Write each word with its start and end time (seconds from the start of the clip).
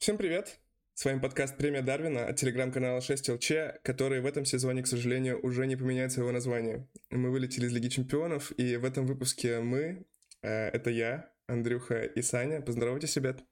Всем 0.00 0.16
привет! 0.16 0.58
С 0.94 1.04
вами 1.04 1.20
подкаст 1.20 1.58
«Премия 1.58 1.82
Дарвина» 1.82 2.26
от 2.26 2.36
телеграм-канала 2.36 3.00
6ЛЧ, 3.00 3.80
который 3.82 4.22
в 4.22 4.26
этом 4.26 4.46
сезоне, 4.46 4.82
к 4.82 4.86
сожалению, 4.86 5.38
уже 5.44 5.66
не 5.66 5.76
поменяет 5.76 6.10
своего 6.10 6.32
названия. 6.32 6.88
Мы 7.10 7.30
вылетели 7.30 7.66
из 7.66 7.72
Лиги 7.74 7.88
Чемпионов, 7.88 8.50
и 8.58 8.76
в 8.76 8.86
этом 8.86 9.04
выпуске 9.04 9.60
мы, 9.60 10.06
э, 10.40 10.68
это 10.68 10.88
я, 10.88 11.30
Андрюха 11.48 12.04
и 12.04 12.22
Саня. 12.22 12.62
Поздоровайтесь, 12.62 13.14
ребят. 13.16 13.44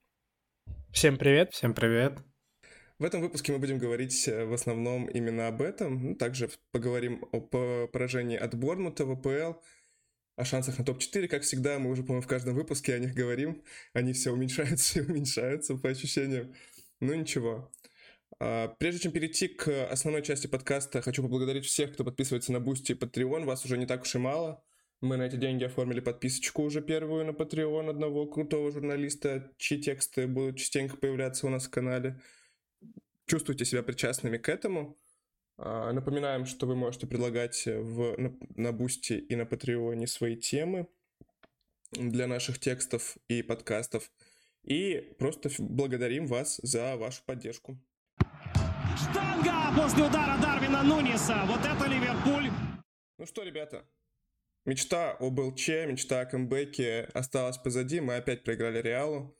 Всем 0.91 1.17
привет. 1.17 1.53
Всем 1.53 1.75
привет. 1.75 2.17
В 2.97 3.03
этом 3.03 3.21
выпуске 3.21 3.51
мы 3.53 3.59
будем 3.59 3.77
говорить 3.77 4.27
э, 4.27 4.45
в 4.45 4.53
основном 4.53 5.05
именно 5.05 5.49
об 5.49 5.61
этом. 5.61 6.03
Ну, 6.03 6.15
также 6.15 6.49
поговорим 6.71 7.25
о 7.31 7.41
поражении 7.85 8.37
от 8.37 8.55
Борнмута 8.55 9.05
в 9.05 9.11
АПЛ, 9.11 9.59
о 10.39 10.45
шансах 10.45 10.79
на 10.79 10.85
топ-4, 10.85 11.27
как 11.27 11.43
всегда, 11.43 11.79
мы 11.79 11.89
уже, 11.89 12.01
по-моему, 12.01 12.21
в 12.21 12.27
каждом 12.27 12.55
выпуске 12.55 12.95
о 12.95 12.99
них 12.99 13.13
говорим. 13.13 13.61
Они 13.91 14.13
все 14.13 14.31
уменьшаются 14.31 14.99
и 14.99 15.03
уменьшаются 15.03 15.75
по 15.75 15.89
ощущениям. 15.89 16.55
Ну 17.01 17.13
ничего. 17.13 17.69
А, 18.39 18.69
прежде 18.79 19.01
чем 19.01 19.11
перейти 19.11 19.49
к 19.49 19.89
основной 19.91 20.23
части 20.23 20.47
подкаста, 20.47 21.01
хочу 21.01 21.23
поблагодарить 21.23 21.65
всех, 21.65 21.91
кто 21.91 22.05
подписывается 22.05 22.53
на 22.53 22.61
Boosty 22.61 22.93
и 22.93 22.95
Patreon. 22.95 23.43
Вас 23.43 23.65
уже 23.65 23.77
не 23.77 23.85
так 23.85 24.03
уж 24.03 24.15
и 24.15 24.17
мало. 24.17 24.63
Мы 25.01 25.17
на 25.17 25.23
эти 25.23 25.35
деньги 25.35 25.65
оформили 25.65 25.99
подписочку 25.99 26.63
уже 26.63 26.81
первую 26.81 27.25
на 27.25 27.31
Patreon 27.31 27.89
одного 27.89 28.25
крутого 28.25 28.71
журналиста, 28.71 29.51
чьи 29.57 29.81
тексты 29.81 30.25
будут 30.25 30.57
частенько 30.57 30.95
появляться 30.95 31.47
у 31.47 31.49
нас 31.49 31.65
в 31.65 31.69
канале. 31.69 32.21
Чувствуйте 33.25 33.65
себя 33.65 33.83
причастными 33.83 34.37
к 34.37 34.47
этому. 34.47 34.97
А, 35.61 35.91
напоминаем, 35.91 36.45
что 36.45 36.65
вы 36.65 36.75
можете 36.77 37.05
предлагать 37.05 37.65
в, 37.65 38.15
на 38.55 38.71
Boosty 38.71 39.13
и 39.13 39.35
на 39.35 39.45
Patreon 39.45 39.99
е 39.99 40.07
свои 40.07 40.37
темы 40.37 40.87
для 41.91 42.27
наших 42.27 42.59
текстов 42.59 43.17
и 43.27 43.41
подкастов. 43.41 44.09
И 44.63 45.13
просто 45.19 45.49
благодарим 45.59 46.27
вас 46.27 46.61
за 46.63 46.95
вашу 46.95 47.23
поддержку. 47.25 47.77
Штанга 48.95 49.75
после 49.75 50.05
удара 50.05 50.41
Дарвина 50.41 50.81
Нуниса. 50.83 51.43
Вот 51.45 51.59
это 51.59 51.89
Ливерпуль. 51.89 52.51
Ну 53.17 53.25
что, 53.25 53.43
ребята, 53.43 53.85
мечта 54.65 55.11
об 55.19 55.39
ЛЧ, 55.39 55.67
мечта 55.87 56.21
о 56.21 56.25
камбэке 56.25 57.09
осталась 57.13 57.57
позади. 57.57 57.99
Мы 57.99 58.15
опять 58.15 58.45
проиграли 58.45 58.81
Реалу. 58.81 59.35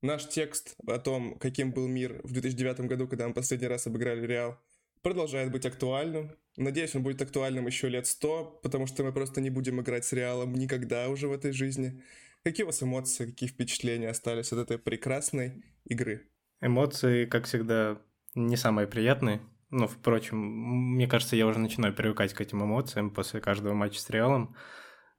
Наш 0.00 0.26
текст 0.28 0.76
о 0.86 0.98
том, 0.98 1.38
каким 1.38 1.72
был 1.72 1.88
мир 1.88 2.22
в 2.24 2.32
2009 2.32 2.80
году, 2.80 3.06
когда 3.06 3.28
мы 3.28 3.34
последний 3.34 3.66
раз 3.66 3.86
обыграли 3.86 4.24
Реал, 4.24 4.58
продолжает 5.02 5.50
быть 5.50 5.66
актуальным. 5.66 6.32
Надеюсь, 6.56 6.94
он 6.94 7.02
будет 7.02 7.22
актуальным 7.22 7.66
еще 7.66 7.88
лет 7.88 8.06
сто, 8.06 8.58
потому 8.62 8.86
что 8.86 9.04
мы 9.04 9.12
просто 9.12 9.40
не 9.40 9.50
будем 9.50 9.80
играть 9.80 10.04
с 10.04 10.12
Реалом 10.12 10.54
никогда 10.54 11.08
уже 11.08 11.28
в 11.28 11.32
этой 11.32 11.52
жизни. 11.52 12.02
Какие 12.42 12.64
у 12.64 12.66
вас 12.66 12.82
эмоции, 12.82 13.26
какие 13.26 13.48
впечатления 13.48 14.08
остались 14.08 14.52
от 14.52 14.58
этой 14.58 14.78
прекрасной 14.78 15.64
игры? 15.84 16.28
Эмоции, 16.60 17.26
как 17.26 17.44
всегда, 17.44 18.00
не 18.34 18.56
самые 18.56 18.86
приятные. 18.88 19.40
Но, 19.70 19.86
впрочем, 19.86 20.38
мне 20.38 21.06
кажется, 21.06 21.36
я 21.36 21.46
уже 21.46 21.58
начинаю 21.58 21.94
привыкать 21.94 22.32
к 22.32 22.40
этим 22.40 22.64
эмоциям 22.64 23.10
после 23.10 23.40
каждого 23.40 23.74
матча 23.74 24.00
с 24.00 24.08
Реалом. 24.08 24.56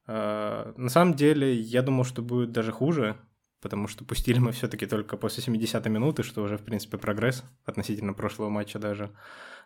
А, 0.08 0.74
на 0.76 0.90
самом 0.90 1.14
деле, 1.14 1.54
я 1.54 1.84
думал, 1.84 2.04
что 2.04 2.24
будет 2.24 2.52
даже 2.52 2.72
хуже, 2.72 3.16
потому 3.62 3.88
что 3.88 4.06
пустили 4.06 4.40
мы 4.40 4.52
все-таки 4.52 4.88
только 4.88 5.18
после 5.18 5.44
70-й 5.44 5.90
минуты, 5.90 6.24
что 6.24 6.42
уже, 6.42 6.58
в 6.58 6.64
принципе, 6.64 6.98
прогресс 6.98 7.44
относительно 7.66 8.14
прошлого 8.14 8.50
матча 8.50 8.80
даже. 8.80 9.12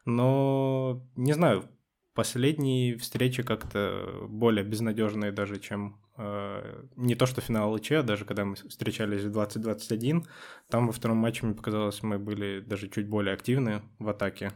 Но, 0.05 1.07
не 1.15 1.33
знаю, 1.33 1.69
последние 2.13 2.97
встречи 2.97 3.43
как-то 3.43 4.25
более 4.27 4.63
безнадежные 4.63 5.31
даже, 5.31 5.59
чем 5.59 6.01
э, 6.17 6.85
не 6.95 7.15
то 7.15 7.25
что 7.25 7.41
финал 7.41 7.73
ЛЧ, 7.73 7.91
а 7.93 8.03
даже 8.03 8.25
когда 8.25 8.45
мы 8.45 8.55
встречались 8.55 9.23
в 9.23 9.31
2021, 9.31 10.27
там 10.69 10.87
во 10.87 10.93
втором 10.93 11.17
матче, 11.17 11.45
мне 11.45 11.55
показалось, 11.55 12.03
мы 12.03 12.19
были 12.19 12.59
даже 12.59 12.89
чуть 12.89 13.07
более 13.07 13.33
активны 13.33 13.81
в 13.99 14.09
атаке, 14.09 14.51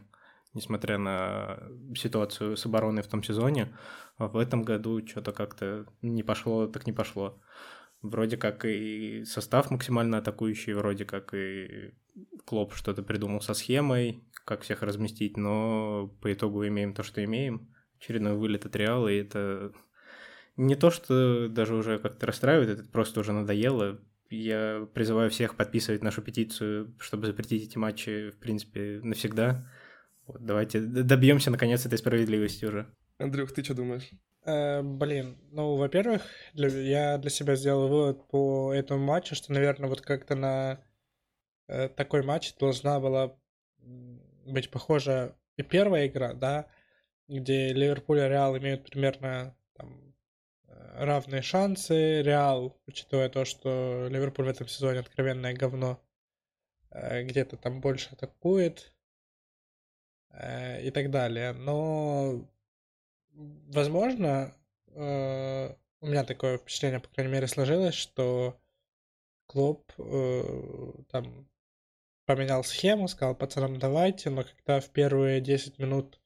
несмотря 0.54 0.98
на 0.98 1.58
ситуацию 1.96 2.56
с 2.56 2.66
обороной 2.66 3.02
в 3.02 3.08
том 3.08 3.22
сезоне. 3.22 3.76
А 4.16 4.28
в 4.28 4.36
этом 4.36 4.62
году 4.62 5.06
что-то 5.06 5.32
как-то 5.32 5.86
не 6.02 6.22
пошло, 6.22 6.66
так 6.66 6.86
не 6.86 6.92
пошло 6.92 7.40
вроде 8.02 8.36
как 8.36 8.64
и 8.64 9.24
состав 9.24 9.70
максимально 9.70 10.18
атакующий, 10.18 10.72
вроде 10.72 11.04
как 11.04 11.34
и 11.34 11.92
Клоп 12.44 12.74
что-то 12.74 13.02
придумал 13.02 13.40
со 13.40 13.54
схемой, 13.54 14.24
как 14.48 14.62
всех 14.62 14.82
разместить, 14.82 15.36
но 15.36 16.10
по 16.22 16.32
итогу 16.32 16.66
имеем 16.66 16.94
то, 16.94 17.02
что 17.02 17.22
имеем. 17.22 17.68
Очередной 18.00 18.32
вылет 18.32 18.64
от 18.64 18.74
Реала, 18.76 19.08
и 19.08 19.20
это 19.20 19.72
не 20.56 20.74
то, 20.74 20.90
что 20.90 21.48
даже 21.48 21.74
уже 21.74 21.98
как-то 21.98 22.26
расстраивает, 22.26 22.70
это 22.70 22.88
просто 22.88 23.20
уже 23.20 23.32
надоело. 23.32 24.00
Я 24.30 24.88
призываю 24.94 25.28
всех 25.28 25.54
подписывать 25.54 26.02
нашу 26.02 26.22
петицию, 26.22 26.96
чтобы 26.98 27.26
запретить 27.26 27.64
эти 27.64 27.76
матчи, 27.76 28.30
в 28.30 28.38
принципе, 28.38 29.00
навсегда. 29.02 29.70
Вот, 30.26 30.42
давайте 30.42 30.80
добьемся 30.80 31.50
наконец 31.50 31.84
этой 31.84 31.98
справедливости 31.98 32.64
уже. 32.64 32.86
Андрюх, 33.18 33.52
ты 33.52 33.62
что 33.62 33.74
думаешь? 33.74 34.08
Э, 34.46 34.80
блин, 34.80 35.36
ну, 35.50 35.76
во-первых, 35.76 36.22
для, 36.54 36.68
я 36.68 37.18
для 37.18 37.30
себя 37.30 37.54
сделал 37.54 37.88
вывод 37.88 38.26
по 38.28 38.72
этому 38.72 39.04
матчу, 39.04 39.34
что, 39.34 39.52
наверное, 39.52 39.90
вот 39.90 40.00
как-то 40.00 40.36
на 40.36 40.82
э, 41.66 41.90
такой 41.90 42.22
матч 42.22 42.54
должна 42.56 42.98
была 42.98 43.36
быть 44.48 44.70
похожа 44.70 45.36
и 45.56 45.62
первая 45.62 46.06
игра, 46.06 46.34
да, 46.34 46.66
где 47.26 47.72
Ливерпуль 47.72 48.20
и 48.20 48.28
Реал 48.28 48.56
имеют 48.56 48.84
примерно 48.90 49.56
там, 49.74 50.14
э, 50.66 51.04
равные 51.04 51.42
шансы. 51.42 52.22
Реал, 52.22 52.80
учитывая 52.86 53.28
то, 53.28 53.44
что 53.44 54.08
Ливерпуль 54.10 54.46
в 54.46 54.48
этом 54.48 54.68
сезоне 54.68 55.00
откровенное 55.00 55.54
говно, 55.54 56.00
э, 56.90 57.22
где-то 57.24 57.56
там 57.56 57.80
больше 57.80 58.10
атакует 58.12 58.92
э, 60.30 60.82
и 60.86 60.90
так 60.90 61.10
далее. 61.10 61.52
Но 61.52 62.48
возможно, 63.32 64.54
у 64.94 66.06
меня 66.06 66.24
такое 66.24 66.58
впечатление, 66.58 66.98
по 66.98 67.08
крайней 67.08 67.32
мере, 67.32 67.46
сложилось, 67.46 67.94
что 67.94 68.58
Клоп 69.46 69.92
там 71.12 71.48
поменял 72.28 72.62
схему, 72.62 73.08
сказал 73.08 73.34
пацанам 73.34 73.78
давайте, 73.78 74.28
но 74.28 74.44
когда 74.44 74.80
в 74.80 74.90
первые 74.90 75.40
10 75.40 75.78
минут 75.78 76.20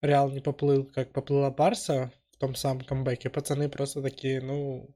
Реал 0.00 0.30
не 0.30 0.40
поплыл, 0.40 0.84
как 0.84 1.12
поплыла 1.12 1.50
Барса 1.50 2.12
в 2.30 2.36
том 2.36 2.54
самом 2.54 2.84
камбэке, 2.84 3.30
пацаны 3.30 3.68
просто 3.68 4.00
такие, 4.00 4.40
ну, 4.40 4.88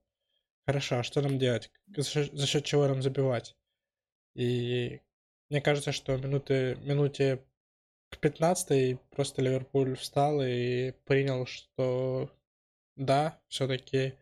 хорошо, 0.64 1.00
а 1.00 1.02
что 1.02 1.22
нам 1.22 1.40
делать? 1.40 1.72
За 1.88 2.04
счет, 2.04 2.32
за 2.32 2.46
счет 2.46 2.64
чего 2.64 2.86
нам 2.86 3.02
забивать? 3.02 3.56
И 4.34 5.00
мне 5.50 5.60
кажется, 5.60 5.90
что 5.90 6.16
минуты, 6.16 6.78
минуте 6.82 7.44
к 8.10 8.18
15 8.18 9.00
просто 9.10 9.42
Ливерпуль 9.42 9.96
встал 9.96 10.40
и 10.40 10.92
принял, 11.04 11.46
что 11.46 12.30
да, 12.94 13.40
все-таки 13.48 14.14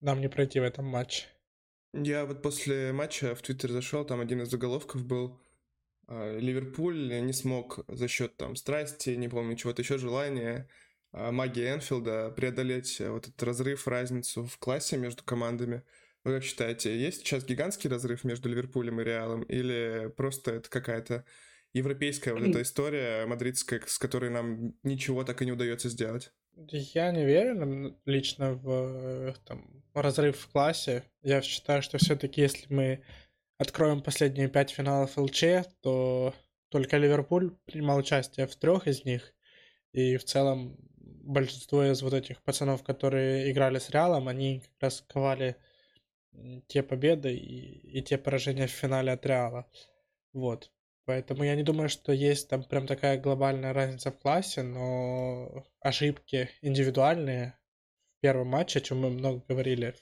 нам 0.00 0.22
не 0.22 0.28
пройти 0.28 0.60
в 0.60 0.64
этом 0.64 0.86
матче. 0.86 1.26
Я 1.92 2.24
вот 2.24 2.42
после 2.42 2.92
матча 2.92 3.34
в 3.34 3.42
Твиттер 3.42 3.72
зашел, 3.72 4.04
там 4.04 4.20
один 4.20 4.42
из 4.42 4.48
заголовков 4.48 5.04
был 5.04 5.40
а, 6.06 6.38
Ливерпуль 6.38 7.08
не 7.22 7.32
смог 7.32 7.84
за 7.88 8.08
счет 8.08 8.36
там 8.36 8.56
страсти, 8.56 9.10
не 9.10 9.28
помню, 9.28 9.56
чего-то 9.56 9.82
еще, 9.82 9.98
желания, 9.98 10.68
а, 11.12 11.32
магии 11.32 11.72
Энфилда 11.72 12.32
преодолеть 12.36 13.00
вот 13.00 13.28
этот 13.28 13.42
разрыв, 13.42 13.88
разницу 13.88 14.44
в 14.44 14.58
классе 14.58 14.96
между 14.96 15.24
командами. 15.24 15.82
Вы 16.24 16.34
как 16.34 16.44
считаете, 16.44 16.98
есть 16.98 17.20
сейчас 17.20 17.44
гигантский 17.44 17.88
разрыв 17.88 18.24
между 18.24 18.48
Ливерпулем 18.48 19.00
и 19.00 19.04
Реалом, 19.04 19.42
или 19.44 20.12
просто 20.16 20.52
это 20.52 20.68
какая-то 20.68 21.24
европейская 21.72 22.34
вот 22.34 22.42
эта 22.42 22.62
история 22.62 23.24
мадридская, 23.26 23.80
с 23.86 23.98
которой 23.98 24.30
нам 24.30 24.74
ничего 24.82 25.24
так 25.24 25.40
и 25.42 25.46
не 25.46 25.52
удается 25.52 25.88
сделать. 25.88 26.32
Я 26.68 27.10
не 27.10 27.24
верю 27.24 27.96
лично 28.04 28.52
в 28.52 29.34
там, 29.46 29.82
разрыв 29.94 30.38
в 30.38 30.50
классе. 30.50 31.04
Я 31.22 31.40
считаю, 31.40 31.80
что 31.82 31.96
все-таки 31.98 32.42
если 32.42 32.72
мы 32.72 33.02
откроем 33.58 34.02
последние 34.02 34.48
пять 34.48 34.70
финалов 34.70 35.16
ЛЧ, 35.16 35.44
то 35.80 36.34
только 36.68 36.98
Ливерпуль 36.98 37.56
принимал 37.64 37.98
участие 37.98 38.46
в 38.46 38.56
трех 38.56 38.86
из 38.86 39.04
них. 39.04 39.34
И 39.92 40.18
в 40.18 40.24
целом 40.24 40.76
большинство 40.98 41.82
из 41.84 42.02
вот 42.02 42.12
этих 42.12 42.42
пацанов, 42.42 42.82
которые 42.82 43.50
играли 43.50 43.78
с 43.78 43.88
Реалом, 43.88 44.28
они 44.28 44.60
как 44.60 44.82
раз 44.82 45.04
ковали 45.08 45.56
те 46.66 46.82
победы 46.82 47.34
и, 47.34 47.98
и 47.98 48.02
те 48.02 48.18
поражения 48.18 48.66
в 48.66 48.70
финале 48.70 49.12
от 49.12 49.24
Реала. 49.24 49.66
Вот. 50.32 50.70
Поэтому 51.06 51.44
я 51.44 51.56
не 51.56 51.62
думаю, 51.62 51.88
что 51.88 52.12
есть 52.12 52.48
там 52.48 52.62
прям 52.62 52.86
такая 52.86 53.18
глобальная 53.18 53.72
разница 53.72 54.10
в 54.12 54.18
классе, 54.18 54.62
но 54.62 55.64
ошибки 55.80 56.50
индивидуальные 56.62 57.58
в 58.18 58.20
первом 58.20 58.48
матче, 58.48 58.78
о 58.78 58.82
чем 58.82 59.00
мы 59.00 59.10
много 59.10 59.42
говорили 59.48 59.94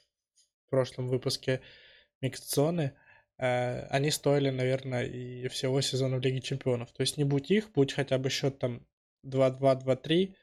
в 0.66 0.70
прошлом 0.70 1.08
выпуске 1.08 1.60
микс-зоны, 2.20 2.92
э, 3.38 3.86
они 3.86 4.10
стоили, 4.10 4.50
наверное, 4.50 5.04
и 5.04 5.48
всего 5.48 5.80
сезона 5.80 6.16
в 6.16 6.20
Лиге 6.20 6.40
Чемпионов. 6.40 6.92
То 6.92 7.02
есть 7.02 7.16
не 7.16 7.24
будь 7.24 7.50
их, 7.50 7.70
будь 7.72 7.92
хотя 7.92 8.18
бы 8.18 8.28
счет 8.28 8.58
там 8.58 8.86
2-2, 9.24 9.84
2-3, 9.84 10.34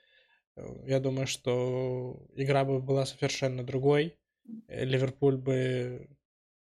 э, 0.55 0.75
я 0.87 0.99
думаю, 0.99 1.27
что 1.27 2.25
игра 2.33 2.63
бы 2.63 2.81
была 2.81 3.05
совершенно 3.05 3.63
другой. 3.63 4.17
Ливерпуль 4.67 5.37
бы 5.37 6.07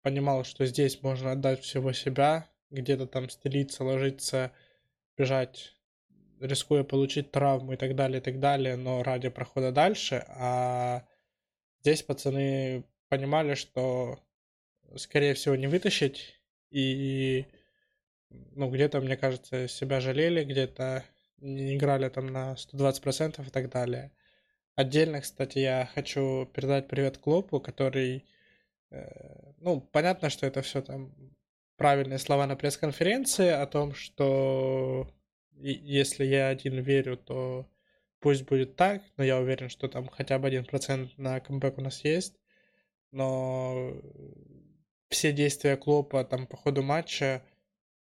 понимал, 0.02 0.44
что 0.44 0.66
здесь 0.66 1.02
можно 1.02 1.32
отдать 1.32 1.60
всего 1.62 1.92
себя, 1.92 2.48
где-то 2.70 3.06
там 3.06 3.28
стелиться, 3.28 3.84
ложиться, 3.84 4.52
бежать, 5.16 5.74
рискуя 6.40 6.84
получить 6.84 7.30
травму 7.30 7.72
и 7.72 7.76
так 7.76 7.94
далее, 7.94 8.20
и 8.20 8.22
так 8.22 8.40
далее, 8.40 8.76
но 8.76 9.02
ради 9.02 9.28
прохода 9.28 9.72
дальше, 9.72 10.24
а 10.28 11.04
здесь 11.80 12.02
пацаны 12.02 12.84
понимали, 13.08 13.54
что 13.54 14.18
скорее 14.96 15.34
всего 15.34 15.56
не 15.56 15.66
вытащить, 15.66 16.40
и 16.70 17.46
ну, 18.30 18.70
где-то, 18.70 19.00
мне 19.00 19.16
кажется, 19.16 19.68
себя 19.68 20.00
жалели, 20.00 20.44
где-то 20.44 21.04
не 21.38 21.76
играли 21.76 22.08
там 22.08 22.26
на 22.26 22.54
120% 22.54 23.46
и 23.46 23.50
так 23.50 23.70
далее. 23.70 24.12
Отдельно, 24.74 25.20
кстати, 25.20 25.58
я 25.58 25.90
хочу 25.94 26.46
передать 26.46 26.88
привет 26.88 27.18
Клопу, 27.18 27.60
который, 27.60 28.24
э, 28.90 29.52
ну, 29.58 29.80
понятно, 29.80 30.30
что 30.30 30.46
это 30.46 30.62
все 30.62 30.82
там 30.82 31.12
правильные 31.78 32.18
слова 32.18 32.46
на 32.46 32.56
пресс-конференции 32.56 33.48
о 33.48 33.66
том, 33.66 33.94
что 33.94 35.08
если 35.52 36.24
я 36.24 36.48
один 36.48 36.80
верю, 36.82 37.16
то 37.16 37.66
пусть 38.20 38.44
будет 38.44 38.76
так, 38.76 39.02
но 39.16 39.24
я 39.24 39.38
уверен, 39.38 39.68
что 39.70 39.88
там 39.88 40.08
хотя 40.08 40.38
бы 40.38 40.48
один 40.48 40.64
процент 40.64 41.16
на 41.16 41.40
камбэк 41.40 41.78
у 41.78 41.80
нас 41.80 42.04
есть. 42.04 42.34
Но 43.12 43.94
все 45.08 45.32
действия 45.32 45.76
Клопа 45.76 46.24
там 46.24 46.46
по 46.46 46.56
ходу 46.56 46.82
матча, 46.82 47.42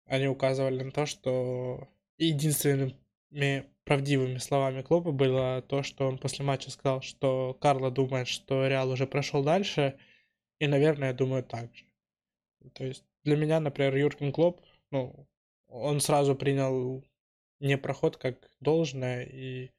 они 0.05 0.27
указывали 0.27 0.83
на 0.83 0.91
то, 0.91 1.05
что 1.05 1.87
единственными 2.17 2.97
правдивыми 3.85 4.39
словами 4.39 4.81
Клопа 4.81 5.11
было 5.11 5.61
то, 5.61 5.83
что 5.83 6.07
он 6.07 6.17
после 6.17 6.43
матча 6.43 6.71
сказал, 6.71 7.01
что 7.01 7.53
Карло 7.61 7.91
думает, 7.91 8.27
что 8.27 8.67
Реал 8.67 8.89
уже 8.89 9.05
прошел 9.05 9.43
дальше, 9.43 9.99
и, 10.57 10.67
наверное, 10.67 11.13
думаю 11.13 11.43
так 11.43 11.73
же. 11.75 11.85
То 12.73 12.83
есть 12.83 13.05
для 13.29 13.37
меня, 13.37 13.59
например, 13.59 13.95
Юрген 13.95 14.31
Клоп, 14.31 14.61
ну, 14.91 15.27
он 15.67 16.01
сразу 16.01 16.35
принял 16.35 17.03
не 17.59 17.77
проход 17.77 18.17
как 18.17 18.49
должное, 18.59 19.23
и 19.23 19.71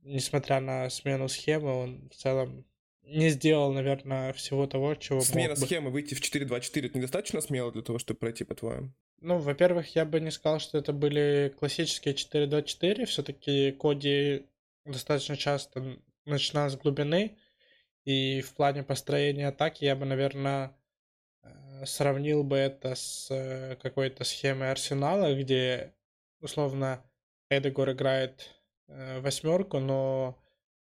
несмотря 0.00 0.60
на 0.60 0.88
смену 0.90 1.28
схемы, 1.28 1.72
он 1.72 2.08
в 2.10 2.14
целом 2.14 2.64
не 3.02 3.30
сделал, 3.30 3.72
наверное, 3.72 4.32
всего 4.32 4.66
того, 4.66 4.94
чего 4.94 5.20
Смена 5.20 5.54
бы. 5.54 5.60
схемы 5.60 5.90
выйти 5.90 6.14
в 6.14 6.20
4-2-4 6.20 6.86
это 6.86 6.98
недостаточно 6.98 7.40
смело 7.40 7.72
для 7.72 7.82
того, 7.82 7.98
чтобы 7.98 8.20
пройти, 8.20 8.44
по-твоему? 8.44 8.92
Ну, 9.20 9.38
во-первых, 9.38 9.94
я 9.96 10.04
бы 10.04 10.20
не 10.20 10.30
сказал, 10.30 10.60
что 10.60 10.78
это 10.78 10.92
были 10.92 11.52
классические 11.58 12.14
4-2-4. 12.14 13.06
Все-таки 13.06 13.72
Коди 13.72 14.46
достаточно 14.84 15.36
часто 15.36 15.98
начинал 16.24 16.70
с 16.70 16.76
глубины. 16.76 17.36
И 18.04 18.42
в 18.42 18.54
плане 18.54 18.82
построения 18.82 19.48
атаки 19.48 19.84
я 19.84 19.96
бы, 19.96 20.04
наверное, 20.04 20.76
сравнил 21.86 22.44
бы 22.44 22.56
это 22.56 22.94
с 22.94 23.28
э, 23.30 23.76
какой-то 23.76 24.24
схемой 24.24 24.70
Арсенала, 24.70 25.34
где, 25.34 25.94
условно, 26.40 27.04
Эдегор 27.50 27.90
играет 27.92 28.50
э, 28.88 29.20
восьмерку, 29.20 29.78
но 29.78 30.40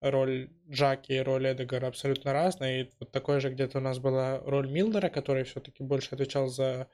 роль 0.02 0.50
Джаки 0.70 1.14
и 1.14 1.20
роль 1.20 1.52
Эдегора 1.52 1.88
абсолютно 1.88 2.34
разная. 2.34 2.82
И 2.82 2.92
вот 3.00 3.12
такой 3.12 3.40
же 3.40 3.50
где-то 3.52 3.78
у 3.80 3.82
нас 3.82 4.00
была 4.00 4.40
роль 4.40 4.70
Милдера, 4.70 5.10
который 5.10 5.44
все-таки 5.44 5.84
больше 5.84 6.16
отвечал 6.16 6.48
за 6.48 6.88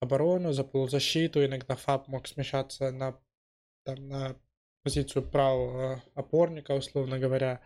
оборону, 0.00 0.52
за 0.52 0.64
полузащиту. 0.64 1.44
Иногда 1.44 1.76
Фаб 1.76 2.08
мог 2.08 2.26
смещаться 2.26 2.90
на, 2.90 3.18
там, 3.84 4.08
на 4.08 4.36
позицию 4.82 5.30
правого 5.30 6.02
опорника, 6.14 6.72
условно 6.72 7.18
говоря. 7.18 7.60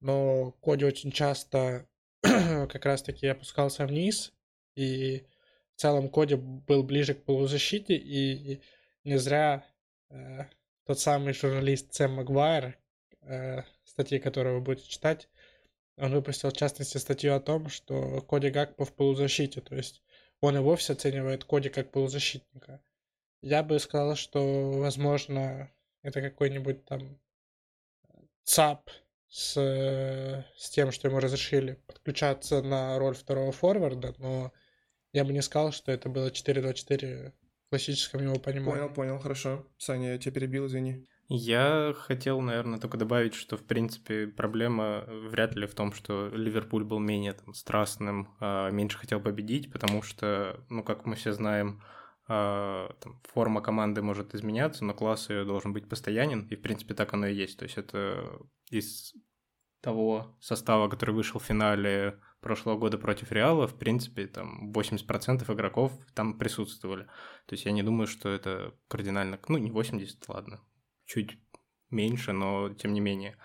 Но 0.00 0.52
Коди 0.62 0.84
очень 0.84 1.12
часто 1.12 1.86
как 2.22 2.84
раз-таки 2.84 3.26
опускался 3.28 3.86
вниз. 3.86 4.32
И 4.74 5.26
в 5.74 5.80
целом 5.80 6.08
Коди 6.08 6.34
был 6.34 6.82
ближе 6.82 7.14
к 7.14 7.24
полузащите. 7.24 7.94
И 7.94 8.62
не 9.04 9.18
зря 9.18 9.64
э, 10.10 10.44
тот 10.86 11.00
самый 11.00 11.34
журналист 11.34 11.94
Сэм 11.94 12.12
Магуайр, 12.12 12.76
э, 13.22 13.62
статьи 13.84 14.18
которого 14.18 14.54
вы 14.54 14.60
будете 14.60 14.88
читать, 14.88 15.28
он 15.96 16.12
выпустил, 16.12 16.50
в 16.50 16.56
частности, 16.56 16.98
статью 16.98 17.34
о 17.34 17.40
том, 17.40 17.68
что 17.68 18.22
Коди 18.22 18.50
Гакпо 18.50 18.84
в 18.84 18.92
полузащите, 18.94 19.60
то 19.60 19.74
есть 19.76 20.02
он 20.40 20.56
и 20.56 20.60
вовсе 20.60 20.94
оценивает 20.94 21.44
Коди 21.44 21.68
как 21.68 21.90
полузащитника. 21.90 22.82
Я 23.42 23.62
бы 23.62 23.78
сказал, 23.78 24.16
что, 24.16 24.72
возможно, 24.72 25.70
это 26.02 26.20
какой-нибудь 26.20 26.84
там 26.84 27.20
ЦАП 28.44 28.90
с, 29.28 29.54
с 30.56 30.70
тем, 30.70 30.92
что 30.92 31.08
ему 31.08 31.20
разрешили 31.20 31.74
подключаться 31.86 32.62
на 32.62 32.98
роль 32.98 33.14
второго 33.14 33.52
форварда, 33.52 34.14
но 34.18 34.52
я 35.12 35.24
бы 35.24 35.32
не 35.32 35.42
сказал, 35.42 35.72
что 35.72 35.92
это 35.92 36.08
было 36.08 36.30
4-2-4 36.30 37.32
в 37.66 37.70
классическом 37.70 38.22
его 38.22 38.36
понимании. 38.36 38.80
Понял, 38.80 38.94
понял, 38.94 39.18
хорошо. 39.18 39.66
Саня, 39.78 40.12
я 40.12 40.18
тебя 40.18 40.32
перебил, 40.32 40.66
извини. 40.66 41.06
Я 41.28 41.94
хотел, 41.96 42.40
наверное, 42.40 42.78
только 42.78 42.98
добавить, 42.98 43.34
что, 43.34 43.56
в 43.56 43.64
принципе, 43.64 44.26
проблема 44.26 45.04
вряд 45.08 45.54
ли 45.54 45.66
в 45.66 45.74
том, 45.74 45.92
что 45.92 46.28
Ливерпуль 46.28 46.84
был 46.84 46.98
менее 46.98 47.32
там, 47.32 47.54
страстным, 47.54 48.34
а 48.38 48.70
меньше 48.70 48.98
хотел 48.98 49.20
победить, 49.20 49.72
потому 49.72 50.02
что, 50.02 50.62
ну, 50.68 50.82
как 50.82 51.06
мы 51.06 51.14
все 51.14 51.32
знаем, 51.32 51.82
а, 52.28 52.94
там, 53.00 53.20
форма 53.24 53.62
команды 53.62 54.02
может 54.02 54.34
изменяться, 54.34 54.84
но 54.84 54.94
класс 54.94 55.30
ее 55.30 55.44
должен 55.44 55.72
быть 55.72 55.88
постоянен, 55.88 56.46
и, 56.48 56.56
в 56.56 56.62
принципе, 56.62 56.94
так 56.94 57.14
оно 57.14 57.26
и 57.26 57.34
есть. 57.34 57.58
То 57.58 57.64
есть 57.64 57.78
это 57.78 58.38
из 58.70 59.14
того 59.80 60.36
состава, 60.40 60.88
который 60.88 61.14
вышел 61.14 61.40
в 61.40 61.44
финале 61.44 62.20
прошлого 62.42 62.76
года 62.76 62.98
против 62.98 63.32
Реала, 63.32 63.66
в 63.66 63.78
принципе, 63.78 64.26
там 64.26 64.70
80% 64.72 65.50
игроков 65.54 65.92
там 66.14 66.38
присутствовали. 66.38 67.04
То 67.46 67.54
есть 67.54 67.64
я 67.64 67.72
не 67.72 67.82
думаю, 67.82 68.06
что 68.06 68.28
это 68.28 68.74
кардинально... 68.88 69.38
Ну, 69.48 69.56
не 69.58 69.70
80, 69.70 70.28
ладно, 70.28 70.60
чуть 71.06 71.38
меньше, 71.90 72.32
но 72.32 72.74
тем 72.74 72.92
не 72.92 73.00
менее. 73.00 73.38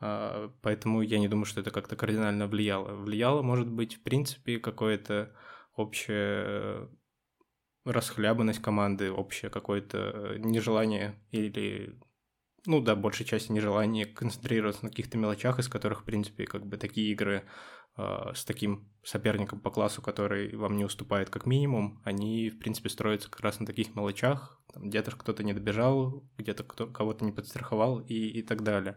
А, 0.00 0.52
поэтому 0.62 1.02
я 1.02 1.18
не 1.18 1.28
думаю, 1.28 1.44
что 1.44 1.60
это 1.60 1.70
как-то 1.70 1.94
кардинально 1.94 2.48
влияло. 2.48 2.96
Влияло, 2.96 3.42
может 3.42 3.70
быть, 3.70 3.96
в 3.96 4.02
принципе, 4.02 4.58
какое-то 4.58 5.36
общее 5.76 6.88
расхлябанность 7.84 8.62
команды, 8.62 9.10
общее 9.10 9.50
какое-то 9.50 10.36
нежелание 10.38 11.14
или, 11.30 11.98
ну 12.66 12.80
да, 12.80 12.94
большей 12.94 13.24
части 13.26 13.52
нежелание 13.52 14.06
концентрироваться 14.06 14.84
на 14.84 14.90
каких-то 14.90 15.18
мелочах, 15.18 15.58
из 15.58 15.68
которых, 15.68 16.02
в 16.02 16.04
принципе, 16.04 16.44
как 16.44 16.66
бы 16.66 16.76
такие 16.76 17.10
игры 17.12 17.44
с 18.34 18.44
таким 18.44 18.90
соперником 19.02 19.60
по 19.60 19.70
классу, 19.70 20.02
который 20.02 20.54
вам 20.56 20.76
не 20.76 20.84
уступает 20.84 21.30
как 21.30 21.46
минимум, 21.46 22.00
они, 22.04 22.50
в 22.50 22.58
принципе, 22.58 22.88
строятся 22.88 23.30
как 23.30 23.40
раз 23.40 23.60
на 23.60 23.66
таких 23.66 23.94
мелочах, 23.94 24.60
где-то 24.74 25.12
кто-то 25.12 25.42
не 25.42 25.52
добежал, 25.52 26.24
где-то 26.36 26.64
кто, 26.64 26.86
кого-то 26.86 27.24
не 27.24 27.32
подстраховал 27.32 28.00
и, 28.00 28.14
и 28.14 28.42
так 28.42 28.62
далее. 28.62 28.96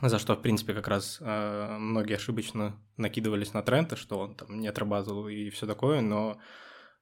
За 0.00 0.18
что, 0.18 0.34
в 0.34 0.42
принципе, 0.42 0.72
как 0.72 0.88
раз 0.88 1.18
э, 1.20 1.76
многие 1.78 2.16
ошибочно 2.16 2.80
накидывались 2.96 3.52
на 3.52 3.62
Трента, 3.62 3.94
что 3.94 4.18
он 4.18 4.34
там 4.34 4.58
не 4.58 4.68
отрабатывал 4.68 5.28
и 5.28 5.50
все 5.50 5.66
такое, 5.66 6.00
но 6.00 6.40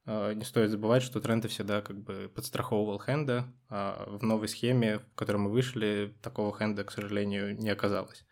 э, 0.07 0.35
не 0.35 0.45
стоит 0.45 0.71
забывать, 0.71 1.03
что 1.03 1.21
Трента 1.21 1.47
всегда 1.49 1.83
как 1.83 2.03
бы 2.03 2.31
подстраховывал 2.35 3.01
хенда, 3.01 3.53
а 3.69 4.07
в 4.09 4.25
новой 4.25 4.49
схеме, 4.49 4.99
в 4.99 5.15
которой 5.15 5.37
мы 5.37 5.51
вышли, 5.51 6.17
такого 6.21 6.57
хенда, 6.57 6.83
к 6.83 6.91
сожалению, 6.91 7.57
не 7.57 7.71
оказалось 7.71 8.25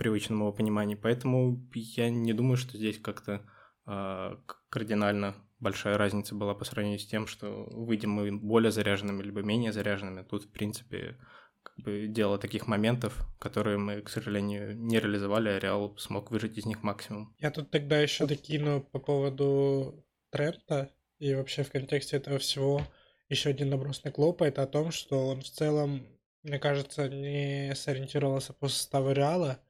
привычном 0.00 0.38
его 0.38 0.52
понимании. 0.52 0.94
Поэтому 0.94 1.62
я 1.74 2.08
не 2.08 2.32
думаю, 2.32 2.56
что 2.56 2.78
здесь 2.78 2.98
как-то 2.98 3.42
э, 3.86 4.36
кардинально 4.70 5.34
большая 5.58 5.98
разница 5.98 6.34
была 6.34 6.54
по 6.54 6.64
сравнению 6.64 6.98
с 6.98 7.06
тем, 7.06 7.26
что 7.26 7.68
выйдем 7.70 8.10
мы 8.10 8.32
более 8.32 8.72
заряженными 8.72 9.22
либо 9.22 9.42
менее 9.42 9.74
заряженными. 9.74 10.22
Тут, 10.22 10.44
в 10.44 10.50
принципе, 10.50 11.18
как 11.62 11.76
бы 11.84 12.06
дело 12.08 12.38
таких 12.38 12.66
моментов, 12.66 13.26
которые 13.38 13.76
мы, 13.76 14.00
к 14.00 14.08
сожалению, 14.08 14.74
не 14.74 14.98
реализовали, 14.98 15.50
а 15.50 15.58
Реал 15.58 15.94
смог 15.98 16.30
выжить 16.30 16.56
из 16.56 16.64
них 16.64 16.82
максимум. 16.82 17.36
Я 17.38 17.50
тут 17.50 17.70
тогда 17.70 18.00
еще 18.00 18.26
докину 18.26 18.80
по 18.80 18.98
поводу 18.98 20.02
Трента 20.30 20.90
и 21.18 21.34
вообще 21.34 21.62
в 21.62 21.70
контексте 21.70 22.16
этого 22.16 22.38
всего 22.38 22.80
еще 23.28 23.50
один 23.50 23.68
набросный 23.68 24.12
Клопа, 24.12 24.44
это 24.44 24.62
о 24.62 24.66
том, 24.66 24.92
что 24.92 25.28
он 25.28 25.42
в 25.42 25.50
целом, 25.50 26.06
мне 26.42 26.58
кажется, 26.58 27.06
не 27.10 27.74
сориентировался 27.74 28.54
по 28.54 28.68
составу 28.68 29.12
Реала. 29.12 29.60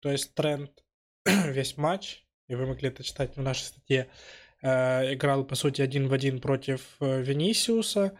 То 0.00 0.10
есть 0.10 0.34
Трент 0.34 0.84
весь 1.24 1.76
матч, 1.76 2.24
и 2.48 2.54
вы 2.54 2.66
могли 2.66 2.88
это 2.88 3.02
читать 3.02 3.36
в 3.36 3.42
нашей 3.42 3.64
статье, 3.64 4.10
Э, 4.62 5.14
играл, 5.14 5.44
по 5.44 5.54
сути, 5.54 5.80
один 5.82 6.08
в 6.08 6.12
один 6.12 6.40
против 6.40 6.96
э, 7.00 7.22
Венисиуса. 7.22 8.18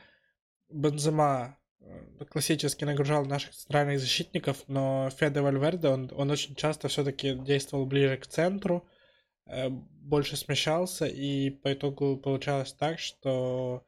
Бензема 0.70 1.58
э, 1.80 2.24
классически 2.30 2.84
нагружал 2.84 3.26
наших 3.26 3.54
центральных 3.54 4.00
защитников, 4.00 4.64
но 4.66 5.10
Феде 5.10 5.40
Вальверде, 5.40 5.88
он, 5.88 6.10
он 6.14 6.30
очень 6.30 6.54
часто 6.54 6.88
все-таки 6.88 7.34
действовал 7.34 7.86
ближе 7.86 8.16
к 8.16 8.26
центру, 8.26 8.86
больше 9.46 10.36
смещался, 10.36 11.06
и 11.06 11.50
по 11.50 11.72
итогу 11.72 12.16
получалось 12.16 12.72
так, 12.72 13.00
что 13.00 13.82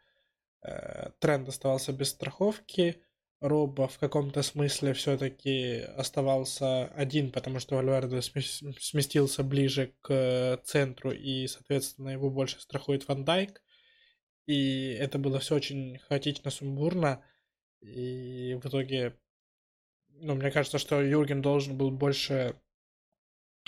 тренд 1.21 1.49
оставался 1.49 1.93
без 1.93 2.09
страховки, 2.09 3.01
Роба 3.43 3.89
в 3.89 3.99
каком-то 3.99 4.43
смысле 4.43 4.93
все-таки 4.93 5.81
оставался 5.97 6.87
один, 6.95 7.33
потому 7.33 7.59
что 7.59 7.75
Вальверде 7.75 8.23
сместился 8.23 9.43
ближе 9.43 9.95
к 10.01 10.61
центру, 10.65 11.11
и, 11.11 11.49
соответственно, 11.49 12.11
его 12.11 12.31
больше 12.31 12.61
страхует 12.61 13.09
Ван 13.09 13.25
Дайк. 13.25 13.61
И 14.47 14.93
это 14.93 15.19
было 15.19 15.41
все 15.41 15.57
очень 15.57 15.99
хаотично, 15.99 16.53
сумбурно. 16.53 17.25
И 17.81 18.57
в 18.63 18.69
итоге, 18.69 19.19
ну, 20.11 20.37
мне 20.37 20.53
кажется, 20.53 20.79
что 20.79 21.03
Юрген 21.03 21.43
должен 21.43 21.77
был 21.77 21.91
больше 21.91 22.55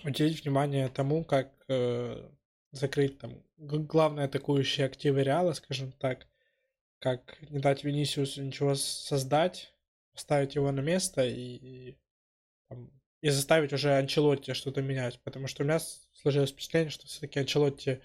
уделить 0.05 0.45
внимание 0.45 0.89
тому, 0.89 1.25
как 1.25 1.53
э, 1.67 2.31
закрыть 2.71 3.19
там 3.19 3.43
главные 3.57 4.27
атакующие 4.27 4.87
активы 4.87 5.25
Реала, 5.25 5.53
скажем 5.53 5.91
так, 5.91 6.29
как 7.05 7.37
не 7.51 7.59
дать 7.59 7.85
Венисиусу 7.85 8.43
ничего 8.43 8.75
создать, 8.75 9.75
поставить 10.15 10.55
его 10.55 10.73
на 10.73 10.81
место 10.81 11.23
и, 11.23 11.35
и, 11.35 11.99
и 13.21 13.29
заставить 13.29 13.75
уже 13.75 13.93
Анчелотти 13.93 14.55
что-то 14.55 14.81
менять. 14.81 15.21
Потому 15.23 15.47
что 15.47 15.63
у 15.63 15.67
меня 15.67 15.81
сложилось 16.15 16.53
впечатление, 16.53 16.89
что 16.89 17.07
все-таки 17.07 17.41
Анчелотти 17.41 18.01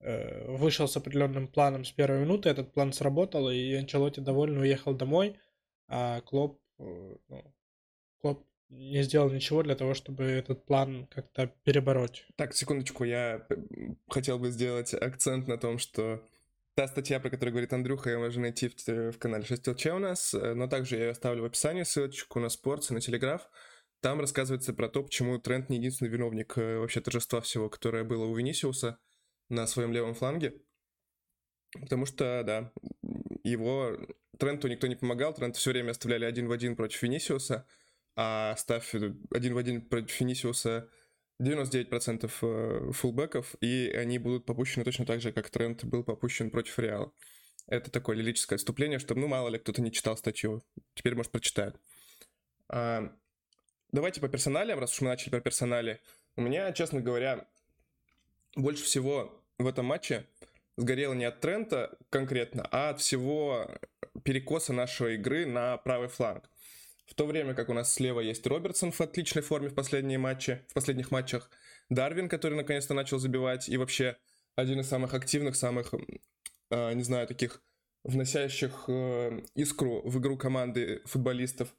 э, 0.00 0.56
вышел 0.58 0.86
с 0.86 0.94
определенным 0.94 1.48
планом 1.48 1.86
с 1.86 1.92
первой 1.92 2.20
минуты, 2.20 2.50
этот 2.50 2.74
план 2.74 2.92
сработал, 2.92 3.48
и 3.48 3.72
Анчелотти 3.72 4.20
довольно 4.20 4.60
уехал 4.60 4.92
домой, 4.92 5.38
а 5.88 6.20
Клоп, 6.20 6.60
э, 6.80 7.16
ну, 7.28 7.54
Клоп 8.18 8.46
не 8.68 9.02
сделал 9.04 9.30
ничего 9.30 9.62
для 9.62 9.74
того, 9.74 9.94
чтобы 9.94 10.24
этот 10.24 10.66
план 10.66 11.06
как-то 11.06 11.46
перебороть. 11.62 12.26
Так, 12.36 12.52
секундочку, 12.52 13.04
я 13.04 13.46
хотел 14.10 14.38
бы 14.38 14.50
сделать 14.50 14.92
акцент 14.92 15.48
на 15.48 15.56
том, 15.56 15.78
что 15.78 16.22
Та 16.74 16.88
статья, 16.88 17.20
про 17.20 17.30
которую 17.30 17.52
говорит 17.52 17.72
Андрюха, 17.72 18.10
ее 18.10 18.18
можно 18.18 18.42
найти 18.42 18.68
в, 18.68 19.12
в 19.12 19.18
канале 19.18 19.44
6 19.44 19.68
ЛЧ 19.68 19.86
у 19.86 19.98
нас, 19.98 20.34
э, 20.34 20.54
но 20.54 20.66
также 20.66 20.96
я 20.96 21.04
ее 21.04 21.10
оставлю 21.12 21.42
в 21.42 21.46
описании 21.46 21.84
ссылочку 21.84 22.40
на 22.40 22.48
спорт, 22.48 22.90
на 22.90 23.00
телеграф. 23.00 23.48
Там 24.00 24.20
рассказывается 24.20 24.74
про 24.74 24.88
то, 24.88 25.04
почему 25.04 25.38
Трент 25.38 25.70
не 25.70 25.76
единственный 25.76 26.08
виновник 26.08 26.58
э, 26.58 26.78
вообще 26.78 27.00
торжества 27.00 27.40
всего, 27.40 27.68
которое 27.68 28.02
было 28.02 28.24
у 28.24 28.34
Венисиуса 28.34 28.98
на 29.48 29.68
своем 29.68 29.92
левом 29.92 30.14
фланге. 30.14 30.62
Потому 31.80 32.06
что, 32.06 32.42
да, 32.44 32.72
его 33.44 33.96
Тренту 34.38 34.66
никто 34.66 34.88
не 34.88 34.96
помогал, 34.96 35.32
Тренту 35.32 35.58
все 35.58 35.70
время 35.70 35.92
оставляли 35.92 36.24
один 36.24 36.48
в 36.48 36.52
один 36.52 36.74
против 36.74 37.00
Венисиуса, 37.02 37.68
а 38.16 38.56
ставь 38.56 38.92
один 38.94 39.54
в 39.54 39.58
один 39.58 39.88
против 39.88 40.20
Венисиуса 40.20 40.90
99% 41.40 42.30
э, 42.42 42.92
фулбеков, 42.92 43.54
и 43.60 43.90
они 43.90 44.18
будут 44.18 44.46
попущены 44.46 44.84
точно 44.84 45.04
так 45.04 45.20
же, 45.20 45.32
как 45.32 45.50
тренд 45.50 45.84
был 45.84 46.04
попущен 46.04 46.50
против 46.50 46.78
Реала. 46.78 47.12
Это 47.66 47.90
такое 47.90 48.16
лирическое 48.16 48.56
отступление, 48.56 48.98
чтобы, 48.98 49.20
ну, 49.20 49.28
мало 49.28 49.48
ли, 49.48 49.58
кто-то 49.58 49.80
не 49.82 49.90
читал 49.90 50.16
статью. 50.16 50.62
Теперь, 50.94 51.14
может, 51.14 51.32
прочитает. 51.32 51.80
А, 52.68 53.10
давайте 53.90 54.20
по 54.20 54.28
персоналиям, 54.28 54.78
раз 54.78 54.92
уж 54.92 55.00
мы 55.00 55.08
начали 55.08 55.30
про 55.30 55.40
персонали. 55.40 56.00
У 56.36 56.42
меня, 56.42 56.72
честно 56.72 57.00
говоря, 57.00 57.48
больше 58.54 58.84
всего 58.84 59.42
в 59.58 59.66
этом 59.66 59.86
матче 59.86 60.26
сгорело 60.76 61.14
не 61.14 61.24
от 61.24 61.40
Трента 61.40 61.96
конкретно, 62.10 62.68
а 62.70 62.90
от 62.90 63.00
всего 63.00 63.68
перекоса 64.24 64.72
нашей 64.72 65.14
игры 65.14 65.46
на 65.46 65.76
правый 65.78 66.08
фланг. 66.08 66.48
В 67.06 67.14
то 67.14 67.26
время 67.26 67.54
как 67.54 67.68
у 67.68 67.74
нас 67.74 67.92
слева 67.92 68.20
есть 68.20 68.46
Робертсон 68.46 68.92
в 68.92 69.00
отличной 69.00 69.42
форме 69.42 69.68
в 69.68 69.74
последние 69.74 70.18
матчи, 70.18 70.64
в 70.68 70.74
последних 70.74 71.10
матчах, 71.10 71.50
Дарвин, 71.90 72.28
который 72.28 72.54
наконец-то 72.54 72.94
начал 72.94 73.18
забивать, 73.18 73.68
и 73.68 73.76
вообще 73.76 74.16
один 74.56 74.80
из 74.80 74.88
самых 74.88 75.12
активных, 75.12 75.56
самых, 75.56 75.92
э, 76.70 76.92
не 76.94 77.02
знаю, 77.02 77.26
таких 77.26 77.62
вносящих 78.04 78.84
э, 78.88 79.42
искру 79.54 80.02
в 80.02 80.18
игру 80.18 80.36
команды 80.36 81.02
футболистов. 81.04 81.74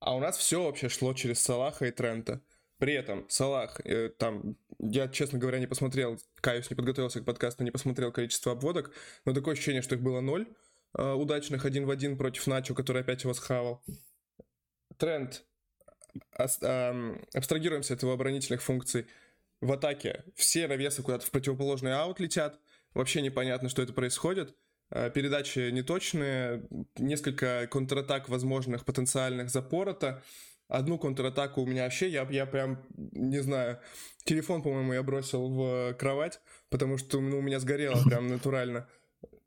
А 0.00 0.16
у 0.16 0.20
нас 0.20 0.36
все 0.36 0.64
вообще 0.64 0.88
шло 0.88 1.14
через 1.14 1.40
Салаха 1.40 1.86
и 1.86 1.92
Трента. 1.92 2.40
При 2.78 2.94
этом 2.94 3.28
Салах, 3.28 3.80
э, 3.84 4.08
там, 4.08 4.56
я, 4.80 5.06
честно 5.06 5.38
говоря, 5.38 5.60
не 5.60 5.68
посмотрел, 5.68 6.18
каюсь, 6.40 6.68
не 6.68 6.74
подготовился 6.74 7.20
к 7.20 7.24
подкасту, 7.24 7.62
не 7.62 7.70
посмотрел 7.70 8.10
количество 8.10 8.52
обводок, 8.52 8.92
но 9.24 9.32
такое 9.32 9.54
ощущение, 9.54 9.82
что 9.82 9.94
их 9.94 10.02
было 10.02 10.20
ноль 10.20 10.48
э, 10.98 11.12
удачных 11.12 11.64
один 11.64 11.86
в 11.86 11.90
один 11.90 12.18
против 12.18 12.48
Начо, 12.48 12.74
который 12.74 13.02
опять 13.02 13.22
его 13.22 13.34
схавал 13.34 13.84
тренд, 15.02 15.42
абстрагируемся 16.30 17.94
от 17.94 18.02
его 18.02 18.12
оборонительных 18.12 18.62
функций 18.62 19.08
в 19.60 19.72
атаке. 19.72 20.22
Все 20.36 20.68
навесы 20.68 21.02
куда-то 21.02 21.26
в 21.26 21.30
противоположный 21.32 21.92
аут 21.92 22.20
летят. 22.20 22.60
Вообще 22.94 23.20
непонятно, 23.20 23.68
что 23.68 23.82
это 23.82 23.92
происходит. 23.92 24.54
А, 24.90 25.10
передачи 25.10 25.70
неточные, 25.70 26.68
несколько 26.96 27.66
контратак 27.66 28.28
возможных 28.28 28.84
потенциальных 28.84 29.50
запорота. 29.50 30.22
Одну 30.68 30.98
контратаку 30.98 31.62
у 31.62 31.66
меня 31.66 31.82
вообще, 31.82 32.08
я, 32.08 32.26
я 32.30 32.46
прям, 32.46 32.86
не 32.96 33.42
знаю, 33.42 33.80
телефон, 34.24 34.62
по-моему, 34.62 34.92
я 34.92 35.02
бросил 35.02 35.48
в 35.48 35.94
кровать, 35.94 36.40
потому 36.70 36.96
что 36.96 37.20
ну, 37.20 37.38
у 37.38 37.42
меня 37.42 37.58
сгорело 37.58 38.00
прям 38.06 38.28
натурально, 38.28 38.88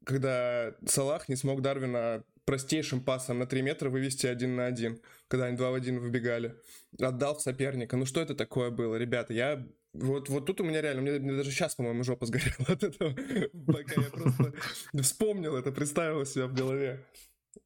когда 0.04 0.76
Салах 0.86 1.30
не 1.30 1.38
смог 1.38 1.62
Дарвина 1.62 2.26
простейшим 2.44 3.02
пасом 3.02 3.40
на 3.40 3.48
3 3.48 3.62
метра 3.62 3.90
вывести 3.90 4.28
один 4.28 4.56
на 4.56 4.66
один, 4.66 5.02
когда 5.28 5.46
они 5.46 5.58
2 5.58 5.72
в 5.72 5.74
1 5.74 6.00
выбегали. 6.00 6.56
Отдал 7.00 7.38
в 7.38 7.42
соперника. 7.42 7.98
Ну 7.98 8.06
что 8.06 8.22
это 8.22 8.36
такое 8.36 8.70
было, 8.70 8.96
ребята? 8.96 9.34
Я 9.34 9.66
вот, 9.94 10.30
вот 10.30 10.46
тут 10.46 10.60
у 10.60 10.64
меня 10.64 10.82
реально, 10.82 11.02
мне, 11.02 11.12
мне 11.20 11.38
даже 11.38 11.52
сейчас, 11.52 11.76
по-моему, 11.76 12.04
жопа 12.04 12.26
сгорела 12.26 12.68
от 12.68 12.84
этого, 12.84 13.12
пока 13.66 14.02
я 14.02 14.10
просто 14.10 14.54
вспомнил 15.02 15.56
это, 15.56 15.72
представил 15.72 16.26
себя 16.26 16.48
в 16.48 16.54
голове. 16.54 17.06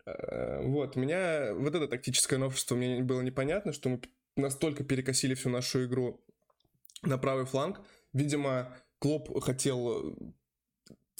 Э, 0.06 0.62
вот, 0.64 0.96
меня 0.96 1.54
вот 1.56 1.74
это 1.74 1.88
тактическое 1.88 2.38
новшество 2.38 2.76
мне 2.76 3.02
было 3.02 3.22
непонятно, 3.22 3.74
что 3.74 3.90
мы 3.90 4.02
настолько 4.36 4.84
перекосили 4.84 5.34
всю 5.34 5.50
нашу 5.50 5.86
игру 5.86 6.24
на 7.02 7.18
правый 7.18 7.46
фланг. 7.46 7.82
Видимо, 8.14 8.78
Клоп 9.00 9.42
хотел 9.44 10.16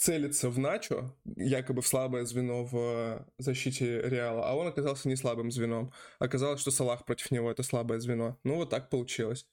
целится 0.00 0.48
в 0.48 0.58
Начо, 0.58 1.14
якобы 1.36 1.82
в 1.82 1.86
слабое 1.86 2.24
звено 2.24 2.64
в 2.64 2.74
э, 2.74 3.24
защите 3.38 4.00
Реала, 4.00 4.48
а 4.48 4.54
он 4.54 4.66
оказался 4.66 5.08
не 5.08 5.16
слабым 5.16 5.50
звеном. 5.50 5.92
Оказалось, 6.18 6.60
что 6.62 6.70
Салах 6.70 7.04
против 7.04 7.30
него 7.30 7.50
это 7.50 7.62
слабое 7.62 8.00
звено. 8.00 8.38
Ну, 8.42 8.56
вот 8.56 8.70
так 8.70 8.88
получилось. 8.88 9.46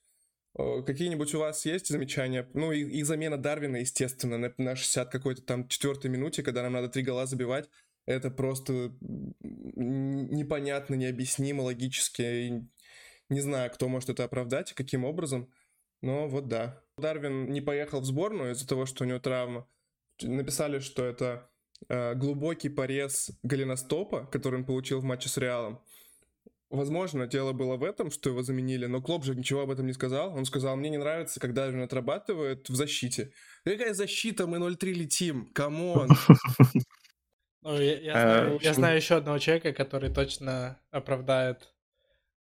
Какие-нибудь 0.54 1.34
у 1.34 1.40
вас 1.40 1.66
есть 1.66 1.88
замечания? 1.88 2.48
Ну, 2.54 2.72
и, 2.72 2.80
и 2.80 3.02
замена 3.02 3.36
Дарвина, 3.36 3.76
естественно, 3.76 4.38
на, 4.38 4.54
на 4.56 4.74
60 4.74 5.12
какой-то 5.12 5.42
там 5.42 5.68
четвертой 5.68 6.10
минуте, 6.10 6.42
когда 6.42 6.62
нам 6.62 6.72
надо 6.72 6.88
три 6.88 7.02
гола 7.02 7.26
забивать. 7.26 7.68
Это 8.06 8.30
просто 8.30 8.96
непонятно, 9.02 10.94
необъяснимо, 10.94 11.60
логически. 11.60 12.22
И 12.22 12.52
не 13.28 13.40
знаю, 13.40 13.70
кто 13.70 13.86
может 13.88 14.08
это 14.08 14.24
оправдать 14.24 14.72
и 14.72 14.74
каким 14.74 15.04
образом. 15.04 15.52
Но 16.00 16.26
вот 16.26 16.48
да. 16.48 16.82
Дарвин 16.96 17.52
не 17.52 17.60
поехал 17.60 18.00
в 18.00 18.06
сборную 18.06 18.52
из-за 18.52 18.66
того, 18.66 18.86
что 18.86 19.04
у 19.04 19.06
него 19.06 19.18
травма 19.18 19.68
написали, 20.22 20.78
что 20.80 21.04
это 21.04 21.50
э, 21.88 22.14
глубокий 22.14 22.68
порез 22.68 23.30
голеностопа, 23.42 24.26
который 24.26 24.60
он 24.60 24.64
получил 24.64 25.00
в 25.00 25.04
матче 25.04 25.28
с 25.28 25.36
Реалом. 25.36 25.82
Возможно, 26.70 27.26
дело 27.26 27.52
было 27.52 27.76
в 27.76 27.82
этом, 27.82 28.10
что 28.10 28.28
его 28.28 28.42
заменили, 28.42 28.84
но 28.84 29.00
Клоп 29.00 29.24
же 29.24 29.34
ничего 29.34 29.62
об 29.62 29.70
этом 29.70 29.86
не 29.86 29.94
сказал. 29.94 30.34
Он 30.36 30.44
сказал, 30.44 30.76
мне 30.76 30.90
не 30.90 30.98
нравится, 30.98 31.40
когда 31.40 31.66
он 31.66 31.80
отрабатывает 31.80 32.68
в 32.68 32.74
защите. 32.74 33.32
Какая 33.64 33.94
защита? 33.94 34.46
Мы 34.46 34.58
0-3 34.58 34.92
летим. 34.92 35.50
Come 35.52 35.85
on. 35.85 36.10
Ну, 37.62 37.76
я, 37.78 38.56
я, 38.62 38.72
знаю, 38.72 38.96
еще 38.96 39.16
одного 39.16 39.38
человека, 39.38 39.72
который 39.72 40.10
точно 40.10 40.80
оправдает 40.90 41.74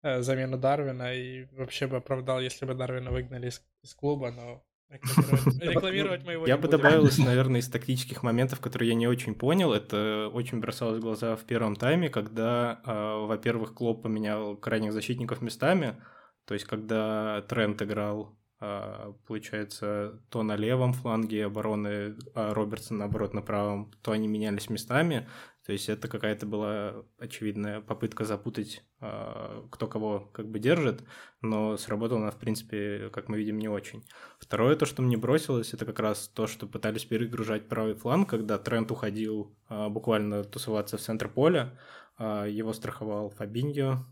э, 0.03 0.21
замену 0.21 0.59
Дарвина 0.59 1.15
и 1.15 1.45
вообще 1.53 1.87
бы 1.87 1.97
оправдал, 1.97 2.41
если 2.41 2.67
бы 2.67 2.75
Дарвина 2.75 3.11
выгнали 3.13 3.47
из 3.47 3.95
клуба, 3.95 4.33
но 4.33 4.67
Рекламировать 5.61 6.25
моего 6.25 6.47
Я 6.47 6.57
бы 6.57 6.69
добавил, 6.69 7.09
наверное, 7.19 7.61
из 7.61 7.69
тактических 7.69 8.23
моментов, 8.23 8.61
которые 8.61 8.91
я 8.91 8.95
не 8.95 9.07
очень 9.07 9.35
понял. 9.35 9.73
Это 9.73 10.31
очень 10.33 10.61
бросалось 10.61 10.99
в 10.99 11.03
глаза 11.03 11.37
в 11.37 11.45
первом 11.45 11.77
тайме, 11.77 12.09
когда, 12.09 12.81
а, 12.85 13.27
во-первых, 13.27 13.75
Клоп 13.75 14.03
поменял 14.03 14.57
крайних 14.57 14.93
защитников 14.93 15.43
местами. 15.43 15.97
То 16.45 16.55
есть, 16.55 16.67
когда 16.67 17.43
Трент 17.49 17.81
играл 17.83 18.37
а, 18.61 19.13
получается, 19.27 20.21
то 20.31 20.43
на 20.43 20.57
левом 20.57 20.95
фланге 20.95 21.47
обороны, 21.47 22.17
а 22.35 22.55
Робертсон, 22.55 22.99
наоборот, 22.99 23.35
на 23.35 23.43
правом, 23.43 23.93
то 24.03 24.13
они 24.13 24.27
менялись 24.27 24.71
местами. 24.71 25.29
То 25.65 25.73
есть 25.73 25.89
это 25.89 26.09
какая-то 26.09 26.45
была 26.45 27.05
очевидная 27.19 27.81
попытка 27.81 28.25
запутать, 28.25 28.85
а, 29.01 29.67
кто 29.71 29.87
кого 29.87 30.29
как 30.33 30.47
бы 30.47 30.59
держит, 30.59 31.03
но 31.41 31.79
сработала 31.79 32.21
она, 32.21 32.31
в 32.31 32.39
принципе, 32.39 33.09
как 33.11 33.31
мы 33.31 33.39
видим, 33.39 33.59
не 33.59 33.69
очень. 33.69 34.05
Второе, 34.39 34.77
то, 34.77 34.85
что 34.85 35.01
мне 35.01 35.17
бросилось, 35.17 35.73
это 35.73 35.87
как 35.87 36.01
раз 36.01 36.29
то, 36.29 36.47
что 36.47 36.67
пытались 36.67 37.07
перегружать 37.07 37.67
правый 37.67 37.95
фланг, 37.95 38.29
когда 38.29 38.59
Трент 38.59 38.91
уходил 38.91 39.57
а, 39.69 39.89
буквально 39.89 40.45
тусоваться 40.45 40.99
в 40.99 41.01
центр 41.01 41.31
поля, 41.31 41.79
а, 42.19 42.45
его 42.45 42.75
страховал 42.75 43.31
Фабиньо, 43.31 44.07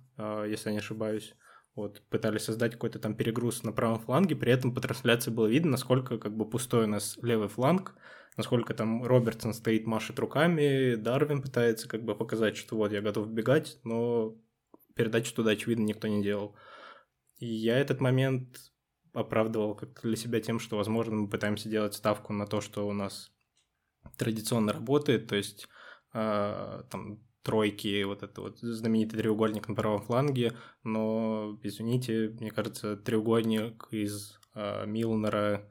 если 0.46 0.68
я 0.68 0.72
не 0.72 0.78
ошибаюсь. 0.78 1.34
Вот, 1.74 2.02
пытались 2.10 2.44
создать 2.44 2.72
какой-то 2.72 2.98
там 2.98 3.14
перегруз 3.14 3.62
на 3.62 3.72
правом 3.72 3.98
фланге, 3.98 4.36
при 4.36 4.52
этом 4.52 4.74
по 4.74 4.80
трансляции 4.82 5.30
было 5.30 5.46
видно, 5.46 5.72
насколько 5.72 6.18
как 6.18 6.36
бы 6.36 6.48
пустой 6.48 6.84
у 6.84 6.86
нас 6.86 7.18
левый 7.22 7.48
фланг, 7.48 7.94
насколько 8.36 8.74
там 8.74 9.04
Робертсон 9.04 9.54
стоит, 9.54 9.86
машет 9.86 10.18
руками, 10.18 10.94
Дарвин 10.94 11.42
пытается 11.42 11.88
как 11.88 12.04
бы 12.04 12.14
показать, 12.14 12.56
что 12.56 12.76
вот 12.76 12.92
я 12.92 13.00
готов 13.00 13.28
бегать, 13.28 13.78
но 13.84 14.36
передачу 14.94 15.34
туда, 15.34 15.52
очевидно, 15.52 15.84
никто 15.84 16.08
не 16.08 16.22
делал. 16.22 16.56
И 17.38 17.46
я 17.46 17.78
этот 17.78 18.00
момент 18.00 18.72
оправдывал 19.12 19.74
как 19.74 20.00
для 20.02 20.16
себя 20.16 20.40
тем, 20.40 20.58
что, 20.58 20.76
возможно, 20.76 21.14
мы 21.14 21.28
пытаемся 21.28 21.68
делать 21.68 21.94
ставку 21.94 22.32
на 22.32 22.46
то, 22.46 22.60
что 22.60 22.86
у 22.86 22.92
нас 22.92 23.30
традиционно 24.16 24.72
работает, 24.72 25.28
то 25.28 25.36
есть 25.36 25.68
э, 26.14 26.82
там 26.90 27.20
тройки, 27.42 28.02
вот 28.04 28.22
это 28.22 28.40
вот 28.40 28.58
знаменитый 28.60 29.18
треугольник 29.18 29.68
на 29.68 29.74
правом 29.74 30.02
фланге, 30.02 30.52
но, 30.84 31.58
извините, 31.62 32.34
мне 32.40 32.50
кажется, 32.50 32.96
треугольник 32.96 33.88
из 33.90 34.38
э, 34.54 34.86
Милнера, 34.86 35.68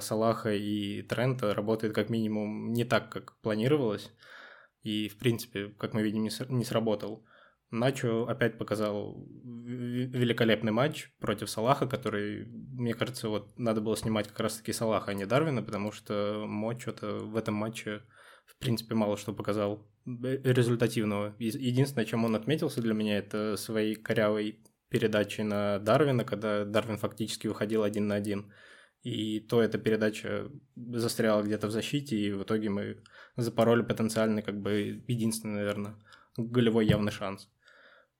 Салаха 0.00 0.52
и 0.54 1.02
Трента 1.02 1.54
работает 1.54 1.94
как 1.94 2.10
минимум 2.10 2.72
не 2.72 2.84
так, 2.84 3.10
как 3.10 3.36
планировалось, 3.40 4.12
и, 4.82 5.08
в 5.08 5.18
принципе, 5.18 5.68
как 5.78 5.94
мы 5.94 6.02
видим, 6.02 6.22
не, 6.22 6.64
сработал. 6.64 7.24
Начо 7.70 8.26
опять 8.26 8.58
показал 8.58 9.24
великолепный 9.44 10.72
матч 10.72 11.12
против 11.20 11.48
Салаха, 11.48 11.86
который, 11.86 12.46
мне 12.46 12.94
кажется, 12.94 13.28
вот 13.28 13.56
надо 13.58 13.80
было 13.80 13.96
снимать 13.96 14.26
как 14.28 14.40
раз-таки 14.40 14.72
Салаха, 14.72 15.12
а 15.12 15.14
не 15.14 15.24
Дарвина, 15.24 15.62
потому 15.62 15.92
что 15.92 16.44
Мо 16.46 16.78
что-то 16.78 17.18
в 17.18 17.36
этом 17.36 17.54
матче, 17.54 18.02
в 18.46 18.56
принципе, 18.58 18.94
мало 18.94 19.16
что 19.16 19.32
показал 19.32 19.86
результативного. 20.04 21.36
Единственное, 21.38 22.06
чем 22.06 22.24
он 22.24 22.34
отметился 22.34 22.80
для 22.82 22.94
меня, 22.94 23.18
это 23.18 23.56
своей 23.56 23.94
корявой 23.94 24.60
передачей 24.88 25.44
на 25.44 25.78
Дарвина, 25.78 26.24
когда 26.24 26.64
Дарвин 26.64 26.98
фактически 26.98 27.46
выходил 27.46 27.84
один 27.84 28.08
на 28.08 28.16
один. 28.16 28.52
И 29.02 29.40
то 29.40 29.62
эта 29.62 29.78
передача 29.78 30.50
застряла 30.76 31.42
где-то 31.42 31.68
в 31.68 31.70
защите, 31.70 32.16
и 32.16 32.32
в 32.32 32.42
итоге 32.42 32.68
мы 32.68 33.02
запороли 33.36 33.82
потенциальный, 33.82 34.42
как 34.42 34.60
бы, 34.60 35.02
единственный, 35.08 35.54
наверное, 35.54 35.96
голевой 36.36 36.86
явный 36.86 37.12
шанс. 37.12 37.48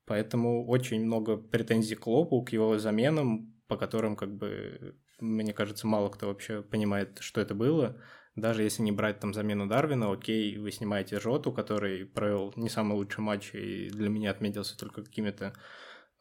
Поэтому 0.06 0.66
очень 0.66 1.04
много 1.04 1.36
претензий 1.36 1.96
к 1.96 2.06
Лопу, 2.06 2.42
к 2.42 2.52
его 2.52 2.78
заменам, 2.78 3.54
по 3.68 3.76
которым, 3.76 4.16
как 4.16 4.34
бы, 4.36 4.96
мне 5.20 5.52
кажется, 5.52 5.86
мало 5.86 6.08
кто 6.08 6.28
вообще 6.28 6.62
понимает, 6.62 7.18
что 7.20 7.40
это 7.40 7.54
было. 7.54 8.00
Даже 8.34 8.62
если 8.62 8.82
не 8.82 8.92
брать 8.92 9.20
там 9.20 9.34
замену 9.34 9.66
Дарвина, 9.68 10.12
окей, 10.12 10.56
вы 10.56 10.72
снимаете 10.72 11.20
Жоту, 11.20 11.52
который 11.52 12.06
провел 12.06 12.52
не 12.56 12.68
самый 12.68 12.94
лучший 12.94 13.20
матч 13.20 13.54
и 13.54 13.90
для 13.90 14.08
меня 14.08 14.30
отметился 14.30 14.78
только 14.78 15.02
какими-то 15.02 15.54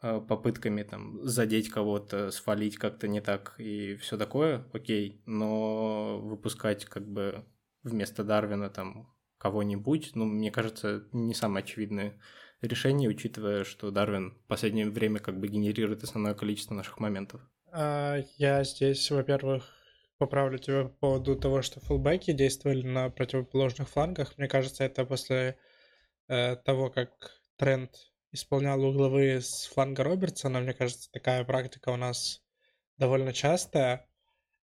попытками 0.00 0.82
там 0.82 1.22
задеть 1.22 1.68
кого-то, 1.68 2.30
свалить 2.30 2.76
как-то 2.76 3.06
не 3.06 3.20
так 3.20 3.54
и 3.58 3.96
все 3.96 4.16
такое, 4.16 4.64
окей, 4.72 5.22
но 5.26 6.18
выпускать 6.20 6.86
как 6.86 7.06
бы 7.06 7.44
вместо 7.82 8.24
Дарвина 8.24 8.70
там 8.70 9.14
кого-нибудь, 9.38 10.12
ну, 10.14 10.26
мне 10.26 10.50
кажется, 10.50 11.04
не 11.12 11.34
самое 11.34 11.64
очевидное 11.64 12.20
решение, 12.60 13.08
учитывая, 13.08 13.64
что 13.64 13.90
Дарвин 13.90 14.32
в 14.32 14.46
последнее 14.46 14.88
время 14.90 15.18
как 15.18 15.38
бы 15.38 15.48
генерирует 15.48 16.02
основное 16.02 16.34
количество 16.34 16.74
наших 16.74 16.98
моментов? 16.98 17.40
А, 17.72 18.18
я 18.36 18.62
здесь, 18.64 19.10
во-первых, 19.10 19.64
поправлю 20.18 20.58
тебя 20.58 20.84
по 20.84 20.90
поводу 20.90 21.36
того, 21.36 21.62
что 21.62 21.80
фулбеки 21.80 22.32
действовали 22.32 22.86
на 22.86 23.08
противоположных 23.08 23.88
флангах. 23.88 24.36
Мне 24.36 24.48
кажется, 24.48 24.84
это 24.84 25.06
после 25.06 25.56
э, 26.28 26.56
того, 26.56 26.90
как 26.90 27.10
тренд 27.56 27.90
исполнял 28.32 28.82
угловые 28.84 29.40
с 29.40 29.66
фланга 29.66 30.04
Робертсона. 30.04 30.60
Мне 30.60 30.72
кажется, 30.72 31.10
такая 31.10 31.44
практика 31.44 31.90
у 31.90 31.96
нас 31.96 32.42
довольно 32.96 33.32
частая. 33.32 34.06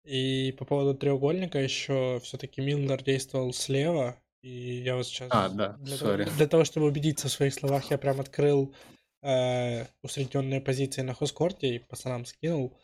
И 0.04 0.54
по 0.60 0.66
поводу 0.66 0.98
треугольника 0.98 1.60
еще 1.60 2.20
все-таки 2.24 2.62
Милнер 2.62 3.02
действовал 3.02 3.54
слева, 3.54 4.22
и 4.42 4.50
я 4.50 4.98
вот 4.98 5.08
сейчас... 5.08 5.30
А, 5.32 5.48
да, 5.48 5.78
для, 5.80 5.98
того, 5.98 6.18
для 6.18 6.48
того, 6.48 6.66
чтобы 6.66 6.88
убедиться 6.88 7.30
в 7.30 7.32
своих 7.32 7.54
словах, 7.54 7.90
я 7.90 7.98
прям 7.98 8.20
открыл 8.20 8.76
э, 9.22 9.86
усредненные 10.02 10.60
позиции 10.60 11.02
на 11.02 11.14
хоскорте 11.14 11.76
и 11.76 11.80
пацанам 11.80 12.26
скинул. 12.26 12.78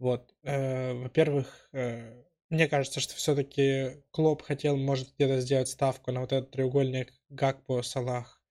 Вот. 0.00 0.34
Э, 0.42 0.92
во-первых, 0.94 1.68
э, 1.72 2.24
мне 2.50 2.66
кажется, 2.66 2.98
что 2.98 3.14
все-таки 3.14 4.02
Клоп 4.10 4.42
хотел, 4.42 4.76
может, 4.76 5.14
где-то 5.14 5.40
сделать 5.40 5.68
ставку 5.68 6.10
на 6.10 6.20
вот 6.20 6.32
этот 6.32 6.50
треугольник 6.50 7.12
Гакпо, 7.28 7.82
Салах, 7.82 8.42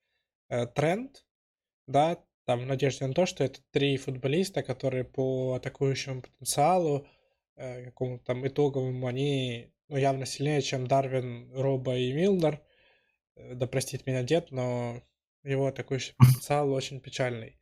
э, 0.47 0.65
Тренд, 0.67 1.25
да, 1.87 2.23
там 2.45 2.59
в 2.61 2.65
надежде 2.65 3.07
на 3.07 3.13
то, 3.13 3.25
что 3.25 3.43
это 3.43 3.59
три 3.71 3.97
футболиста, 3.97 4.63
которые 4.63 5.03
по 5.03 5.55
атакующему 5.55 6.21
потенциалу, 6.21 7.07
э, 7.55 7.85
какому-то 7.85 8.25
там 8.25 8.45
итоговому, 8.45 9.07
они 9.07 9.73
ну, 9.87 9.97
явно 9.97 10.25
сильнее, 10.25 10.61
чем 10.61 10.87
Дарвин, 10.87 11.51
Роба 11.53 11.95
и 11.97 12.11
Милнер. 12.13 12.61
Э, 13.35 13.53
да 13.55 13.67
простит 13.67 14.05
меня 14.07 14.23
дед, 14.23 14.51
но 14.51 15.01
его 15.43 15.67
атакующий 15.67 16.15
потенциал 16.17 16.71
очень 16.71 16.99
печальный. 16.99 17.59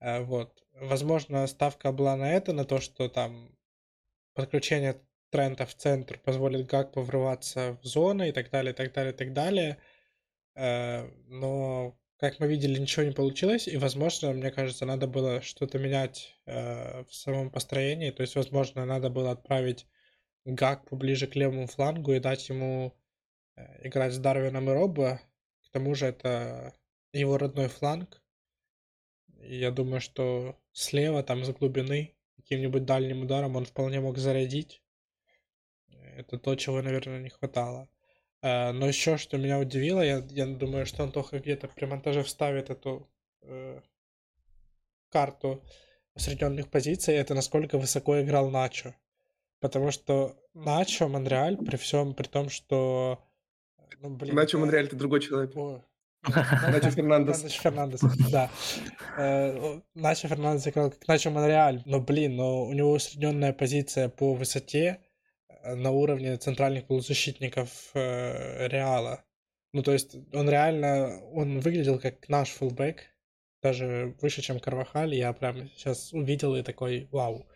Э, 0.00 0.20
вот. 0.20 0.62
Возможно, 0.72 1.46
ставка 1.46 1.92
была 1.92 2.16
на 2.16 2.32
это, 2.32 2.52
на 2.52 2.64
то, 2.64 2.80
что 2.80 3.08
там 3.08 3.56
подключение 4.34 5.00
Трента 5.30 5.66
в 5.66 5.74
центр 5.74 6.18
позволит 6.18 6.66
Гакпу 6.66 7.00
врываться 7.00 7.78
в 7.82 7.84
зоны 7.84 8.28
и 8.28 8.32
так 8.32 8.50
далее, 8.50 8.72
и 8.72 8.76
так 8.76 8.92
далее, 8.92 9.12
и 9.12 9.16
так 9.16 9.32
далее. 9.32 9.78
Э, 10.54 11.08
но, 11.26 11.98
как 12.30 12.40
мы 12.40 12.46
видели, 12.48 12.78
ничего 12.78 13.04
не 13.04 13.12
получилось, 13.12 13.68
и, 13.68 13.76
возможно, 13.76 14.32
мне 14.32 14.50
кажется, 14.50 14.86
надо 14.86 15.06
было 15.06 15.40
что-то 15.42 15.78
менять 15.78 16.38
в 16.46 17.06
самом 17.10 17.50
построении. 17.50 18.10
То 18.10 18.22
есть, 18.22 18.34
возможно, 18.34 18.84
надо 18.84 19.10
было 19.10 19.32
отправить 19.32 19.86
Гак 20.44 20.84
поближе 20.88 21.26
к 21.26 21.36
левому 21.36 21.66
флангу 21.66 22.12
и 22.12 22.20
дать 22.20 22.48
ему 22.50 22.94
э, 23.56 23.86
играть 23.86 24.12
с 24.12 24.18
Дарвином 24.18 24.68
и 24.68 24.72
Роббо. 24.74 25.20
К 25.62 25.70
тому 25.70 25.94
же 25.94 26.06
это 26.06 26.74
его 27.14 27.38
родной 27.38 27.68
фланг. 27.68 28.22
И 29.40 29.56
я 29.56 29.70
думаю, 29.70 30.02
что 30.02 30.58
слева, 30.72 31.22
там, 31.22 31.44
с 31.44 31.50
глубины, 31.50 32.14
каким-нибудь 32.36 32.84
дальним 32.84 33.22
ударом 33.22 33.56
он 33.56 33.64
вполне 33.64 34.00
мог 34.00 34.18
зарядить. 34.18 34.82
Это 36.16 36.38
то, 36.38 36.54
чего, 36.56 36.82
наверное, 36.82 37.20
не 37.20 37.30
хватало. 37.30 37.88
Э, 38.44 38.72
но 38.72 38.86
еще, 38.86 39.16
что 39.16 39.38
меня 39.38 39.58
удивило, 39.58 40.02
я, 40.02 40.22
я 40.30 40.46
думаю, 40.46 40.84
что 40.84 41.02
Антоха 41.02 41.38
где-то 41.38 41.66
при 41.66 41.86
монтаже 41.86 42.22
вставит 42.22 42.68
эту 42.68 43.08
э, 43.40 43.80
карту 45.10 45.64
усредненных 46.14 46.68
позиций, 46.68 47.14
это 47.14 47.34
насколько 47.34 47.78
высоко 47.78 48.20
играл 48.20 48.50
Начо. 48.50 48.94
Потому 49.60 49.90
что 49.90 50.36
Начо 50.52 51.08
Монреаль, 51.08 51.56
при 51.56 51.76
всем 51.76 52.12
при 52.12 52.26
том, 52.26 52.50
что... 52.50 53.18
Ну, 54.00 54.10
блин, 54.10 54.34
Начо 54.34 54.58
Монреаль— 54.58 54.86
это 54.88 54.96
другой 54.96 55.20
человек. 55.20 55.54
Начо 56.24 56.90
Фернандес. 56.90 57.42
Начо 57.42 57.60
Фернандес, 57.62 58.00
да. 58.30 58.50
Э, 59.16 59.80
Начо 59.94 60.28
Фернандес 60.28 60.68
играл 60.68 60.90
как 60.90 61.08
Начо 61.08 61.30
Монреаль. 61.30 61.82
Но, 61.86 61.98
блин, 61.98 62.36
но 62.36 62.64
у 62.66 62.72
него 62.74 62.92
усредненная 62.92 63.54
позиция 63.54 64.10
по 64.10 64.34
высоте 64.34 64.86
э, 64.86 65.13
на 65.64 65.90
уровне 65.90 66.36
центральных 66.36 66.86
полузащитников 66.86 67.90
э, 67.94 68.68
Реала. 68.68 69.24
Ну, 69.72 69.82
то 69.82 69.92
есть 69.92 70.16
он 70.32 70.48
реально, 70.48 71.20
он 71.32 71.60
выглядел 71.60 71.98
как 71.98 72.28
наш 72.28 72.50
фулбэк, 72.50 73.02
даже 73.62 74.14
выше, 74.20 74.42
чем 74.42 74.60
Карвахаль. 74.60 75.14
Я 75.14 75.32
прям 75.32 75.68
сейчас 75.70 76.12
увидел 76.12 76.54
и 76.56 76.62
такой, 76.62 77.08
вау 77.10 77.46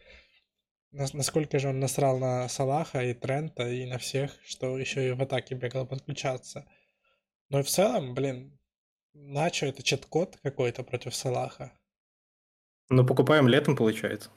насколько 0.91 1.59
же 1.59 1.69
он 1.69 1.81
насрал 1.81 2.19
на 2.19 2.49
Салаха 2.49 3.05
и 3.05 3.13
Трента 3.13 3.69
и 3.69 3.85
на 3.85 3.99
всех, 3.99 4.33
что 4.43 4.79
еще 4.79 5.09
и 5.09 5.13
в 5.13 5.21
атаке 5.21 5.55
бегал 5.55 5.87
подключаться. 5.87 6.65
Но 7.51 7.61
и 7.61 7.63
в 7.63 7.69
целом, 7.69 8.15
блин, 8.15 8.59
Начо 9.21 9.67
это 9.67 9.83
чет-код 9.83 10.39
какой-то 10.43 10.85
против 10.85 11.15
Салаха. 11.15 11.73
Ну, 12.89 13.05
покупаем 13.05 13.49
летом, 13.49 13.75
получается. 13.75 14.31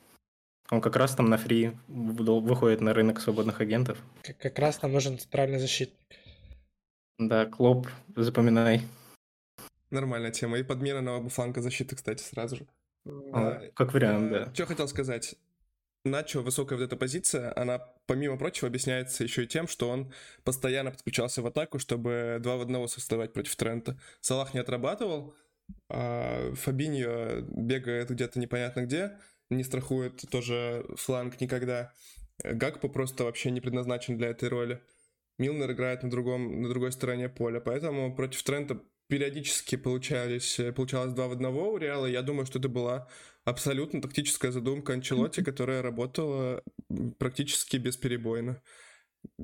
Он 0.71 0.79
как 0.79 0.95
раз 0.95 1.13
там 1.15 1.29
на 1.29 1.38
фри 1.38 1.77
выходит 1.88 2.79
на 2.79 2.93
рынок 2.93 3.19
свободных 3.19 3.60
агентов. 3.60 4.01
Как, 4.23 4.38
как 4.38 4.57
раз 4.57 4.81
нам 4.81 4.93
нужен 4.93 5.19
центральный 5.19 5.60
защитник. 5.60 5.99
Да, 7.19 7.45
Клоп, 7.45 7.88
запоминай. 8.15 8.81
Нормальная 9.89 10.31
тема. 10.31 10.57
И 10.57 10.63
подмена 10.63 11.01
на 11.01 11.17
оба 11.17 11.29
фланга 11.29 11.62
защиты, 11.62 11.97
кстати, 11.97 12.23
сразу 12.23 12.55
же. 12.55 12.67
А, 13.34 13.62
как 13.75 13.93
вариант, 13.93 14.31
да. 14.31 14.53
Что 14.53 14.65
хотел 14.65 14.88
сказать. 14.88 15.36
Начо 16.05 16.39
высокая 16.39 16.79
вот 16.79 16.86
эта 16.86 16.95
позиция, 16.95 17.53
она, 17.55 17.79
помимо 18.07 18.38
прочего, 18.38 18.67
объясняется 18.67 19.23
еще 19.23 19.43
и 19.43 19.47
тем, 19.47 19.67
что 19.67 19.89
он 19.89 20.12
постоянно 20.43 20.91
подключался 20.91 21.41
в 21.43 21.47
атаку, 21.47 21.77
чтобы 21.79 22.39
два 22.39 22.55
в 22.55 22.62
одного 22.62 22.88
составать 22.88 23.34
против 23.34 23.55
Трента. 23.55 23.99
Салах 24.19 24.55
не 24.55 24.62
отрабатывал, 24.62 25.36
а 25.89 26.53
Фабиньо 26.55 27.41
бегает 27.41 28.10
где-то 28.10 28.39
непонятно 28.39 28.81
где, 28.86 29.17
не 29.51 29.63
страхует 29.63 30.23
тоже 30.29 30.85
фланг 30.95 31.39
никогда. 31.41 31.93
Гакпо 32.43 32.87
просто 32.87 33.23
вообще 33.23 33.51
не 33.51 33.61
предназначен 33.61 34.17
для 34.17 34.29
этой 34.29 34.49
роли. 34.49 34.81
Милнер 35.37 35.71
играет 35.71 36.03
на, 36.03 36.09
другом, 36.09 36.61
на 36.61 36.69
другой 36.69 36.91
стороне 36.91 37.29
поля, 37.29 37.59
поэтому 37.59 38.15
против 38.15 38.43
Трента 38.43 38.81
периодически 39.07 39.75
получались, 39.75 40.59
получалось 40.75 41.13
два 41.13 41.27
в 41.27 41.33
одного 41.33 41.71
у 41.71 41.77
Реала. 41.77 42.05
Я 42.05 42.21
думаю, 42.21 42.45
что 42.45 42.59
это 42.59 42.69
была 42.69 43.09
абсолютно 43.43 44.01
тактическая 44.01 44.51
задумка 44.51 44.93
Анчелоти, 44.93 45.43
которая 45.43 45.81
работала 45.81 46.63
практически 47.17 47.77
бесперебойно. 47.77 48.61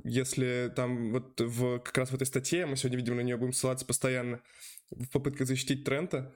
если 0.03 0.71
там 0.75 1.11
вот 1.11 1.39
в, 1.41 1.79
как 1.79 1.97
раз 1.97 2.11
в 2.11 2.15
этой 2.15 2.27
статье, 2.27 2.65
мы 2.65 2.77
сегодня, 2.77 2.97
видимо, 2.97 3.17
на 3.17 3.21
нее 3.21 3.37
будем 3.37 3.53
ссылаться 3.53 3.85
постоянно, 3.85 4.41
в 4.91 5.09
попытках 5.09 5.47
защитить 5.47 5.83
Трента, 5.83 6.33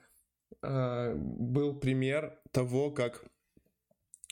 э, 0.62 1.14
был 1.16 1.80
пример 1.80 2.40
того, 2.52 2.92
как 2.92 3.24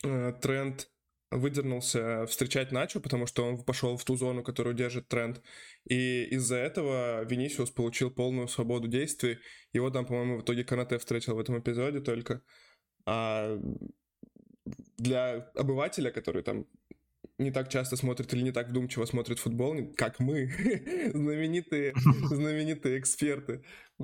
э, 0.03 0.33
Трент 0.41 0.89
выдернулся 1.31 2.25
встречать 2.25 2.71
Начо, 2.71 2.99
потому 2.99 3.27
что 3.27 3.45
он 3.45 3.63
пошел 3.63 3.97
в 3.97 4.03
ту 4.03 4.15
зону, 4.15 4.43
которую 4.43 4.75
держит 4.75 5.07
тренд. 5.07 5.41
И 5.85 6.23
из-за 6.31 6.55
этого 6.55 7.23
Венисиус 7.23 7.69
получил 7.69 8.09
полную 8.09 8.47
свободу 8.47 8.87
действий. 8.87 9.37
Его 9.71 9.91
там, 9.91 10.05
по-моему, 10.05 10.39
в 10.39 10.41
итоге 10.41 10.63
Канате 10.63 10.97
встретил 10.97 11.35
в 11.35 11.39
этом 11.39 11.59
эпизоде 11.59 11.99
только. 11.99 12.41
А 13.05 13.59
для 14.97 15.49
обывателя, 15.55 16.11
который 16.11 16.43
там 16.43 16.65
не 17.39 17.51
так 17.51 17.69
часто 17.69 17.95
смотрит 17.95 18.33
или 18.33 18.41
не 18.41 18.51
так 18.51 18.69
вдумчиво 18.69 19.05
смотрит 19.05 19.39
футбол, 19.39 19.75
как 19.95 20.19
мы, 20.19 20.47
знаменитые, 21.13 21.93
знаменитые 22.29 22.99
эксперты. 22.99 23.63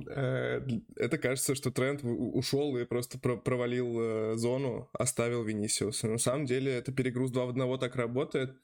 Э, 0.10 0.66
это 0.96 1.18
кажется, 1.18 1.54
что 1.54 1.70
тренд 1.70 2.02
ушел 2.04 2.76
и 2.78 2.86
просто 2.86 3.20
провалил 3.20 4.00
э, 4.00 4.36
зону, 4.38 4.90
оставил 4.94 5.44
Венисиуса. 5.44 6.08
На 6.08 6.18
самом 6.18 6.46
деле 6.46 6.72
это 6.72 6.92
перегруз 6.92 7.32
2 7.32 7.46
в 7.46 7.50
1 7.50 7.80
так 7.80 7.96
работает, 7.96 8.58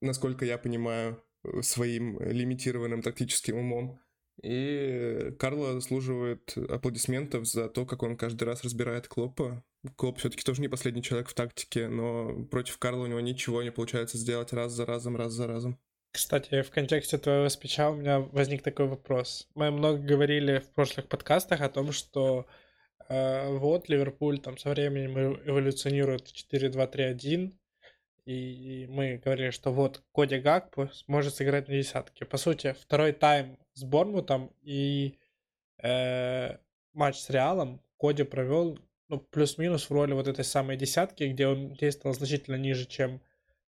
насколько 0.00 0.44
я 0.44 0.58
понимаю, 0.58 1.22
своим 1.62 2.20
лимитированным 2.20 3.00
тактическим 3.00 3.56
умом. 3.56 4.00
И 4.42 5.32
Карло 5.38 5.74
заслуживает 5.74 6.56
аплодисментов 6.56 7.46
за 7.46 7.68
то, 7.68 7.84
как 7.84 8.02
он 8.02 8.16
каждый 8.16 8.44
раз 8.44 8.62
разбирает 8.62 9.08
Клопа. 9.08 9.64
Клоп 9.96 10.18
все-таки 10.18 10.44
тоже 10.44 10.60
не 10.60 10.68
последний 10.68 11.02
человек 11.02 11.28
в 11.28 11.34
тактике, 11.34 11.88
но 11.88 12.44
против 12.50 12.78
Карла 12.78 13.04
у 13.04 13.06
него 13.06 13.20
ничего 13.20 13.62
не 13.62 13.72
получается 13.72 14.18
сделать 14.18 14.52
раз 14.52 14.72
за 14.72 14.86
разом, 14.86 15.16
раз 15.16 15.32
за 15.32 15.46
разом. 15.46 15.78
Кстати, 16.10 16.62
в 16.62 16.70
контексте 16.70 17.18
твоего 17.18 17.48
спича 17.48 17.90
у 17.90 17.96
меня 17.96 18.20
возник 18.20 18.62
такой 18.62 18.86
вопрос. 18.86 19.48
Мы 19.54 19.70
много 19.70 19.98
говорили 19.98 20.58
в 20.58 20.72
прошлых 20.72 21.08
подкастах 21.08 21.60
о 21.60 21.68
том, 21.68 21.92
что 21.92 22.46
э, 23.08 23.48
вот 23.56 23.88
Ливерпуль 23.88 24.38
там 24.38 24.56
со 24.56 24.70
временем 24.70 25.40
эволюционирует 25.44 26.28
в 26.28 26.52
4-2-3-1, 26.52 27.52
и 28.28 28.86
мы 28.88 29.16
говорили, 29.16 29.48
что 29.48 29.72
вот 29.72 30.02
Коди 30.12 30.38
Гакпо 30.38 30.90
сможет 30.92 31.34
сыграть 31.34 31.68
на 31.68 31.74
десятке. 31.74 32.26
По 32.26 32.36
сути, 32.36 32.76
второй 32.78 33.12
тайм 33.12 33.58
с 33.72 33.84
Борнмутом 33.84 34.52
и 34.60 35.18
э, 35.82 36.58
матч 36.92 37.16
с 37.16 37.30
Реалом 37.30 37.80
Коди 37.98 38.24
провел 38.24 38.78
ну, 39.08 39.18
плюс-минус 39.18 39.88
в 39.88 39.92
роли 39.94 40.12
вот 40.12 40.28
этой 40.28 40.44
самой 40.44 40.76
десятки, 40.76 41.24
где 41.24 41.46
он 41.46 41.72
действовал 41.72 42.14
значительно 42.14 42.56
ниже, 42.56 42.84
чем 42.84 43.22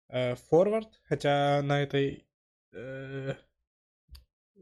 э, 0.09 0.35
форвард, 0.35 1.01
хотя 1.05 1.63
на 1.63 1.81
этой 1.81 2.23
э, 2.73 3.33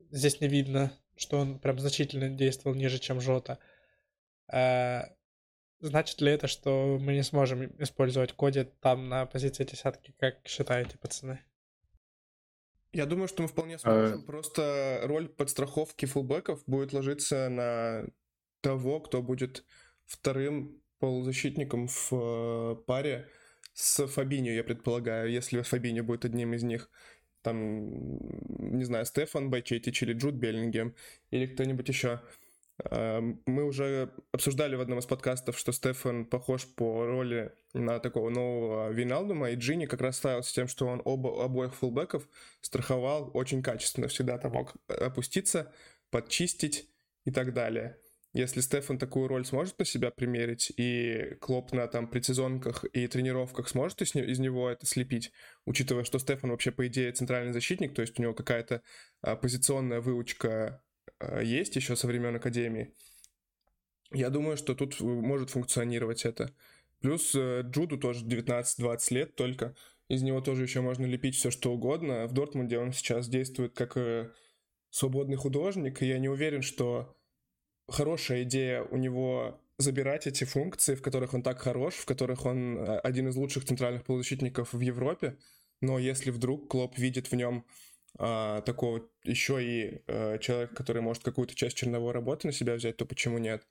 здесь 0.09 0.39
не 0.39 0.47
видно, 0.47 0.93
что 1.17 1.37
он 1.37 1.59
прям 1.59 1.77
значительно 1.79 2.29
действовал 2.29 2.77
ниже, 2.77 2.97
чем 2.97 3.19
Жота. 3.19 3.59
Э, 4.49 5.01
Значит 5.81 6.21
ли 6.21 6.31
это, 6.31 6.47
что 6.47 6.99
мы 7.01 7.13
не 7.13 7.23
сможем 7.23 7.71
использовать 7.79 8.33
коде 8.33 8.65
там 8.65 9.09
на 9.09 9.25
позиции 9.25 9.63
десятки, 9.63 10.13
как 10.19 10.47
считаете, 10.47 10.97
пацаны? 10.99 11.39
Я 12.93 13.05
думаю, 13.05 13.27
что 13.27 13.41
мы 13.41 13.47
вполне 13.47 13.79
сможем. 13.79 14.21
А... 14.21 14.25
Просто 14.25 15.01
роль 15.03 15.27
подстраховки 15.27 16.05
фулбеков 16.05 16.63
будет 16.67 16.93
ложиться 16.93 17.49
на 17.49 18.05
того, 18.61 18.99
кто 18.99 19.23
будет 19.23 19.65
вторым 20.05 20.81
полузащитником 20.99 21.87
в 21.87 22.11
э, 22.11 22.75
паре 22.85 23.27
с 23.73 24.05
Фабиньо, 24.05 24.51
я 24.51 24.63
предполагаю, 24.63 25.31
если 25.31 25.61
Фабиньо 25.61 26.03
будет 26.03 26.25
одним 26.25 26.53
из 26.53 26.61
них. 26.63 26.91
Там, 27.41 28.19
не 28.77 28.83
знаю, 28.83 29.05
Стефан 29.05 29.49
Байчетич 29.49 30.03
или 30.03 30.13
Джуд 30.13 30.35
Беллингем 30.35 30.95
или 31.31 31.47
кто-нибудь 31.47 31.89
еще. 31.89 32.21
Мы 32.89 33.63
уже 33.63 34.11
обсуждали 34.31 34.75
в 34.75 34.81
одном 34.81 34.99
из 34.99 35.05
подкастов, 35.05 35.57
что 35.57 35.71
Стефан 35.71 36.25
похож 36.25 36.65
по 36.65 37.05
роли 37.05 37.53
на 37.73 37.99
такого 37.99 38.29
нового 38.29 38.91
Виналдума, 38.91 39.51
и 39.51 39.55
Джинни 39.55 39.85
как 39.85 40.01
раз 40.01 40.17
ставился 40.17 40.53
тем, 40.53 40.67
что 40.67 40.87
он 40.87 41.01
оба, 41.05 41.43
обоих 41.43 41.75
фулбеков 41.75 42.27
страховал 42.61 43.29
очень 43.33 43.61
качественно, 43.61 44.07
всегда 44.07 44.37
там 44.37 44.53
мог 44.53 44.73
опуститься, 44.87 45.71
подчистить 46.09 46.89
и 47.25 47.31
так 47.31 47.53
далее. 47.53 47.97
Если 48.33 48.61
Стефан 48.61 48.97
такую 48.97 49.27
роль 49.27 49.45
сможет 49.45 49.77
на 49.77 49.83
себя 49.83 50.09
примерить, 50.09 50.71
и 50.77 51.35
Клоп 51.41 51.73
на 51.73 51.85
там 51.87 52.07
предсезонках 52.07 52.85
и 52.85 53.05
тренировках 53.07 53.67
сможет 53.67 54.01
из, 54.01 54.15
из 54.15 54.39
него 54.39 54.69
это 54.69 54.85
слепить, 54.85 55.33
учитывая, 55.65 56.05
что 56.05 56.17
Стефан 56.17 56.51
вообще, 56.51 56.71
по 56.71 56.87
идее, 56.87 57.11
центральный 57.11 57.51
защитник, 57.51 57.93
то 57.93 58.01
есть 58.01 58.17
у 58.17 58.21
него 58.21 58.33
какая-то 58.33 58.81
а, 59.21 59.35
позиционная 59.35 59.99
выучка 59.99 60.81
Э, 60.90 60.90
есть 61.41 61.75
еще 61.75 61.95
со 61.95 62.07
времен 62.07 62.35
Академии. 62.35 62.93
Я 64.11 64.29
думаю, 64.29 64.57
что 64.57 64.75
тут 64.75 64.99
может 64.99 65.51
функционировать 65.51 66.25
это. 66.25 66.53
Плюс 66.99 67.33
э, 67.33 67.63
Джуду 67.63 67.97
тоже 67.97 68.25
19-20 68.25 69.13
лет 69.13 69.35
только. 69.35 69.75
Из 70.07 70.21
него 70.21 70.41
тоже 70.41 70.63
еще 70.63 70.81
можно 70.81 71.05
лепить 71.05 71.35
все, 71.35 71.49
что 71.49 71.73
угодно. 71.73 72.27
В 72.27 72.33
Дортмунде 72.33 72.77
он 72.77 72.91
сейчас 72.91 73.29
действует 73.29 73.73
как 73.73 73.95
э, 73.95 74.31
свободный 74.89 75.37
художник, 75.37 76.01
и 76.01 76.07
я 76.07 76.19
не 76.19 76.27
уверен, 76.27 76.61
что 76.61 77.15
хорошая 77.87 78.43
идея 78.43 78.83
у 78.83 78.97
него 78.97 79.61
забирать 79.77 80.27
эти 80.27 80.43
функции, 80.43 80.95
в 80.95 81.01
которых 81.01 81.33
он 81.33 81.41
так 81.41 81.59
хорош, 81.59 81.95
в 81.95 82.05
которых 82.05 82.45
он 82.45 82.77
один 83.03 83.29
из 83.29 83.35
лучших 83.35 83.65
центральных 83.65 84.03
полузащитников 84.03 84.73
в 84.73 84.79
Европе. 84.79 85.37
Но 85.79 85.97
если 85.97 86.29
вдруг 86.29 86.69
Клоп 86.69 86.97
видит 86.97 87.31
в 87.31 87.35
нем 87.35 87.65
а, 88.17 88.61
такого 88.61 89.09
еще 89.23 89.63
и 89.63 90.03
а, 90.07 90.37
человека, 90.37 90.75
который 90.75 91.01
может 91.01 91.23
какую-то 91.23 91.55
часть 91.55 91.77
черновой 91.77 92.11
работы 92.13 92.47
на 92.47 92.53
себя 92.53 92.75
взять, 92.75 92.97
то 92.97 93.05
почему 93.05 93.37
нет? 93.37 93.67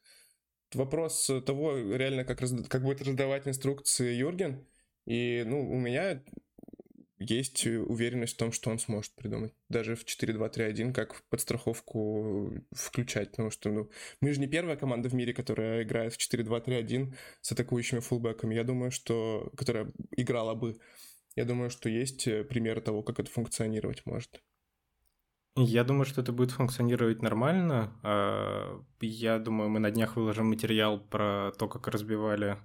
Вопрос 0.74 1.30
того, 1.46 1.76
реально, 1.76 2.24
как, 2.24 2.40
раз, 2.40 2.54
как 2.68 2.82
будет 2.82 3.02
раздавать 3.02 3.48
инструкции 3.48 4.14
Юрген. 4.14 4.66
И, 5.04 5.42
ну, 5.46 5.68
у 5.68 5.76
меня 5.76 6.22
есть 7.20 7.66
уверенность 7.66 8.34
в 8.34 8.38
том, 8.38 8.50
что 8.50 8.70
он 8.70 8.78
сможет 8.78 9.14
придумать. 9.14 9.52
Даже 9.68 9.94
в 9.94 10.04
4-2-3-1 10.04 10.92
как 10.94 11.22
подстраховку 11.28 12.52
включать. 12.72 13.32
Потому 13.32 13.50
что 13.50 13.70
ну, 13.70 13.90
мы 14.20 14.32
же 14.32 14.40
не 14.40 14.46
первая 14.46 14.76
команда 14.76 15.10
в 15.10 15.14
мире, 15.14 15.34
которая 15.34 15.82
играет 15.82 16.14
в 16.14 16.18
4-2-3-1 16.18 17.14
с 17.42 17.52
атакующими 17.52 18.00
фулбэками. 18.00 18.54
Я 18.54 18.64
думаю, 18.64 18.90
что... 18.90 19.52
Которая 19.54 19.92
играла 20.16 20.54
бы 20.54 20.78
я 21.40 21.46
думаю, 21.46 21.70
что 21.70 21.88
есть 21.88 22.28
э, 22.28 22.44
примеры 22.44 22.80
того, 22.82 23.02
как 23.02 23.18
это 23.18 23.30
функционировать 23.30 24.04
может. 24.04 24.42
Я 25.56 25.84
думаю, 25.84 26.04
что 26.04 26.20
это 26.20 26.32
будет 26.32 26.50
функционировать 26.52 27.22
нормально. 27.22 27.98
А, 28.02 28.82
я 29.00 29.38
думаю, 29.38 29.70
мы 29.70 29.80
на 29.80 29.90
днях 29.90 30.16
выложим 30.16 30.48
материал 30.48 31.00
про 31.00 31.52
то, 31.58 31.66
как 31.66 31.88
разбивали, 31.88 32.58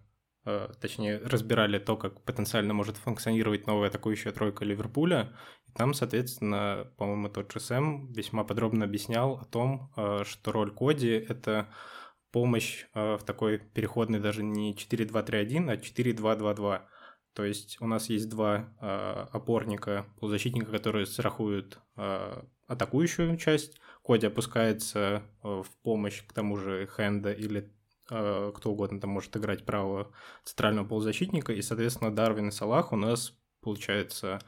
а, 0.44 0.72
точнее, 0.82 1.18
разбирали 1.20 1.80
то, 1.80 1.96
как 1.96 2.22
потенциально 2.22 2.74
может 2.74 2.98
функционировать 2.98 3.66
новая 3.66 3.88
атакующая 3.88 4.34
тройка 4.34 4.66
Ливерпуля. 4.66 5.36
И 5.68 5.72
там, 5.72 5.94
соответственно, 5.94 6.92
по-моему, 6.98 7.30
тот 7.30 7.52
же 7.52 7.60
Сэм 7.60 8.12
весьма 8.12 8.44
подробно 8.44 8.86
объяснял 8.86 9.40
о 9.40 9.46
том, 9.46 9.92
а, 9.96 10.24
что 10.26 10.52
роль 10.52 10.72
Коди— 10.74 11.12
это 11.30 11.70
помощь 12.32 12.86
в 12.94 13.22
такой 13.26 13.60
переходной 13.60 14.20
даже 14.20 14.44
не 14.44 14.76
4-2-3-1, 14.76 15.72
а 15.72 15.78
4-2-2-2. 15.78 16.82
То 17.36 17.44
есть 17.44 17.78
у 17.82 17.88
нас 17.88 18.10
есть 18.10 18.30
два 18.30 18.74
э, 18.80 19.26
опорника, 19.34 20.06
полузащитника, 20.20 20.72
которые 20.72 21.06
страхуют 21.06 21.80
э, 21.98 22.42
атакующую 22.68 23.36
часть. 23.38 23.78
Коди 24.06 24.28
опускается 24.28 25.22
э, 25.44 25.48
в 25.62 25.68
помощь 25.84 26.24
к 26.26 26.32
тому 26.32 26.56
же 26.56 26.88
Хенда 26.88 27.34
или 27.34 27.70
э, 28.10 28.52
кто 28.56 28.72
угодно 28.72 29.02
там 29.02 29.10
может 29.10 29.36
играть 29.36 29.66
правого 29.66 30.14
центрального 30.46 30.88
полузащитника. 30.88 31.52
И, 31.52 31.62
соответственно, 31.62 32.16
Дарвин 32.16 32.48
и 32.48 32.52
Салах 32.52 32.94
у 32.94 32.96
нас 32.96 33.38
получается 33.60 34.40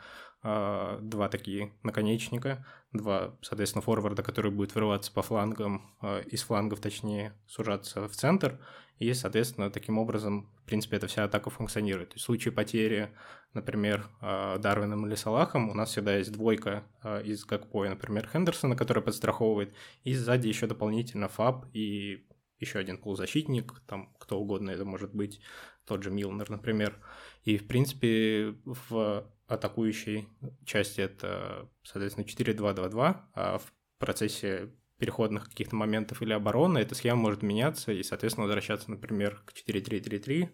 два 1.01 1.27
такие 1.29 1.73
наконечника, 1.83 2.65
два, 2.93 3.35
соответственно, 3.41 3.81
форварда, 3.81 4.23
которые 4.23 4.51
будут 4.51 4.73
вырываться 4.75 5.11
по 5.11 5.21
флангам, 5.21 5.95
э, 6.01 6.23
из 6.27 6.43
флангов, 6.43 6.79
точнее, 6.79 7.33
сужаться 7.47 8.07
в 8.07 8.13
центр, 8.13 8.59
и, 8.97 9.13
соответственно, 9.13 9.69
таким 9.69 9.97
образом, 9.97 10.49
в 10.63 10.63
принципе, 10.63 10.97
эта 10.97 11.07
вся 11.07 11.25
атака 11.25 11.49
функционирует. 11.49 12.09
То 12.09 12.15
есть 12.15 12.23
в 12.23 12.25
случае 12.25 12.53
потери, 12.53 13.13
например, 13.53 14.07
э, 14.21 14.57
Дарвином 14.59 15.05
или 15.05 15.15
Салахом, 15.15 15.69
у 15.69 15.73
нас 15.73 15.89
всегда 15.89 16.15
есть 16.15 16.31
двойка 16.31 16.83
из 17.25 17.43
Гакпоя, 17.45 17.89
например, 17.89 18.29
Хендерсона, 18.31 18.75
которая 18.75 19.03
подстраховывает, 19.03 19.73
и 20.03 20.13
сзади 20.13 20.47
еще 20.47 20.67
дополнительно 20.67 21.27
Фаб 21.27 21.65
и 21.73 22.25
еще 22.59 22.79
один 22.79 22.97
полузащитник, 22.97 23.81
там 23.85 24.13
кто 24.17 24.39
угодно 24.39 24.71
это 24.71 24.85
может 24.85 25.13
быть, 25.13 25.41
тот 25.85 26.03
же 26.03 26.09
Милнер, 26.09 26.49
например. 26.49 26.97
И, 27.43 27.57
в 27.57 27.67
принципе, 27.67 28.55
в 28.65 29.25
атакующей 29.47 30.27
части 30.65 31.01
это, 31.01 31.69
соответственно, 31.83 32.25
4-2-2-2, 32.25 33.21
а 33.33 33.57
в 33.57 33.73
процессе 33.97 34.73
переходных 34.97 35.49
каких-то 35.49 35.75
моментов 35.75 36.21
или 36.21 36.33
обороны 36.33 36.79
эта 36.79 36.95
схема 36.95 37.21
может 37.21 37.43
меняться 37.43 37.91
и, 37.91 38.03
соответственно, 38.03 38.45
возвращаться, 38.45 38.91
например, 38.91 39.41
к 39.45 39.53
4-3-3-3, 39.53 40.49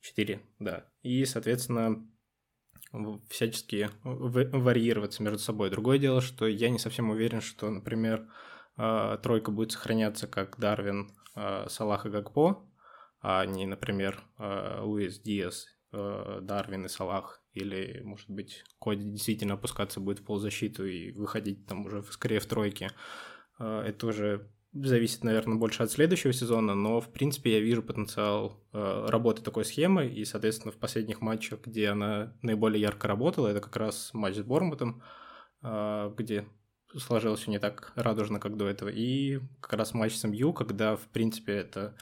4, 0.00 0.40
да. 0.58 0.86
И, 1.02 1.24
соответственно, 1.24 2.06
всячески 3.28 3.88
варьироваться 4.02 5.22
между 5.22 5.38
собой. 5.38 5.70
Другое 5.70 5.98
дело, 5.98 6.20
что 6.20 6.46
я 6.46 6.68
не 6.68 6.78
совсем 6.78 7.10
уверен, 7.10 7.40
что, 7.40 7.70
например, 7.70 8.28
э, 8.76 9.18
тройка 9.22 9.50
будет 9.50 9.72
сохраняться 9.72 10.26
как 10.26 10.58
Дарвин, 10.58 11.10
э, 11.34 11.66
Салах 11.68 12.06
и 12.06 12.10
Гакпо, 12.10 12.68
а 13.20 13.46
не, 13.46 13.66
например, 13.66 14.22
э, 14.38 14.80
Луис 14.80 15.20
Диас, 15.20 15.66
Дарвин 15.92 16.86
и 16.86 16.88
Салах. 16.88 17.41
Или, 17.52 18.00
может 18.02 18.30
быть, 18.30 18.64
Коди 18.80 19.04
действительно 19.04 19.54
опускаться 19.54 20.00
будет 20.00 20.20
в 20.20 20.24
полузащиту 20.24 20.86
и 20.86 21.12
выходить 21.12 21.66
там 21.66 21.86
уже 21.86 22.02
скорее 22.04 22.40
в 22.40 22.46
тройке. 22.46 22.90
Это 23.58 24.06
уже 24.06 24.48
зависит, 24.72 25.22
наверное, 25.22 25.58
больше 25.58 25.82
от 25.82 25.90
следующего 25.90 26.32
сезона, 26.32 26.74
но, 26.74 27.00
в 27.00 27.12
принципе, 27.12 27.52
я 27.52 27.60
вижу 27.60 27.82
потенциал 27.82 28.64
э, 28.72 29.06
работы 29.08 29.42
такой 29.42 29.64
схемы, 29.64 30.06
и, 30.06 30.24
соответственно, 30.24 30.72
в 30.72 30.76
последних 30.76 31.20
матчах, 31.20 31.60
где 31.66 31.88
она 31.88 32.34
наиболее 32.42 32.80
ярко 32.80 33.06
работала, 33.06 33.48
это 33.48 33.60
как 33.60 33.76
раз 33.76 34.10
матч 34.14 34.36
с 34.36 34.42
Бормутом, 34.42 35.02
э, 35.62 36.14
где 36.16 36.46
сложилось 36.96 37.40
все 37.40 37.50
не 37.50 37.58
так 37.58 37.92
радужно, 37.96 38.40
как 38.40 38.56
до 38.56 38.66
этого, 38.66 38.88
и 38.88 39.40
как 39.60 39.74
раз 39.74 39.92
матч 39.92 40.14
с 40.14 40.24
МЮ, 40.26 40.54
когда, 40.54 40.96
в 40.96 41.06
принципе, 41.08 41.52
это 41.52 41.94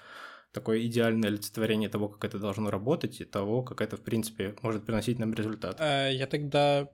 такое 0.53 0.87
идеальное 0.87 1.29
олицетворение 1.29 1.89
того, 1.89 2.09
как 2.09 2.25
это 2.25 2.39
должно 2.39 2.71
работать, 2.71 3.21
и 3.21 3.25
того, 3.25 3.63
как 3.63 3.81
это, 3.81 3.97
в 3.97 4.03
принципе, 4.03 4.55
может 4.63 4.85
приносить 4.85 5.19
нам 5.19 5.35
результат. 5.35 5.81
Э, 5.81 6.11
я 6.13 6.27
тогда 6.27 6.89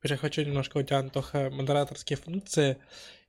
перехвачу 0.00 0.42
немножко 0.42 0.78
у 0.78 0.82
тебя, 0.82 0.98
Антоха, 0.98 1.50
модераторские 1.50 2.16
функции, 2.16 2.78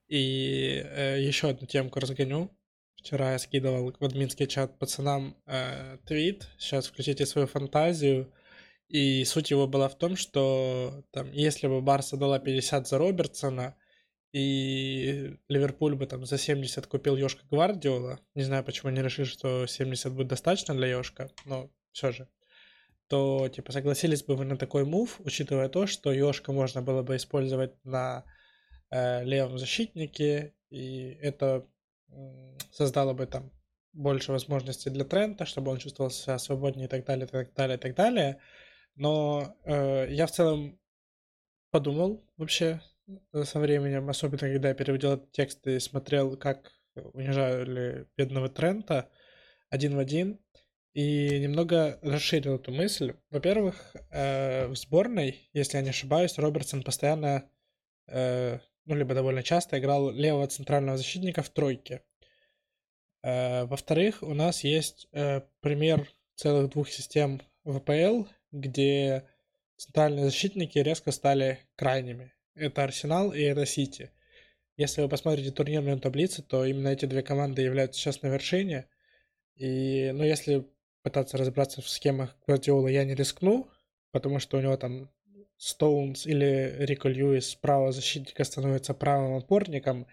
и 0.07 0.83
э, 0.83 1.21
еще 1.21 1.49
одну 1.49 1.67
темку 1.67 1.99
разгоню. 1.99 2.49
Вчера 2.95 3.31
я 3.31 3.39
скидывал 3.39 3.95
в 3.99 4.05
админский 4.05 4.47
чат 4.47 4.77
пацанам 4.77 5.35
э, 5.47 5.97
твит. 6.05 6.47
Сейчас 6.59 6.87
включите 6.87 7.25
свою 7.25 7.47
фантазию. 7.47 8.31
И 8.89 9.23
суть 9.23 9.51
его 9.51 9.67
была 9.67 9.87
в 9.87 9.97
том, 9.97 10.17
что 10.17 11.03
там, 11.11 11.31
если 11.31 11.67
бы 11.67 11.81
Барса 11.81 12.17
дала 12.17 12.39
50 12.39 12.87
за 12.87 12.97
Робертсона, 12.97 13.75
и 14.33 15.37
Ливерпуль 15.49 15.95
бы 15.95 16.05
там 16.07 16.25
за 16.25 16.37
70 16.37 16.87
купил 16.87 17.15
Йошка 17.17 17.43
Гвардиола, 17.49 18.19
не 18.35 18.43
знаю, 18.43 18.63
почему 18.63 18.89
они 18.89 19.01
решили, 19.01 19.25
что 19.25 19.67
70 19.67 20.13
будет 20.13 20.27
достаточно 20.27 20.73
для 20.73 20.87
Йошка, 20.87 21.29
но 21.45 21.69
все 21.91 22.11
же, 22.11 22.29
то, 23.07 23.49
типа, 23.49 23.71
согласились 23.71 24.23
бы 24.23 24.35
вы 24.35 24.45
на 24.45 24.57
такой 24.57 24.85
мув, 24.85 25.19
учитывая 25.19 25.67
то, 25.67 25.85
что 25.85 26.13
Йошка 26.13 26.53
можно 26.53 26.81
было 26.81 27.03
бы 27.03 27.17
использовать 27.17 27.73
на 27.83 28.23
э, 28.89 29.25
левом 29.25 29.57
защитнике, 29.57 30.55
и 30.69 31.17
это 31.21 31.67
создало 32.71 33.13
бы 33.13 33.25
там 33.25 33.51
больше 33.93 34.31
возможностей 34.31 34.89
для 34.89 35.03
Трента, 35.03 35.45
чтобы 35.45 35.71
он 35.71 35.77
чувствовал 35.77 36.11
себя 36.11 36.39
свободнее 36.39 36.85
и 36.87 36.89
так 36.89 37.05
далее, 37.05 37.25
и 37.25 37.29
так 37.29 37.53
далее, 37.53 37.77
и 37.77 37.79
так 37.79 37.95
далее. 37.95 38.39
Но 38.95 39.57
э, 39.65 40.07
я 40.09 40.27
в 40.27 40.31
целом 40.31 40.79
подумал 41.71 42.25
вообще 42.37 42.81
со 43.43 43.59
временем, 43.59 44.09
особенно 44.09 44.39
когда 44.39 44.69
я 44.69 44.73
переводил 44.73 45.13
этот 45.13 45.31
текст 45.31 45.65
и 45.67 45.79
смотрел, 45.79 46.37
как 46.37 46.71
унижали 47.13 48.07
бедного 48.17 48.49
Трента 48.49 49.09
один 49.69 49.95
в 49.95 49.99
один, 49.99 50.39
и 50.93 51.39
немного 51.39 51.99
расширил 52.01 52.55
эту 52.55 52.71
мысль. 52.71 53.13
Во-первых, 53.29 53.95
э, 54.09 54.67
в 54.67 54.75
сборной, 54.75 55.49
если 55.53 55.77
я 55.77 55.83
не 55.83 55.89
ошибаюсь, 55.89 56.37
Робертсон 56.37 56.83
постоянно 56.83 57.49
э, 58.07 58.59
ну, 58.85 58.95
либо 58.95 59.13
довольно 59.13 59.43
часто 59.43 59.79
играл 59.79 60.11
левого 60.11 60.47
центрального 60.47 60.97
защитника 60.97 61.43
в 61.43 61.49
тройке. 61.49 62.03
Э, 63.23 63.65
во-вторых, 63.65 64.21
у 64.21 64.33
нас 64.33 64.63
есть 64.63 65.07
э, 65.13 65.41
пример 65.61 66.07
целых 66.35 66.71
двух 66.71 66.89
систем 66.89 67.41
ВПЛ, 67.63 68.25
где 68.51 69.29
центральные 69.77 70.25
защитники 70.25 70.79
резко 70.79 71.11
стали 71.11 71.59
крайними. 71.75 72.33
Это 72.55 72.83
Арсенал 72.83 73.33
и 73.33 73.41
это 73.41 73.65
Сити. 73.65 74.11
Если 74.77 75.01
вы 75.01 75.09
посмотрите 75.09 75.51
турнирную 75.51 75.99
таблицу, 75.99 76.43
то 76.43 76.65
именно 76.65 76.89
эти 76.89 77.05
две 77.05 77.21
команды 77.21 77.61
являются 77.61 77.99
сейчас 77.99 78.21
на 78.21 78.27
вершине. 78.27 78.87
И, 79.55 80.11
ну, 80.13 80.23
если 80.23 80.67
пытаться 81.03 81.37
разобраться 81.37 81.81
в 81.81 81.89
схемах 81.89 82.35
Гвардиола, 82.45 82.87
я 82.87 83.03
не 83.05 83.15
рискну, 83.15 83.69
потому 84.11 84.39
что 84.39 84.57
у 84.57 84.61
него 84.61 84.75
там 84.77 85.09
Стоунс 85.57 86.25
или 86.25 86.75
Рико 86.79 87.07
Льюис 87.07 87.55
правого 87.55 87.91
защитника 87.91 88.43
становится 88.43 88.93
правым 88.93 89.35
опорником, 89.35 90.07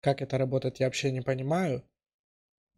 как 0.00 0.20
это 0.20 0.36
работает, 0.36 0.80
я 0.80 0.86
вообще 0.86 1.10
не 1.10 1.22
понимаю, 1.22 1.82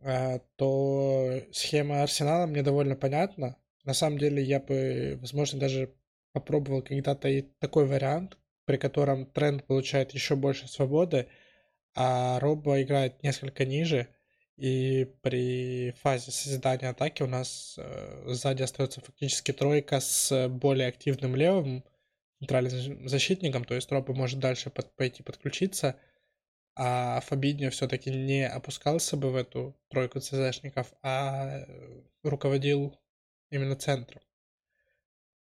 а, 0.01 0.39
то 0.57 1.43
схема 1.53 2.03
Арсенала 2.03 2.47
мне 2.47 2.63
довольно 2.63 2.95
понятна. 2.95 3.57
На 3.85 3.95
самом 3.95 4.19
деле 4.19 4.43
я 4.43 4.61
бы, 4.61 5.19
возможно, 5.21 5.59
даже 5.59 5.95
попробовал 6.33 6.83
когда-то 6.83 7.29
и 7.29 7.43
такой 7.59 7.87
вариант, 7.87 8.39
при 8.67 8.77
котором 8.77 9.27
тренд 9.27 9.65
получает 9.65 10.13
еще 10.13 10.37
больше 10.37 10.69
свободы, 10.69 11.29
а 11.95 12.39
Робо 12.41 12.83
играет 12.83 13.23
несколько 13.23 13.65
ниже, 13.65 14.09
и 14.57 15.07
при 15.23 15.93
фазе 16.03 16.31
созидания 16.31 16.91
атаки 16.91 17.23
у 17.23 17.27
нас 17.27 17.77
э, 17.79 18.25
сзади 18.27 18.63
остается 18.63 19.01
фактически 19.01 19.53
тройка 19.53 20.01
с 20.01 20.49
более 20.49 20.89
активным 20.89 21.37
левым, 21.37 21.85
центральным 22.39 23.09
защитником, 23.09 23.65
то 23.65 23.75
есть 23.75 23.91
Ропа 23.91 24.13
может 24.13 24.41
дальше 24.41 24.71
под, 24.71 24.95
пойти 24.97 25.23
подключиться, 25.23 25.97
а 26.75 27.21
Фабиньо 27.21 27.71
все-таки 27.71 28.11
не 28.11 28.47
опускался 28.47 29.17
бы 29.17 29.31
в 29.31 29.37
эту 29.37 29.75
тройку 29.89 30.21
ЦЗшников, 30.21 30.93
а 31.03 31.61
э, 31.61 32.03
руководил 32.23 32.99
именно 33.51 33.77
центром. 33.77 34.21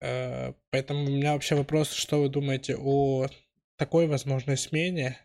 Э, 0.06 0.54
поэтому 0.70 1.06
у 1.06 1.10
меня 1.10 1.34
вообще 1.34 1.56
вопрос, 1.56 1.92
что 1.92 2.22
вы 2.22 2.30
думаете 2.30 2.76
о 2.78 3.26
такой 3.76 4.06
возможной 4.08 4.56
смене, 4.56 5.18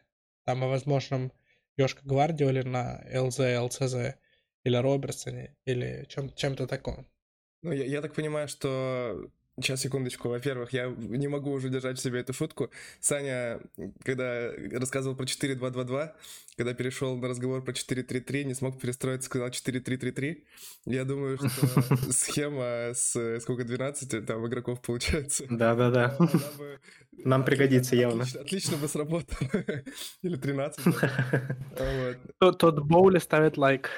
там 0.47 0.65
о 0.65 0.69
возможном 0.69 1.33
Ёшка 1.77 2.01
Гвардиоле 2.05 2.63
на 2.63 3.05
ЛЗ, 3.13 3.41
ЛЦЗ 3.61 4.17
или 4.65 4.77
Робертсоне, 4.77 5.55
или 5.67 6.07
чем, 6.09 6.33
чем-то 6.35 6.67
таком? 6.67 7.07
Ну, 7.63 7.73
я, 7.73 7.85
я 7.85 8.01
так 8.01 8.15
понимаю, 8.15 8.49
что 8.49 9.31
Сейчас, 9.61 9.81
секундочку. 9.81 10.29
Во-первых, 10.29 10.73
я 10.73 10.87
не 10.87 11.29
могу 11.29 11.53
уже 11.53 11.69
держать 11.69 11.99
в 11.99 12.03
себе 12.03 12.21
эту 12.21 12.33
шутку. 12.33 12.71
Саня, 13.01 13.61
когда 14.05 14.51
рассказывал 14.73 15.17
про 15.17 15.25
4-2-2-2, 15.25 16.13
когда 16.57 16.75
перешел 16.75 17.17
на 17.17 17.29
разговор 17.29 17.63
про 17.63 17.73
4-3-3, 17.73 18.45
не 18.45 18.55
смог 18.55 18.81
перестроиться, 18.81 19.27
сказал 19.27 19.49
4-3-3-3. 19.49 20.43
Я 20.87 21.05
думаю, 21.05 21.39
что 21.39 21.49
схема 22.13 22.93
с 22.95 23.41
сколько, 23.41 23.65
12 23.65 24.27
там 24.27 24.47
игроков 24.47 24.81
получается. 24.81 25.45
Да-да-да. 25.51 26.17
Нам 27.25 27.45
пригодится 27.45 27.97
явно. 27.97 28.25
Отлично 28.25 28.77
бы 28.77 28.89
сработало. 28.89 29.51
Или 30.23 30.37
13. 30.37 30.85
Тот 32.39 32.81
Боули 32.81 33.19
ставит 33.19 33.59
лайк. 33.59 33.91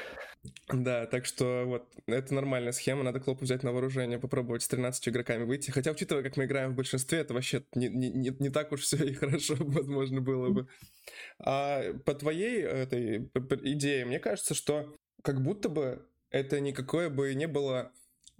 Да, 0.68 1.06
так 1.06 1.24
что 1.24 1.64
вот, 1.66 1.88
это 2.06 2.34
нормальная 2.34 2.72
схема, 2.72 3.04
надо 3.04 3.20
Клопу 3.20 3.44
взять 3.44 3.62
на 3.62 3.72
вооружение, 3.72 4.18
попробовать 4.18 4.62
с 4.62 4.68
13 4.68 5.08
игроками 5.08 5.44
выйти. 5.44 5.70
Хотя, 5.70 5.92
учитывая, 5.92 6.22
как 6.22 6.36
мы 6.36 6.46
играем 6.46 6.72
в 6.72 6.76
большинстве, 6.76 7.18
это 7.18 7.34
вообще 7.34 7.64
не, 7.74 7.88
не, 7.88 8.10
не, 8.10 8.36
не 8.38 8.50
так 8.50 8.72
уж 8.72 8.80
все 8.80 8.96
и 8.96 9.12
хорошо, 9.14 9.54
возможно, 9.58 10.20
было 10.20 10.48
бы. 10.48 10.68
А 11.38 11.92
по 12.04 12.14
твоей 12.14 12.62
этой 12.62 13.30
идее, 13.62 14.04
мне 14.04 14.18
кажется, 14.18 14.54
что 14.54 14.92
как 15.22 15.42
будто 15.42 15.68
бы 15.68 16.08
это 16.30 16.58
никакое 16.58 17.08
бы 17.08 17.34
не 17.34 17.46
было 17.46 17.92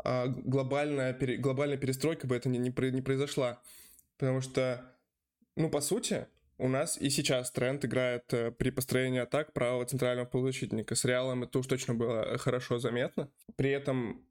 а, 0.02 0.26
глобальная, 0.26 1.12
пере, 1.12 1.36
глобальная 1.36 1.76
перестройка 1.76 2.26
бы 2.26 2.34
это 2.34 2.48
не, 2.48 2.58
не, 2.58 2.72
не 2.90 3.02
произошла. 3.02 3.62
Потому 4.18 4.40
что, 4.40 4.96
ну, 5.56 5.70
по 5.70 5.80
сути, 5.80 6.26
у 6.58 6.68
нас 6.68 6.98
и 6.98 7.10
сейчас 7.10 7.50
тренд 7.50 7.84
играет 7.84 8.32
э, 8.32 8.50
при 8.50 8.70
построении 8.70 9.20
атак 9.20 9.52
правого 9.52 9.84
центрального 9.84 10.26
полузащитника. 10.26 10.94
С 10.94 11.04
Реалом 11.04 11.42
это 11.42 11.58
уж 11.58 11.66
точно 11.66 11.94
было 11.94 12.22
э, 12.22 12.38
хорошо 12.38 12.78
заметно. 12.78 13.30
При 13.56 13.70
этом 13.70 14.24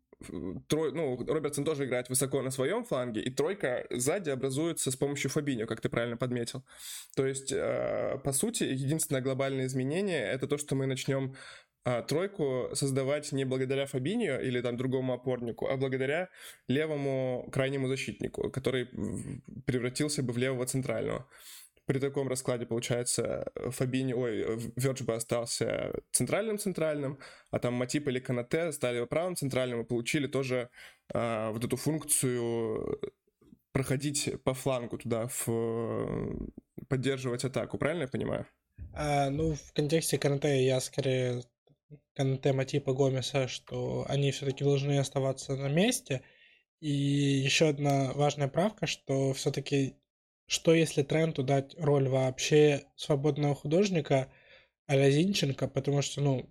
трой, 0.67 0.91
ну, 0.93 1.17
Робертсон 1.25 1.65
тоже 1.65 1.85
играет 1.85 2.09
высоко 2.09 2.41
на 2.41 2.51
своем 2.51 2.83
фланге, 2.83 3.21
и 3.21 3.29
тройка 3.29 3.85
сзади 3.89 4.29
образуется 4.29 4.91
с 4.91 4.95
помощью 4.95 5.29
Фабиньо, 5.31 5.65
как 5.65 5.81
ты 5.81 5.89
правильно 5.89 6.17
подметил. 6.17 6.63
То 7.15 7.25
есть, 7.25 7.51
э, 7.51 8.19
по 8.23 8.31
сути, 8.31 8.63
единственное 8.63 9.21
глобальное 9.21 9.65
изменение— 9.65 10.23
это 10.31 10.47
то, 10.47 10.57
что 10.57 10.75
мы 10.75 10.85
начнем 10.85 11.35
а, 11.83 12.03
тройку 12.03 12.69
создавать 12.73 13.31
не 13.31 13.43
благодаря 13.43 13.87
Фабиньо 13.87 14.39
или 14.39 14.61
там 14.61 14.77
другому 14.77 15.13
опорнику, 15.13 15.67
а 15.67 15.77
благодаря 15.77 16.29
левому 16.67 17.49
крайнему 17.51 17.87
защитнику, 17.87 18.51
который 18.51 18.87
превратился 19.65 20.21
бы 20.21 20.31
в 20.31 20.37
левого 20.37 20.67
центрального 20.67 21.27
при 21.85 21.99
таком 21.99 22.27
раскладе, 22.27 22.65
получается, 22.65 23.51
Фабини, 23.69 24.13
ой, 24.13 24.71
Вердж 24.75 25.03
бы 25.03 25.15
остался 25.15 25.93
центральным-центральным, 26.11 27.19
а 27.49 27.59
там 27.59 27.73
Матип 27.73 28.07
или 28.07 28.19
Канате 28.19 28.71
стали 28.71 29.03
правым 29.05 29.35
центральным 29.35 29.81
и 29.81 29.85
получили 29.85 30.27
тоже 30.27 30.69
а, 31.13 31.51
вот 31.51 31.63
эту 31.63 31.77
функцию 31.77 32.99
проходить 33.71 34.29
по 34.43 34.53
флангу 34.53 34.97
туда, 34.97 35.27
в, 35.27 36.49
поддерживать 36.87 37.45
атаку, 37.45 37.77
правильно 37.77 38.03
я 38.03 38.07
понимаю? 38.07 38.45
А, 38.93 39.29
ну, 39.29 39.53
в 39.53 39.73
контексте 39.73 40.17
Канате 40.17 40.65
я 40.65 40.79
скорее 40.79 41.43
Канате, 42.13 42.53
Матипа, 42.53 42.93
Гомеса, 42.93 43.47
что 43.47 44.05
они 44.07 44.31
все-таки 44.31 44.63
должны 44.63 44.97
оставаться 44.97 45.55
на 45.55 45.67
месте, 45.67 46.21
И 46.81 46.89
еще 46.89 47.69
одна 47.69 48.11
важная 48.13 48.47
правка, 48.47 48.87
что 48.87 49.33
все-таки 49.33 50.00
что 50.51 50.73
если 50.73 51.01
Тренту 51.01 51.43
дать 51.43 51.75
роль 51.77 52.09
вообще 52.09 52.83
свободного 52.97 53.55
художника 53.55 54.29
а 54.85 55.09
Зинченко, 55.09 55.69
потому 55.69 56.01
что, 56.01 56.19
ну, 56.19 56.49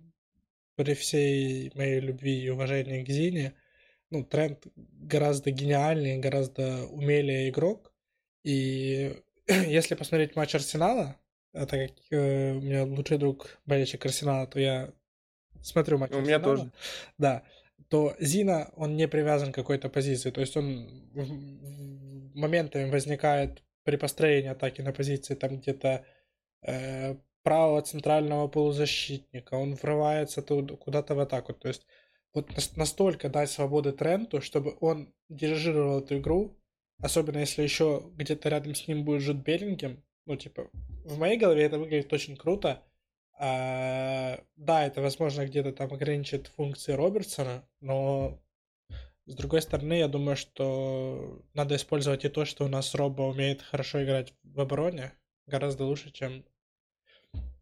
при 0.75 0.95
всей 0.95 1.71
моей 1.75 1.99
любви 1.99 2.41
и 2.41 2.49
уважении 2.49 3.03
к 3.03 3.09
Зине, 3.09 3.53
ну, 4.09 4.25
Трент 4.25 4.65
гораздо 4.75 5.51
гениальнее, 5.51 6.17
гораздо 6.17 6.87
умелее 6.87 7.49
игрок. 7.49 7.93
И 8.43 9.21
если 9.47 9.93
посмотреть 9.93 10.35
матч 10.35 10.55
Арсенала, 10.55 11.19
это 11.53 11.87
как 11.87 11.91
э, 12.09 12.53
у 12.53 12.61
меня 12.61 12.85
лучший 12.85 13.19
друг 13.19 13.59
болельщик 13.67 14.03
Арсенала, 14.03 14.47
то 14.47 14.59
я 14.59 14.91
смотрю 15.61 15.99
матч 15.99 16.09
У 16.09 16.17
Арсенала. 16.17 16.25
меня 16.25 16.39
тоже. 16.39 16.71
Да. 17.19 17.43
То 17.87 18.15
Зина, 18.19 18.71
он 18.75 18.95
не 18.95 19.07
привязан 19.07 19.51
к 19.51 19.55
какой-то 19.55 19.89
позиции. 19.89 20.31
То 20.31 20.41
есть 20.41 20.57
он 20.57 20.89
моментами 22.33 22.89
возникает 22.89 23.61
при 23.83 23.95
построении 23.95 24.49
атаки 24.49 24.81
на 24.81 24.93
позиции 24.93 25.35
там 25.35 25.57
где-то 25.57 26.05
э, 26.65 27.15
правого 27.43 27.81
центрального 27.81 28.47
полузащитника, 28.47 29.55
он 29.55 29.75
врывается 29.75 30.41
туда, 30.41 30.75
куда-то 30.75 31.15
в 31.15 31.19
атаку. 31.19 31.53
То 31.53 31.67
есть 31.67 31.85
вот 32.33 32.49
настолько 32.75 33.29
дать 33.29 33.49
свободы 33.49 33.91
Тренту, 33.91 34.41
чтобы 34.41 34.77
он 34.79 35.13
дирижировал 35.29 35.99
эту 35.99 36.19
игру, 36.19 36.57
особенно 36.99 37.39
если 37.39 37.63
еще 37.63 38.03
где-то 38.15 38.49
рядом 38.49 38.75
с 38.75 38.87
ним 38.87 39.03
будет 39.03 39.21
Жут 39.21 39.37
Беллингем, 39.37 40.03
ну, 40.25 40.35
типа, 40.35 40.69
в 41.03 41.17
моей 41.17 41.37
голове 41.37 41.63
это 41.63 41.79
выглядит 41.79 42.13
очень 42.13 42.37
круто. 42.37 42.83
А, 43.39 44.39
да, 44.55 44.85
это, 44.85 45.01
возможно, 45.01 45.45
где-то 45.45 45.73
там 45.73 45.91
ограничит 45.91 46.47
функции 46.47 46.93
Робертсона, 46.93 47.67
но 47.79 48.39
с 49.31 49.35
другой 49.35 49.61
стороны, 49.61 49.93
я 49.93 50.07
думаю, 50.07 50.35
что 50.35 51.41
надо 51.53 51.75
использовать 51.75 52.25
и 52.25 52.29
то, 52.29 52.45
что 52.45 52.65
у 52.65 52.67
нас 52.67 52.93
Робо 52.93 53.23
умеет 53.23 53.61
хорошо 53.61 54.03
играть 54.03 54.33
в 54.43 54.59
обороне, 54.59 55.13
гораздо 55.47 55.85
лучше, 55.85 56.11
чем 56.11 56.45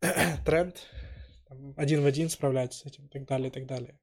Тренд 0.46 0.88
один 1.78 2.02
в 2.02 2.06
один 2.06 2.30
справляется 2.30 2.80
с 2.80 2.86
этим 2.86 3.06
и 3.06 3.10
так 3.10 3.26
далее, 3.26 3.50
и 3.50 3.52
так 3.52 3.66
далее. 3.66 4.00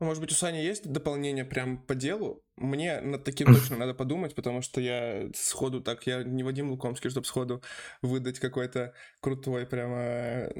Ну, 0.00 0.06
может 0.06 0.20
быть, 0.20 0.30
у 0.30 0.34
Сани 0.34 0.58
есть 0.58 0.90
дополнение 0.90 1.44
прям 1.44 1.78
по 1.78 1.96
делу? 1.96 2.44
Мне 2.56 3.00
над 3.00 3.24
таким 3.24 3.52
точно 3.52 3.76
надо 3.76 3.94
подумать, 3.94 4.34
потому 4.34 4.62
что 4.62 4.80
я 4.80 5.28
сходу 5.34 5.80
так, 5.80 6.06
я 6.06 6.22
не 6.22 6.44
Вадим 6.44 6.70
Лукомский, 6.70 7.10
чтобы 7.10 7.26
сходу 7.26 7.62
выдать 8.00 8.38
какой-то 8.38 8.94
крутой 9.20 9.66
прямо 9.66 10.50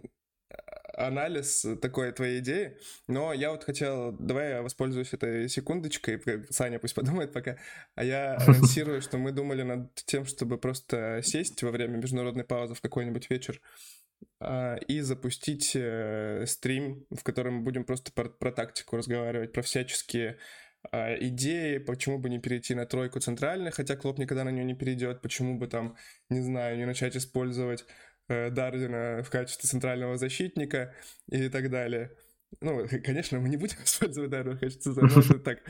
анализ 0.98 1.64
такой 1.80 2.12
твоей 2.12 2.40
идеи, 2.40 2.76
но 3.06 3.32
я 3.32 3.50
вот 3.52 3.64
хотел, 3.64 4.12
давай 4.12 4.50
я 4.50 4.62
воспользуюсь 4.62 5.12
этой 5.12 5.48
секундочкой, 5.48 6.20
Саня 6.50 6.78
пусть 6.78 6.94
подумает 6.94 7.32
пока, 7.32 7.56
а 7.94 8.04
я 8.04 8.36
анонсирую, 8.46 9.00
что 9.00 9.16
мы 9.18 9.32
думали 9.32 9.62
над 9.62 9.94
тем, 9.94 10.26
чтобы 10.26 10.58
просто 10.58 11.20
сесть 11.22 11.62
во 11.62 11.70
время 11.70 11.96
международной 11.96 12.44
паузы 12.44 12.74
в 12.74 12.80
какой-нибудь 12.80 13.30
вечер 13.30 13.60
а, 14.40 14.76
и 14.76 15.00
запустить 15.00 15.72
э, 15.74 16.44
стрим, 16.46 17.06
в 17.10 17.22
котором 17.22 17.54
мы 17.54 17.62
будем 17.62 17.84
просто 17.84 18.12
про, 18.12 18.28
про 18.28 18.50
тактику 18.50 18.96
разговаривать, 18.96 19.52
про 19.52 19.62
всяческие 19.62 20.38
а, 20.90 21.14
идеи, 21.14 21.78
почему 21.78 22.18
бы 22.18 22.30
не 22.30 22.38
перейти 22.38 22.74
на 22.74 22.86
тройку 22.86 23.20
центральных, 23.20 23.74
хотя 23.74 23.96
Клоп 23.96 24.18
никогда 24.18 24.44
на 24.44 24.50
нее 24.50 24.64
не 24.64 24.74
перейдет, 24.74 25.20
почему 25.22 25.58
бы 25.58 25.66
там, 25.66 25.96
не 26.30 26.40
знаю, 26.40 26.76
не 26.76 26.86
начать 26.86 27.16
использовать 27.16 27.84
Э, 28.28 28.50
Дардина 28.50 29.22
в 29.22 29.30
качестве 29.30 29.66
центрального 29.68 30.18
защитника 30.18 30.94
и 31.30 31.48
так 31.48 31.70
далее. 31.70 32.12
Ну, 32.60 32.86
конечно, 33.04 33.40
мы 33.40 33.48
не 33.48 33.56
будем 33.56 33.76
использовать 33.84 34.30
Дардина 34.30 34.56
в 34.56 34.60
качестве 34.60 34.92
центрального, 34.92 35.38
так. 35.38 35.62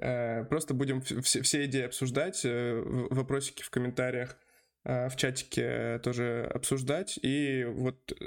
Э, 0.00 0.44
просто 0.44 0.74
будем 0.74 1.02
все, 1.02 1.64
идеи 1.66 1.82
обсуждать, 1.82 2.44
э, 2.44 2.82
вопросики 3.10 3.62
в 3.62 3.70
комментариях, 3.70 4.36
в 4.82 5.12
чатике 5.16 5.98
тоже 5.98 6.50
обсуждать. 6.54 7.18
И 7.20 7.64
вот 7.64 8.18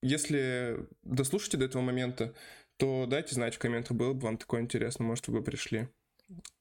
если 0.00 0.88
дослушаете 1.02 1.58
до 1.58 1.66
этого 1.66 1.82
момента, 1.82 2.34
то 2.78 3.04
дайте 3.04 3.34
знать 3.34 3.56
в 3.56 3.58
комментах, 3.58 3.94
было 3.94 4.14
бы 4.14 4.20
вам 4.20 4.38
такое 4.38 4.62
интересно, 4.62 5.04
может, 5.04 5.28
вы 5.28 5.40
бы 5.40 5.44
пришли. 5.44 5.88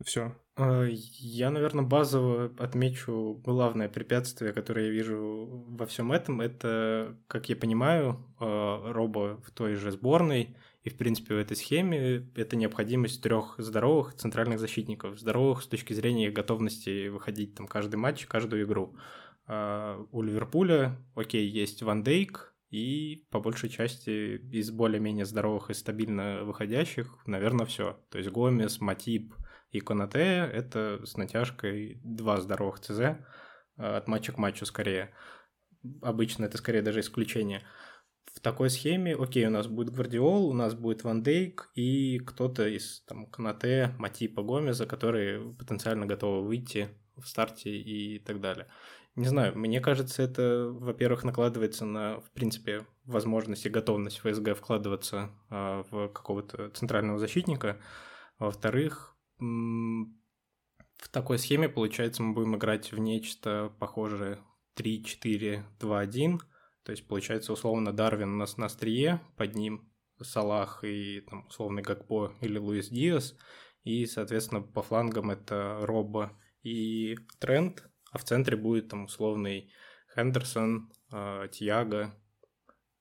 Все. 0.03 0.36
А, 0.63 0.86
я, 0.88 1.50
наверное, 1.50 1.84
базово 1.84 2.52
отмечу 2.60 3.41
главное 3.43 3.89
препятствие, 3.89 4.54
которое 4.54 4.86
я 4.86 4.91
вижу 4.91 5.65
во 5.67 5.88
всем 5.88 6.12
этом. 6.12 6.39
Это, 6.39 7.17
как 7.28 7.50
я 7.50 7.56
понимаю, 7.56 8.24
а, 8.39 8.93
Робо 8.93 9.41
в 9.43 9.50
той 9.50 9.74
же 9.74 9.89
сборной 9.89 10.56
и, 10.84 10.89
в 10.89 10.97
принципе, 10.97 11.34
в 11.34 11.39
этой 11.39 11.58
схеме 11.58 12.28
это 12.36 12.56
необходимость 12.56 13.24
трех 13.24 13.56
здоровых 13.58 14.13
центральных 14.13 14.60
защитников. 14.60 15.19
Здоровых 15.19 15.63
с 15.63 15.67
точки 15.67 15.93
зрения 15.93 16.28
их 16.28 16.34
готовности 16.34 17.08
выходить 17.08 17.56
там 17.56 17.65
каждый 17.65 17.95
матч, 17.95 18.28
каждую 18.28 18.65
игру. 18.65 18.95
А, 19.47 20.06
у 20.12 20.21
Ливерпуля, 20.21 20.95
окей, 21.15 21.47
есть 21.47 21.82
Ван 21.82 22.04
Дейк, 22.04 22.54
и 22.69 23.26
по 23.32 23.39
большей 23.39 23.69
части 23.69 24.38
из 24.52 24.69
более-менее 24.69 25.26
здоровых 25.26 25.71
и 25.71 25.74
стабильно 25.74 26.43
выходящих, 26.43 27.17
наверное, 27.26 27.65
все. 27.65 28.00
То 28.12 28.19
есть 28.19 28.30
Гомес, 28.30 28.80
Матип, 28.80 29.34
и 29.71 29.79
Конате— 29.79 30.49
это 30.53 31.01
с 31.05 31.17
натяжкой 31.17 31.99
два 32.03 32.39
здоровых 32.41 32.79
ЦЗ 32.79 32.99
э, 32.99 33.15
от 33.77 34.07
матча 34.07 34.31
к 34.31 34.38
матчу 34.38 34.65
скорее. 34.65 35.12
Обычно 36.01 36.45
это 36.45 36.57
скорее 36.57 36.81
даже 36.81 36.99
исключение. 36.99 37.63
В 38.34 38.39
такой 38.39 38.69
схеме, 38.69 39.15
окей, 39.15 39.45
у 39.45 39.49
нас 39.49 39.67
будет 39.67 39.93
Гвардиол, 39.93 40.47
у 40.47 40.53
нас 40.53 40.73
будет 40.73 41.03
Ван 41.03 41.21
Дейк 41.23 41.69
и 41.75 42.19
кто-то 42.19 42.67
из 42.67 43.01
там 43.01 43.25
Канате, 43.25 43.93
Матипа, 43.97 44.41
Гомеза, 44.41 44.86
которые 44.86 45.53
потенциально 45.53 46.05
готовы 46.05 46.45
выйти 46.45 46.89
в 47.17 47.27
старте 47.27 47.71
и 47.71 48.19
так 48.19 48.39
далее. 48.39 48.67
Не 49.15 49.27
знаю, 49.27 49.57
мне 49.57 49.81
кажется, 49.81 50.23
это, 50.23 50.69
во-первых, 50.71 51.25
накладывается 51.25 51.86
на, 51.86 52.21
в 52.21 52.31
принципе, 52.31 52.86
возможность 53.03 53.65
и 53.65 53.69
готовность 53.69 54.19
ФСГ 54.19 54.55
вкладываться 54.55 55.29
э, 55.49 55.84
в 55.91 56.07
какого-то 56.10 56.69
центрального 56.69 57.19
защитника. 57.19 57.77
Во-вторых, 58.39 59.11
в 59.41 61.10
такой 61.12 61.39
схеме, 61.39 61.67
получается, 61.67 62.23
мы 62.23 62.34
будем 62.34 62.56
играть 62.56 62.91
в 62.91 62.99
нечто 62.99 63.73
похожее 63.80 64.39
3-4-2-1. 64.77 66.39
То 66.84 66.91
есть, 66.91 67.08
получается, 67.08 67.54
условно, 67.54 67.93
Дарвин 67.93 68.34
у 68.34 68.38
нас 68.38 68.58
на 68.58 68.67
острие, 68.67 69.21
под 69.38 69.56
ним 69.56 69.91
Салах 70.21 70.84
и 70.84 71.21
там, 71.21 71.47
условный 71.47 71.82
Гакпо 71.82 72.36
или 72.41 72.58
Луис 72.58 72.89
Диас. 72.89 73.36
И, 73.84 74.06
соответственно, 74.06 74.62
по 74.62 74.84
флангам 74.84 75.32
это 75.32 75.80
Робба 75.82 76.38
и 76.62 77.17
Трент, 77.39 77.89
а 78.12 78.17
в 78.19 78.23
центре 78.23 78.56
будет 78.56 78.89
там 78.89 79.06
условный 79.06 79.71
Хендерсон, 80.13 80.93
э, 81.12 81.47
Тьяго, 81.51 82.15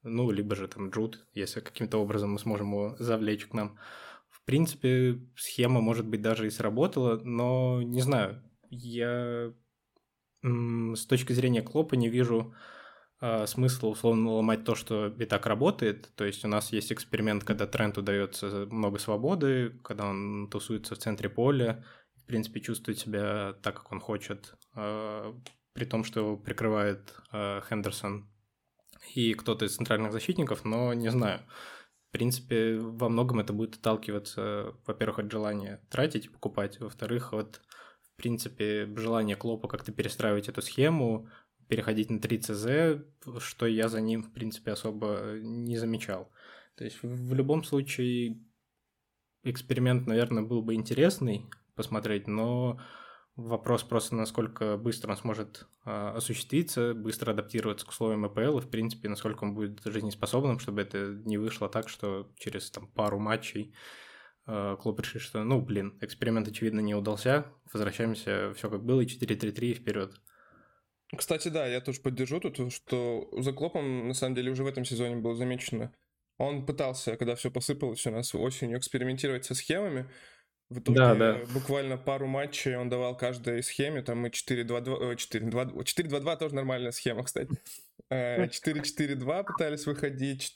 ну, 0.02 0.30
либо 0.30 0.56
же 0.56 0.68
там 0.68 0.90
Джуд, 0.90 1.26
если 1.34 1.60
каким-то 1.60 1.98
образом 1.98 2.32
мы 2.32 2.38
сможем 2.38 2.68
его 2.68 2.96
завлечь 2.98 3.46
к 3.46 3.52
нам. 3.52 3.76
В 3.76 4.09
принципе, 4.50 5.20
схема, 5.36 5.80
может 5.80 6.08
быть, 6.08 6.22
даже 6.22 6.48
и 6.48 6.50
сработала, 6.50 7.20
но 7.22 7.82
не 7.82 8.00
знаю, 8.00 8.42
я 8.68 9.52
с 10.42 11.06
точки 11.06 11.32
зрения 11.32 11.62
Клопа 11.62 11.94
не 11.94 12.08
вижу 12.08 12.52
э, 13.20 13.46
смысла 13.46 13.86
условно 13.86 14.32
ломать 14.32 14.64
то, 14.64 14.74
что 14.74 15.06
и 15.06 15.24
так 15.24 15.46
работает. 15.46 16.10
То 16.16 16.24
есть 16.24 16.44
у 16.44 16.48
нас 16.48 16.72
есть 16.72 16.90
эксперимент, 16.92 17.44
когда 17.44 17.68
Тренту 17.68 18.02
дается 18.02 18.66
много 18.72 18.98
свободы, 18.98 19.78
когда 19.84 20.06
он 20.06 20.48
тусуется 20.50 20.96
в 20.96 20.98
центре 20.98 21.28
поля, 21.28 21.84
в 22.16 22.26
принципе, 22.26 22.60
чувствует 22.60 22.98
себя 22.98 23.54
так, 23.62 23.76
как 23.76 23.92
он 23.92 24.00
хочет, 24.00 24.54
э, 24.74 25.32
при 25.74 25.84
том, 25.84 26.02
что 26.02 26.18
его 26.18 26.36
прикрывает 26.36 27.14
э, 27.32 27.60
Хендерсон 27.68 28.28
и 29.14 29.34
кто-то 29.34 29.66
из 29.66 29.76
центральных 29.76 30.10
защитников, 30.10 30.64
но 30.64 30.92
не 30.92 31.10
знаю. 31.10 31.40
В 32.10 32.12
принципе, 32.12 32.76
во 32.76 33.08
многом 33.08 33.38
это 33.38 33.52
будет 33.52 33.76
отталкиваться, 33.76 34.74
во-первых, 34.84 35.20
от 35.20 35.30
желания 35.30 35.80
тратить 35.90 36.26
и 36.26 36.28
покупать, 36.28 36.80
во-вторых, 36.80 37.32
от, 37.32 37.62
в 38.02 38.16
принципе, 38.16 38.92
желания 38.96 39.36
Клопа 39.36 39.68
как-то 39.68 39.92
перестраивать 39.92 40.48
эту 40.48 40.60
схему, 40.60 41.28
переходить 41.68 42.10
на 42.10 42.18
3 42.18 42.38
ЦЗ, 42.38 42.66
что 43.38 43.66
я 43.66 43.88
за 43.88 44.00
ним, 44.00 44.24
в 44.24 44.32
принципе, 44.32 44.72
особо 44.72 45.38
не 45.40 45.76
замечал. 45.76 46.32
То 46.74 46.82
есть 46.82 46.98
в 47.00 47.32
любом 47.32 47.62
случае 47.62 48.40
эксперимент, 49.44 50.08
наверное, 50.08 50.42
был 50.42 50.62
бы 50.62 50.74
интересный 50.74 51.48
посмотреть, 51.76 52.26
но 52.26 52.80
Вопрос 53.42 53.84
просто, 53.84 54.14
насколько 54.16 54.76
быстро 54.76 55.12
он 55.12 55.16
сможет 55.16 55.66
э, 55.86 55.90
осуществиться, 55.90 56.92
быстро 56.92 57.30
адаптироваться 57.30 57.86
к 57.86 57.88
условиям 57.88 58.26
АПЛ, 58.26 58.58
и, 58.58 58.60
в 58.60 58.68
принципе, 58.68 59.08
насколько 59.08 59.44
он 59.44 59.54
будет 59.54 59.80
жизнеспособным, 59.82 60.58
чтобы 60.58 60.82
это 60.82 61.18
не 61.24 61.38
вышло 61.38 61.70
так, 61.70 61.88
что 61.88 62.30
через 62.36 62.70
там, 62.70 62.86
пару 62.88 63.18
матчей 63.18 63.74
э, 64.46 64.76
клуб 64.78 65.00
решит, 65.00 65.22
что, 65.22 65.42
ну, 65.42 65.58
блин, 65.62 65.96
эксперимент, 66.02 66.48
очевидно, 66.48 66.80
не 66.80 66.94
удался, 66.94 67.46
возвращаемся, 67.72 68.52
все 68.54 68.68
как 68.68 68.84
было, 68.84 69.00
и 69.00 69.06
4-3-3 69.06 69.72
вперед. 69.72 70.20
Кстати, 71.16 71.48
да, 71.48 71.66
я 71.66 71.80
тоже 71.80 72.02
поддержу 72.02 72.40
тут, 72.40 72.72
что 72.72 73.26
за 73.38 73.52
Клопом, 73.54 74.08
на 74.08 74.14
самом 74.14 74.34
деле, 74.34 74.52
уже 74.52 74.64
в 74.64 74.66
этом 74.66 74.84
сезоне 74.84 75.16
было 75.16 75.34
замечено. 75.34 75.94
Он 76.36 76.66
пытался, 76.66 77.16
когда 77.16 77.36
все 77.36 77.50
посыпалось 77.50 78.06
у 78.06 78.10
нас 78.10 78.34
осенью, 78.34 78.78
экспериментировать 78.78 79.46
со 79.46 79.54
схемами, 79.54 80.10
В 80.70 80.78
итоге 80.78 80.98
Да, 80.98 81.14
да. 81.14 81.38
буквально 81.52 81.98
пару 81.98 82.26
матчей 82.26 82.76
он 82.76 82.88
давал 82.88 83.16
каждой 83.16 83.62
схеме, 83.62 84.02
там 84.02 84.18
мы 84.20 84.28
4-2-2, 84.28 85.16
4-2, 85.16 85.74
4-2-2 85.84 86.36
тоже 86.38 86.54
нормальная 86.54 86.92
схема, 86.92 87.24
кстати. 87.24 87.50
Э, 88.08 88.46
4-4-2 88.46 89.44
пытались 89.44 89.86
выходить, 89.86 90.52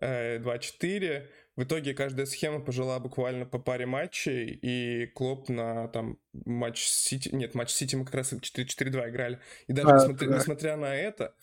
4-2-4. 0.00 1.28
В 1.56 1.62
итоге 1.62 1.94
каждая 1.94 2.26
схема 2.26 2.60
пожила 2.60 2.98
буквально 2.98 3.46
по 3.46 3.60
паре 3.60 3.86
матчей, 3.86 4.58
и 4.60 5.06
Клоп 5.14 5.48
на 5.48 5.86
там 5.88 6.18
матч 6.32 6.82
Сити... 6.84 7.28
Нет, 7.32 7.54
матч 7.54 7.70
Сити 7.70 7.94
мы 7.94 8.04
как 8.04 8.14
раз 8.14 8.32
4-4-2 8.32 9.10
играли. 9.10 9.38
И 9.68 9.72
даже 9.72 9.88
А, 9.90 9.94
несмотря, 9.94 10.28
да. 10.30 10.36
несмотря 10.38 10.76
на 10.76 10.96
это, 10.96 11.34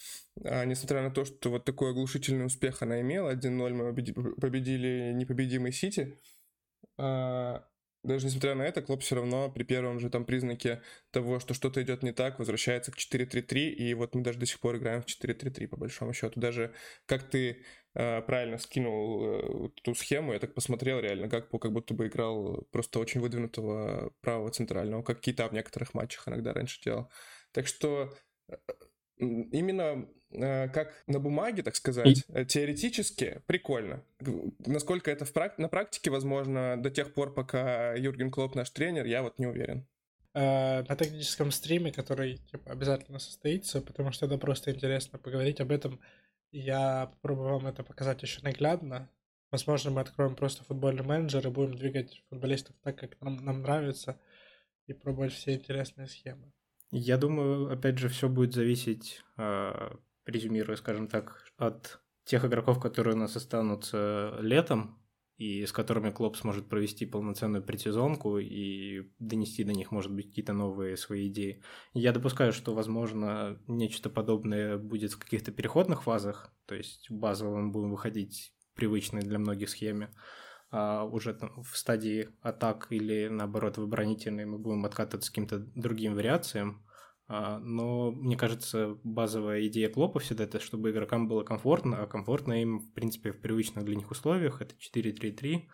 а, 0.43 0.65
несмотря 0.65 1.01
на 1.01 1.11
то, 1.11 1.23
что 1.23 1.49
вот 1.51 1.63
такой 1.63 1.91
оглушительный 1.91 2.45
успех 2.45 2.81
она 2.81 2.99
имела, 2.99 3.29
1-0 3.29 3.73
мы 3.73 3.89
победи- 3.93 4.13
победили 4.41 5.13
непобедимый 5.15 5.71
Сити, 5.71 6.17
даже 8.03 8.25
несмотря 8.25 8.55
на 8.55 8.63
это, 8.63 8.81
Клоп 8.81 9.01
все 9.01 9.15
равно 9.15 9.51
при 9.51 9.63
первом 9.63 9.99
же 9.99 10.09
там 10.09 10.25
признаке 10.25 10.81
того, 11.11 11.39
что 11.39 11.53
что-то 11.53 11.83
идет 11.83 12.01
не 12.01 12.11
так, 12.11 12.39
возвращается 12.39 12.91
к 12.91 12.97
4-3-3, 12.97 13.69
и 13.69 13.93
вот 13.93 14.15
мы 14.15 14.23
даже 14.23 14.39
до 14.39 14.47
сих 14.47 14.59
пор 14.59 14.77
играем 14.77 15.03
в 15.03 15.05
4-3-3, 15.05 15.67
по 15.67 15.77
большому 15.77 16.13
счету. 16.13 16.39
Даже 16.39 16.73
как 17.05 17.29
ты 17.29 17.63
э, 17.93 18.21
правильно 18.23 18.57
скинул 18.57 19.23
э, 19.23 19.69
ту 19.83 19.93
схему, 19.93 20.33
я 20.33 20.39
так 20.39 20.55
посмотрел 20.55 20.99
реально, 20.99 21.29
как, 21.29 21.51
как 21.51 21.71
будто 21.71 21.93
бы 21.93 22.07
играл 22.07 22.67
просто 22.71 22.99
очень 22.99 23.21
выдвинутого 23.21 24.11
правого 24.21 24.49
центрального, 24.49 25.03
как 25.03 25.19
Кита 25.19 25.47
в 25.47 25.53
некоторых 25.53 25.93
матчах 25.93 26.27
иногда 26.27 26.53
раньше 26.53 26.81
делал. 26.81 27.11
Так 27.51 27.67
что 27.67 28.11
э, 28.49 28.55
именно 29.19 30.09
как 30.31 31.03
на 31.07 31.19
бумаге, 31.19 31.63
так 31.63 31.75
сказать, 31.75 32.23
э, 32.29 32.45
теоретически 32.45 33.41
прикольно. 33.47 34.03
Насколько 34.65 35.11
это 35.11 35.25
в 35.25 35.33
прак- 35.33 35.55
на 35.57 35.67
практике 35.67 36.09
возможно 36.09 36.81
до 36.81 36.89
тех 36.89 37.13
пор, 37.13 37.33
пока 37.33 37.93
Юрген 37.93 38.31
Клоп 38.31 38.55
наш 38.55 38.69
тренер, 38.69 39.05
я 39.05 39.23
вот 39.23 39.39
не 39.39 39.47
уверен. 39.47 39.85
Э, 40.33 40.83
на 40.83 40.95
тактическом 40.95 41.51
стриме, 41.51 41.91
который 41.91 42.37
типа, 42.37 42.71
обязательно 42.71 43.19
состоится, 43.19 43.81
потому 43.81 44.11
что 44.11 44.25
это 44.25 44.37
просто 44.37 44.71
интересно 44.71 45.19
поговорить 45.19 45.59
об 45.59 45.71
этом. 45.71 45.99
Я 46.51 47.07
попробую 47.07 47.49
вам 47.49 47.67
это 47.67 47.83
показать 47.83 48.21
еще 48.21 48.41
наглядно. 48.41 49.09
Возможно, 49.51 49.91
мы 49.91 49.99
откроем 49.99 50.35
просто 50.35 50.63
футбольный 50.63 51.03
менеджер 51.03 51.45
и 51.45 51.51
будем 51.51 51.75
двигать 51.75 52.23
футболистов 52.29 52.75
так, 52.81 52.97
как 52.97 53.19
нам, 53.19 53.43
нам 53.43 53.61
нравится, 53.61 54.17
и 54.87 54.93
пробовать 54.93 55.33
все 55.33 55.55
интересные 55.55 56.07
схемы. 56.07 56.53
Я 56.91 57.17
думаю, 57.17 57.71
опять 57.71 57.97
же, 57.97 58.07
все 58.07 58.29
будет 58.29 58.53
зависеть, 58.53 59.21
э, 59.37 59.91
резюмируя, 60.25 60.77
скажем 60.77 61.07
так, 61.07 61.51
от 61.57 62.01
тех 62.23 62.45
игроков, 62.45 62.79
которые 62.79 63.15
у 63.15 63.19
нас 63.19 63.35
останутся 63.35 64.37
летом, 64.39 65.01
и 65.41 65.65
с 65.65 65.71
которыми 65.71 66.11
Клоп 66.11 66.37
сможет 66.37 66.69
провести 66.69 67.07
полноценную 67.07 67.63
предсезонку 67.63 68.37
и 68.37 69.09
донести 69.17 69.63
до 69.63 69.73
них, 69.73 69.89
может 69.89 70.13
быть, 70.13 70.27
какие-то 70.27 70.53
новые 70.53 70.95
свои 70.97 71.29
идеи. 71.29 71.63
Я 71.93 72.11
допускаю, 72.11 72.53
что, 72.53 72.75
возможно, 72.75 73.59
нечто 73.65 74.11
подобное 74.11 74.77
будет 74.77 75.13
в 75.13 75.17
каких-то 75.17 75.51
переходных 75.51 76.03
фазах, 76.03 76.53
то 76.67 76.75
есть 76.75 77.09
базово 77.09 77.57
мы 77.57 77.71
будем 77.71 77.89
выходить 77.89 78.53
привычной 78.75 79.21
для 79.21 79.39
многих 79.39 79.71
схеме, 79.71 80.13
а 80.69 81.05
уже 81.05 81.33
там 81.33 81.63
в 81.63 81.75
стадии 81.75 82.29
атак 82.41 82.87
или, 82.91 83.27
наоборот, 83.27 83.79
в 83.79 83.81
оборонительной 83.81 84.45
мы 84.45 84.59
будем 84.59 84.85
откатываться 84.85 85.31
к 85.31 85.33
каким-то 85.33 85.57
другим 85.57 86.13
вариациям. 86.13 86.85
А, 87.33 87.59
Но, 87.59 88.11
мне 88.11 88.35
кажется, 88.35 88.97
базовая 89.05 89.65
идея 89.67 89.87
Клопа 89.87 90.19
всегда 90.19 90.43
это, 90.43 90.59
чтобы 90.59 90.91
игрокам 90.91 91.29
было 91.29 91.43
комфортно, 91.43 92.03
а 92.03 92.05
комфортно 92.05 92.61
им, 92.61 92.79
в 92.79 92.93
принципе, 92.93 93.31
в 93.31 93.39
привычных 93.39 93.85
для 93.85 93.95
них 93.95 94.11
условиях. 94.11 94.61
Это 94.61 94.75
4-3-3. 94.75 95.69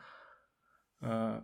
А, 1.01 1.43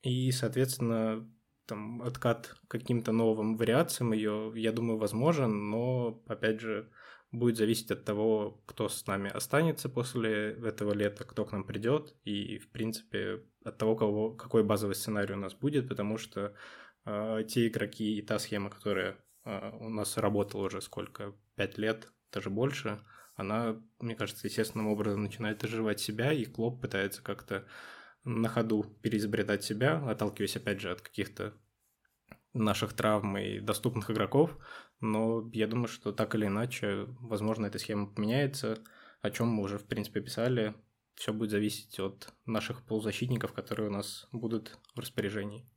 И, 0.00 0.30
соответственно, 0.30 1.30
там 1.66 2.00
откат 2.00 2.54
каким-то 2.68 3.12
новым 3.12 3.58
вариациям 3.58 4.14
ее, 4.14 4.52
я 4.56 4.72
думаю, 4.72 4.98
возможен, 4.98 5.68
но, 5.68 6.22
опять 6.26 6.60
же, 6.60 6.90
будет 7.30 7.58
зависеть 7.58 7.90
от 7.90 8.06
того, 8.06 8.62
кто 8.64 8.88
с 8.88 9.06
нами 9.06 9.28
останется 9.30 9.90
после 9.90 10.52
этого 10.52 10.94
лета, 10.94 11.24
кто 11.24 11.44
к 11.44 11.52
нам 11.52 11.64
придет, 11.64 12.16
и, 12.24 12.58
в 12.58 12.70
принципе, 12.70 13.42
от 13.64 13.76
того, 13.76 13.96
кого, 13.96 14.34
какой 14.34 14.64
базовый 14.64 14.94
сценарий 14.94 15.34
у 15.34 15.38
нас 15.38 15.52
будет, 15.52 15.88
потому 15.88 16.16
что 16.16 16.54
э, 17.04 17.44
те 17.46 17.68
игроки 17.68 18.16
и 18.16 18.22
та 18.22 18.38
схема, 18.38 18.70
которая 18.70 19.18
у 19.80 19.88
нас 19.88 20.16
работала 20.16 20.66
уже 20.66 20.80
сколько, 20.80 21.34
пять 21.54 21.78
лет, 21.78 22.12
даже 22.32 22.50
больше, 22.50 23.00
она, 23.36 23.80
мне 24.00 24.14
кажется, 24.14 24.46
естественным 24.46 24.88
образом 24.88 25.22
начинает 25.22 25.62
оживать 25.62 26.00
себя, 26.00 26.32
и 26.32 26.44
Клоп 26.44 26.80
пытается 26.80 27.22
как-то 27.22 27.66
на 28.24 28.48
ходу 28.48 28.82
переизобретать 29.02 29.62
себя, 29.62 30.02
отталкиваясь, 30.04 30.56
опять 30.56 30.80
же, 30.80 30.90
от 30.90 31.00
каких-то 31.00 31.54
наших 32.54 32.94
травм 32.94 33.36
и 33.38 33.60
доступных 33.60 34.10
игроков, 34.10 34.56
но 35.00 35.48
я 35.52 35.66
думаю, 35.66 35.88
что 35.88 36.12
так 36.12 36.34
или 36.34 36.46
иначе, 36.46 37.06
возможно, 37.20 37.66
эта 37.66 37.78
схема 37.78 38.06
поменяется, 38.06 38.78
о 39.20 39.30
чем 39.30 39.48
мы 39.48 39.62
уже, 39.62 39.78
в 39.78 39.86
принципе, 39.86 40.20
писали. 40.20 40.74
Все 41.14 41.32
будет 41.32 41.50
зависеть 41.50 41.98
от 42.00 42.32
наших 42.44 42.84
полузащитников, 42.84 43.52
которые 43.52 43.88
у 43.88 43.92
нас 43.92 44.26
будут 44.32 44.78
в 44.94 45.00
распоряжении. 45.00 45.68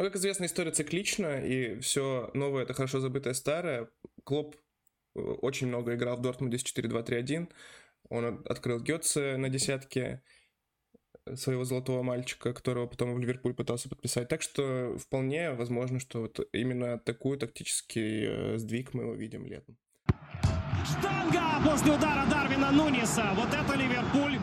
Ну, 0.00 0.06
как 0.06 0.16
известно, 0.16 0.46
история 0.46 0.70
циклична, 0.70 1.44
и 1.44 1.78
все 1.80 2.30
новое— 2.32 2.62
это 2.64 2.72
хорошо 2.72 3.00
забытое 3.00 3.34
старое. 3.34 3.90
Клоп 4.24 4.56
э, 5.14 5.20
очень 5.20 5.66
много 5.66 5.94
играл 5.94 6.16
в 6.16 6.22
Дортмунде 6.22 6.56
с 6.56 6.64
4-2-3-1. 6.64 7.52
Он 8.08 8.24
от- 8.24 8.46
открыл 8.46 8.80
Гетце 8.80 9.36
на 9.36 9.50
десятке 9.50 10.22
своего 11.34 11.64
золотого 11.64 12.02
мальчика, 12.02 12.54
которого 12.54 12.86
потом 12.86 13.14
в 13.14 13.18
Ливерпуль 13.18 13.52
пытался 13.52 13.90
подписать. 13.90 14.28
Так 14.28 14.40
что 14.40 14.96
вполне 14.96 15.52
возможно, 15.52 16.00
что 16.00 16.22
вот 16.22 16.48
именно 16.54 16.98
такой 16.98 17.36
тактический 17.36 18.24
э, 18.26 18.56
сдвиг 18.56 18.94
мы 18.94 19.04
увидим 19.04 19.44
летом. 19.44 19.76
Штанга 20.86 21.62
после 21.62 21.92
удара 21.92 22.24
Дарвина 22.30 22.70
Нуниса. 22.72 23.34
Вот 23.34 23.48
это 23.48 23.74
Ливерпуль. 23.74 24.38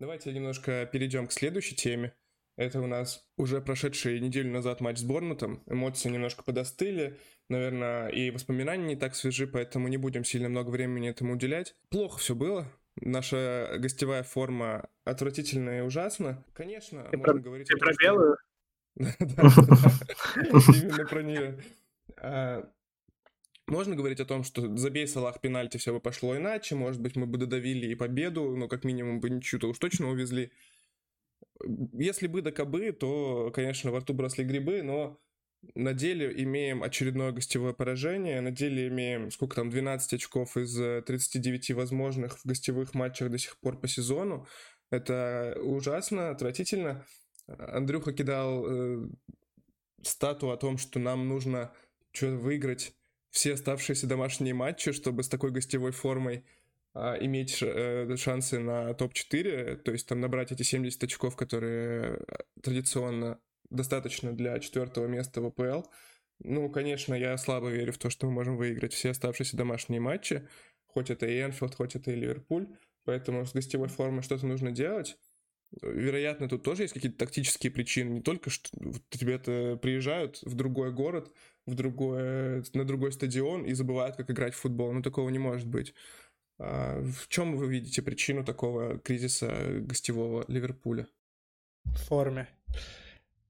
Давайте 0.00 0.32
немножко 0.32 0.90
перейдем 0.92 1.28
к 1.28 1.32
следующей 1.32 1.76
теме. 1.76 2.16
Это 2.56 2.80
у 2.80 2.86
нас 2.86 3.24
уже 3.36 3.60
прошедший 3.60 4.20
неделю 4.20 4.50
назад 4.52 4.80
матч 4.80 4.98
с 4.98 5.04
Борнмутом. 5.04 5.62
Эмоции 5.66 6.10
немножко 6.10 6.44
подостыли, 6.44 7.16
наверное, 7.48 8.08
и 8.08 8.30
воспоминания 8.30 8.84
не 8.84 8.96
так 8.96 9.14
свежи, 9.14 9.46
поэтому 9.46 9.88
не 9.88 9.96
будем 9.96 10.24
сильно 10.24 10.48
много 10.48 10.70
времени 10.70 11.08
этому 11.08 11.34
уделять. 11.34 11.74
Плохо 11.88 12.18
все 12.18 12.34
было. 12.34 12.66
Наша 12.96 13.76
гостевая 13.78 14.22
форма 14.22 14.90
отвратительная 15.04 15.78
и 15.78 15.86
ужасна. 15.86 16.44
Конечно, 16.52 17.04
Ты 17.10 17.16
можно 17.16 17.32
про- 17.32 17.40
говорить... 17.42 17.68
Том, 17.68 17.78
про 17.78 17.92
что- 17.94 18.02
белую? 18.02 18.36
Именно 18.96 21.06
про 21.06 21.22
нее. 21.22 21.58
А, 22.18 22.68
Можно 23.66 23.96
говорить 23.96 24.20
о 24.20 24.26
том, 24.26 24.44
что 24.44 24.76
забей 24.76 25.08
Салах 25.08 25.40
пенальти, 25.40 25.78
все 25.78 25.94
бы 25.94 26.00
пошло 26.00 26.36
иначе, 26.36 26.74
может 26.74 27.00
быть, 27.00 27.16
мы 27.16 27.26
бы 27.26 27.38
додавили 27.38 27.86
и 27.86 27.94
победу, 27.94 28.54
но 28.56 28.68
как 28.68 28.84
минимум 28.84 29.20
бы 29.20 29.30
ничью-то 29.30 29.68
уж 29.68 29.78
точно 29.78 30.10
увезли. 30.10 30.52
Если 31.92 32.26
бы 32.26 32.42
да 32.42 32.52
кобы, 32.52 32.92
то, 32.92 33.50
конечно, 33.54 33.90
во 33.90 34.00
рту 34.00 34.14
бросли 34.14 34.44
грибы, 34.44 34.82
но 34.82 35.20
на 35.74 35.94
деле 35.94 36.32
имеем 36.42 36.82
очередное 36.82 37.32
гостевое 37.32 37.72
поражение, 37.72 38.40
на 38.40 38.50
деле 38.50 38.88
имеем, 38.88 39.30
сколько 39.30 39.56
там, 39.56 39.70
12 39.70 40.14
очков 40.14 40.56
из 40.56 40.78
э, 40.78 41.02
39 41.02 41.72
возможных 41.72 42.38
в 42.38 42.44
гостевых 42.44 42.94
матчах 42.94 43.30
до 43.30 43.38
сих 43.38 43.58
пор 43.60 43.78
по 43.78 43.86
сезону. 43.86 44.46
Это 44.90 45.56
ужасно, 45.62 46.30
отвратительно. 46.30 47.06
Андрюха 47.46 48.12
кидал 48.12 48.64
э, 48.66 49.08
стату 50.02 50.50
о 50.50 50.56
том, 50.56 50.78
что 50.78 50.98
нам 50.98 51.28
нужно 51.28 51.72
что 52.12 52.26
выиграть 52.26 52.92
все 53.30 53.54
оставшиеся 53.54 54.06
домашние 54.06 54.54
матчи, 54.54 54.92
чтобы 54.92 55.22
с 55.22 55.28
такой 55.28 55.50
гостевой 55.50 55.92
формой 55.92 56.44
иметь 56.94 57.54
ш- 57.54 57.66
э, 57.66 58.16
шансы 58.16 58.58
на 58.58 58.92
топ-4, 58.94 59.76
то 59.76 59.92
есть 59.92 60.06
там 60.06 60.20
набрать 60.20 60.52
эти 60.52 60.62
70 60.62 61.02
очков, 61.04 61.36
которые 61.36 62.18
э, 62.26 62.36
традиционно 62.62 63.38
достаточно 63.70 64.32
для 64.32 64.58
четвертого 64.58 65.06
места 65.06 65.40
в 65.40 65.46
АПЛ. 65.46 65.88
Ну, 66.40 66.68
конечно, 66.70 67.14
я 67.14 67.36
слабо 67.38 67.68
верю 67.68 67.92
в 67.92 67.98
то, 67.98 68.10
что 68.10 68.26
мы 68.26 68.32
можем 68.32 68.56
выиграть 68.56 68.92
все 68.92 69.10
оставшиеся 69.10 69.56
домашние 69.56 70.00
матчи, 70.00 70.46
хоть 70.86 71.10
это 71.10 71.26
и 71.26 71.40
Энфилд, 71.40 71.74
хоть 71.74 71.96
это 71.96 72.10
и 72.10 72.16
Ливерпуль, 72.16 72.68
поэтому 73.04 73.46
с 73.46 73.52
гостевой 73.52 73.88
формой 73.88 74.22
что-то 74.22 74.46
нужно 74.46 74.70
делать. 74.70 75.16
Вероятно, 75.80 76.48
тут 76.50 76.64
тоже 76.64 76.82
есть 76.82 76.92
какие-то 76.92 77.16
тактические 77.16 77.72
причины, 77.72 78.10
не 78.10 78.20
только 78.20 78.50
что 78.50 78.68
ребята 79.18 79.78
приезжают 79.80 80.42
в 80.42 80.54
другой 80.54 80.92
город, 80.92 81.32
в 81.64 81.74
другое, 81.74 82.62
на 82.74 82.84
другой 82.84 83.12
стадион 83.12 83.64
и 83.64 83.72
забывают, 83.72 84.16
как 84.16 84.30
играть 84.30 84.54
в 84.54 84.58
футбол. 84.58 84.92
Ну, 84.92 85.00
такого 85.00 85.30
не 85.30 85.38
может 85.38 85.66
быть. 85.66 85.94
А 86.58 87.00
в 87.00 87.28
чем 87.28 87.56
вы 87.56 87.68
видите 87.68 88.02
причину 88.02 88.44
такого 88.44 88.98
кризиса 88.98 89.80
гостевого 89.80 90.44
Ливерпуля? 90.48 91.06
В 91.84 91.96
форме. 91.96 92.48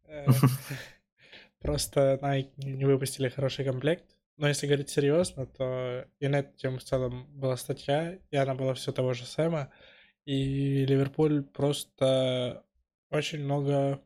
Э, 0.05 0.27
Просто 1.61 2.19
Nike 2.21 2.51
не 2.57 2.85
выпустили 2.85 3.29
хороший 3.29 3.65
комплект. 3.65 4.17
Но 4.37 4.49
если 4.49 4.67
говорить 4.67 4.91
серьезно, 4.91 5.47
то 5.47 6.07
и 6.19 6.27
на 6.27 6.41
эту 6.41 6.57
тему 6.57 6.79
в 6.79 6.85
целом 6.85 7.27
была 7.39 7.57
статья, 7.57 8.19
и 8.31 8.37
она 8.37 8.55
была 8.55 8.75
все 8.75 8.93
того 8.93 9.13
же 9.13 9.25
Сэма. 9.25 9.71
И 10.25 10.85
Ливерпуль 10.87 11.43
просто 11.43 12.65
очень 13.11 13.41
много 13.45 14.03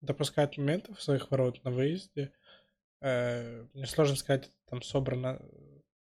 допускает 0.00 0.56
моментов 0.58 1.00
своих 1.00 1.30
ворот 1.30 1.62
на 1.64 1.70
выезде. 1.70 2.32
Э, 3.00 3.64
мне 3.72 3.86
сложно 3.86 4.16
сказать, 4.16 4.50
там 4.68 4.82
собрано, 4.82 5.40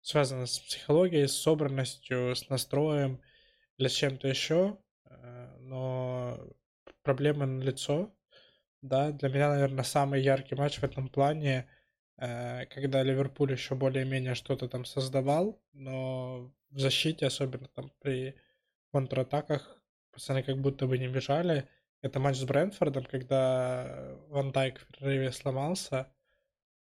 связано 0.03 0.47
с 0.47 0.59
психологией, 0.59 1.29
с 1.29 1.37
собранностью, 1.37 2.35
с 2.35 2.49
настроем 2.49 3.21
или 3.77 3.89
с 3.89 3.93
чем-то 3.93 4.29
еще, 4.29 4.79
э, 5.07 5.57
но 5.61 6.39
проблема 7.03 7.47
на 7.47 7.63
лицо. 7.63 8.15
Да, 8.83 9.11
для 9.13 9.29
меня, 9.29 9.49
наверное, 9.51 9.85
самый 9.85 10.23
яркий 10.23 10.55
матч 10.55 10.79
в 10.79 10.85
этом 10.85 11.09
плане, 11.09 11.69
э, 12.17 12.67
когда 12.67 13.03
Ливерпуль 13.03 13.53
еще 13.53 13.75
более-менее 13.75 14.35
что-то 14.35 14.69
там 14.69 14.85
создавал, 14.85 15.61
но 15.73 16.53
в 16.71 16.79
защите, 16.79 17.27
особенно 17.27 17.69
там 17.69 17.91
при 18.01 18.37
контратаках, 18.93 19.83
пацаны 20.13 20.43
как 20.43 20.59
будто 20.59 20.87
бы 20.87 20.99
не 20.99 21.09
бежали. 21.09 21.69
Это 22.03 22.21
матч 22.21 22.37
с 22.37 22.45
Брэнфордом, 22.45 23.05
когда 23.05 24.17
Ван 24.29 24.53
Дайк 24.53 24.79
в 24.79 24.87
перерыве 24.87 25.33
сломался, 25.33 26.13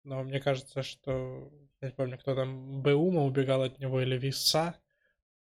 но 0.04 0.24
мне 0.24 0.40
кажется, 0.40 0.84
что, 0.84 1.52
я 1.82 1.90
не 1.90 1.94
помню, 1.94 2.18
кто 2.18 2.36
там, 2.36 2.82
Беума 2.82 3.24
убегал 3.24 3.64
от 3.64 3.80
него 3.80 4.02
или 4.02 4.18
Висса. 4.18 4.76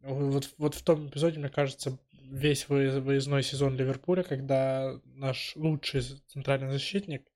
Вот, 0.00 0.52
вот 0.58 0.74
в 0.74 0.82
том 0.82 1.08
эпизоде, 1.08 1.38
мне 1.38 1.48
кажется, 1.48 1.98
весь 2.12 2.68
выездной 2.68 3.42
сезон 3.42 3.76
Ливерпуля, 3.76 4.22
когда 4.22 5.00
наш 5.04 5.54
лучший 5.56 6.02
центральный 6.26 6.70
защитник 6.70 7.26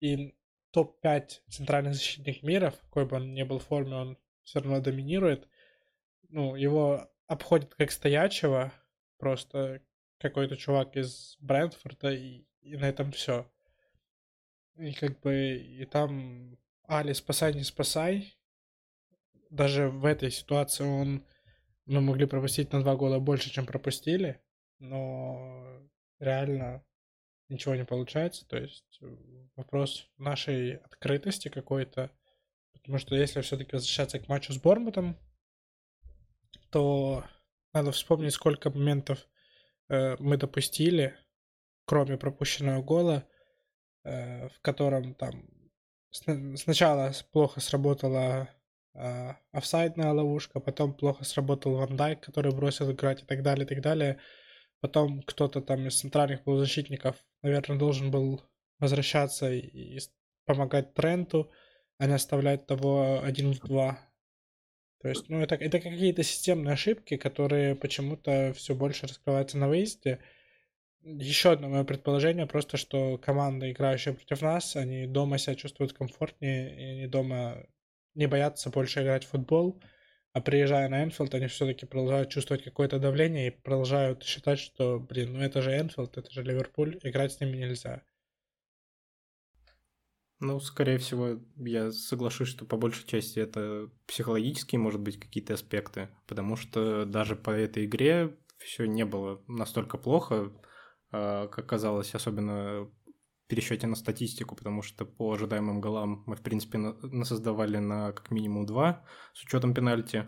и 0.00 0.34
топ-5 0.70 1.40
центральный 1.48 1.92
защитник 1.92 2.42
мира, 2.42 2.70
в 2.70 2.80
какой 2.80 3.06
бы 3.06 3.16
он 3.16 3.32
ни 3.32 3.42
был 3.42 3.58
форме, 3.58 3.94
он 3.94 4.18
все 4.42 4.60
равно 4.60 4.80
доминирует. 4.80 5.48
Ну, 6.28 6.56
его 6.56 7.10
обходит 7.26 7.74
как 7.74 7.90
стоячего, 7.90 8.72
просто 9.18 9.80
какой-то 10.18 10.56
чувак 10.56 10.96
из 10.96 11.36
Брэнфорда, 11.40 12.12
и, 12.12 12.44
и 12.60 12.76
на 12.76 12.88
этом 12.88 13.12
все. 13.12 13.50
И 14.76 14.92
как 14.92 15.20
бы, 15.20 15.56
и 15.56 15.84
там 15.84 16.58
Али, 16.86 17.12
спасай, 17.14 17.54
не 17.54 17.62
спасай. 17.62 18.36
Даже 19.50 19.88
в 19.88 20.04
этой 20.04 20.30
ситуации 20.30 20.84
он, 20.84 21.24
мы 21.86 22.00
могли 22.00 22.26
пропустить 22.26 22.72
на 22.72 22.80
два 22.80 22.96
года 22.96 23.20
больше, 23.20 23.50
чем 23.50 23.66
пропустили, 23.66 24.42
но 24.78 25.80
реально 26.18 26.84
ничего 27.48 27.74
не 27.74 27.84
получается. 27.84 28.46
То 28.48 28.58
есть 28.58 28.98
э, 29.00 29.16
вопрос 29.56 30.10
нашей 30.18 30.76
открытости 30.76 31.48
какой-то, 31.48 32.10
потому 32.72 32.98
что 32.98 33.14
если 33.14 33.40
все-таки 33.42 33.72
возвращаться 33.72 34.18
к 34.18 34.28
матчу 34.28 34.52
с 34.52 34.58
Бормутом, 34.58 35.16
то 36.70 37.24
надо 37.72 37.92
вспомнить, 37.92 38.32
сколько 38.32 38.70
моментов 38.70 39.26
э, 39.88 40.16
мы 40.18 40.36
допустили, 40.36 41.16
кроме 41.84 42.16
пропущенного 42.16 42.82
гола, 42.82 43.28
э, 44.04 44.48
в 44.48 44.60
котором 44.60 45.14
там 45.14 45.48
сначала 46.10 47.12
плохо 47.32 47.60
сработала 47.60 48.48
э, 48.94 49.32
офсайдная 49.52 50.12
ловушка, 50.12 50.60
потом 50.60 50.94
плохо 50.94 51.24
сработал 51.24 51.76
Ван 51.76 51.96
Дайк, 51.96 52.20
который 52.20 52.52
бросил 52.54 52.90
играть 52.92 53.22
и 53.22 53.26
так 53.26 53.42
далее, 53.42 53.64
и 53.64 53.68
так 53.68 53.80
далее. 53.80 54.18
Потом 54.80 55.22
кто-то 55.22 55.60
там 55.60 55.86
из 55.86 55.98
центральных 55.98 56.44
полузащитников, 56.44 57.16
наверное, 57.42 57.78
должен 57.78 58.10
был 58.10 58.42
возвращаться 58.78 59.50
и, 59.50 59.60
и 59.96 60.00
помогать 60.44 60.94
Тренту, 60.94 61.50
а 61.98 62.06
не 62.06 62.14
оставлять 62.14 62.66
того 62.66 63.20
один 63.22 63.52
в 63.52 63.60
два. 63.60 63.98
То 65.00 65.08
есть, 65.08 65.28
ну, 65.28 65.40
это, 65.40 65.54
это 65.56 65.80
какие-то 65.80 66.22
системные 66.22 66.74
ошибки, 66.74 67.16
которые 67.16 67.76
почему-то 67.76 68.52
все 68.54 68.74
больше 68.74 69.06
раскрываются 69.06 69.58
на 69.58 69.68
выезде. 69.68 70.18
Еще 71.04 71.52
одно 71.52 71.68
мое 71.68 71.84
предположение, 71.84 72.46
просто 72.46 72.78
что 72.78 73.18
команда, 73.18 73.70
играющая 73.70 74.14
против 74.14 74.40
нас, 74.40 74.74
они 74.74 75.06
дома 75.06 75.36
себя 75.36 75.54
чувствуют 75.54 75.92
комфортнее, 75.92 76.74
и 76.74 76.84
они 76.96 77.06
дома 77.06 77.66
не 78.14 78.26
боятся 78.26 78.70
больше 78.70 79.02
играть 79.02 79.24
в 79.24 79.28
футбол, 79.28 79.82
а 80.32 80.40
приезжая 80.40 80.88
на 80.88 81.04
Энфилд, 81.04 81.34
они 81.34 81.46
все-таки 81.48 81.84
продолжают 81.84 82.30
чувствовать 82.30 82.64
какое-то 82.64 82.98
давление 82.98 83.48
и 83.48 83.50
продолжают 83.50 84.22
считать, 84.22 84.58
что, 84.58 84.98
блин, 84.98 85.34
ну 85.34 85.40
это 85.40 85.60
же 85.60 85.78
Энфилд, 85.78 86.16
это 86.16 86.30
же 86.30 86.42
Ливерпуль, 86.42 86.98
играть 87.02 87.32
с 87.34 87.40
ними 87.40 87.58
нельзя. 87.58 88.02
Ну, 90.40 90.58
скорее 90.60 90.96
всего, 90.96 91.38
я 91.56 91.92
соглашусь, 91.92 92.48
что 92.48 92.64
по 92.64 92.78
большей 92.78 93.06
части 93.06 93.38
это 93.38 93.90
психологические, 94.06 94.78
может 94.78 95.02
быть, 95.02 95.20
какие-то 95.20 95.52
аспекты, 95.52 96.08
потому 96.26 96.56
что 96.56 97.04
даже 97.04 97.36
по 97.36 97.50
этой 97.50 97.84
игре 97.84 98.36
все 98.56 98.86
не 98.86 99.04
было 99.04 99.42
настолько 99.46 99.98
плохо, 99.98 100.50
как 101.14 101.66
казалось, 101.66 102.14
особенно 102.14 102.84
в 102.84 102.90
пересчете 103.46 103.86
на 103.86 103.94
статистику, 103.94 104.56
потому 104.56 104.82
что 104.82 105.04
по 105.04 105.32
ожидаемым 105.32 105.80
голам 105.80 106.24
мы, 106.26 106.34
в 106.36 106.40
принципе, 106.40 106.78
насоздавали 106.78 107.78
на 107.78 108.12
как 108.12 108.30
минимум 108.30 108.66
два 108.66 109.04
с 109.32 109.44
учетом 109.44 109.74
пенальти. 109.74 110.26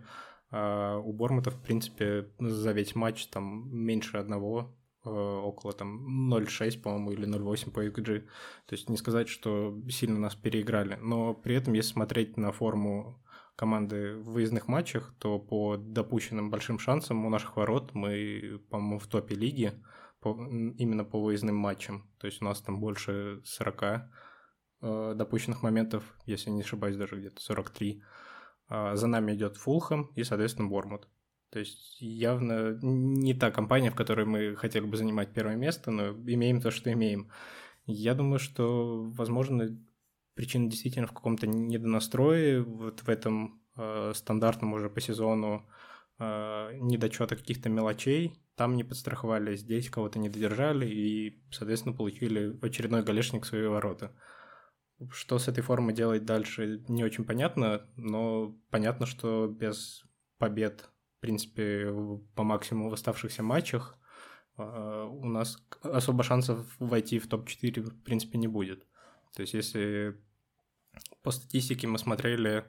А 0.51 0.99
у 0.99 1.13
Бормута, 1.13 1.51
в 1.51 1.61
принципе, 1.61 2.31
за 2.39 2.73
весь 2.73 2.95
матч 2.95 3.27
там 3.27 3.69
меньше 3.75 4.19
одного, 4.19 4.77
э, 5.05 5.09
около 5.09 5.73
там 5.73 6.33
0.6, 6.33 6.83
по-моему, 6.83 7.13
или 7.13 7.27
0.8 7.27 7.73
по 7.73 7.85
XG. 7.85 8.21
То 8.67 8.75
есть 8.75 8.89
не 8.89 8.97
сказать, 8.97 9.29
что 9.29 9.77
сильно 9.91 10.21
нас 10.21 10.35
переиграли. 10.35 10.99
Но 11.03 11.35
при 11.35 11.57
этом, 11.57 11.75
если 11.75 11.93
смотреть 11.93 12.37
на 12.37 12.53
форму 12.53 13.21
команды 13.57 14.17
в 14.19 14.33
выездных 14.33 14.69
матчах, 14.69 15.15
то 15.19 15.39
по 15.39 15.77
допущенным 15.77 16.51
большим 16.51 16.79
шансам 16.79 17.25
у 17.25 17.31
наших 17.31 17.57
ворот 17.57 17.95
мы, 17.95 18.61
по-моему, 18.71 18.99
в 18.99 19.07
топе 19.07 19.35
лиги 19.35 19.73
по, 20.27 20.37
именно 20.79 21.05
по 21.05 21.23
выездным 21.23 21.55
матчам. 21.55 22.11
То 22.19 22.27
есть 22.27 22.43
у 22.43 22.45
нас 22.45 22.61
там 22.61 22.81
больше 22.81 23.41
40 23.45 23.83
э, 24.83 25.15
допущенных 25.15 25.63
моментов, 25.63 26.03
если 26.27 26.51
не 26.51 26.63
ошибаюсь, 26.63 26.97
даже 26.97 27.17
где-то 27.17 27.41
43. 27.41 28.03
А 28.69 28.97
за 28.97 29.07
нами 29.07 29.35
идет 29.35 29.57
Фулхэм 29.57 30.11
и, 30.17 30.25
соответственно, 30.25 30.69
Бормут. 30.69 31.09
То 31.51 31.61
есть 31.61 32.01
явно 32.01 32.77
не 32.83 33.35
та 33.35 33.53
компания, 33.53 33.91
в 33.91 33.95
которой 33.95 34.27
мы 34.27 34.57
хотели 34.57 34.85
бы 34.85 34.97
занимать 34.97 35.33
первое 35.33 35.55
место, 35.55 35.93
но 35.93 36.09
имеем 36.09 36.61
то, 36.61 36.73
что 36.73 36.93
имеем. 36.93 37.31
Я 37.87 38.15
думаю, 38.15 38.41
что, 38.41 39.05
возможно, 39.05 39.79
причина 40.35 40.69
действительно 40.69 41.07
в 41.07 41.13
каком-то 41.13 41.47
недонастрое, 41.47 42.63
вот 42.63 43.01
в 43.01 43.09
этом 43.09 43.63
э, 43.77 44.13
стандартном 44.13 44.73
уже 44.73 44.91
по 44.91 45.01
сезону 45.01 45.65
недочета 46.19 47.37
каких-то 47.37 47.69
мелочей, 47.69 48.41
там 48.57 48.75
не 48.75 48.85
подстраховали, 48.85 49.55
здесь 49.55 49.91
кого-то 49.91 50.19
не 50.19 50.31
додержали 50.31 50.89
и, 50.89 51.43
соответственно, 51.51 51.95
получили 51.95 52.59
очередной 52.63 53.03
голешник 53.03 53.45
в 53.45 53.47
свои 53.47 53.67
ворота. 53.67 54.17
Что 55.11 55.39
с 55.39 55.47
этой 55.47 55.63
формой 55.63 55.95
делать 55.95 56.25
дальше, 56.25 56.83
не 56.89 57.05
очень 57.05 57.25
понятно, 57.25 57.87
но 57.97 58.57
понятно, 58.71 59.05
что 59.05 59.47
без 59.47 60.05
побед, 60.39 60.89
в 61.19 61.21
принципе, 61.21 61.93
по 62.35 62.45
максимуму 62.45 62.89
в 62.89 62.95
оставшихся 62.95 63.43
матчах 63.43 63.99
а, 64.57 65.05
у 65.05 65.27
нас 65.27 65.63
особо 65.83 66.23
шансов 66.23 66.67
войти 66.79 67.19
в 67.19 67.29
топ-4, 67.29 67.83
в 67.83 68.03
принципе, 68.05 68.39
не 68.39 68.49
будет. 68.49 68.87
То 69.35 69.43
есть, 69.43 69.53
если 69.53 70.19
по 71.23 71.31
статистике 71.31 71.87
мы 71.87 71.99
смотрели, 71.99 72.65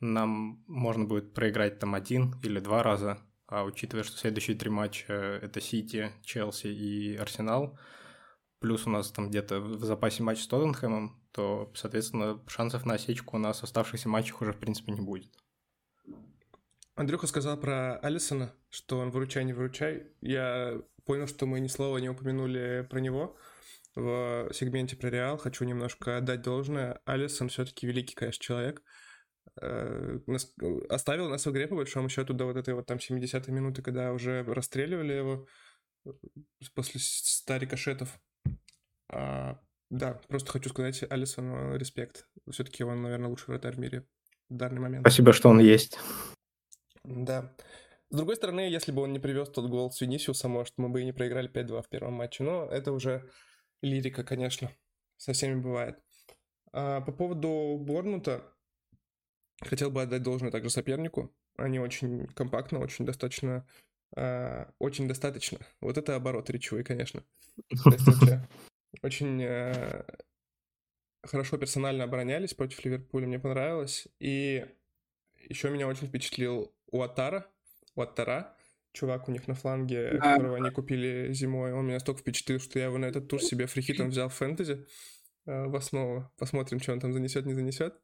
нам 0.00 0.64
можно 0.66 1.04
будет 1.04 1.34
проиграть 1.34 1.78
там 1.78 1.94
один 1.94 2.34
или 2.42 2.58
два 2.58 2.82
раза, 2.82 3.18
а 3.46 3.64
учитывая, 3.64 4.04
что 4.04 4.16
следующие 4.16 4.56
три 4.56 4.70
матча– 4.70 5.12
это 5.42 5.60
Сити, 5.60 6.12
Челси 6.22 6.68
и 6.68 7.16
Арсенал, 7.16 7.78
плюс 8.60 8.86
у 8.86 8.90
нас 8.90 9.10
там 9.10 9.28
где-то 9.28 9.60
в 9.60 9.84
запасе 9.84 10.22
матч 10.22 10.40
с 10.40 10.46
Тоттенхэмом, 10.46 11.20
то, 11.32 11.72
соответственно, 11.74 12.42
шансов 12.46 12.86
на 12.86 12.94
осечку 12.94 13.36
у 13.36 13.40
нас 13.40 13.60
в 13.60 13.64
оставшихся 13.64 14.08
матчах 14.08 14.40
уже, 14.40 14.52
в 14.52 14.58
принципе, 14.58 14.92
не 14.92 15.00
будет. 15.00 15.32
Андрюха 16.94 17.26
сказал 17.26 17.56
про 17.58 17.96
Алисона, 17.98 18.54
что 18.68 18.98
он 18.98 19.10
выручай, 19.10 19.44
не 19.44 19.52
выручай. 19.52 20.08
Я 20.20 20.82
понял, 21.06 21.26
что 21.26 21.46
мы 21.46 21.60
ни 21.60 21.68
слова 21.68 21.98
не 21.98 22.10
упомянули 22.10 22.86
про 22.90 22.98
него 23.00 23.36
в 23.94 24.50
сегменте 24.52 24.96
про 24.96 25.08
Реал. 25.08 25.38
Хочу 25.38 25.64
немножко 25.64 26.18
отдать 26.18 26.42
должное. 26.42 27.00
Алисон 27.06 27.48
все-таки 27.48 27.86
великий, 27.86 28.14
конечно, 28.14 28.44
человек. 28.44 28.82
Э, 29.60 30.18
оставил 30.88 31.28
нас 31.28 31.44
в 31.44 31.50
игре, 31.50 31.66
по 31.66 31.76
большому 31.76 32.08
счету, 32.08 32.32
до 32.32 32.46
вот 32.46 32.56
этой 32.56 32.74
вот 32.74 32.86
там 32.86 32.98
70-й 32.98 33.52
минуты, 33.52 33.82
когда 33.82 34.12
уже 34.12 34.42
расстреливали 34.44 35.12
его 35.12 35.46
э, 36.06 36.10
после 36.74 37.00
100 37.00 37.56
рикошетов. 37.58 38.20
А, 39.12 39.60
да, 39.90 40.14
просто 40.28 40.52
хочу 40.52 40.70
сказать 40.70 41.04
Алисону 41.10 41.76
респект. 41.76 42.26
Все-таки 42.50 42.84
он, 42.84 43.02
наверное, 43.02 43.28
лучший 43.28 43.48
вратарь 43.48 43.74
в 43.74 43.78
мире 43.78 44.06
в 44.48 44.56
данный 44.56 44.80
момент. 44.80 45.02
Спасибо, 45.02 45.32
что 45.32 45.48
он 45.50 45.60
есть. 45.60 45.98
Да. 47.04 47.54
С 48.10 48.16
другой 48.16 48.36
стороны, 48.36 48.60
если 48.60 48.92
бы 48.92 49.02
он 49.02 49.12
не 49.12 49.18
привез 49.18 49.50
тот 49.50 49.68
гол 49.68 49.90
с 49.90 50.00
Винисиуса, 50.00 50.48
может, 50.48 50.74
мы 50.78 50.88
бы 50.88 51.02
и 51.02 51.04
не 51.04 51.12
проиграли 51.12 51.50
5-2 51.50 51.82
в 51.82 51.88
первом 51.88 52.14
матче. 52.14 52.44
Но 52.44 52.66
это 52.66 52.92
уже 52.92 53.30
лирика, 53.82 54.24
конечно. 54.24 54.70
Со 55.16 55.32
всеми 55.32 55.60
бывает. 55.60 55.98
А 56.72 57.00
по 57.02 57.12
поводу 57.12 57.76
Борнута, 57.78 58.42
Хотел 59.60 59.90
бы 59.90 60.02
отдать 60.02 60.22
должное 60.22 60.50
также 60.50 60.70
сопернику. 60.70 61.34
Они 61.56 61.78
очень 61.78 62.26
компактно, 62.28 62.78
очень 62.78 63.04
достаточно... 63.04 63.66
Э, 64.16 64.66
очень 64.78 65.06
достаточно. 65.06 65.58
Вот 65.80 65.98
это 65.98 66.16
оборот 66.16 66.50
речевой, 66.50 66.82
конечно. 66.82 67.22
очень 69.02 69.42
э, 69.42 70.04
хорошо 71.22 71.58
персонально 71.58 72.04
оборонялись 72.04 72.54
против 72.54 72.84
Ливерпуля, 72.84 73.26
мне 73.26 73.38
понравилось. 73.38 74.08
И 74.18 74.66
еще 75.48 75.70
меня 75.70 75.86
очень 75.86 76.08
впечатлил 76.08 76.74
Уатара, 76.86 77.46
Уатара, 77.94 78.56
чувак 78.92 79.28
у 79.28 79.32
них 79.32 79.46
на 79.48 79.54
фланге, 79.54 80.12
да. 80.12 80.34
которого 80.34 80.56
они 80.56 80.70
купили 80.70 81.32
зимой. 81.32 81.72
Он 81.72 81.86
меня 81.86 82.00
столько 82.00 82.20
впечатлил, 82.20 82.60
что 82.60 82.78
я 82.78 82.86
его 82.86 82.98
на 82.98 83.06
этот 83.06 83.28
тур 83.28 83.42
себе 83.42 83.66
free 83.66 83.85
hit 83.85 83.99
ом 83.99 84.08
взял 84.08 84.28
в 84.28 84.34
фэнтези 84.34 84.86
э, 85.46 85.66
в 85.66 85.76
основу. 85.76 86.30
Посмотрим, 86.38 86.80
что 86.80 86.92
он 86.92 87.00
там 87.00 87.12
занесет, 87.12 87.46
не 87.46 87.54
занесет. 87.54 88.00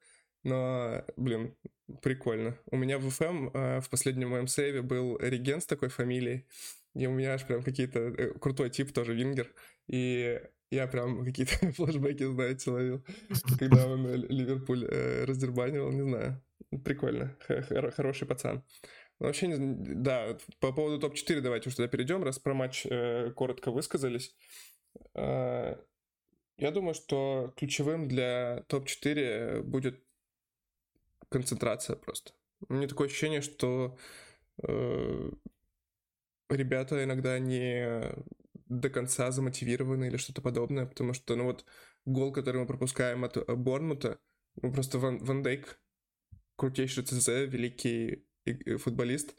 Но, 0.46 1.04
блин, 1.16 1.56
прикольно. 2.02 2.56
У 2.70 2.76
меня 2.76 2.98
в 2.98 3.10
FM 3.10 3.48
э, 3.52 3.80
в 3.80 3.90
последнем 3.90 4.28
моем 4.28 4.46
сейве 4.46 4.80
был 4.80 5.18
реген 5.18 5.60
с 5.60 5.66
такой 5.66 5.88
фамилией. 5.88 6.46
И 6.94 7.04
у 7.08 7.10
меня 7.10 7.34
аж 7.34 7.44
прям 7.44 7.64
какие-то... 7.64 7.98
Э, 7.98 8.32
крутой 8.38 8.70
тип 8.70 8.92
тоже, 8.92 9.12
вингер. 9.12 9.52
И 9.88 10.40
я 10.70 10.86
прям 10.86 11.24
какие-то 11.24 11.52
флешбеки, 11.72 12.22
знаете, 12.32 12.70
ловил, 12.70 13.04
когда 13.58 13.88
он 13.88 14.06
Ливерпуль 14.06 14.86
э, 14.88 15.24
раздербанивал, 15.24 15.90
не 15.90 16.02
знаю. 16.02 16.40
Прикольно, 16.84 17.36
хороший 17.96 18.28
пацан. 18.28 18.62
Вообще, 19.18 19.52
да, 19.58 20.38
по 20.60 20.72
поводу 20.72 21.00
топ-4 21.00 21.40
давайте 21.40 21.70
уже 21.70 21.76
туда 21.76 21.88
перейдем, 21.88 22.22
раз 22.22 22.38
про 22.38 22.54
матч 22.54 22.86
э, 22.86 23.32
коротко 23.34 23.72
высказались. 23.72 24.36
Э, 25.14 25.74
я 26.58 26.70
думаю, 26.70 26.94
что 26.94 27.52
ключевым 27.56 28.06
для 28.06 28.64
топ-4 28.68 29.62
будет 29.62 30.05
концентрация 31.36 31.96
просто. 31.96 32.32
У 32.68 32.74
меня 32.74 32.88
такое 32.88 33.08
ощущение, 33.08 33.42
что 33.42 33.98
э, 34.62 35.30
ребята 36.48 37.04
иногда 37.04 37.38
не 37.38 38.14
до 38.68 38.88
конца 38.88 39.30
замотивированы 39.30 40.06
или 40.06 40.16
что-то 40.16 40.40
подобное, 40.40 40.86
потому 40.86 41.12
что, 41.12 41.36
ну 41.36 41.44
вот, 41.44 41.66
гол, 42.06 42.32
который 42.32 42.60
мы 42.60 42.66
пропускаем 42.66 43.24
от 43.24 43.36
э, 43.36 43.54
Борнмута, 43.54 44.18
ну 44.62 44.72
просто 44.72 44.98
Ван, 44.98 45.18
Ван 45.18 45.42
Дейк, 45.42 45.78
крутейший 46.56 47.04
ЦЗ, 47.04 47.28
великий 47.28 48.24
футболист, 48.78 49.36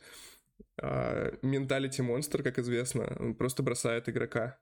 менталити 0.77 2.01
монстр, 2.01 2.43
как 2.43 2.59
известно, 2.59 3.17
он 3.19 3.35
просто 3.35 3.63
бросает 3.63 4.09
игрока. 4.09 4.59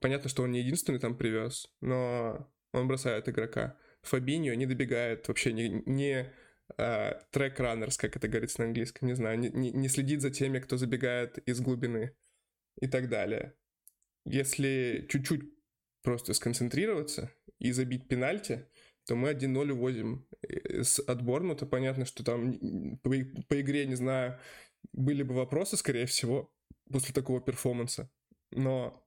Понятно, 0.00 0.28
что 0.28 0.44
он 0.44 0.52
не 0.52 0.60
единственный 0.60 1.00
там 1.00 1.16
привез, 1.16 1.68
но 1.80 2.48
он 2.72 2.86
бросает 2.86 3.28
игрока. 3.28 3.76
Фабиньо 4.02 4.54
не 4.54 4.66
добегает 4.66 5.26
вообще, 5.26 5.52
не, 5.52 5.82
не 5.86 6.32
а, 6.76 7.20
трек-раннерс, 7.30 7.96
как 7.96 8.16
это 8.16 8.28
говорится 8.28 8.60
на 8.60 8.68
английском, 8.68 9.08
не 9.08 9.14
знаю, 9.14 9.38
не, 9.38 9.50
не, 9.50 9.88
следит 9.88 10.22
за 10.22 10.30
теми, 10.30 10.58
кто 10.58 10.76
забегает 10.76 11.38
из 11.38 11.60
глубины 11.60 12.16
и 12.80 12.86
так 12.86 13.08
далее. 13.08 13.54
Если 14.24 15.06
чуть-чуть 15.08 15.42
просто 16.02 16.34
сконцентрироваться 16.34 17.30
и 17.58 17.72
забить 17.72 18.08
пенальти, 18.08 18.66
то 19.06 19.16
мы 19.16 19.30
1-0 19.30 19.72
увозим 19.72 20.26
э, 20.42 20.82
с 20.82 20.98
отборну, 21.00 21.54
то 21.54 21.66
понятно, 21.66 22.06
что 22.06 22.24
там 22.24 22.98
по, 23.02 23.10
по 23.48 23.60
игре, 23.60 23.86
не 23.86 23.94
знаю, 23.94 24.40
были 24.92 25.22
бы 25.22 25.34
вопросы, 25.34 25.76
скорее 25.76 26.06
всего, 26.06 26.52
после 26.90 27.12
такого 27.14 27.40
перформанса, 27.40 28.10
но 28.50 29.06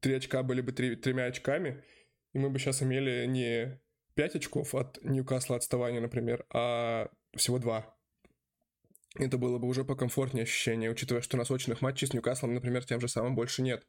три 0.00 0.14
очка 0.14 0.42
были 0.42 0.60
бы 0.60 0.72
три, 0.72 0.96
тремя 0.96 1.24
очками, 1.24 1.84
и 2.32 2.38
мы 2.38 2.50
бы 2.50 2.58
сейчас 2.58 2.82
имели 2.82 3.26
не 3.26 3.80
5 4.20 4.34
очков 4.34 4.74
от 4.74 5.02
Ньюкасла 5.02 5.56
отставания, 5.56 5.98
например, 5.98 6.44
а 6.52 7.08
всего 7.34 7.58
2. 7.58 7.96
Это 9.14 9.38
было 9.38 9.56
бы 9.56 9.66
уже 9.66 9.82
покомфортнее 9.82 10.42
ощущение, 10.42 10.90
учитывая, 10.90 11.22
что 11.22 11.38
у 11.38 11.38
нас 11.38 11.50
очных 11.50 11.80
матчей 11.80 12.06
с 12.06 12.12
Ньюкаслом, 12.12 12.52
например, 12.52 12.84
тем 12.84 13.00
же 13.00 13.08
самым 13.08 13.34
больше 13.34 13.62
нет. 13.62 13.86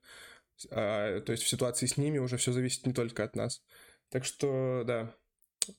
А, 0.69 1.19
то 1.19 1.33
есть 1.33 1.43
в 1.43 1.49
ситуации 1.49 1.85
с 1.85 1.97
ними 1.97 2.17
уже 2.17 2.37
все 2.37 2.53
зависит 2.53 2.85
не 2.85 2.93
только 2.93 3.25
от 3.25 3.35
нас. 3.35 3.61
Так 4.07 4.23
что, 4.23 4.85
да. 4.85 5.13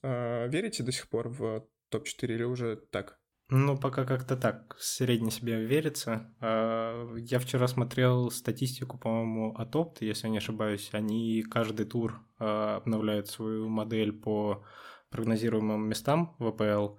А, 0.03 0.45
верите 0.45 0.83
до 0.83 0.91
сих 0.91 1.09
пор 1.09 1.29
в 1.29 1.67
топ-4 1.89 2.27
или 2.27 2.43
уже 2.43 2.75
так? 2.75 3.19
Ну, 3.55 3.77
пока 3.77 4.03
как-то 4.03 4.35
так, 4.35 4.75
средне 4.79 5.29
себе 5.29 5.63
верится. 5.63 6.33
А, 6.39 7.15
я 7.17 7.37
вчера 7.37 7.67
смотрел 7.67 8.31
статистику, 8.31 8.97
по-моему, 8.97 9.53
от 9.55 9.75
Опт, 9.75 10.01
если 10.01 10.27
не 10.27 10.39
ошибаюсь. 10.39 10.89
Они 10.91 11.43
каждый 11.43 11.85
тур 11.85 12.19
а, 12.39 12.77
обновляют 12.77 13.27
свою 13.27 13.69
модель 13.69 14.11
по 14.11 14.63
прогнозируемым 15.11 15.87
местам 15.87 16.35
в 16.39 16.47
АПЛ. 16.47 16.97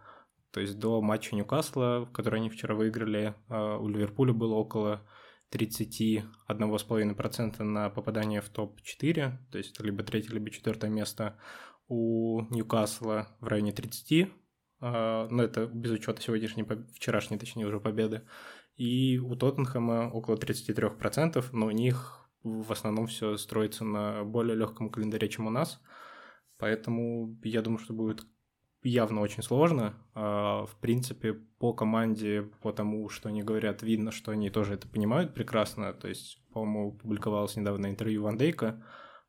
То 0.52 0.60
есть 0.60 0.78
до 0.78 1.02
матча 1.02 1.34
Ньюкасла, 1.34 2.08
который 2.14 2.38
они 2.38 2.50
вчера 2.50 2.76
выиграли, 2.76 3.34
у 3.48 3.88
Ливерпуля 3.88 4.32
было 4.32 4.54
около 4.54 5.04
31,5% 5.50 7.64
на 7.64 7.90
попадание 7.90 8.40
в 8.40 8.48
топ-4, 8.50 9.32
то 9.50 9.58
есть 9.58 9.74
это 9.74 9.82
либо 9.82 10.04
третье, 10.04 10.32
либо 10.32 10.50
четвертое 10.50 10.90
место. 10.90 11.36
У 11.88 12.42
Ньюкасла 12.50 13.26
в 13.40 13.48
районе 13.48 13.72
30, 13.72 14.22
а, 14.22 14.28
но 14.90 15.42
это 15.42 15.66
без 15.66 15.92
учета 15.92 16.20
сегодняшней, 16.20 16.66
вчерашней, 16.92 17.38
точнее, 17.38 17.66
уже 17.66 17.80
победы. 17.80 18.22
И 18.76 19.18
у 19.18 19.34
Тоттенхэма 19.36 20.10
около 20.12 20.36
33%, 20.36 21.44
но 21.52 21.66
у 21.66 21.70
них 21.70 22.28
в 22.42 22.70
основном 22.70 23.06
все 23.06 23.36
строится 23.36 23.84
на 23.84 24.24
более 24.24 24.56
легком 24.56 24.90
календаре, 24.90 25.28
чем 25.28 25.46
у 25.46 25.50
нас. 25.50 25.80
Поэтому 26.58 27.38
я 27.42 27.62
думаю, 27.62 27.78
что 27.78 27.94
будет 27.94 28.26
явно 28.82 29.22
очень 29.22 29.42
сложно. 29.42 29.94
А, 30.14 30.66
в 30.66 30.76
принципе, 30.76 31.32
по 31.32 31.72
команде, 31.72 32.42
по 32.60 32.72
тому, 32.72 33.08
что 33.08 33.30
они 33.30 33.42
говорят, 33.42 33.82
видно, 33.82 34.12
что 34.12 34.32
они 34.32 34.50
тоже 34.50 34.74
это 34.74 34.86
понимают 34.86 35.34
прекрасно. 35.34 35.92
То 35.94 36.08
есть, 36.08 36.42
по-моему, 36.52 36.92
публиковалось 36.92 37.56
недавно 37.56 37.86
интервью 37.86 38.22
Ван 38.22 38.36
Дейка, 38.36 38.82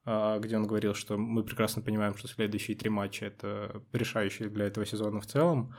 где 0.06 0.56
он 0.56 0.68
говорил, 0.68 0.94
что 0.94 1.18
мы 1.18 1.44
прекрасно 1.44 1.82
понимаем, 1.82 2.16
что 2.16 2.28
следующие 2.28 2.78
три 2.78 2.90
матча— 2.90 3.26
это 3.28 3.82
решающие 3.92 4.50
для 4.50 4.66
этого 4.66 4.86
сезона 4.86 5.20
в 5.20 5.26
целом, 5.26 5.76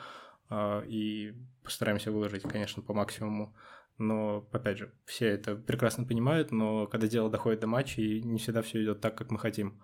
а, 0.49 0.83
и 0.83 1.33
постараемся 1.63 2.11
выложить, 2.11 2.43
конечно, 2.43 2.83
по 2.83 2.93
максимуму. 2.93 3.55
Но, 3.99 4.47
опять 4.53 4.79
же, 4.79 4.93
все 5.05 5.29
это 5.29 5.55
прекрасно 5.55 6.05
понимают, 6.05 6.51
но 6.51 6.87
когда 6.87 7.07
дело 7.07 7.31
доходит 7.31 7.61
до 7.61 7.67
матчей, 7.67 8.21
не 8.23 8.39
всегда 8.39 8.63
все 8.63 8.83
идет 8.83 9.01
так, 9.01 9.17
как 9.17 9.31
мы 9.31 9.39
хотим. 9.39 9.81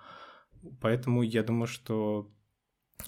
Поэтому 0.80 1.22
я 1.22 1.42
думаю, 1.42 1.66
что 1.66 2.30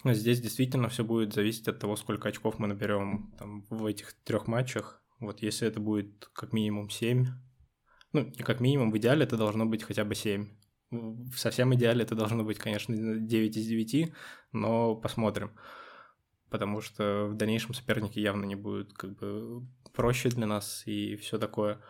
Здесь 0.05 0.41
действительно 0.41 0.89
все 0.89 1.05
будет 1.05 1.32
зависеть 1.32 1.68
от 1.68 1.78
того, 1.78 1.97
сколько 1.97 2.28
очков 2.28 2.59
мы 2.59 2.66
наберем 2.66 3.32
там, 3.39 3.64
в 3.70 3.87
этих 3.87 4.12
трех 4.24 4.47
матчах. 4.47 5.03
Вот 5.20 5.41
если 5.43 5.68
это 5.68 5.80
будет 5.80 6.28
как 6.32 6.53
минимум 6.53 6.91
7, 6.91 7.26
ну, 8.12 8.24
не 8.24 8.43
как 8.43 8.61
минимум, 8.61 8.91
в 8.91 8.99
идеале 8.99 9.24
это 9.24 9.37
должно 9.37 9.66
быть 9.66 9.82
хотя 9.82 10.05
бы 10.05 10.14
7. 10.14 10.49
В 11.30 11.38
совсем 11.38 11.74
идеале 11.74 12.03
это 12.03 12.14
должно 12.14 12.45
быть, 12.45 12.59
конечно, 12.59 12.95
9 13.18 13.57
из 13.57 13.66
9, 13.66 14.12
но 14.53 14.95
посмотрим. 14.95 15.53
Потому 16.51 16.80
что 16.80 17.26
в 17.26 17.34
дальнейшем 17.34 17.74
соперники 17.74 18.18
явно 18.18 18.45
не 18.45 18.55
будут 18.55 18.92
как 18.92 19.16
бы 19.16 19.66
проще 19.92 20.28
для 20.28 20.47
нас 20.47 20.82
и 20.86 21.16
все 21.16 21.38
такое. 21.38 21.80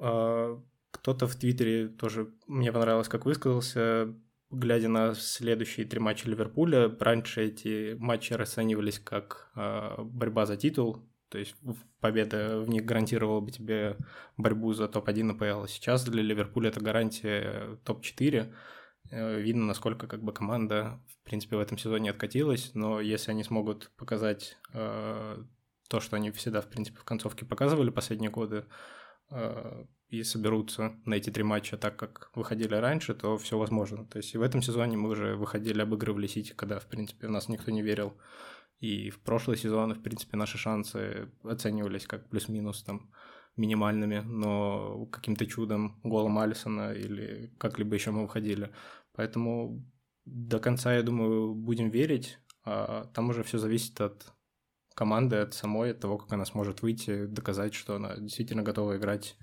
А, 0.00 0.60
кто-то 0.90 1.26
в 1.26 1.36
Твиттере 1.36 1.88
тоже 1.88 2.32
мне 2.46 2.72
понравилось, 2.72 3.08
как 3.08 3.26
высказался, 3.26 4.14
глядя 4.50 4.88
на 4.88 5.14
следующие 5.14 5.86
три 5.86 6.00
матча 6.00 6.28
Ливерпуля, 6.28 6.94
раньше 6.98 7.44
эти 7.44 7.94
матчи 7.98 8.32
расценивались 8.32 8.98
как 8.98 9.50
э, 9.56 9.96
борьба 9.98 10.46
за 10.46 10.56
титул, 10.56 11.04
то 11.34 11.38
есть 11.40 11.56
победа 11.98 12.60
в 12.60 12.68
них 12.68 12.84
гарантировала 12.84 13.40
бы 13.40 13.50
тебе 13.50 13.96
борьбу 14.36 14.72
за 14.72 14.86
топ-1 14.86 15.32
АПЛ. 15.32 15.66
Сейчас 15.66 16.04
для 16.04 16.22
Ливерпуля 16.22 16.68
это 16.68 16.78
гарантия 16.78 17.76
топ-4. 17.82 18.54
Э, 19.10 19.40
видно, 19.40 19.64
насколько 19.64 20.06
как 20.06 20.22
бы 20.22 20.32
команда, 20.32 21.00
в 21.08 21.24
принципе, 21.24 21.56
в 21.56 21.58
этом 21.58 21.76
сезоне 21.76 22.10
откатилась, 22.10 22.70
но 22.74 23.00
если 23.00 23.32
они 23.32 23.42
смогут 23.42 23.90
показать 23.96 24.56
э, 24.74 25.42
то, 25.88 25.98
что 25.98 26.14
они 26.14 26.30
всегда, 26.30 26.60
в 26.60 26.68
принципе, 26.68 27.00
в 27.00 27.04
концовке 27.04 27.44
показывали 27.44 27.90
последние 27.90 28.30
годы, 28.30 28.66
э, 29.32 29.86
и 30.10 30.22
соберутся 30.22 30.94
на 31.04 31.14
эти 31.14 31.30
три 31.30 31.42
матча 31.42 31.76
так, 31.76 31.96
как 31.96 32.30
выходили 32.36 32.76
раньше, 32.76 33.12
то 33.12 33.36
все 33.38 33.58
возможно. 33.58 34.06
То 34.06 34.18
есть 34.18 34.32
и 34.36 34.38
в 34.38 34.42
этом 34.42 34.62
сезоне 34.62 34.96
мы 34.96 35.08
уже 35.08 35.34
выходили, 35.34 35.82
обыгрывали 35.82 36.28
Сити, 36.28 36.52
когда, 36.52 36.78
в 36.78 36.86
принципе, 36.86 37.26
в 37.26 37.30
нас 37.32 37.48
никто 37.48 37.72
не 37.72 37.82
верил. 37.82 38.16
И 38.84 39.08
в 39.08 39.18
прошлый 39.20 39.56
сезон, 39.56 39.94
в 39.94 40.02
принципе, 40.02 40.36
наши 40.36 40.58
шансы 40.58 41.30
оценивались 41.42 42.06
как 42.06 42.28
плюс-минус 42.28 42.82
там 42.82 43.10
минимальными, 43.56 44.18
но 44.18 45.06
каким-то 45.06 45.46
чудом 45.46 45.98
голом 46.02 46.38
Алисона 46.38 46.92
или 46.92 47.50
как-либо 47.56 47.94
еще 47.94 48.10
мы 48.10 48.22
выходили. 48.22 48.72
Поэтому 49.14 49.82
до 50.26 50.58
конца, 50.58 50.94
я 50.94 51.02
думаю, 51.02 51.54
будем 51.54 51.88
верить, 51.88 52.38
а 52.62 53.06
там 53.14 53.30
уже 53.30 53.42
все 53.42 53.56
зависит 53.56 53.98
от 54.02 54.34
команды, 54.94 55.36
от 55.36 55.54
самой, 55.54 55.92
от 55.92 56.00
того, 56.00 56.18
как 56.18 56.30
она 56.34 56.44
сможет 56.44 56.82
выйти, 56.82 57.24
доказать, 57.24 57.72
что 57.72 57.96
она 57.96 58.16
действительно 58.18 58.62
готова 58.62 58.98
играть 58.98 59.38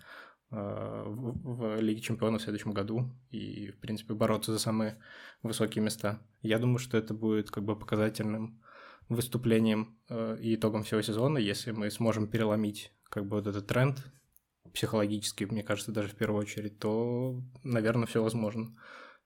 в, 0.52 1.78
в 1.78 1.82
Лиге 1.82 2.02
Чемпионов 2.02 2.42
в 2.42 2.44
следующем 2.44 2.74
году 2.74 3.10
и, 3.32 3.72
в 3.72 3.80
принципе, 3.80 4.14
бороться 4.14 4.52
за 4.52 4.60
самые 4.60 5.00
высокие 5.42 5.84
места. 5.84 6.22
Я 6.44 6.60
думаю, 6.60 6.78
что 6.78 6.96
это 6.96 7.16
будет 7.16 7.50
как 7.50 7.64
бы 7.64 7.76
показательным 7.76 8.62
выступлением 9.16 10.00
э, 10.10 10.38
и 10.42 10.56
итогом 10.56 10.84
всего 10.84 11.02
сезона, 11.02 11.38
если 11.38 11.72
мы 11.72 11.90
сможем 11.92 12.28
переломить 12.28 12.92
как 13.10 13.26
бы 13.26 13.38
вот 13.38 13.48
этот 13.48 13.68
тренд 13.68 13.98
психологически, 14.74 15.44
мне 15.44 15.64
кажется, 15.64 15.92
даже 15.92 16.10
в 16.10 16.16
первую 16.16 16.42
очередь, 16.42 16.80
то, 16.80 17.42
наверное, 17.64 18.08
все 18.08 18.24
возможно. 18.24 18.76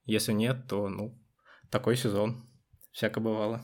Если 0.06 0.34
нет, 0.34 0.68
то, 0.68 0.90
ну, 0.90 1.20
такой 1.70 1.96
сезон. 1.96 2.50
Всяко 2.92 3.20
бывало. 3.20 3.62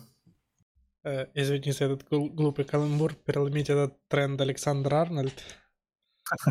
Э, 1.03 1.27
извини 1.33 1.71
за 1.71 1.85
этот 1.85 2.07
глупый 2.09 2.65
каламбур. 2.65 3.15
Переломить 3.15 3.69
этот 3.69 3.97
тренд 4.07 4.39
Александр 4.41 4.93
Арнольд. 4.93 5.43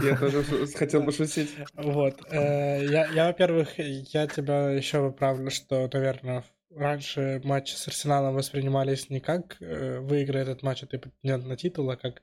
Я 0.02 0.16
тоже 0.16 0.42
хотел 0.74 1.04
пошутить. 1.04 1.54
Вот. 1.74 2.20
Э, 2.30 2.84
я, 2.84 3.06
я, 3.12 3.26
во-первых, 3.26 3.78
я 3.78 4.26
тебя 4.26 4.70
еще 4.70 5.00
выправлю, 5.00 5.50
что, 5.50 5.88
наверное, 5.92 6.44
раньше 6.70 7.40
матчи 7.44 7.74
с 7.74 7.88
Арсеналом 7.88 8.34
воспринимались 8.34 9.10
не 9.10 9.20
как 9.20 9.60
э, 9.60 10.00
выиграть 10.00 10.48
этот 10.48 10.62
матч, 10.62 10.82
а 10.82 10.86
ты 10.86 10.98
претендент 10.98 11.46
на 11.46 11.56
титул, 11.56 11.90
а 11.90 11.96
как 11.96 12.22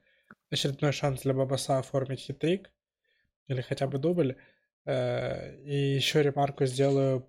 очередной 0.50 0.92
шанс 0.92 1.22
для 1.22 1.34
Бабаса 1.34 1.78
оформить 1.78 2.20
хитрик 2.20 2.70
или 3.46 3.60
хотя 3.60 3.86
бы 3.86 3.98
дубль. 3.98 4.36
Э, 4.84 5.56
и 5.62 5.94
еще 5.94 6.22
ремарку 6.22 6.66
сделаю, 6.66 7.28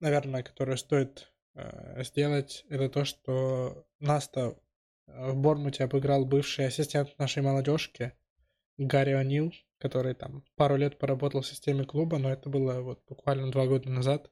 наверное, 0.00 0.42
которую 0.42 0.76
стоит 0.78 1.32
э, 1.54 2.02
сделать, 2.04 2.64
это 2.68 2.88
то, 2.88 3.04
что 3.04 3.86
Наста 3.98 4.56
в 5.06 5.36
Бормуте 5.36 5.84
обыграл 5.84 6.24
бывший 6.24 6.66
ассистент 6.66 7.18
нашей 7.18 7.42
молодежки 7.42 8.12
Гарри 8.78 9.12
О'Нил, 9.12 9.52
который 9.78 10.14
там 10.14 10.44
пару 10.56 10.76
лет 10.76 10.98
поработал 10.98 11.42
в 11.42 11.46
системе 11.46 11.84
клуба, 11.84 12.18
но 12.18 12.32
это 12.32 12.48
было 12.48 12.80
вот 12.80 13.02
буквально 13.08 13.50
два 13.50 13.66
года 13.66 13.90
назад. 13.90 14.30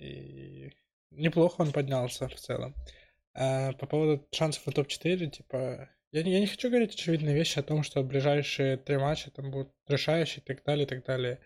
И 0.00 0.72
неплохо 1.10 1.62
он 1.62 1.72
поднялся 1.72 2.28
в 2.28 2.34
целом. 2.34 2.74
А 3.34 3.72
по 3.74 3.86
поводу 3.86 4.26
шансов 4.32 4.66
на 4.66 4.72
топ-4, 4.72 5.26
типа, 5.30 5.88
я 6.12 6.22
не, 6.22 6.32
я 6.32 6.40
не 6.40 6.46
хочу 6.46 6.68
говорить 6.68 6.94
очевидные 6.94 7.34
вещи 7.34 7.58
о 7.58 7.62
том, 7.62 7.82
что 7.82 8.02
ближайшие 8.02 8.76
три 8.76 8.96
матча 8.98 9.30
там 9.30 9.50
будут 9.50 9.72
решающие 9.86 10.42
и 10.42 10.44
так 10.44 10.64
далее, 10.64 10.84
и 10.84 10.88
так 10.88 11.04
далее. 11.04 11.40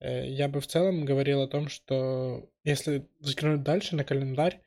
Э, 0.00 0.26
я 0.26 0.48
бы 0.48 0.60
в 0.60 0.66
целом 0.66 1.04
говорил 1.04 1.42
о 1.42 1.48
том, 1.48 1.68
что 1.68 2.50
если 2.64 3.08
взглянуть 3.20 3.62
дальше 3.62 3.96
на 3.96 4.04
календарь, 4.04 4.60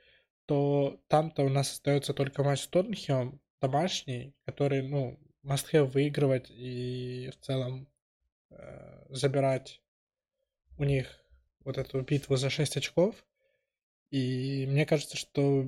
то 0.46 1.02
там-то 1.08 1.44
у 1.44 1.50
нас 1.50 1.72
остается 1.72 2.14
только 2.14 2.44
матч 2.44 2.62
с 2.62 2.68
Тоттенхэмом, 2.68 3.42
домашний, 3.62 4.36
который, 4.46 4.84
ну, 4.84 5.20
must 5.44 5.72
have 5.74 5.86
выигрывать 5.86 6.52
и 6.52 7.32
в 7.32 7.44
целом 7.44 7.88
э, 8.52 9.06
забирать 9.10 9.82
у 10.78 10.84
них 10.84 11.25
вот 11.66 11.78
эту 11.78 12.02
битву 12.02 12.38
за 12.38 12.50
6 12.50 12.78
очков. 12.78 13.26
И 14.12 14.66
мне 14.70 14.86
кажется, 14.86 15.18
что 15.18 15.68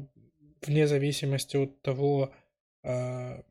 вне 0.61 0.87
зависимости 0.87 1.57
от 1.57 1.81
того, 1.81 2.31
э, 2.83 3.41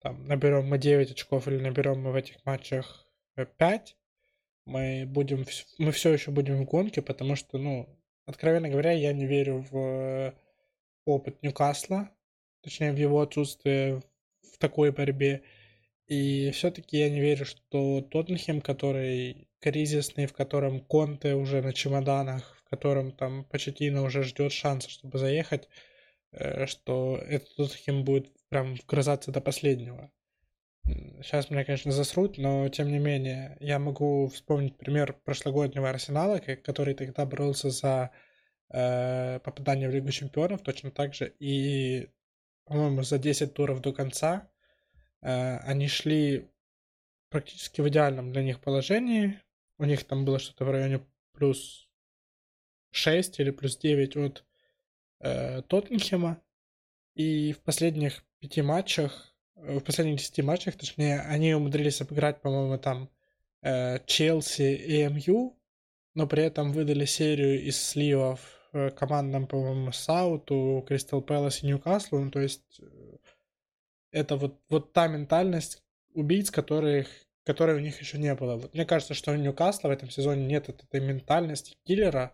там, 0.00 0.26
наберем 0.26 0.66
мы 0.66 0.78
9 0.78 1.12
очков 1.12 1.46
или 1.46 1.58
наберем 1.58 2.00
мы 2.00 2.10
в 2.10 2.16
этих 2.16 2.44
матчах 2.44 3.06
5, 3.36 3.96
мы 4.64 5.04
будем, 5.06 5.44
мы 5.78 5.92
все 5.92 6.12
еще 6.12 6.30
будем 6.30 6.56
в 6.56 6.64
гонке, 6.64 7.02
потому 7.02 7.36
что, 7.36 7.58
ну, 7.58 7.88
откровенно 8.26 8.68
говоря, 8.68 8.92
я 8.92 9.12
не 9.12 9.26
верю 9.26 9.66
в 9.70 10.34
опыт 11.04 11.42
Ньюкасла, 11.42 12.10
точнее, 12.62 12.92
в 12.92 12.96
его 12.96 13.20
отсутствие 13.20 14.02
в 14.42 14.58
такой 14.58 14.92
борьбе. 14.92 15.42
И 16.06 16.50
все-таки 16.50 16.98
я 16.98 17.10
не 17.10 17.20
верю, 17.20 17.44
что 17.44 18.00
Тоттенхем, 18.00 18.60
который 18.60 19.49
кризисный, 19.60 20.26
в 20.26 20.32
котором 20.32 20.80
Конте 20.80 21.34
уже 21.34 21.62
на 21.62 21.72
чемоданах, 21.72 22.56
в 22.64 22.70
котором 22.70 23.12
там 23.12 23.44
Почетина 23.44 24.02
уже 24.02 24.22
ждет 24.22 24.52
шанса, 24.52 24.90
чтобы 24.90 25.18
заехать, 25.18 25.68
э, 26.32 26.66
что 26.66 27.16
этот 27.16 27.54
Тоттенхем 27.56 28.04
будет 28.04 28.28
прям 28.48 28.74
вгрызаться 28.74 29.32
до 29.32 29.40
последнего. 29.40 30.10
Сейчас 31.22 31.50
меня, 31.50 31.64
конечно, 31.64 31.92
засрут, 31.92 32.38
но 32.38 32.68
тем 32.68 32.88
не 32.88 32.98
менее, 32.98 33.56
я 33.60 33.78
могу 33.78 34.28
вспомнить 34.28 34.76
пример 34.76 35.12
прошлогоднего 35.24 35.88
Арсенала, 35.88 36.38
который 36.38 36.94
тогда 36.94 37.26
боролся 37.26 37.70
за 37.70 38.10
э, 38.72 39.38
попадание 39.40 39.88
в 39.88 39.92
Лигу 39.92 40.10
Чемпионов, 40.10 40.62
точно 40.62 40.90
так 40.90 41.14
же, 41.14 41.32
и, 41.38 42.08
по-моему, 42.64 43.02
за 43.02 43.18
10 43.18 43.54
туров 43.54 43.80
до 43.80 43.92
конца 43.92 44.50
Э, 45.22 45.58
они 45.58 45.88
шли 45.88 46.50
практически 47.28 47.80
в 47.80 47.88
идеальном 47.88 48.32
для 48.32 48.42
них 48.42 48.60
положении. 48.60 49.40
У 49.80 49.84
них 49.86 50.04
там 50.04 50.26
было 50.26 50.38
что-то 50.38 50.66
в 50.66 50.70
районе 50.70 51.00
плюс 51.32 51.88
6 52.90 53.40
или 53.40 53.50
плюс 53.50 53.78
9 53.78 54.16
от 54.16 54.44
э, 55.20 55.62
Тоттенхема. 55.62 56.42
И 57.14 57.52
в 57.54 57.60
последних 57.60 58.22
пяти 58.40 58.60
матчах, 58.60 59.34
э, 59.56 59.78
в 59.78 59.80
последних 59.80 60.18
десяти 60.18 60.42
матчах, 60.42 60.76
точнее, 60.76 61.20
они 61.22 61.54
умудрились 61.54 62.02
обыграть, 62.02 62.42
по-моему, 62.42 62.76
там 62.76 63.08
э, 63.62 64.00
Челси 64.04 64.74
и 64.74 65.08
МЮ, 65.08 65.58
но 66.12 66.26
при 66.26 66.42
этом 66.42 66.72
выдали 66.72 67.06
серию 67.06 67.64
из 67.64 67.82
сливов 67.82 68.40
э, 68.74 68.90
командам, 68.90 69.46
по-моему, 69.46 69.92
Сауту, 69.92 70.84
Кристал 70.86 71.22
Пэлас 71.22 71.62
и 71.62 71.66
Ньюкаслу. 71.66 72.18
Ну, 72.18 72.30
то 72.30 72.40
есть 72.40 72.82
это 74.10 74.36
вот, 74.36 74.60
вот 74.68 74.92
та 74.92 75.06
ментальность 75.06 75.82
убийц, 76.12 76.50
которых, 76.50 77.08
которой 77.44 77.76
у 77.76 77.80
них 77.80 78.00
еще 78.00 78.18
не 78.18 78.34
было. 78.34 78.56
Вот 78.56 78.74
мне 78.74 78.84
кажется, 78.84 79.14
что 79.14 79.32
у 79.32 79.36
Ньюкасла 79.36 79.88
в 79.88 79.92
этом 79.92 80.10
сезоне 80.10 80.46
нет 80.46 80.68
этой 80.68 81.00
ментальности 81.00 81.76
киллера, 81.84 82.32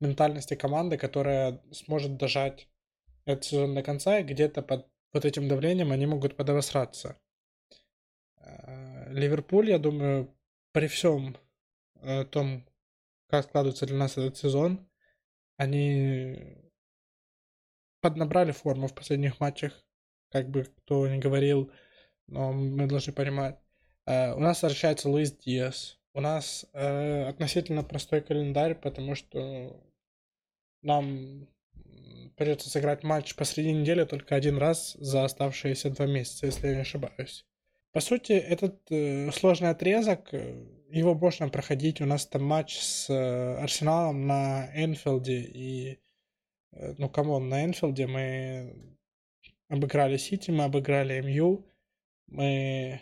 ментальности 0.00 0.54
команды, 0.54 0.96
которая 0.96 1.62
сможет 1.72 2.16
дожать 2.16 2.68
этот 3.24 3.44
сезон 3.44 3.74
до 3.74 3.82
конца, 3.82 4.18
и 4.18 4.24
где-то 4.24 4.62
под 4.62 4.86
вот 5.12 5.24
этим 5.24 5.48
давлением 5.48 5.92
они 5.92 6.06
могут 6.06 6.36
подобосраться. 6.36 7.18
Э, 8.38 9.12
Ливерпуль, 9.12 9.70
я 9.70 9.78
думаю, 9.78 10.34
при 10.72 10.86
всем 10.86 11.36
э, 11.96 12.24
том, 12.24 12.66
как 13.28 13.44
складывается 13.44 13.86
для 13.86 13.96
нас 13.96 14.12
этот 14.12 14.36
сезон, 14.36 14.88
они 15.56 16.56
поднабрали 18.00 18.52
форму 18.52 18.88
в 18.88 18.94
последних 18.94 19.40
матчах 19.40 19.84
как 20.30 20.48
бы 20.48 20.64
кто 20.64 21.06
ни 21.08 21.18
говорил, 21.18 21.70
но 22.26 22.52
мы 22.52 22.86
должны 22.86 23.12
понимать. 23.12 23.58
Э, 24.06 24.32
у 24.34 24.40
нас 24.40 24.62
возвращается 24.62 25.08
Луис 25.08 25.32
Диас. 25.32 25.98
У 26.12 26.20
нас 26.20 26.66
э, 26.72 27.24
относительно 27.28 27.84
простой 27.84 28.20
календарь, 28.20 28.74
потому 28.74 29.14
что 29.14 29.80
нам 30.82 31.46
придется 32.36 32.70
сыграть 32.70 33.02
матч 33.02 33.34
посреди 33.34 33.72
недели 33.72 34.04
только 34.04 34.34
один 34.34 34.56
раз 34.58 34.94
за 34.94 35.24
оставшиеся 35.24 35.90
два 35.90 36.06
месяца, 36.06 36.46
если 36.46 36.68
я 36.68 36.74
не 36.74 36.80
ошибаюсь. 36.80 37.44
По 37.92 38.00
сути, 38.00 38.32
этот 38.32 38.80
э, 38.90 39.30
сложный 39.32 39.70
отрезок, 39.70 40.32
э, 40.32 40.64
его 40.90 41.14
можно 41.14 41.48
проходить. 41.48 42.00
У 42.00 42.06
нас 42.06 42.26
там 42.26 42.44
матч 42.44 42.78
с 42.78 43.10
э, 43.10 43.56
Арсеналом 43.56 44.26
на 44.26 44.70
Энфилде, 44.74 45.40
и, 45.40 45.98
э, 46.72 46.94
ну, 46.98 47.08
come 47.08 47.31
on, 47.31 47.48
на 47.48 47.64
Энфилде 47.64 48.06
мы 48.06 48.96
обыграли 49.68 50.16
Сити, 50.16 50.50
мы 50.50 50.64
обыграли 50.64 51.20
МЮ, 51.20 51.66
мы 52.28 53.00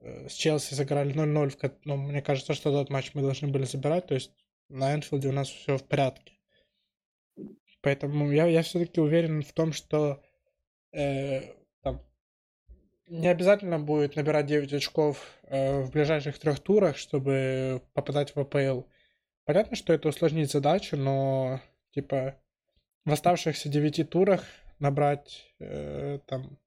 с 0.00 0.32
Челси 0.32 0.74
сыграли 0.74 1.14
0-0, 1.14 1.80
ну, 1.84 1.96
мне 1.96 2.22
кажется, 2.22 2.54
что 2.54 2.70
тот 2.70 2.90
матч 2.90 3.12
мы 3.14 3.22
должны 3.22 3.48
были 3.48 3.64
забирать, 3.64 4.06
то 4.06 4.14
есть 4.14 4.32
на 4.68 4.94
Энфилде 4.94 5.28
у 5.28 5.32
нас 5.32 5.48
все 5.48 5.78
в 5.78 5.84
порядке. 5.84 6.34
Поэтому 7.82 8.32
я, 8.32 8.46
я 8.46 8.62
все-таки 8.62 9.00
уверен 9.00 9.42
в 9.42 9.52
том, 9.52 9.72
что 9.72 10.22
э, 10.92 11.52
там, 11.82 12.04
не 13.06 13.28
обязательно 13.28 13.78
будет 13.78 14.16
набирать 14.16 14.46
9 14.46 14.72
очков 14.72 15.38
э, 15.44 15.82
в 15.82 15.92
ближайших 15.92 16.38
трех 16.38 16.58
турах, 16.60 16.96
чтобы 16.96 17.82
попадать 17.94 18.34
в 18.34 18.40
АПЛ. 18.40 18.82
Понятно, 19.44 19.76
что 19.76 19.92
это 19.92 20.08
усложнит 20.08 20.50
задачу, 20.50 20.96
но 20.96 21.60
типа 21.92 22.36
в 23.04 23.12
оставшихся 23.12 23.68
9 23.68 24.10
турах 24.10 24.44
набрать 24.80 25.54
э, 25.60 26.18
там 26.26 26.58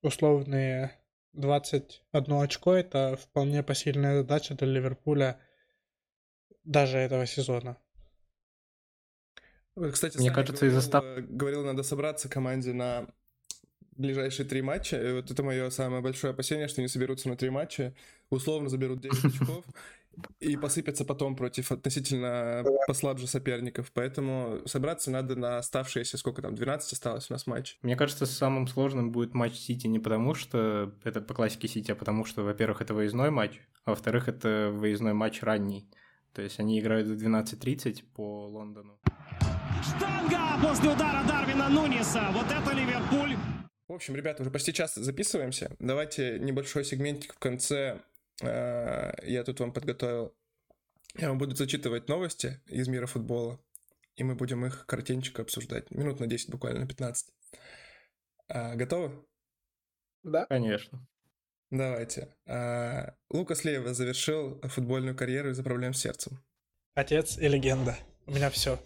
условные 0.00 0.92
21 1.36 2.42
очко, 2.42 2.74
это 2.74 3.16
вполне 3.16 3.62
посильная 3.62 4.18
задача 4.18 4.54
для 4.54 4.66
Ливерпуля 4.66 5.40
даже 6.64 6.98
этого 6.98 7.26
сезона. 7.26 7.76
Кстати, 9.92 10.16
мне 10.16 10.30
кажется, 10.30 10.66
из-за 10.66 10.80
став... 10.80 11.04
Э, 11.04 11.20
говорил, 11.20 11.64
надо 11.64 11.82
собраться 11.82 12.28
команде 12.28 12.72
на 12.72 13.06
ближайшие 13.92 14.46
три 14.46 14.62
матча. 14.62 14.96
И 14.96 15.12
вот 15.12 15.30
это 15.30 15.42
мое 15.42 15.68
самое 15.70 16.02
большое 16.02 16.32
опасение, 16.32 16.68
что 16.68 16.80
они 16.80 16.88
соберутся 16.88 17.28
на 17.28 17.36
три 17.36 17.50
матча, 17.50 17.94
условно 18.30 18.68
заберут 18.68 19.00
9 19.00 19.24
очков, 19.24 19.64
и 20.40 20.56
посыпятся 20.56 21.04
потом 21.04 21.36
против 21.36 21.72
относительно 21.72 22.64
послабже 22.86 23.26
соперников. 23.26 23.90
Поэтому 23.92 24.60
собраться 24.66 25.10
надо 25.10 25.36
на 25.36 25.58
оставшиеся, 25.58 26.18
сколько 26.18 26.42
там, 26.42 26.54
12 26.54 26.92
осталось 26.92 27.30
у 27.30 27.32
нас 27.32 27.46
матч. 27.46 27.78
Мне 27.82 27.96
кажется, 27.96 28.26
самым 28.26 28.66
сложным 28.66 29.12
будет 29.12 29.34
матч 29.34 29.54
Сити 29.54 29.86
не 29.86 29.98
потому, 29.98 30.34
что 30.34 30.92
это 31.04 31.20
по 31.20 31.34
классике 31.34 31.68
Сити, 31.68 31.90
а 31.90 31.96
потому 31.96 32.24
что, 32.24 32.42
во-первых, 32.42 32.80
это 32.80 32.94
выездной 32.94 33.30
матч, 33.30 33.60
а 33.84 33.90
во-вторых, 33.90 34.28
это 34.28 34.70
выездной 34.72 35.12
матч 35.12 35.42
ранний. 35.42 35.88
То 36.32 36.42
есть 36.42 36.60
они 36.60 36.78
играют 36.78 37.08
в 37.08 37.12
12.30 37.12 38.02
по 38.14 38.46
Лондону. 38.46 38.98
Штанга 39.82 40.68
после 40.68 40.90
удара 40.90 41.26
Дарвина 41.26 41.68
Нуниса. 41.68 42.28
Вот 42.32 42.46
это 42.46 42.74
Ливерпуль. 42.74 43.36
В 43.88 43.92
общем, 43.92 44.16
ребята, 44.16 44.42
уже 44.42 44.50
почти 44.50 44.72
час 44.72 44.96
записываемся. 44.96 45.76
Давайте 45.78 46.38
небольшой 46.40 46.84
сегментик 46.84 47.34
в 47.34 47.38
конце 47.38 48.00
я 48.40 49.42
тут 49.44 49.60
вам 49.60 49.72
подготовил 49.72 50.36
Я 51.14 51.28
вам 51.28 51.38
буду 51.38 51.56
зачитывать 51.56 52.08
новости 52.08 52.60
из 52.66 52.88
мира 52.88 53.06
футбола, 53.06 53.58
и 54.16 54.24
мы 54.24 54.34
будем 54.34 54.64
их 54.66 54.86
коротенько 54.86 55.42
обсуждать. 55.42 55.90
Минут 55.90 56.20
на 56.20 56.26
10, 56.26 56.50
буквально 56.50 56.80
на 56.80 56.86
15. 56.86 57.32
А, 58.48 58.74
готовы? 58.74 59.24
Да. 60.22 60.46
Конечно. 60.46 61.06
Давайте. 61.70 62.34
А, 62.46 63.14
Лукас 63.30 63.64
Лева 63.64 63.94
завершил 63.94 64.60
футбольную 64.62 65.16
карьеру 65.16 65.50
из-за 65.50 65.62
проблем 65.62 65.94
с 65.94 66.00
сердцем. 66.00 66.42
Отец 66.94 67.38
и 67.38 67.48
легенда. 67.48 67.96
У 68.26 68.32
меня 68.32 68.50
все. 68.50 68.78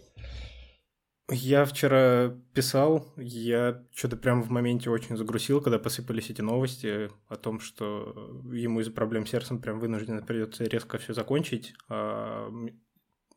Я 1.33 1.63
вчера 1.63 2.37
писал, 2.53 3.13
я 3.15 3.85
что-то 3.95 4.17
прям 4.17 4.43
в 4.43 4.49
моменте 4.49 4.89
очень 4.89 5.15
загрузил, 5.15 5.61
когда 5.61 5.79
посыпались 5.79 6.29
эти 6.29 6.41
новости 6.41 7.09
о 7.29 7.37
том, 7.37 7.61
что 7.61 8.43
ему 8.51 8.81
из-за 8.81 8.91
проблем 8.91 9.25
с 9.25 9.29
сердцем 9.29 9.61
прям 9.61 9.79
вынужденно 9.79 10.21
придется 10.21 10.65
резко 10.65 10.97
все 10.97 11.13
закончить. 11.13 11.73
А, 11.87 12.51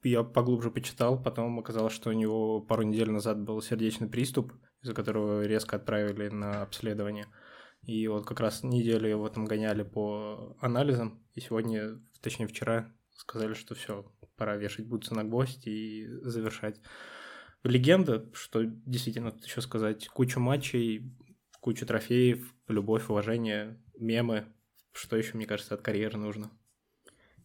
я 0.02 0.24
поглубже 0.24 0.72
почитал, 0.72 1.22
потом 1.22 1.60
оказалось, 1.60 1.92
что 1.92 2.10
у 2.10 2.14
него 2.14 2.60
пару 2.60 2.82
недель 2.82 3.12
назад 3.12 3.40
был 3.40 3.62
сердечный 3.62 4.08
приступ, 4.08 4.52
из-за 4.82 4.92
которого 4.92 5.46
резко 5.46 5.76
отправили 5.76 6.30
на 6.30 6.62
обследование. 6.62 7.28
И 7.82 8.08
вот 8.08 8.26
как 8.26 8.40
раз 8.40 8.64
неделю 8.64 9.08
его 9.08 9.28
там 9.28 9.44
гоняли 9.44 9.84
по 9.84 10.56
анализам, 10.60 11.22
и 11.34 11.40
сегодня, 11.40 12.00
точнее 12.20 12.48
вчера, 12.48 12.92
сказали, 13.12 13.54
что 13.54 13.76
все, 13.76 14.04
пора 14.36 14.56
вешать 14.56 14.88
бутсы 14.88 15.14
на 15.14 15.22
гвоздь 15.22 15.64
и 15.68 16.08
завершать 16.22 16.80
легенда, 17.64 18.30
что 18.34 18.62
действительно 18.62 19.32
тут 19.32 19.44
еще 19.44 19.60
сказать, 19.60 20.08
кучу 20.08 20.38
матчей, 20.38 21.10
кучу 21.60 21.86
трофеев, 21.86 22.54
любовь, 22.68 23.08
уважение, 23.08 23.80
мемы, 23.98 24.46
что 24.92 25.16
еще, 25.16 25.36
мне 25.36 25.46
кажется, 25.46 25.74
от 25.74 25.82
карьеры 25.82 26.18
нужно. 26.18 26.50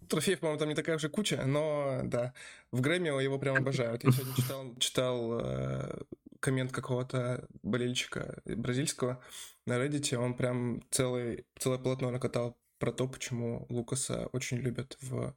Трофеев, 0.07 0.39
по-моему, 0.39 0.59
там 0.59 0.69
не 0.69 0.75
такая 0.75 0.95
уже 0.95 1.07
куча, 1.07 1.43
но 1.45 2.01
да, 2.03 2.33
в 2.71 2.81
Грэмми 2.81 3.23
его 3.23 3.37
прям 3.37 3.57
обожают. 3.57 4.03
Я 4.03 4.11
сегодня 4.11 4.35
читал, 4.35 4.75
читал 4.79 5.39
э, 5.39 6.01
коммент 6.39 6.71
какого-то 6.71 7.47
болельщика 7.61 8.41
бразильского 8.45 9.23
на 9.65 9.73
Reddit, 9.73 10.15
он 10.15 10.33
прям 10.33 10.81
целый, 10.89 11.45
целое 11.59 11.77
полотно 11.77 12.09
накатал 12.09 12.57
про 12.79 12.91
то, 12.91 13.07
почему 13.07 13.67
Лукаса 13.69 14.27
очень 14.27 14.57
любят 14.57 14.97
в 15.01 15.35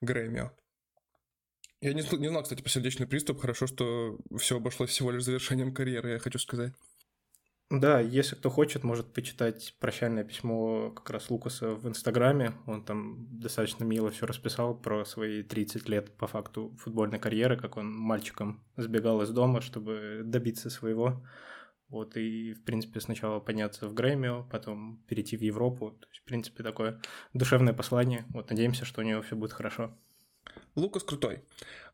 Грэмми. 0.00 0.50
Я 1.82 1.94
не, 1.94 2.02
не 2.18 2.28
знал, 2.28 2.44
кстати, 2.44 2.62
про 2.62 2.70
сердечный 2.70 3.08
приступ. 3.08 3.40
Хорошо, 3.40 3.66
что 3.66 4.16
все 4.38 4.56
обошлось 4.56 4.90
всего 4.90 5.10
лишь 5.10 5.24
завершением 5.24 5.74
карьеры, 5.74 6.12
я 6.12 6.18
хочу 6.20 6.38
сказать. 6.38 6.72
Да, 7.70 7.98
если 8.00 8.36
кто 8.36 8.50
хочет, 8.50 8.84
может 8.84 9.12
почитать 9.12 9.74
прощальное 9.80 10.22
письмо 10.22 10.90
как 10.90 11.10
раз 11.10 11.28
Лукаса 11.28 11.70
в 11.74 11.88
Инстаграме. 11.88 12.52
Он 12.66 12.84
там 12.84 13.26
достаточно 13.40 13.82
мило 13.82 14.10
все 14.10 14.26
расписал 14.26 14.76
про 14.76 15.04
свои 15.04 15.42
30 15.42 15.88
лет 15.88 16.16
по 16.16 16.28
факту 16.28 16.76
футбольной 16.78 17.18
карьеры, 17.18 17.56
как 17.56 17.76
он 17.76 17.92
мальчиком 17.92 18.62
сбегал 18.76 19.20
из 19.22 19.30
дома, 19.30 19.60
чтобы 19.60 20.20
добиться 20.22 20.70
своего. 20.70 21.26
Вот, 21.88 22.16
и, 22.16 22.52
в 22.52 22.62
принципе, 22.62 23.00
сначала 23.00 23.40
подняться 23.40 23.88
в 23.88 23.94
Грэмио, 23.94 24.44
потом 24.50 25.02
перейти 25.08 25.36
в 25.36 25.40
Европу. 25.40 25.90
То 25.90 26.06
есть, 26.10 26.20
в 26.20 26.24
принципе, 26.24 26.62
такое 26.62 27.00
душевное 27.34 27.74
послание. 27.74 28.24
Вот, 28.28 28.50
надеемся, 28.50 28.84
что 28.84 29.00
у 29.00 29.04
него 29.04 29.20
все 29.22 29.34
будет 29.34 29.52
хорошо. 29.52 29.92
Лукас 30.74 31.02
крутой. 31.02 31.44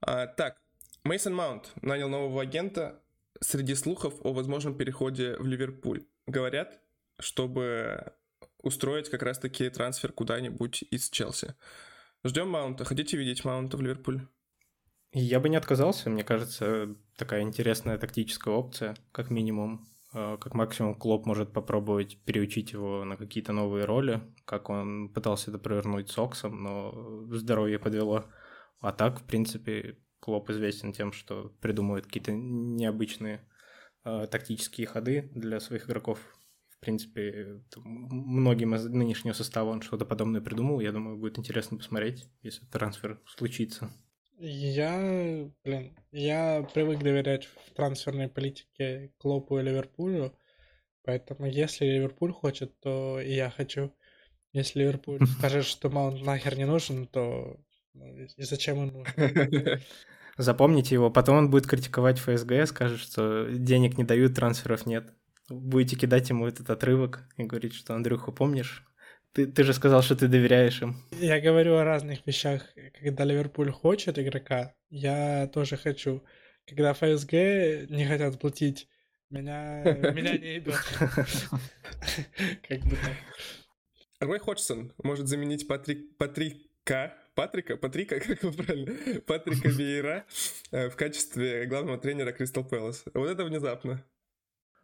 А, 0.01 0.27
так, 0.27 0.57
Мейсон 1.05 1.35
Маунт 1.35 1.73
нанял 1.83 2.09
нового 2.09 2.43
агента 2.43 3.01
среди 3.41 3.75
слухов 3.75 4.15
о 4.23 4.33
возможном 4.33 4.77
переходе 4.77 5.37
в 5.39 5.47
Ливерпуль. 5.47 6.05
Говорят, 6.27 6.81
чтобы 7.19 8.13
устроить 8.63 9.09
как 9.09 9.23
раз-таки 9.23 9.69
трансфер 9.71 10.13
куда-нибудь 10.13 10.83
из 10.91 11.11
Челси. 11.11 11.55
Ждем 12.25 12.49
Маунта. 12.49 12.85
Хотите 12.85 13.17
видеть 13.17 13.45
Маунта 13.45 13.77
в 13.77 13.81
Ливерпуль? 13.81 14.27
Я 15.13 15.41
бы 15.41 15.49
не 15.49 15.57
отказался. 15.57 16.11
Мне 16.11 16.25
кажется, 16.25 16.95
такая 17.17 17.43
интересная 17.43 17.99
тактическая 17.99 18.55
опция, 18.55 18.97
как 19.13 19.31
минимум. 19.31 19.89
А, 20.13 20.37
как 20.37 20.55
максимум 20.55 20.95
Клоп 20.95 21.27
может 21.27 21.53
попробовать 21.53 22.19
переучить 22.25 22.73
его 22.73 23.05
на 23.05 23.17
какие-то 23.17 23.53
новые 23.53 23.85
роли, 23.85 24.23
как 24.45 24.71
он 24.71 25.11
пытался 25.11 25.51
это 25.51 25.59
провернуть 25.59 26.11
с 26.11 26.19
Оксом, 26.19 26.63
но 26.63 27.25
здоровье 27.31 27.79
подвело. 27.79 28.25
А 28.81 28.93
так, 28.93 29.20
в 29.20 29.24
принципе, 29.24 29.99
Клоп 30.20 30.51
известен 30.51 30.93
тем, 30.93 31.12
что 31.12 31.51
придумывает 31.61 32.07
какие-то 32.07 32.33
необычные 32.33 33.47
э, 34.05 34.26
тактические 34.31 34.87
ходы 34.87 35.31
для 35.35 35.61
своих 35.61 35.87
игроков. 35.87 36.18
В 36.68 36.81
принципе, 36.81 37.62
многим 37.74 38.74
из 38.74 38.85
нынешнего 38.87 39.35
состава 39.35 39.70
он 39.70 39.83
что-то 39.83 40.05
подобное 40.05 40.41
придумал. 40.41 40.81
Я 40.81 40.93
думаю, 40.93 41.18
будет 41.18 41.39
интересно 41.39 41.76
посмотреть, 41.76 42.26
если 42.43 42.64
трансфер 42.66 43.20
случится. 43.26 43.91
Я, 44.41 45.51
блин, 45.64 45.97
я 46.12 46.68
привык 46.72 47.01
доверять 47.01 47.47
в 47.47 47.74
трансферной 47.74 48.29
политике 48.29 49.12
Клопу 49.18 49.59
и 49.59 49.62
Ливерпулю, 49.62 50.33
поэтому 51.03 51.47
если 51.47 51.87
Ливерпуль 51.87 52.33
хочет, 52.33 52.79
то 52.79 53.20
и 53.20 53.35
я 53.35 53.51
хочу. 53.51 53.93
Если 54.53 54.81
Ливерпуль 54.81 55.26
скажет, 55.39 55.64
что 55.64 55.91
Маунт 55.91 56.22
нахер 56.22 56.57
не 56.57 56.66
нужен, 56.66 57.09
то 57.09 57.61
и 57.95 58.43
зачем 58.43 58.78
он 58.78 58.89
нужен? 58.89 59.80
Запомните 60.39 60.95
его, 60.95 61.11
потом 61.11 61.36
он 61.36 61.51
будет 61.51 61.66
критиковать 61.66 62.20
ФСГ, 62.20 62.66
скажет, 62.66 63.01
что 63.01 63.49
денег 63.51 63.99
не 63.99 64.05
дают, 64.05 64.34
трансферов 64.34 64.86
нет. 64.86 65.12
Будете 65.49 65.97
кидать 65.97 66.28
ему 66.28 66.47
этот 66.47 66.70
отрывок 66.70 67.24
и 67.36 67.43
говорить, 67.43 67.74
что 67.74 67.95
Андрюху, 67.95 68.32
помнишь? 68.32 68.84
Ты, 69.32 69.47
ты 69.47 69.64
же 69.64 69.72
сказал, 69.72 70.03
что 70.03 70.16
ты 70.16 70.28
доверяешь 70.28 70.80
им. 70.80 70.97
Я 71.12 71.41
говорю 71.41 71.76
о 71.76 71.84
разных 71.84 72.26
вещах. 72.26 72.66
Когда 73.01 73.24
Ливерпуль 73.24 73.70
хочет 73.70 74.18
игрока, 74.18 74.74
я 74.91 75.49
тоже 75.49 75.76
хочу. 75.76 76.22
Когда 76.66 76.93
ФСГ 76.93 77.32
не 77.91 78.07
хотят 78.07 78.39
платить, 78.39 78.89
меня, 79.30 79.82
меня 80.12 80.39
не 80.39 80.59
идет. 80.59 80.74
Как 82.68 82.80
бы 82.80 82.97
так. 82.97 83.16
Рой 84.20 84.39
Ходжсон 84.39 84.93
может 85.03 85.28
заменить 85.28 85.68
Патрик, 85.68 86.16
Патрика 86.16 87.14
Патрика, 87.39 87.76
Патрика, 87.76 88.18
как 88.26 88.43
его 88.43 88.53
правильно, 88.53 89.20
Патрика 89.20 89.68
Вейера 89.68 90.26
э, 90.72 90.91
в 90.91 90.97
качестве 90.97 91.66
главного 91.66 91.97
тренера 91.97 92.32
Кристал 92.32 92.64
Пэлас. 92.64 93.05
Вот 93.14 93.28
это 93.28 93.45
внезапно. 93.45 94.05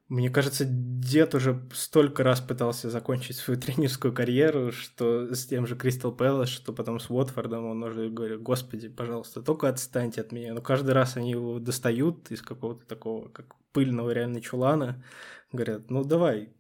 Мне 0.07 0.31
кажется, 0.31 0.65
дед 0.65 1.35
уже 1.35 1.69
столько 1.73 2.23
раз 2.23 2.41
пытался 2.41 2.91
закончить 2.91 3.39
свою 3.39 3.61
тренерскую 3.61 4.15
карьеру, 4.15 4.71
что 4.71 5.35
с 5.35 5.47
тем 5.47 5.67
же 5.67 5.75
Кристал 5.75 6.13
Пэлас, 6.15 6.49
что 6.49 6.73
потом 6.73 7.01
с 7.01 7.11
Уотфордом, 7.11 7.67
он 7.67 7.83
уже 7.83 8.09
говорит, 8.09 8.41
господи, 8.41 8.89
пожалуйста, 8.89 9.43
только 9.43 9.69
отстаньте 9.69 10.21
от 10.21 10.31
меня. 10.31 10.55
Но 10.55 10.63
каждый 10.63 10.93
раз 10.93 11.17
они 11.17 11.33
его 11.33 11.59
достают 11.59 12.31
из 12.31 12.41
какого-то 12.41 12.87
такого, 12.87 13.31
как 13.31 13.57
пыльного 13.73 14.13
реально 14.13 14.41
чулана, 14.41 15.03
говорят, 15.51 15.91
ну 15.91 16.05
давай, 16.05 16.51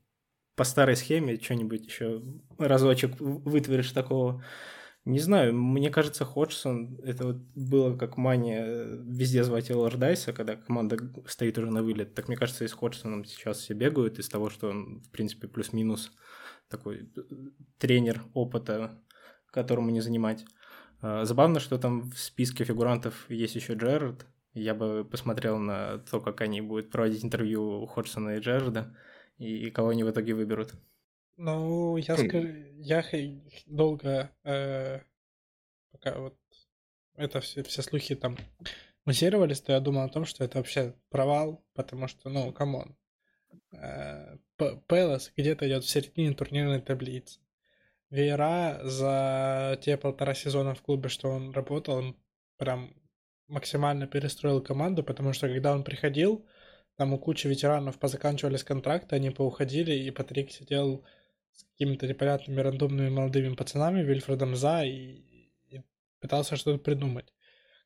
по 0.56 0.64
старой 0.64 0.96
схеме 0.96 1.38
что-нибудь 1.40 1.86
еще 1.86 2.20
разочек 2.58 3.12
вытворишь 3.20 3.92
такого. 3.92 4.42
Не 5.04 5.18
знаю, 5.18 5.54
мне 5.54 5.90
кажется, 5.90 6.24
Ходжсон, 6.24 6.98
это 7.04 7.26
вот 7.26 7.36
было 7.54 7.94
как 7.94 8.16
мания 8.16 8.64
э, 8.64 9.02
везде 9.04 9.44
звать 9.44 9.70
Лордайса, 9.70 10.32
когда 10.32 10.56
команда 10.56 10.96
стоит 11.26 11.58
уже 11.58 11.70
на 11.70 11.82
вылет. 11.82 12.14
Так 12.14 12.28
мне 12.28 12.38
кажется, 12.38 12.64
и 12.64 12.68
с 12.68 12.72
Ходжсоном 12.72 13.26
сейчас 13.26 13.58
все 13.58 13.74
бегают 13.74 14.18
из 14.18 14.30
того, 14.30 14.48
что 14.48 14.70
он, 14.70 15.02
в 15.02 15.10
принципе, 15.10 15.46
плюс-минус 15.46 16.10
такой 16.68 17.10
э, 17.16 17.20
тренер 17.78 18.22
опыта, 18.32 18.98
которому 19.50 19.90
не 19.90 20.00
занимать. 20.00 20.46
А, 21.02 21.26
забавно, 21.26 21.60
что 21.60 21.76
там 21.78 22.10
в 22.10 22.18
списке 22.18 22.64
фигурантов 22.64 23.28
есть 23.28 23.56
еще 23.56 23.74
Джерард. 23.74 24.26
Я 24.54 24.74
бы 24.74 25.04
посмотрел 25.04 25.58
на 25.58 25.98
то, 25.98 26.18
как 26.20 26.40
они 26.40 26.62
будут 26.62 26.90
проводить 26.90 27.24
интервью 27.24 27.86
Ходжсона 27.86 28.36
и 28.36 28.40
Джерарда, 28.40 28.96
и 29.36 29.70
кого 29.70 29.90
они 29.90 30.02
в 30.02 30.10
итоге 30.10 30.32
выберут. 30.34 30.72
Ну, 31.36 31.96
я 31.96 32.16
Хм. 32.16 32.28
скажу, 32.28 32.48
я 32.76 33.04
долго, 33.66 34.30
э, 34.44 35.00
пока 35.90 36.18
вот 36.18 36.38
это 37.16 37.40
все, 37.40 37.62
все 37.62 37.82
слухи 37.82 38.14
там 38.14 38.36
муссировались, 39.04 39.60
то 39.60 39.72
я 39.72 39.80
думал 39.80 40.02
о 40.02 40.08
том, 40.08 40.24
что 40.24 40.44
это 40.44 40.58
вообще 40.58 40.94
провал, 41.10 41.64
потому 41.74 42.08
что, 42.08 42.28
ну, 42.28 42.52
come 42.52 42.77
on. 42.77 42.96
Э, 43.72 44.36
Пэлас 44.86 45.32
где-то 45.36 45.66
идет 45.66 45.84
в 45.84 45.90
середине 45.90 46.34
турнирной 46.34 46.80
таблицы. 46.80 47.40
Вейра 48.10 48.80
за 48.84 49.78
те 49.82 49.96
полтора 49.96 50.34
сезона 50.34 50.74
в 50.74 50.82
клубе, 50.82 51.08
что 51.08 51.30
он 51.30 51.50
работал, 51.50 51.96
он 51.96 52.16
прям 52.58 52.94
максимально 53.48 54.06
перестроил 54.06 54.62
команду, 54.62 55.02
потому 55.02 55.32
что 55.32 55.48
когда 55.48 55.74
он 55.74 55.82
приходил, 55.82 56.46
там 56.96 57.12
у 57.12 57.18
кучи 57.18 57.48
ветеранов 57.48 57.98
позаканчивались 57.98 58.62
контракты, 58.62 59.16
они 59.16 59.30
поуходили, 59.30 59.92
и 59.92 60.10
Патрик 60.12 60.52
сидел 60.52 61.04
с 61.54 61.64
какими-то 61.64 62.06
непонятными 62.06 62.60
рандомными 62.60 63.08
молодыми 63.08 63.54
пацанами, 63.54 64.02
Вильфредом 64.02 64.56
За, 64.56 64.84
и, 64.84 65.22
и 65.68 65.82
пытался 66.20 66.56
что-то 66.56 66.78
придумать. 66.82 67.32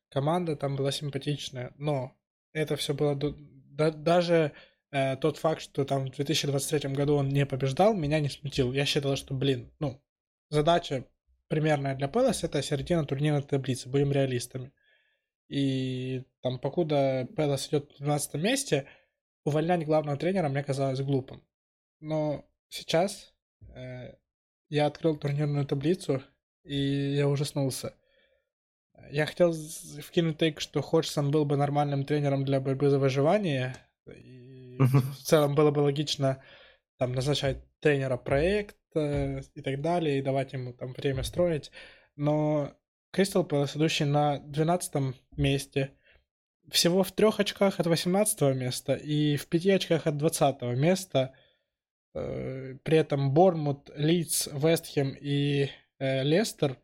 Команда 0.09 0.55
там 0.55 0.75
была 0.75 0.91
симпатичная, 0.91 1.73
но 1.77 2.15
это 2.53 2.75
все 2.75 2.93
было... 2.93 3.15
Да, 3.15 3.91
даже 3.91 4.53
э, 4.91 5.15
тот 5.17 5.37
факт, 5.37 5.61
что 5.61 5.85
там 5.85 6.07
в 6.07 6.15
2023 6.15 6.91
году 6.93 7.15
он 7.15 7.29
не 7.29 7.45
побеждал, 7.45 7.93
меня 7.93 8.19
не 8.19 8.29
смутил. 8.29 8.73
Я 8.73 8.85
считал, 8.85 9.15
что, 9.15 9.33
блин, 9.33 9.71
ну, 9.79 10.01
задача 10.49 11.05
примерная 11.47 11.95
для 11.95 12.07
Пелос 12.07 12.43
это 12.43 12.61
середина 12.61 13.05
турнирной 13.05 13.43
таблицы, 13.43 13.89
будем 13.89 14.11
реалистами. 14.11 14.71
И 15.47 16.23
там, 16.41 16.59
покуда 16.59 17.27
Пелос 17.35 17.67
идет 17.67 17.91
в 17.93 17.97
12 17.97 18.35
месте, 18.35 18.87
увольнять 19.43 19.85
главного 19.85 20.17
тренера 20.17 20.49
мне 20.49 20.63
казалось 20.63 21.01
глупым. 21.01 21.43
Но 21.99 22.45
сейчас 22.69 23.33
я 24.69 24.85
открыл 24.85 25.15
турнирную 25.15 25.65
таблицу, 25.65 26.21
и 26.63 26.75
я 27.15 27.27
ужаснулся. 27.27 27.93
Я 29.11 29.25
хотел 29.25 29.53
вкинуть 29.53 30.37
тейк, 30.37 30.59
что 30.59 30.81
Ходжсон 30.81 31.31
был 31.31 31.45
бы 31.45 31.57
нормальным 31.57 32.03
тренером 32.05 32.45
для 32.45 32.59
борьбы 32.59 32.89
за 32.89 32.99
выживание. 32.99 33.75
И 34.05 34.77
в 34.79 35.23
целом 35.23 35.55
было 35.55 35.71
бы 35.71 35.79
логично 35.79 36.43
там 36.97 37.13
назначать 37.13 37.57
тренера 37.79 38.17
проект 38.17 38.77
э, 38.95 39.41
и 39.55 39.61
так 39.61 39.81
далее, 39.81 40.19
и 40.19 40.21
давать 40.21 40.53
ему 40.53 40.73
там 40.73 40.93
время 40.93 41.23
строить. 41.23 41.71
Но 42.15 42.73
Кристал 43.11 43.45
Пэлас, 43.45 43.75
идущий 43.75 44.05
на 44.05 44.39
12 44.39 45.15
месте, 45.37 45.91
всего 46.69 47.03
в 47.03 47.11
трех 47.11 47.39
очках 47.39 47.79
от 47.79 47.87
18 47.87 48.41
места 48.55 48.93
и 48.93 49.37
в 49.37 49.47
пяти 49.47 49.71
очках 49.71 50.05
от 50.07 50.17
20 50.17 50.61
места. 50.77 51.33
Э, 52.13 52.75
при 52.83 52.97
этом 52.97 53.33
Бормут, 53.33 53.89
Лидс, 53.95 54.47
Вестхем 54.47 55.15
и 55.19 55.69
э, 55.99 56.23
Лестер 56.23 56.77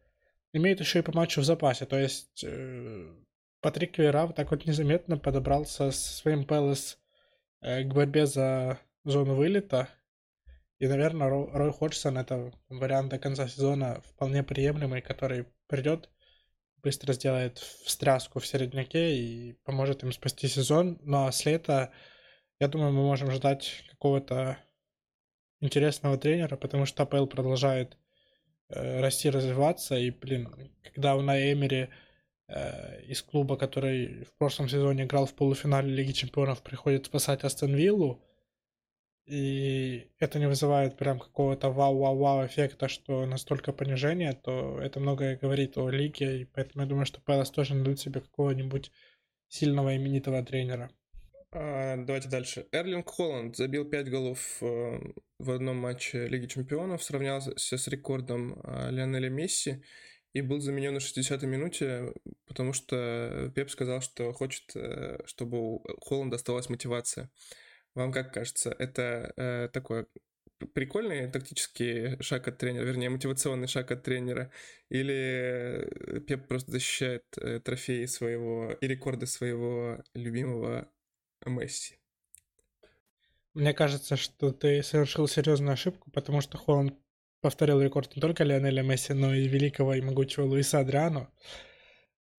имеют 0.54 0.80
еще 0.80 1.00
и 1.00 1.02
по 1.02 1.12
матчу 1.16 1.42
в 1.42 1.46
запасе. 1.46 1.86
То 1.86 2.00
есть 2.00 2.44
э, 2.44 3.14
Патрик 3.62 3.98
Вера 3.98 4.28
вот 4.28 4.36
так 4.36 4.52
вот 4.52 4.66
незаметно 4.66 5.18
подобрался 5.18 5.92
со 5.92 6.14
своим 6.14 6.46
Пэлас 6.46 7.00
к 7.62 7.86
борьбе 7.86 8.28
за 8.28 8.80
зону 9.04 9.34
вылета. 9.36 9.90
И, 10.78 10.88
наверное, 10.88 11.30
Рой 11.30 11.72
Ходжсон 11.72 12.18
это 12.18 12.52
вариант 12.70 13.10
до 13.10 13.18
конца 13.18 13.48
сезона 13.48 14.02
вполне 14.02 14.44
приемлемый, 14.44 15.02
который 15.02 15.48
придет, 15.68 16.10
быстро 16.84 17.14
сделает 17.14 17.58
встряску 17.58 18.40
в 18.40 18.46
середняке 18.46 19.16
и 19.16 19.54
поможет 19.64 20.04
им 20.04 20.12
спасти 20.12 20.48
сезон. 20.48 21.00
Ну 21.02 21.26
а 21.26 21.32
с 21.32 21.44
лета, 21.46 21.92
я 22.60 22.68
думаю, 22.68 22.92
мы 22.92 23.02
можем 23.02 23.32
ждать 23.32 23.84
какого-то 23.90 24.60
интересного 25.66 26.18
тренера, 26.18 26.56
потому 26.56 26.86
что 26.86 27.04
АПЛ 27.04 27.26
продолжает 27.26 27.98
э, 28.70 29.02
расти, 29.02 29.30
развиваться. 29.30 29.96
И, 29.96 30.12
блин, 30.12 30.50
когда 30.84 31.16
у 31.16 31.22
Эмери 31.22 31.90
э, 32.48 33.04
из 33.04 33.22
клуба, 33.22 33.58
который 33.58 34.24
в 34.26 34.34
прошлом 34.38 34.70
сезоне 34.70 35.04
играл 35.04 35.26
в 35.26 35.34
полуфинале 35.34 35.94
Лиги 35.94 36.14
Чемпионов, 36.14 36.62
приходит 36.62 37.08
спасать 37.08 37.44
Астон 37.44 37.76
Виллу, 37.76 38.22
и 39.26 40.12
это 40.20 40.38
не 40.38 40.48
вызывает 40.48 40.98
прям 40.98 41.20
какого-то 41.20 41.72
вау-вау-вау 41.72 42.46
эффекта, 42.46 42.88
что 42.88 43.26
настолько 43.26 43.74
понижение, 43.74 44.34
то 44.34 44.80
это 44.80 45.00
многое 45.00 45.36
говорит 45.36 45.78
о 45.78 45.90
лиге, 45.90 46.42
и 46.42 46.46
поэтому 46.46 46.84
я 46.84 46.90
думаю, 46.90 47.06
что 47.08 47.22
Пэлас 47.22 47.50
тоже 47.50 47.74
найдут 47.74 48.00
себе 48.00 48.22
какого-нибудь 48.22 48.92
сильного 49.48 49.96
именитого 49.96 50.44
тренера. 50.44 50.92
А, 51.52 51.96
давайте 51.98 52.30
дальше. 52.30 52.68
Эрлинг 52.72 53.10
Холланд 53.10 53.56
забил 53.56 53.86
5 53.86 54.10
голов 54.10 54.58
э, 54.62 55.00
в 55.40 55.52
одном 55.52 55.78
матче 55.78 56.28
Лиги 56.28 56.48
Чемпионов, 56.48 57.04
сравнялся 57.04 57.54
с 57.58 57.88
рекордом 57.88 58.60
э, 58.64 58.92
Лионеля 58.92 59.30
Месси 59.30 59.84
и 60.34 60.42
был 60.42 60.60
заменен 60.60 60.94
на 60.94 60.98
60-й 60.98 61.48
минуте, 61.48 62.14
потому 62.46 62.74
что 62.74 63.52
Пеп 63.56 63.70
сказал, 63.70 64.02
что 64.02 64.34
хочет, 64.34 64.76
э, 64.76 65.20
чтобы 65.26 65.58
у 65.60 65.84
Холланда 66.02 66.36
оставалась 66.36 66.70
мотивация. 66.70 67.30
Вам 67.94 68.12
как 68.12 68.34
кажется, 68.34 68.76
это 68.78 69.34
э, 69.38 69.70
такой 69.72 70.08
прикольный 70.74 71.30
тактический 71.32 72.22
шаг 72.22 72.48
от 72.48 72.58
тренера, 72.58 72.84
вернее, 72.84 73.10
мотивационный 73.10 73.68
шаг 73.68 73.92
от 73.92 74.04
тренера, 74.04 74.52
или 74.90 76.22
Пеп 76.28 76.48
просто 76.48 76.72
защищает 76.72 77.24
э, 77.38 77.60
трофеи 77.60 78.06
своего 78.06 78.72
и 78.74 78.88
рекорды 78.88 79.28
своего 79.28 80.04
любимого 80.14 80.92
Месси? 81.46 81.98
Мне 83.56 83.74
кажется, 83.74 84.18
что 84.18 84.52
ты 84.52 84.84
совершил 84.84 85.30
серьезную 85.30 85.74
ошибку, 85.74 86.12
потому 86.12 86.42
что 86.42 86.58
Холланд 86.58 86.94
повторил 87.40 87.82
рекорд 87.82 88.14
не 88.16 88.22
только 88.22 88.44
Лионеля 88.44 88.84
Месси, 88.84 89.14
но 89.14 89.34
и 89.34 89.48
великого 89.48 89.94
и 89.94 90.02
могучего 90.02 90.44
Луиса 90.44 90.80
Адриано. 90.80 91.32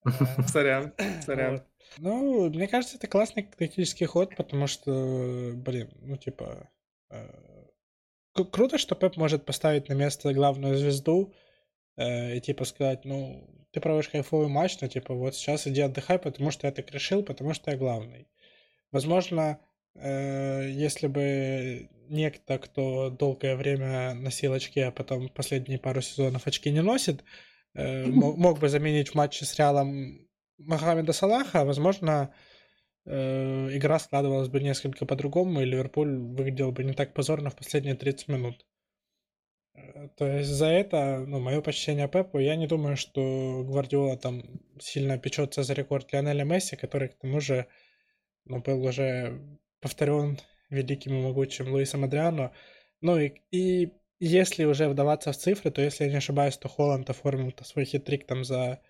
Сорян, 0.47 0.93
сорян. 1.25 1.63
Ну, 1.99 2.51
мне 2.51 2.69
кажется, 2.69 2.97
это 2.97 3.07
классный 3.07 3.45
тактический 3.45 4.05
ход, 4.05 4.37
потому 4.37 4.67
что, 4.67 5.53
блин, 5.55 5.91
ну, 6.03 6.17
типа... 6.19 6.69
Э, 7.11 7.29
круто, 8.53 8.77
что 8.77 8.95
Пеп 8.95 9.17
может 9.17 9.47
поставить 9.47 9.89
на 9.89 9.95
место 9.95 10.35
главную 10.35 10.77
звезду 10.77 11.33
э, 11.97 12.37
и, 12.37 12.41
типа, 12.41 12.67
сказать, 12.67 13.07
ну, 13.07 13.49
ты 13.71 13.81
проводишь 13.81 14.11
кайфовый 14.11 14.49
матч, 14.49 14.79
но, 14.83 14.89
типа, 14.89 15.15
вот 15.15 15.35
сейчас 15.35 15.67
иди 15.67 15.81
отдыхай, 15.81 16.19
потому 16.19 16.51
что 16.51 16.67
я 16.67 16.73
так 16.73 16.91
решил, 16.91 17.23
потому 17.23 17.55
что 17.55 17.71
я 17.71 17.79
главный. 17.79 18.29
Возможно, 18.93 19.59
э, 19.61 19.66
если 20.03 21.07
бы 21.07 21.89
некто, 22.09 22.59
кто 22.59 23.11
долгое 23.11 23.57
время 23.57 24.15
носил 24.15 24.53
очки, 24.53 24.81
а 24.81 24.91
потом 24.91 25.29
последние 25.29 25.79
пару 25.79 26.01
сезонов 26.01 26.47
очки 26.47 26.71
не 26.71 26.83
носит, 26.83 27.25
э, 27.75 28.07
мог 28.07 28.59
бы 28.59 28.69
заменить 28.69 29.11
в 29.11 29.15
матче 29.15 29.45
с 29.45 29.57
Реалом 29.59 30.29
Мохаммеда 30.59 31.13
Салаха, 31.13 31.65
возможно, 31.65 32.35
э, 33.05 33.77
игра 33.77 33.99
складывалась 33.99 34.49
бы 34.49 34.61
несколько 34.61 35.07
по-другому, 35.07 35.61
и 35.61 35.65
Ливерпуль 35.65 36.17
выглядел 36.17 36.73
бы 36.73 36.85
не 36.85 36.93
так 36.93 37.15
позорно 37.15 37.51
в 37.51 37.57
последние 37.57 37.95
30 37.95 38.29
минут. 38.29 38.67
Э, 39.75 40.09
то 40.17 40.27
есть 40.27 40.49
за 40.49 40.67
это, 40.67 41.25
ну, 41.27 41.41
мое 41.41 41.61
почтение 41.61 42.09
Пепу, 42.09 42.39
я 42.39 42.57
не 42.57 42.67
думаю, 42.67 42.97
что 42.97 43.63
Гвардиола 43.65 44.17
там 44.17 44.43
сильно 44.81 45.19
печется 45.19 45.63
за 45.63 45.75
рекорд 45.75 46.13
Лионеля 46.13 46.45
Месси, 46.45 46.77
который, 46.77 47.09
к 47.09 47.19
тому 47.19 47.41
же, 47.41 47.67
ну, 48.45 48.61
был 48.61 48.83
уже 48.85 49.59
повторен 49.87 50.41
великим 50.69 51.13
и 51.13 51.23
могучим 51.23 51.69
Луисом 51.69 52.03
Адриано. 52.03 52.53
Ну 53.01 53.19
и, 53.19 53.35
и 53.53 53.93
если 54.19 54.65
уже 54.65 54.89
вдаваться 54.89 55.31
в 55.31 55.37
цифры, 55.37 55.71
то 55.71 55.81
если 55.81 56.05
я 56.05 56.11
не 56.11 56.17
ошибаюсь, 56.17 56.57
то 56.57 56.69
Холланд 56.69 57.09
оформил 57.09 57.51
-то 57.51 57.65
свой 57.65 57.85
хитрик 57.85 58.27
там 58.27 58.45
за 58.45 58.81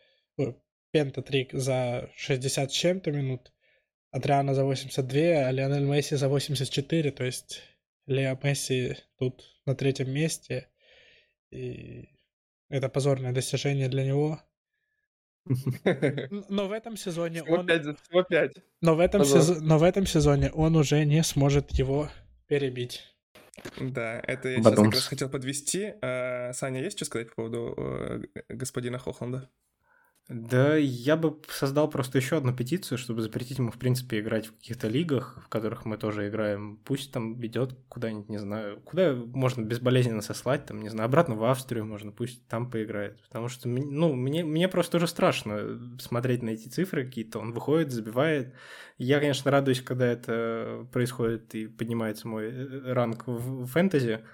пентатрик 0.91 1.53
за 1.53 2.11
60 2.17 2.73
с 2.73 2.75
чем-то 2.75 3.13
минут, 3.13 3.53
Адриана 4.11 4.55
за 4.55 4.65
82, 4.65 5.47
а 5.47 5.51
Лионель 5.51 5.85
Месси 5.85 6.17
за 6.17 6.29
84, 6.29 7.11
то 7.11 7.25
есть 7.25 7.61
Лео 8.07 8.39
Месси 8.43 8.97
тут 9.19 9.45
на 9.67 9.75
третьем 9.75 10.11
месте, 10.11 10.69
и 11.51 12.09
это 12.71 12.89
позорное 12.89 13.33
достижение 13.33 13.89
для 13.89 14.05
него. 14.05 14.41
Но 16.49 16.69
в 16.69 16.73
этом 16.73 16.97
сезоне 16.97 17.43
он... 17.43 17.69
Но 18.81 18.95
в 18.95 19.01
этом, 19.01 19.25
сезон... 19.25 19.59
Но 19.67 19.79
в 19.79 19.83
этом 19.83 20.07
сезоне 20.07 20.51
он 20.53 20.77
уже 20.77 21.05
не 21.05 21.23
сможет 21.23 21.71
его 21.73 22.09
перебить. 22.47 23.03
Да, 23.81 24.21
это 24.27 24.49
я 24.51 24.59
сейчас 24.59 24.75
как 24.75 24.93
раз 24.93 25.07
хотел 25.07 25.29
подвести. 25.29 25.95
А, 26.03 26.53
Саня, 26.53 26.83
есть 26.83 26.97
что 26.99 27.05
сказать 27.05 27.29
по 27.31 27.37
поводу 27.37 27.75
э, 27.77 28.23
господина 28.49 28.99
Хохланда? 28.99 29.49
Да, 30.29 30.75
я 30.77 31.17
бы 31.17 31.39
создал 31.49 31.89
просто 31.89 32.19
еще 32.19 32.37
одну 32.37 32.53
петицию, 32.53 32.99
чтобы 32.99 33.23
запретить 33.23 33.59
ему, 33.59 33.71
в 33.71 33.79
принципе, 33.79 34.19
играть 34.19 34.47
в 34.47 34.57
каких-то 34.57 34.89
лигах, 34.89 35.41
в 35.45 35.49
которых 35.49 35.85
мы 35.85 35.99
тоже 35.99 36.29
играем. 36.29 36.81
Пусть 36.85 37.13
там 37.13 37.41
идет 37.47 37.77
куда-нибудь, 37.89 38.29
не 38.29 38.39
знаю, 38.39 38.81
куда 38.81 39.15
можно 39.15 39.63
безболезненно 39.63 40.23
сослать, 40.23 40.67
там, 40.67 40.83
не 40.83 40.89
знаю, 40.89 41.07
обратно 41.07 41.37
в 41.37 41.45
Австрию 41.45 41.85
можно, 41.85 42.11
пусть 42.11 42.45
там 42.49 42.69
поиграет. 42.69 43.23
Потому 43.23 43.47
что, 43.47 43.69
ну, 43.69 44.15
мне, 44.15 44.45
мне 44.45 44.67
просто 44.69 44.97
уже 44.97 45.07
страшно 45.07 45.97
смотреть 46.01 46.43
на 46.43 46.51
эти 46.51 46.67
цифры 46.67 47.05
какие-то. 47.05 47.39
Он 47.39 47.53
выходит, 47.53 47.93
забивает. 47.93 48.53
Я, 48.99 49.21
конечно, 49.21 49.53
радуюсь, 49.53 49.81
когда 49.81 50.07
это 50.07 50.89
происходит 50.93 51.55
и 51.55 51.69
поднимается 51.69 52.27
мой 52.27 52.47
э, 52.47 52.93
ранг 52.93 53.29
в 53.29 53.67
фэнтези, 53.67 54.25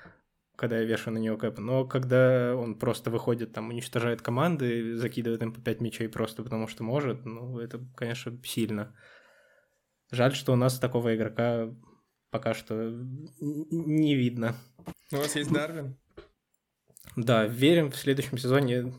когда 0.63 0.79
я 0.79 0.85
вешаю 0.85 1.15
на 1.15 1.19
него 1.19 1.37
кэп, 1.37 1.59
но 1.59 1.85
когда 1.85 2.55
он 2.55 2.79
просто 2.79 3.11
выходит, 3.11 3.53
там, 3.53 3.71
уничтожает 3.71 4.23
команды, 4.23 4.97
закидывает 4.97 5.43
им 5.43 5.53
по 5.53 5.61
5 5.61 5.81
мячей 5.81 6.09
просто 6.09 6.45
потому, 6.45 6.69
что 6.69 6.85
может, 6.85 7.25
ну, 7.25 7.59
это, 7.59 7.85
конечно, 7.97 8.41
сильно. 8.45 8.97
Жаль, 10.13 10.33
что 10.37 10.53
у 10.53 10.57
нас 10.57 10.79
такого 10.79 11.17
игрока 11.17 11.75
пока 12.31 12.55
что 12.55 12.93
не 13.41 14.15
видно. 14.15 14.55
У 15.11 15.17
вас 15.17 15.35
есть 15.35 15.53
Дарвин? 15.53 15.99
Да, 17.17 17.45
верим 17.45 17.91
в 17.91 17.97
следующем 17.97 18.39
сезоне. 18.39 18.95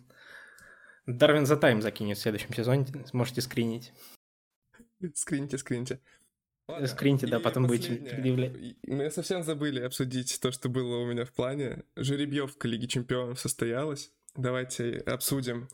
Дарвин 1.06 1.46
за 1.46 1.56
тайм 1.56 1.82
закинет 1.82 2.18
в 2.18 2.22
следующем 2.22 2.54
сезоне, 2.54 2.88
сможете 3.06 3.40
скринить. 3.40 3.94
Скрините, 5.14 5.58
скрините. 5.58 6.02
Ладно. 6.68 6.88
Скриньте, 6.88 7.28
да, 7.28 7.40
потом 7.40 7.68
будете 7.68 7.96
предъявлять. 7.96 8.54
Мы 8.88 9.12
совсем 9.12 9.44
забыли 9.44 9.82
обсудить 9.82 10.40
то, 10.42 10.52
что 10.52 10.70
было 10.70 10.98
у 10.98 11.06
меня 11.06 11.26
в 11.26 11.34
плане. 11.34 11.84
Жеребьевка 11.96 12.68
Лиги 12.68 12.86
Чемпионов 12.86 13.40
состоялась. 13.40 14.12
Давайте 14.36 14.98
обсудим 15.00 15.68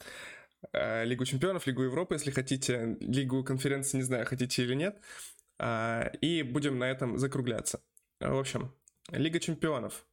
э, 0.73 1.05
Лигу 1.05 1.25
Чемпионов, 1.25 1.67
Лигу 1.67 1.83
Европы, 1.83 2.15
если 2.15 2.31
хотите, 2.31 2.97
Лигу 2.99 3.43
конференции, 3.43 3.97
не 3.97 4.03
знаю, 4.03 4.25
хотите 4.25 4.63
или 4.63 4.73
нет. 4.73 4.99
Э, 5.59 6.09
и 6.21 6.41
будем 6.41 6.79
на 6.79 6.89
этом 6.89 7.19
закругляться. 7.19 7.81
В 8.19 8.37
общем, 8.37 8.73
Лига 9.11 9.39
Чемпионов. 9.39 10.07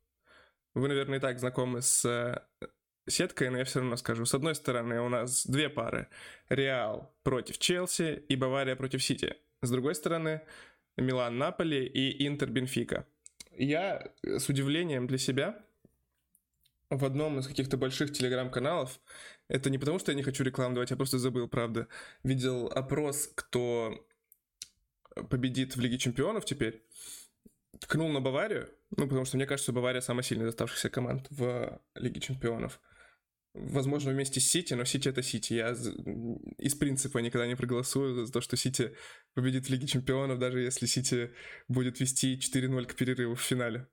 Вы, 0.75 0.89
наверное, 0.89 1.19
и 1.19 1.23
так 1.23 1.39
знакомы 1.41 1.81
с 1.81 2.47
сеткой, 3.09 3.49
но 3.49 3.59
я 3.59 3.65
все 3.65 3.81
равно 3.81 3.97
скажу. 3.97 4.27
С 4.27 4.35
одной 4.35 4.55
стороны, 4.55 5.01
у 5.01 5.09
нас 5.09 5.47
две 5.47 5.71
пары. 5.71 6.09
Реал 6.51 7.17
против 7.23 7.59
Челси 7.59 8.25
и 8.29 8.37
Бавария 8.37 8.77
против 8.77 9.03
Сити. 9.03 9.37
С 9.63 9.71
другой 9.71 9.95
стороны, 9.95 10.43
Милан 10.97 11.39
Наполи 11.39 11.87
и 11.87 12.27
Интер 12.27 12.51
Бенфика. 12.51 13.07
Я 13.53 14.13
с 14.23 14.49
удивлением 14.49 15.07
для 15.07 15.19
себя 15.19 15.65
в 16.91 17.05
одном 17.05 17.39
из 17.39 17.47
каких-то 17.47 17.77
больших 17.77 18.13
телеграм-каналов, 18.13 19.01
это 19.49 19.71
не 19.71 19.79
потому, 19.79 19.99
что 19.99 20.13
я 20.13 20.17
не 20.17 20.23
хочу 20.23 20.45
рекламу 20.45 20.75
давать, 20.75 20.91
я 20.91 20.97
просто 20.97 21.19
забыл, 21.19 21.49
правда, 21.49 21.89
видел 22.23 22.69
опрос, 22.69 23.31
кто 23.35 24.07
победит 25.31 25.77
в 25.77 25.81
Лиге 25.81 25.99
Чемпионов 25.99 26.45
теперь, 26.45 26.85
ткнул 27.81 28.09
на 28.09 28.21
Баварию, 28.21 28.69
ну, 28.97 29.09
потому 29.09 29.25
что 29.25 29.37
мне 29.37 29.47
кажется, 29.47 29.73
Бавария 29.73 30.01
самая 30.01 30.23
сильная 30.23 30.47
из 30.47 30.51
оставшихся 30.51 30.91
команд 30.91 31.27
в 31.31 31.81
Лиге 31.95 32.21
Чемпионов. 32.21 32.81
Возможно, 33.59 34.13
вместе 34.13 34.39
с 34.39 34.49
Сити, 34.49 34.75
но 34.75 34.85
Сити 34.85 35.09
это 35.09 35.23
Сити. 35.23 35.55
Я 35.55 35.71
из 36.59 36.75
принципа 36.75 37.19
никогда 37.19 37.47
не 37.47 37.57
проголосую 37.57 38.27
за 38.27 38.33
то, 38.33 38.41
что 38.43 38.57
Сити 38.57 38.95
победит 39.35 39.67
в 39.67 39.71
Лиге 39.71 39.87
Чемпионов, 39.87 40.39
даже 40.39 40.61
если 40.61 40.87
Сити 40.87 41.33
будет 41.67 41.99
вести 42.01 42.37
4-0 42.37 42.85
к 42.85 42.95
перерыву 42.95 43.35
в 43.35 43.41
финале. 43.41 43.89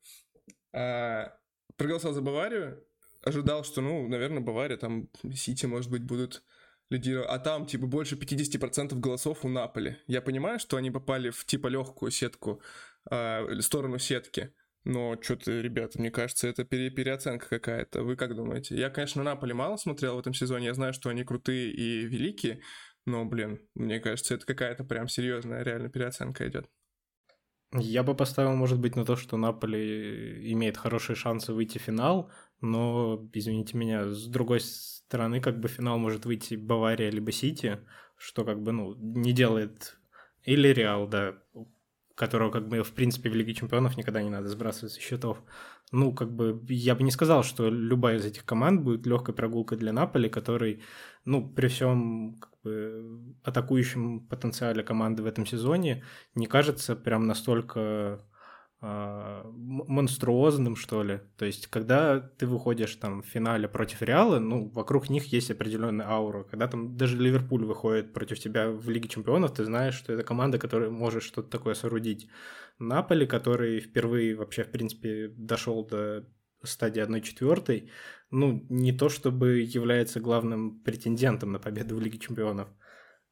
А, 0.73 1.33
проголосовал 1.77 2.13
за 2.13 2.21
Баварию, 2.21 2.83
ожидал, 3.23 3.63
что, 3.63 3.81
ну, 3.81 4.07
наверное, 4.07 4.41
Бавария, 4.41 4.77
там 4.77 5.09
Сити, 5.33 5.65
может 5.65 5.89
быть, 5.89 6.03
будут 6.03 6.43
лидировать. 6.89 7.29
А 7.29 7.39
там, 7.39 7.65
типа, 7.65 7.87
больше 7.87 8.15
50% 8.15 8.99
голосов 8.99 9.45
у 9.45 9.49
Наполи. 9.49 9.97
Я 10.07 10.21
понимаю, 10.21 10.59
что 10.59 10.77
они 10.77 10.91
попали 10.91 11.29
в, 11.29 11.45
типа, 11.45 11.67
легкую 11.67 12.11
сетку, 12.11 12.61
э, 13.09 13.61
сторону 13.61 13.97
сетки. 13.97 14.53
Но 14.85 15.17
что-то, 15.21 15.61
ребята, 15.61 15.99
мне 15.99 16.11
кажется, 16.11 16.47
это 16.47 16.65
пере 16.65 16.89
переоценка 16.89 17.47
какая-то. 17.47 18.03
Вы 18.03 18.15
как 18.15 18.35
думаете? 18.35 18.75
Я, 18.75 18.89
конечно, 18.89 19.23
Наполи 19.23 19.53
мало 19.53 19.77
смотрел 19.77 20.15
в 20.15 20.19
этом 20.19 20.33
сезоне. 20.33 20.67
Я 20.67 20.73
знаю, 20.73 20.93
что 20.93 21.09
они 21.09 21.23
крутые 21.23 21.71
и 21.71 22.05
великие. 22.05 22.61
Но, 23.05 23.25
блин, 23.25 23.61
мне 23.75 23.99
кажется, 23.99 24.35
это 24.35 24.45
какая-то 24.45 24.83
прям 24.83 25.07
серьезная 25.07 25.63
реально 25.63 25.89
переоценка 25.89 26.47
идет. 26.47 26.69
Я 27.75 28.03
бы 28.03 28.15
поставил, 28.15 28.55
может 28.55 28.79
быть, 28.79 28.95
на 28.95 29.03
то, 29.03 29.15
что 29.15 29.37
Наполи 29.37 30.51
имеет 30.51 30.77
хорошие 30.77 31.15
шансы 31.15 31.53
выйти 31.53 31.79
в 31.79 31.81
финал, 31.81 32.31
но, 32.61 33.27
извините 33.33 33.77
меня, 33.77 34.09
с 34.09 34.27
другой 34.27 34.59
стороны, 34.59 35.41
как 35.41 35.59
бы 35.59 35.67
финал 35.69 35.97
может 35.97 36.25
выйти 36.25 36.55
Бавария 36.55 37.09
либо 37.09 37.31
Сити, 37.31 37.79
что 38.15 38.45
как 38.45 38.61
бы, 38.61 38.73
ну, 38.73 38.95
не 38.95 39.33
делает... 39.33 39.97
Или 40.43 40.67
Реал, 40.67 41.07
да, 41.07 41.41
которого 42.15 42.51
как 42.51 42.67
бы 42.67 42.83
в 42.83 42.91
принципе 42.91 43.29
в 43.29 43.35
Лиге 43.35 43.53
Чемпионов 43.53 43.97
никогда 43.97 44.21
не 44.21 44.29
надо 44.29 44.47
сбрасывать 44.47 44.93
со 44.93 45.01
счетов. 45.01 45.43
Ну, 45.91 46.13
как 46.13 46.31
бы 46.31 46.61
я 46.69 46.95
бы 46.95 47.03
не 47.03 47.11
сказал, 47.11 47.43
что 47.43 47.69
любая 47.69 48.17
из 48.17 48.25
этих 48.25 48.45
команд 48.45 48.81
будет 48.81 49.05
легкой 49.05 49.33
прогулкой 49.33 49.77
для 49.77 49.93
Наполи, 49.93 50.29
который, 50.29 50.81
ну, 51.25 51.47
при 51.47 51.67
всем 51.67 52.39
как 52.39 52.51
бы, 52.63 53.35
атакующем 53.43 54.21
потенциале 54.27 54.83
команды 54.83 55.23
в 55.23 55.25
этом 55.25 55.45
сезоне 55.45 56.03
не 56.35 56.47
кажется 56.47 56.95
прям 56.95 57.25
настолько 57.25 58.23
монструозным, 58.83 60.75
что 60.75 61.03
ли. 61.03 61.21
То 61.37 61.45
есть, 61.45 61.67
когда 61.67 62.19
ты 62.19 62.45
выходишь 62.45 62.93
там 62.97 63.23
в 63.23 63.25
финале 63.25 63.69
против 63.69 64.01
Реала, 64.01 64.39
ну, 64.39 64.69
вокруг 64.71 65.09
них 65.09 65.31
есть 65.31 65.49
определенная 65.51 66.05
аура. 66.05 66.43
Когда 66.43 66.67
там 66.67 66.97
даже 66.97 67.17
Ливерпуль 67.17 67.63
выходит 67.63 68.11
против 68.11 68.39
тебя 68.39 68.69
в 68.69 68.89
Лиге 68.89 69.07
Чемпионов, 69.07 69.53
ты 69.53 69.63
знаешь, 69.63 69.95
что 69.95 70.11
это 70.11 70.23
команда, 70.23 70.59
которая 70.59 70.89
может 70.89 71.23
что-то 71.23 71.49
такое 71.49 71.75
соорудить. 71.75 72.27
Наполи, 72.77 73.25
который 73.25 73.79
впервые 73.79 74.35
вообще, 74.35 74.65
в 74.65 74.71
принципе, 74.71 75.29
дошел 75.29 75.87
до 75.87 76.27
стадии 76.63 77.01
1-4, 77.01 77.89
ну, 78.31 78.65
не 78.69 78.91
то 78.91 79.07
чтобы 79.07 79.61
является 79.61 80.19
главным 80.19 80.81
претендентом 80.81 81.53
на 81.53 81.59
победу 81.59 81.95
в 81.95 82.01
Лиге 82.01 82.19
Чемпионов. 82.19 82.67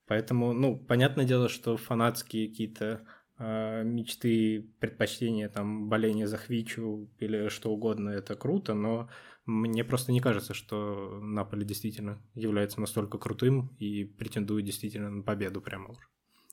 Поэтому, 0.07 0.53
ну, 0.53 0.77
понятное 0.77 1.25
дело, 1.25 1.49
что 1.49 1.75
фанатские 1.75 2.49
какие-то 2.49 2.85
а, 2.95 3.20
мечты, 3.41 4.69
предпочтения, 4.79 5.49
там, 5.49 5.89
боление 5.89 6.27
за 6.27 6.37
Хвичу 6.37 7.09
или 7.19 7.49
что 7.49 7.71
угодно, 7.71 8.09
это 8.09 8.35
круто, 8.35 8.73
но 8.73 9.09
мне 9.45 9.83
просто 9.83 10.11
не 10.11 10.19
кажется, 10.19 10.53
что 10.53 11.19
Наполе 11.21 11.65
действительно 11.65 12.21
является 12.35 12.79
настолько 12.79 13.17
крутым 13.17 13.75
и 13.79 14.03
претендует 14.03 14.65
действительно 14.65 15.09
на 15.09 15.23
победу 15.23 15.61
прямо 15.61 15.91
уже. 15.91 16.01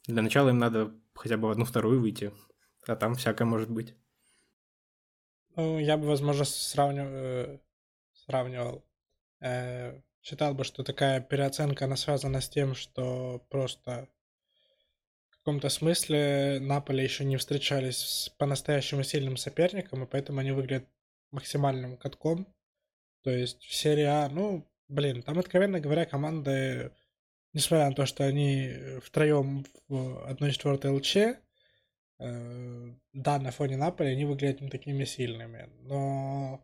Для 0.07 0.22
начала 0.22 0.49
им 0.49 0.59
надо 0.59 0.95
хотя 1.14 1.36
бы 1.36 1.49
в 1.49 1.51
одну-вторую 1.51 2.01
выйти, 2.01 2.32
а 2.86 2.97
там 2.97 3.14
всякое 3.14 3.45
может 3.45 3.70
быть. 3.70 3.95
Ну, 5.57 5.78
я 5.78 5.97
бы, 5.97 6.07
возможно, 6.07 6.45
сравнивал, 6.45 7.11
э, 7.11 7.59
сравнивал 8.12 8.84
э, 9.41 10.01
считал 10.22 10.55
бы, 10.55 10.64
что 10.64 10.84
такая 10.84 11.20
переоценка, 11.20 11.86
она 11.86 11.97
связана 11.97 12.41
с 12.41 12.49
тем, 12.49 12.74
что 12.74 13.45
просто 13.51 14.09
каком-то 15.49 15.70
смысле 15.70 16.59
Наполе 16.61 17.03
еще 17.03 17.24
не 17.24 17.38
встречались 17.38 17.96
с 17.96 18.28
по-настоящему 18.28 19.03
сильным 19.03 19.38
соперником, 19.38 20.05
и 20.05 20.07
поэтому 20.07 20.40
они 20.40 20.53
выглядят 20.53 20.84
максимальным 21.30 21.96
катком. 21.96 22.46
То 23.22 23.30
есть 23.30 23.62
в 23.64 23.72
серии 23.74 24.05
А, 24.05 24.28
ну, 24.28 24.68
блин, 24.88 25.22
там, 25.22 25.38
откровенно 25.38 25.80
говоря, 25.80 26.05
команды, 26.05 26.92
несмотря 27.55 27.88
на 27.88 27.94
то, 27.94 28.05
что 28.05 28.26
они 28.26 28.74
втроем 29.03 29.64
в 29.88 30.30
1-4 30.30 30.90
ЛЧ, 30.90 31.16
э, 31.16 32.94
да, 33.14 33.38
на 33.38 33.51
фоне 33.51 33.78
Наполи 33.78 34.11
они 34.11 34.26
выглядят 34.26 34.61
не 34.61 34.68
такими 34.68 35.05
сильными, 35.05 35.70
но 35.80 36.62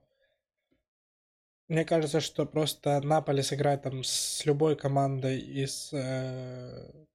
мне 1.69 1.87
кажется, 1.87 2.21
что 2.21 2.45
просто 2.45 3.01
Наполи 3.01 3.41
сыграет 3.41 3.81
там 3.81 4.05
с 4.05 4.45
любой 4.45 4.77
командой 4.77 5.41
из 5.41 5.89
э, 5.95 7.07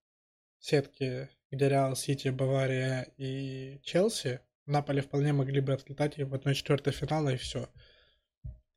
сетки 0.57 1.29
где 1.51 1.69
Реал, 1.69 1.95
Сити, 1.95 2.29
Бавария 2.29 3.07
и 3.17 3.79
Челси, 3.83 4.41
Наполе 4.65 5.01
вполне 5.01 5.33
могли 5.33 5.61
бы 5.61 5.73
отлетать 5.73 6.17
в 6.17 6.33
1-4 6.33 6.91
финала, 6.91 7.29
и 7.29 7.37
все. 7.37 7.69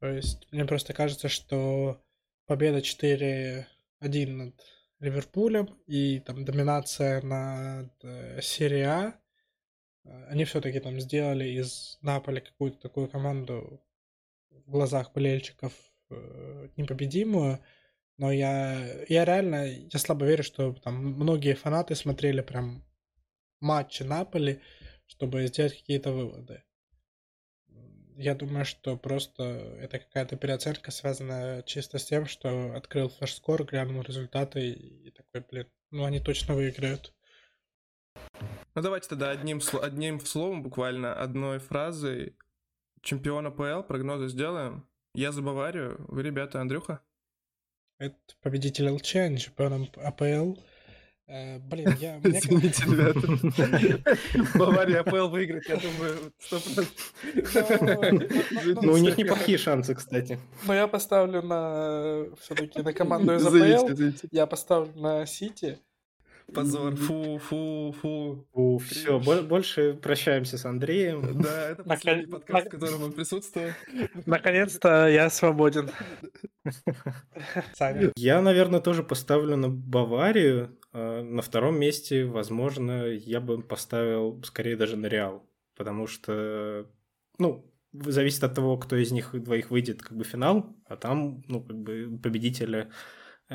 То 0.00 0.08
есть, 0.08 0.48
мне 0.50 0.64
просто 0.64 0.94
кажется, 0.94 1.28
что 1.28 2.02
победа 2.46 2.78
4-1 2.78 3.66
над 4.00 4.54
Ливерпулем 5.00 5.66
и 5.86 6.20
там 6.20 6.44
доминация 6.44 7.20
над 7.22 7.92
э, 8.04 8.40
серия 8.40 8.86
А, 8.86 9.14
э, 10.04 10.26
они 10.28 10.44
все-таки 10.44 10.80
там 10.80 11.00
сделали 11.00 11.44
из 11.44 11.98
Наполи 12.02 12.40
какую-то 12.40 12.78
такую 12.78 13.08
команду 13.08 13.80
в 14.50 14.70
глазах 14.70 15.12
болельщиков 15.12 15.72
э, 16.10 16.68
непобедимую. 16.76 17.58
Но 18.18 18.30
я, 18.30 19.04
я 19.08 19.24
реально, 19.24 19.66
я 19.66 19.98
слабо 19.98 20.26
верю, 20.26 20.42
что 20.42 20.72
там 20.74 20.94
многие 20.96 21.54
фанаты 21.54 21.94
смотрели 21.94 22.40
прям 22.40 22.84
матчи 23.60 24.02
Наполи, 24.02 24.60
чтобы 25.06 25.46
сделать 25.46 25.76
какие-то 25.76 26.12
выводы. 26.12 26.62
Я 28.16 28.34
думаю, 28.34 28.64
что 28.64 28.96
просто 28.96 29.42
это 29.42 29.98
какая-то 29.98 30.36
переоценка, 30.36 30.90
связанная 30.90 31.62
чисто 31.62 31.98
с 31.98 32.04
тем, 32.04 32.26
что 32.26 32.74
открыл 32.74 33.08
флеш-скор, 33.08 33.64
глянул 33.64 34.02
результаты 34.02 34.70
и 34.70 35.10
такой, 35.10 35.46
блин, 35.50 35.66
ну 35.90 36.04
они 36.04 36.20
точно 36.20 36.54
выиграют. 36.54 37.14
Ну 38.74 38.82
давайте 38.82 39.08
тогда 39.08 39.30
одним, 39.30 39.60
одним 39.80 40.20
словом, 40.20 40.62
буквально 40.62 41.14
одной 41.14 41.58
фразой. 41.58 42.36
Чемпион 43.00 43.46
АПЛ, 43.46 43.82
прогнозы 43.82 44.28
сделаем. 44.28 44.88
Я 45.14 45.32
за 45.32 45.42
Баварию, 45.42 46.04
вы, 46.08 46.22
ребята, 46.22 46.60
Андрюха? 46.60 47.00
Это 48.02 48.16
победитель 48.42 48.88
ЛЧ, 48.88 49.14
а 49.14 49.28
не 49.28 49.38
чемпионом 49.38 49.88
АПЛ. 49.96 50.56
Э, 51.28 51.60
блин, 51.60 51.94
я... 52.00 52.18
Извините, 52.24 52.82
ребята. 52.84 53.20
Бавария 54.58 55.02
АПЛ 55.02 55.28
выиграет, 55.28 55.68
я 55.68 55.76
думаю, 55.76 56.32
100%. 56.50 58.80
Ну, 58.82 58.92
у 58.92 58.96
них 58.96 59.16
неплохие 59.16 59.56
шансы, 59.56 59.94
кстати. 59.94 60.40
Но 60.66 60.74
я 60.74 60.88
поставлю 60.88 61.42
на... 61.42 62.24
Все-таки 62.40 62.82
на 62.82 62.92
команду 62.92 63.36
из 63.36 63.46
АПЛ. 63.46 63.90
Я 64.32 64.46
поставлю 64.46 64.92
на 65.00 65.24
Сити. 65.24 65.78
Позор, 66.54 66.96
фу, 66.96 67.38
фу, 67.38 67.94
фу. 68.00 68.46
Фу, 68.52 68.78
все, 68.78 69.18
больше 69.18 69.94
прощаемся 69.94 70.58
с 70.58 70.64
Андреем. 70.64 71.40
Да, 71.42 71.70
это 71.70 71.84
последний 71.84 72.26
подкаст, 72.26 72.66
в 72.66 72.70
котором 72.70 73.02
он 73.04 73.12
присутствует. 73.12 73.74
Наконец-то 74.26 75.08
я 75.08 75.30
свободен. 75.30 75.90
Саня. 77.74 78.12
Я, 78.16 78.42
наверное, 78.42 78.80
тоже 78.80 79.02
поставлю 79.02 79.56
на 79.56 79.68
Баварию. 79.68 80.78
А, 80.92 81.22
на 81.22 81.42
втором 81.42 81.78
месте, 81.78 82.24
возможно, 82.24 83.06
я 83.06 83.40
бы 83.40 83.62
поставил 83.62 84.42
скорее 84.44 84.76
даже 84.76 84.96
на 84.96 85.06
Реал. 85.06 85.48
Потому 85.76 86.06
что, 86.06 86.86
ну, 87.38 87.64
зависит 87.92 88.44
от 88.44 88.54
того, 88.54 88.76
кто 88.76 88.96
из 88.96 89.10
них 89.12 89.30
двоих 89.42 89.70
выйдет 89.70 90.02
как 90.02 90.16
бы 90.16 90.24
в 90.24 90.28
финал, 90.28 90.76
а 90.86 90.96
там, 90.96 91.42
ну, 91.48 91.62
как 91.62 91.76
бы 91.78 92.18
победителя 92.22 92.90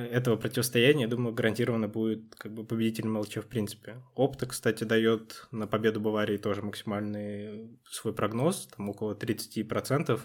этого 0.06 0.36
противостояния, 0.36 1.04
я 1.04 1.08
думаю, 1.08 1.34
гарантированно 1.34 1.88
будет 1.88 2.36
как 2.36 2.54
бы 2.54 2.66
победитель 2.66 3.08
МЛЧ 3.08 3.38
в 3.38 3.48
принципе. 3.48 4.02
Опта, 4.16 4.46
кстати, 4.46 4.84
дает 4.84 5.48
на 5.52 5.68
победу 5.68 6.00
Баварии 6.00 6.38
тоже 6.38 6.62
максимальный 6.62 7.80
свой 7.90 8.14
прогноз, 8.14 8.68
там 8.76 8.90
около 8.90 9.14
30%. 9.14 10.20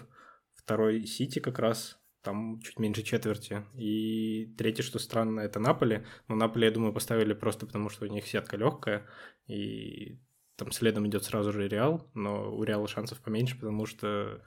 Второй 0.53 1.05
Сити 1.05 1.39
как 1.39 1.59
раз 1.59 1.99
там 2.21 2.61
чуть 2.61 2.79
меньше 2.79 3.03
четверти. 3.03 3.65
И 3.75 4.53
третье, 4.57 4.83
что 4.83 4.97
странно, 4.97 5.41
это 5.41 5.59
Наполи. 5.59 6.05
Но 6.27 6.35
Наполи, 6.35 6.65
я 6.65 6.71
думаю, 6.71 6.93
поставили 6.93 7.33
просто 7.33 7.65
потому, 7.65 7.89
что 7.89 8.05
у 8.05 8.09
них 8.09 8.25
сетка 8.27 8.55
легкая, 8.55 9.05
и 9.47 10.19
там 10.55 10.71
следом 10.71 11.07
идет 11.07 11.25
сразу 11.25 11.51
же 11.51 11.67
Реал, 11.67 12.09
но 12.13 12.55
у 12.55 12.63
Реала 12.63 12.87
шансов 12.87 13.21
поменьше, 13.21 13.55
потому 13.55 13.85
что 13.85 14.41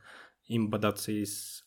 им 0.45 0.71
бодаться 0.71 1.13
из 1.13 1.67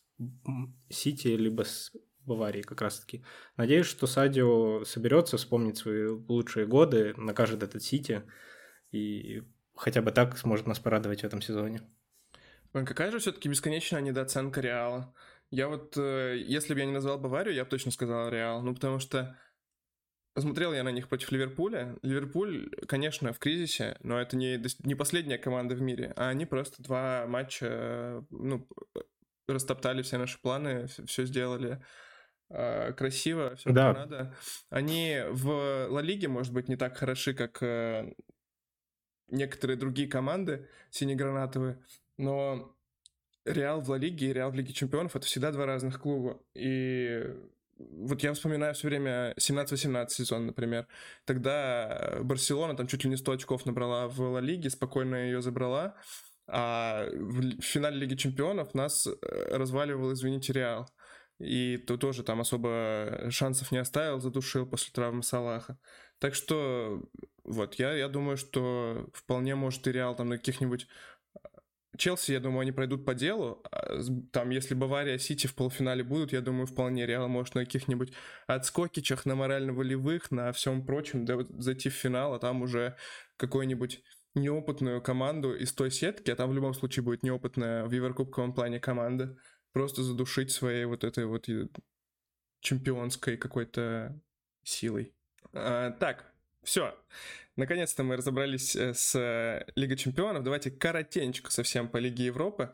Сити 0.88 1.28
либо 1.28 1.64
с 1.64 1.92
Баварии 2.26 2.62
как 2.62 2.80
раз-таки. 2.80 3.24
Надеюсь, 3.56 3.86
что 3.86 4.06
Садио 4.06 4.84
соберется 4.84 5.36
вспомнить 5.36 5.78
свои 5.78 6.06
лучшие 6.06 6.66
годы, 6.66 7.14
накажет 7.16 7.62
этот 7.62 7.82
Сити 7.82 8.22
и 8.92 9.42
хотя 9.74 10.02
бы 10.02 10.12
так 10.12 10.36
сможет 10.38 10.66
нас 10.66 10.78
порадовать 10.78 11.22
в 11.22 11.24
этом 11.24 11.40
сезоне. 11.40 11.82
Какая 12.72 13.10
же 13.10 13.18
все-таки 13.18 13.48
бесконечная 13.48 14.00
недооценка 14.00 14.60
Реала. 14.60 15.12
Я 15.50 15.68
вот, 15.68 15.96
э, 15.96 16.36
если 16.38 16.74
бы 16.74 16.80
я 16.80 16.86
не 16.86 16.92
назвал 16.92 17.18
Баварию, 17.18 17.54
я 17.54 17.64
бы 17.64 17.70
точно 17.70 17.90
сказал 17.90 18.28
Реал. 18.28 18.62
Ну, 18.62 18.74
потому 18.74 19.00
что 19.00 19.36
посмотрел 20.34 20.72
я 20.72 20.84
на 20.84 20.92
них 20.92 21.08
против 21.08 21.32
Ливерпуля. 21.32 21.96
Ливерпуль, 22.02 22.70
конечно, 22.86 23.32
в 23.32 23.38
кризисе, 23.38 23.96
но 24.02 24.20
это 24.20 24.36
не, 24.36 24.62
не 24.84 24.94
последняя 24.94 25.38
команда 25.38 25.74
в 25.74 25.80
мире, 25.80 26.12
а 26.16 26.28
они 26.28 26.46
просто 26.46 26.82
два 26.82 27.26
матча, 27.26 27.66
э, 27.68 28.22
ну, 28.30 28.68
растоптали 29.48 30.02
все 30.02 30.18
наши 30.18 30.40
планы, 30.40 30.86
все 30.86 31.24
сделали 31.24 31.82
красиво, 32.50 33.54
все 33.56 33.72
да. 33.72 33.94
как 33.94 33.96
надо. 33.96 34.34
Они 34.70 35.20
в 35.30 35.86
Ла 35.88 36.02
Лиге, 36.02 36.28
может 36.28 36.52
быть, 36.52 36.68
не 36.68 36.76
так 36.76 36.96
хороши, 36.96 37.32
как 37.32 37.62
э, 37.62 38.12
некоторые 39.28 39.76
другие 39.76 40.08
команды 40.08 40.68
синегранатовые, 40.90 41.78
но 42.16 42.76
Реал 43.44 43.80
в 43.80 43.88
Ла 43.88 43.96
Лиге 43.96 44.30
и 44.30 44.32
Реал 44.32 44.50
в 44.50 44.54
Лиге 44.54 44.72
Чемпионов 44.72 45.16
это 45.16 45.26
всегда 45.26 45.52
два 45.52 45.66
разных 45.66 46.00
клуба. 46.00 46.40
И 46.54 47.24
вот 47.78 48.22
я 48.22 48.34
вспоминаю 48.34 48.74
все 48.74 48.88
время 48.88 49.34
17-18 49.38 50.08
сезон, 50.08 50.46
например. 50.46 50.86
Тогда 51.24 52.18
Барселона 52.22 52.76
там 52.76 52.86
чуть 52.86 53.04
ли 53.04 53.10
не 53.10 53.16
100 53.16 53.32
очков 53.32 53.64
набрала 53.64 54.08
в 54.08 54.20
Ла 54.20 54.40
Лиге, 54.40 54.70
спокойно 54.70 55.14
ее 55.14 55.40
забрала. 55.40 55.96
А 56.46 57.06
в 57.12 57.60
финале 57.62 57.96
Лиги 57.96 58.16
Чемпионов 58.16 58.74
нас 58.74 59.06
э, 59.06 59.56
разваливал, 59.56 60.12
извините, 60.12 60.52
Реал. 60.52 60.88
И 61.40 61.78
то 61.78 61.96
тоже 61.96 62.22
там 62.22 62.40
особо 62.40 63.28
шансов 63.30 63.72
не 63.72 63.78
оставил, 63.78 64.20
задушил 64.20 64.66
после 64.66 64.92
травмы 64.92 65.22
Салаха. 65.22 65.78
Так 66.18 66.34
что 66.34 67.02
вот, 67.44 67.74
я, 67.76 67.94
я 67.94 68.08
думаю, 68.08 68.36
что 68.36 69.08
вполне 69.14 69.54
может 69.54 69.86
и 69.86 69.92
Реал 69.92 70.14
там 70.14 70.28
на 70.28 70.36
каких-нибудь 70.36 70.86
Челси, 71.96 72.32
я 72.32 72.40
думаю, 72.40 72.60
они 72.60 72.72
пройдут 72.72 73.04
по 73.04 73.14
делу. 73.14 73.62
А 73.72 73.98
там, 74.32 74.50
если 74.50 74.74
Бавария, 74.74 75.18
Сити 75.18 75.46
в 75.46 75.54
полуфинале 75.54 76.04
будут, 76.04 76.32
я 76.32 76.40
думаю, 76.40 76.66
вполне 76.66 77.04
Реал 77.04 77.28
может 77.28 77.54
на 77.54 77.64
каких-нибудь 77.64 78.12
отскокичах, 78.46 79.26
на 79.26 79.34
морально-волевых, 79.34 80.30
на 80.30 80.52
всем 80.52 80.86
прочем 80.86 81.24
да, 81.24 81.38
зайти 81.58 81.88
в 81.88 81.94
финал, 81.94 82.34
а 82.34 82.38
там 82.38 82.62
уже 82.62 82.96
какой-нибудь 83.36 84.02
неопытную 84.34 85.02
команду 85.02 85.54
из 85.54 85.72
той 85.72 85.90
сетки, 85.90 86.30
а 86.30 86.36
там 86.36 86.50
в 86.50 86.54
любом 86.54 86.74
случае 86.74 87.02
будет 87.02 87.22
неопытная 87.22 87.84
в 87.84 87.92
Еврокубковом 87.92 88.54
плане 88.54 88.78
команда, 88.78 89.36
просто 89.72 90.02
задушить 90.02 90.50
своей 90.50 90.84
вот 90.84 91.04
этой 91.04 91.26
вот 91.26 91.48
чемпионской 92.60 93.36
какой-то 93.36 94.20
силой. 94.62 95.12
А, 95.52 95.90
так, 95.92 96.32
все. 96.62 96.94
Наконец-то 97.56 98.02
мы 98.02 98.16
разобрались 98.16 98.76
э, 98.76 98.94
с 98.94 99.14
э, 99.14 99.66
Лигой 99.74 99.96
Чемпионов. 99.96 100.44
Давайте 100.44 100.70
коротенько 100.70 101.50
совсем 101.50 101.88
по 101.88 101.98
Лиге 101.98 102.26
Европы, 102.26 102.72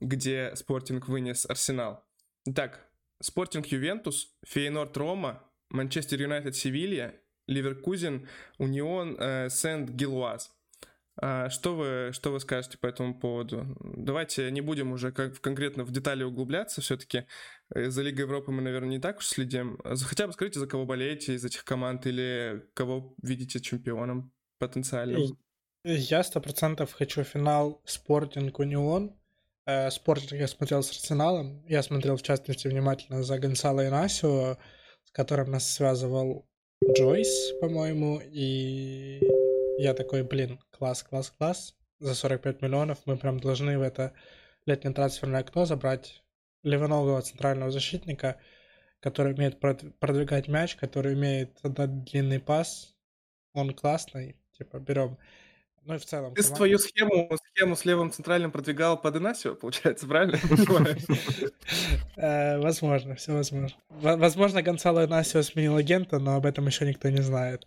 где 0.00 0.52
Спортинг 0.56 1.08
вынес 1.08 1.46
Арсенал. 1.46 2.04
Итак, 2.46 2.86
Спортинг 3.20 3.66
Ювентус, 3.66 4.34
Фейнорд 4.44 4.96
Рома, 4.96 5.42
Манчестер 5.70 6.20
Юнайтед 6.20 6.56
Севилья, 6.56 7.14
Ливеркузен, 7.46 8.28
Унион 8.58 9.16
э, 9.18 9.48
Сент-Гилуаз. 9.50 10.54
А 11.16 11.48
что 11.48 11.76
вы, 11.76 12.10
что 12.12 12.32
вы 12.32 12.40
скажете 12.40 12.76
по 12.76 12.86
этому 12.86 13.18
поводу? 13.18 13.76
Давайте 13.80 14.50
не 14.50 14.60
будем 14.60 14.92
уже 14.92 15.12
как 15.12 15.40
конкретно 15.40 15.84
в 15.84 15.92
детали 15.92 16.24
углубляться, 16.24 16.80
все-таки 16.80 17.26
э, 17.74 17.88
за 17.88 18.02
Лигой 18.02 18.22
Европы 18.22 18.50
мы, 18.50 18.62
наверное, 18.62 18.90
не 18.90 18.98
так 18.98 19.18
уж 19.18 19.26
следим. 19.26 19.78
Хотя 19.84 20.26
бы 20.26 20.32
скажите, 20.32 20.58
за 20.58 20.66
кого 20.66 20.84
болеете 20.86 21.34
из 21.34 21.44
этих 21.44 21.64
команд 21.64 22.06
или 22.06 22.64
кого 22.74 23.14
видите 23.22 23.60
чемпионом 23.60 24.32
потенциальным? 24.58 25.38
Я 25.84 26.24
сто 26.24 26.40
процентов 26.40 26.92
хочу 26.92 27.22
финал 27.22 27.80
Спортинг 27.84 28.58
Унион. 28.58 29.16
Э, 29.66 29.90
Спортинг 29.90 30.40
я 30.40 30.48
смотрел 30.48 30.82
с 30.82 30.90
Арсеналом. 30.90 31.64
Я 31.66 31.82
смотрел, 31.84 32.16
в 32.16 32.22
частности, 32.22 32.66
внимательно 32.66 33.22
за 33.22 33.38
Гонсало 33.38 33.86
Инасио, 33.86 34.58
с 35.04 35.10
которым 35.12 35.52
нас 35.52 35.70
связывал 35.70 36.48
Джойс, 36.84 37.52
по-моему, 37.60 38.20
и 38.20 39.20
я 39.78 39.94
такой, 39.94 40.22
блин, 40.22 40.58
класс, 40.78 41.02
класс, 41.02 41.32
класс. 41.36 41.74
За 41.98 42.14
45 42.14 42.62
миллионов 42.62 42.98
мы 43.06 43.16
прям 43.16 43.38
должны 43.38 43.78
в 43.78 43.82
это 43.82 44.12
летнее 44.66 44.92
трансферное 44.92 45.40
окно 45.40 45.64
забрать 45.64 46.22
левоногого 46.62 47.22
центрального 47.22 47.70
защитника, 47.70 48.40
который 49.00 49.34
умеет 49.34 49.60
продвигать 49.60 50.48
мяч, 50.48 50.76
который 50.76 51.14
умеет 51.14 51.58
отдать 51.62 52.04
длинный 52.04 52.40
пас. 52.40 52.96
Он 53.52 53.72
классный, 53.72 54.36
типа, 54.58 54.78
берем. 54.78 55.18
Ну 55.82 55.94
и 55.94 55.98
в 55.98 56.06
целом... 56.06 56.34
Ты 56.34 56.42
команда... 56.42 56.56
твою 56.56 56.78
схему, 56.78 57.30
схему 57.52 57.76
с 57.76 57.84
левым 57.84 58.10
центральным 58.10 58.50
продвигал 58.50 58.98
под 59.00 59.16
Инасио, 59.16 59.54
получается, 59.54 60.06
правильно? 60.06 60.38
Э, 62.16 62.58
возможно, 62.58 63.16
все 63.16 63.32
возможно. 63.32 63.76
Возможно, 63.88 64.62
Гонсало 64.62 65.04
Инасио 65.04 65.42
сменил 65.42 65.76
агента, 65.76 66.18
но 66.20 66.36
об 66.36 66.46
этом 66.46 66.66
еще 66.66 66.86
никто 66.86 67.10
не 67.10 67.22
знает. 67.22 67.66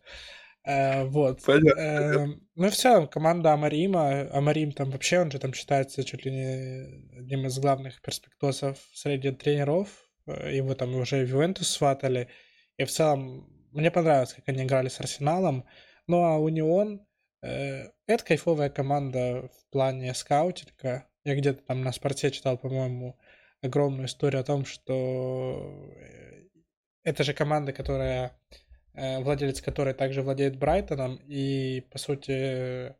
Э, 0.68 1.06
вот. 1.06 1.42
Понятно. 1.46 1.80
Э, 1.80 2.28
ну, 2.56 2.70
все, 2.70 3.08
команда 3.08 3.54
Амарима. 3.54 4.30
Амарим 4.34 4.74
там 4.74 4.92
вообще, 4.92 5.22
он 5.22 5.32
же 5.32 5.40
там 5.40 5.54
считается 5.54 6.04
чуть 6.04 6.26
ли 6.26 6.32
не 6.32 7.20
одним 7.20 7.48
из 7.48 7.58
главных 7.58 8.02
перспектосов 8.02 8.78
среди 8.94 9.32
тренеров. 9.32 9.88
Э, 10.28 10.54
его 10.54 10.76
там 10.76 10.94
уже 10.96 11.24
в 11.24 11.30
Ювентус 11.30 11.70
сватали. 11.70 12.28
И 12.78 12.84
в 12.84 12.92
целом, 12.92 13.48
мне 13.72 13.92
понравилось, 13.92 14.34
как 14.34 14.50
они 14.50 14.64
играли 14.64 14.90
с 14.90 15.00
Арсеналом. 15.00 15.64
Ну, 16.06 16.24
а 16.24 16.38
Унион 16.38 17.02
э, 17.42 17.86
это 18.06 18.26
кайфовая 18.26 18.70
команда 18.70 19.50
в 19.54 19.72
плане 19.72 20.14
скаутинга. 20.14 21.08
Я 21.24 21.36
где-то 21.36 21.62
там 21.64 21.82
на 21.82 21.94
спорте 21.94 22.30
читал, 22.30 22.58
по-моему, 22.58 23.18
огромную 23.62 24.08
историю 24.08 24.42
о 24.42 24.46
том, 24.46 24.66
что 24.66 25.94
э, 25.96 26.44
это 27.04 27.24
же 27.24 27.34
команда, 27.34 27.72
которая 27.72 28.38
Э, 28.50 28.67
владелец 28.98 29.62
которой 29.62 29.94
также 29.94 30.22
владеет 30.22 30.58
Брайтоном, 30.58 31.18
и, 31.28 31.86
по 31.92 32.00
сути, 32.00 32.32
э, 32.32 32.94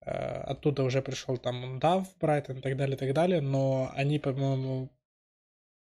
оттуда 0.00 0.84
уже 0.84 1.00
пришел 1.02 1.38
там 1.38 1.78
Дав, 1.78 2.06
Брайтон 2.18 2.58
и 2.58 2.60
так 2.60 2.76
далее, 2.76 2.96
и 2.96 2.98
так 2.98 3.14
далее, 3.14 3.40
но 3.40 3.90
они, 3.94 4.18
по-моему, 4.18 4.90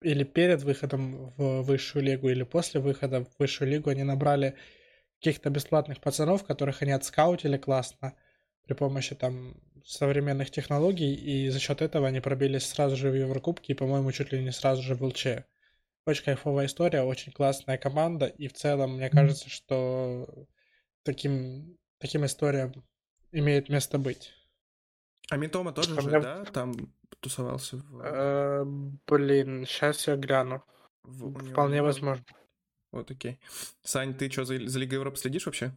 или 0.01 0.23
перед 0.23 0.63
выходом 0.63 1.33
в 1.37 1.61
высшую 1.61 2.03
лигу, 2.03 2.29
или 2.29 2.43
после 2.43 2.81
выхода 2.81 3.25
в 3.25 3.29
высшую 3.39 3.69
лигу 3.71 3.89
они 3.89 4.03
набрали 4.03 4.55
каких-то 5.19 5.49
бесплатных 5.49 6.01
пацанов, 6.01 6.43
которых 6.43 6.81
они 6.81 6.91
отскаутили 6.91 7.57
классно 7.57 8.13
при 8.63 8.73
помощи 8.73 9.15
там 9.15 9.55
современных 9.85 10.51
технологий, 10.51 11.13
и 11.13 11.49
за 11.49 11.59
счет 11.59 11.81
этого 11.81 12.07
они 12.07 12.19
пробились 12.21 12.67
сразу 12.67 12.95
же 12.95 13.09
в 13.09 13.15
Еврокубке 13.15 13.73
и, 13.73 13.75
по-моему, 13.75 14.11
чуть 14.11 14.31
ли 14.31 14.43
не 14.43 14.51
сразу 14.51 14.81
же 14.81 14.95
в 14.95 15.03
ЛЧ. 15.03 15.27
Очень 16.05 16.25
кайфовая 16.25 16.65
история, 16.65 17.03
очень 17.03 17.31
классная 17.31 17.77
команда, 17.77 18.25
и 18.25 18.47
в 18.47 18.53
целом 18.53 18.95
мне 18.95 19.09
кажется, 19.09 19.49
что 19.49 20.27
таким, 21.03 21.77
таким 21.99 22.25
историям 22.25 22.73
имеет 23.31 23.69
место 23.69 23.99
быть. 23.99 24.33
А 25.29 25.37
Митома 25.37 25.71
тоже 25.71 25.99
же, 26.01 26.09
да, 26.09 26.43
там 26.45 26.73
тусовался? 27.19 27.77
В... 27.77 28.01
Э, 28.03 28.65
блин, 29.07 29.65
сейчас 29.65 30.07
я 30.07 30.15
гляну. 30.15 30.63
В... 31.03 31.51
Вполне 31.51 31.81
возможно. 31.81 32.25
Вот, 32.91 33.09
окей. 33.09 33.39
Сань, 33.83 34.13
ты 34.13 34.29
что, 34.29 34.43
за, 34.43 34.67
за 34.67 34.79
Лигой 34.79 34.95
Европы 34.95 35.17
следишь 35.17 35.45
вообще? 35.45 35.71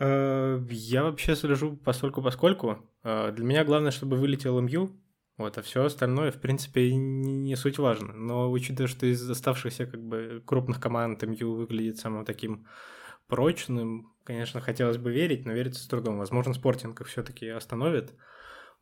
Э, 0.00 0.60
я 0.70 1.04
вообще 1.04 1.36
слежу 1.36 1.76
постольку 1.76 2.22
поскольку. 2.22 2.78
Э, 3.04 3.30
для 3.32 3.44
меня 3.44 3.64
главное, 3.64 3.90
чтобы 3.90 4.16
вылетел 4.16 4.60
МЮ, 4.60 4.90
вот, 5.38 5.56
а 5.56 5.62
все 5.62 5.84
остальное, 5.84 6.32
в 6.32 6.40
принципе, 6.40 6.92
не, 6.94 7.54
суть 7.54 7.78
важно. 7.78 8.12
Но 8.12 8.50
учитывая, 8.50 8.88
что 8.88 9.06
из 9.06 9.28
оставшихся 9.30 9.86
как 9.86 10.02
бы 10.02 10.42
крупных 10.44 10.80
команд 10.80 11.22
МЮ 11.22 11.54
выглядит 11.54 11.98
самым 11.98 12.24
таким 12.24 12.66
прочным, 13.28 14.12
конечно, 14.24 14.60
хотелось 14.60 14.98
бы 14.98 15.12
верить, 15.12 15.46
но 15.46 15.52
верится 15.52 15.82
с 15.82 15.86
трудом. 15.86 16.18
Возможно, 16.18 16.54
спортинг 16.54 17.00
их 17.00 17.06
все-таки 17.06 17.46
остановит. 17.48 18.14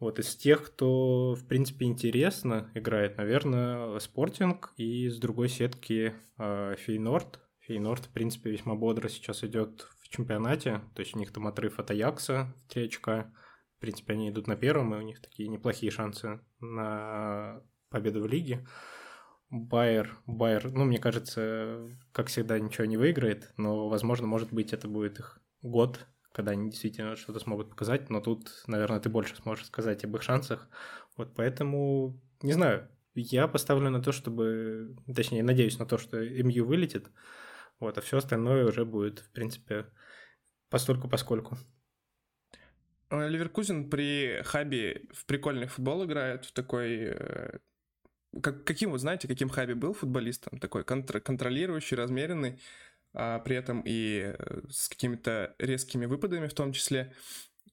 Вот 0.01 0.19
из 0.19 0.35
тех, 0.35 0.65
кто, 0.65 1.35
в 1.35 1.47
принципе, 1.47 1.87
интересно 1.87 2.71
играет, 2.75 3.19
наверное, 3.19 3.99
Спортинг 3.99 4.73
и 4.77 5.09
с 5.09 5.19
другой 5.19 5.49
сетки 5.49 6.15
э, 6.39 6.75
Фейнорд. 6.79 7.41
Фейнорд, 7.61 8.05
в 8.05 8.11
принципе, 8.11 8.51
весьма 8.51 8.75
бодро 8.77 9.09
сейчас 9.09 9.45
идет 9.45 9.89
в 10.03 10.09
чемпионате, 10.09 10.81
то 10.95 11.01
есть 11.01 11.17
у 11.17 11.19
них 11.19 11.33
там 11.33 11.47
отрыв 11.47 11.79
от 11.79 11.91
Аякса 11.91 12.55
в 12.65 12.73
3 12.73 12.87
очка. 12.87 13.33
В 13.77 13.81
принципе, 13.81 14.15
они 14.15 14.31
идут 14.31 14.47
на 14.47 14.57
первом, 14.57 14.95
и 14.95 14.99
у 14.99 15.03
них 15.03 15.21
такие 15.21 15.49
неплохие 15.49 15.93
шансы 15.93 16.41
на 16.61 17.63
победу 17.91 18.23
в 18.23 18.27
лиге. 18.27 18.67
Байер, 19.51 20.19
Байер, 20.27 20.73
ну, 20.73 20.85
мне 20.85 20.99
кажется, 20.99 21.89
как 22.13 22.29
всегда, 22.29 22.59
ничего 22.59 22.85
не 22.87 22.97
выиграет, 22.97 23.53
но, 23.57 23.89
возможно, 23.89 24.27
может 24.27 24.53
быть, 24.53 24.73
это 24.73 24.89
будет 24.89 25.21
их 25.21 25.41
год, 25.63 26.07
когда 26.33 26.53
они 26.53 26.71
действительно 26.71 27.17
что-то 27.17 27.39
смогут 27.39 27.71
показать, 27.71 28.11
но 28.11 28.21
тут, 28.21 28.51
наверное, 28.67 28.99
ты 28.99 29.09
больше 29.09 29.37
сможешь 29.37 29.67
сказать 29.67 30.05
об 30.05 30.17
их 30.17 30.23
шансах. 30.23 30.69
Вот 31.17 31.35
поэтому, 31.37 32.21
не 32.43 32.53
знаю, 32.53 32.89
я 33.15 33.47
поставлю 33.47 33.91
на 33.91 34.03
то, 34.03 34.11
чтобы, 34.13 34.97
точнее, 35.15 35.43
надеюсь 35.43 35.79
на 35.79 35.87
то, 35.87 35.97
что 35.97 36.19
МЮ 36.19 36.65
вылетит, 36.67 37.11
вот, 37.79 37.97
а 37.99 38.01
все 38.01 38.19
остальное 38.19 38.67
уже 38.67 38.85
будет, 38.85 39.21
в 39.21 39.31
принципе, 39.33 39.87
постольку 40.71 41.09
поскольку. 41.09 41.55
Э, 41.55 41.76
Ливеркузен 43.11 43.89
при 43.89 44.43
Хаби 44.45 45.09
в 45.13 45.27
прикольный 45.27 45.69
футбол 45.69 46.05
играет, 46.05 46.45
в 46.45 46.53
такой 46.53 47.15
э, 47.15 47.59
как, 48.43 48.65
каким, 48.65 48.91
вот 48.91 49.01
знаете, 49.01 49.29
каким 49.29 49.49
Хаби 49.49 49.75
был 49.75 49.93
футболистом? 49.93 50.59
Такой 50.59 50.85
контр, 50.85 51.21
контролирующий, 51.21 51.97
размеренный, 51.97 52.61
а 53.15 53.39
при 53.41 53.57
этом 53.57 53.83
и 53.85 54.35
э, 54.37 54.61
с 54.69 54.89
какими-то 54.89 55.55
резкими 55.59 56.07
выпадами 56.07 56.49
в 56.49 56.55
том 56.55 56.73
числе. 56.73 57.15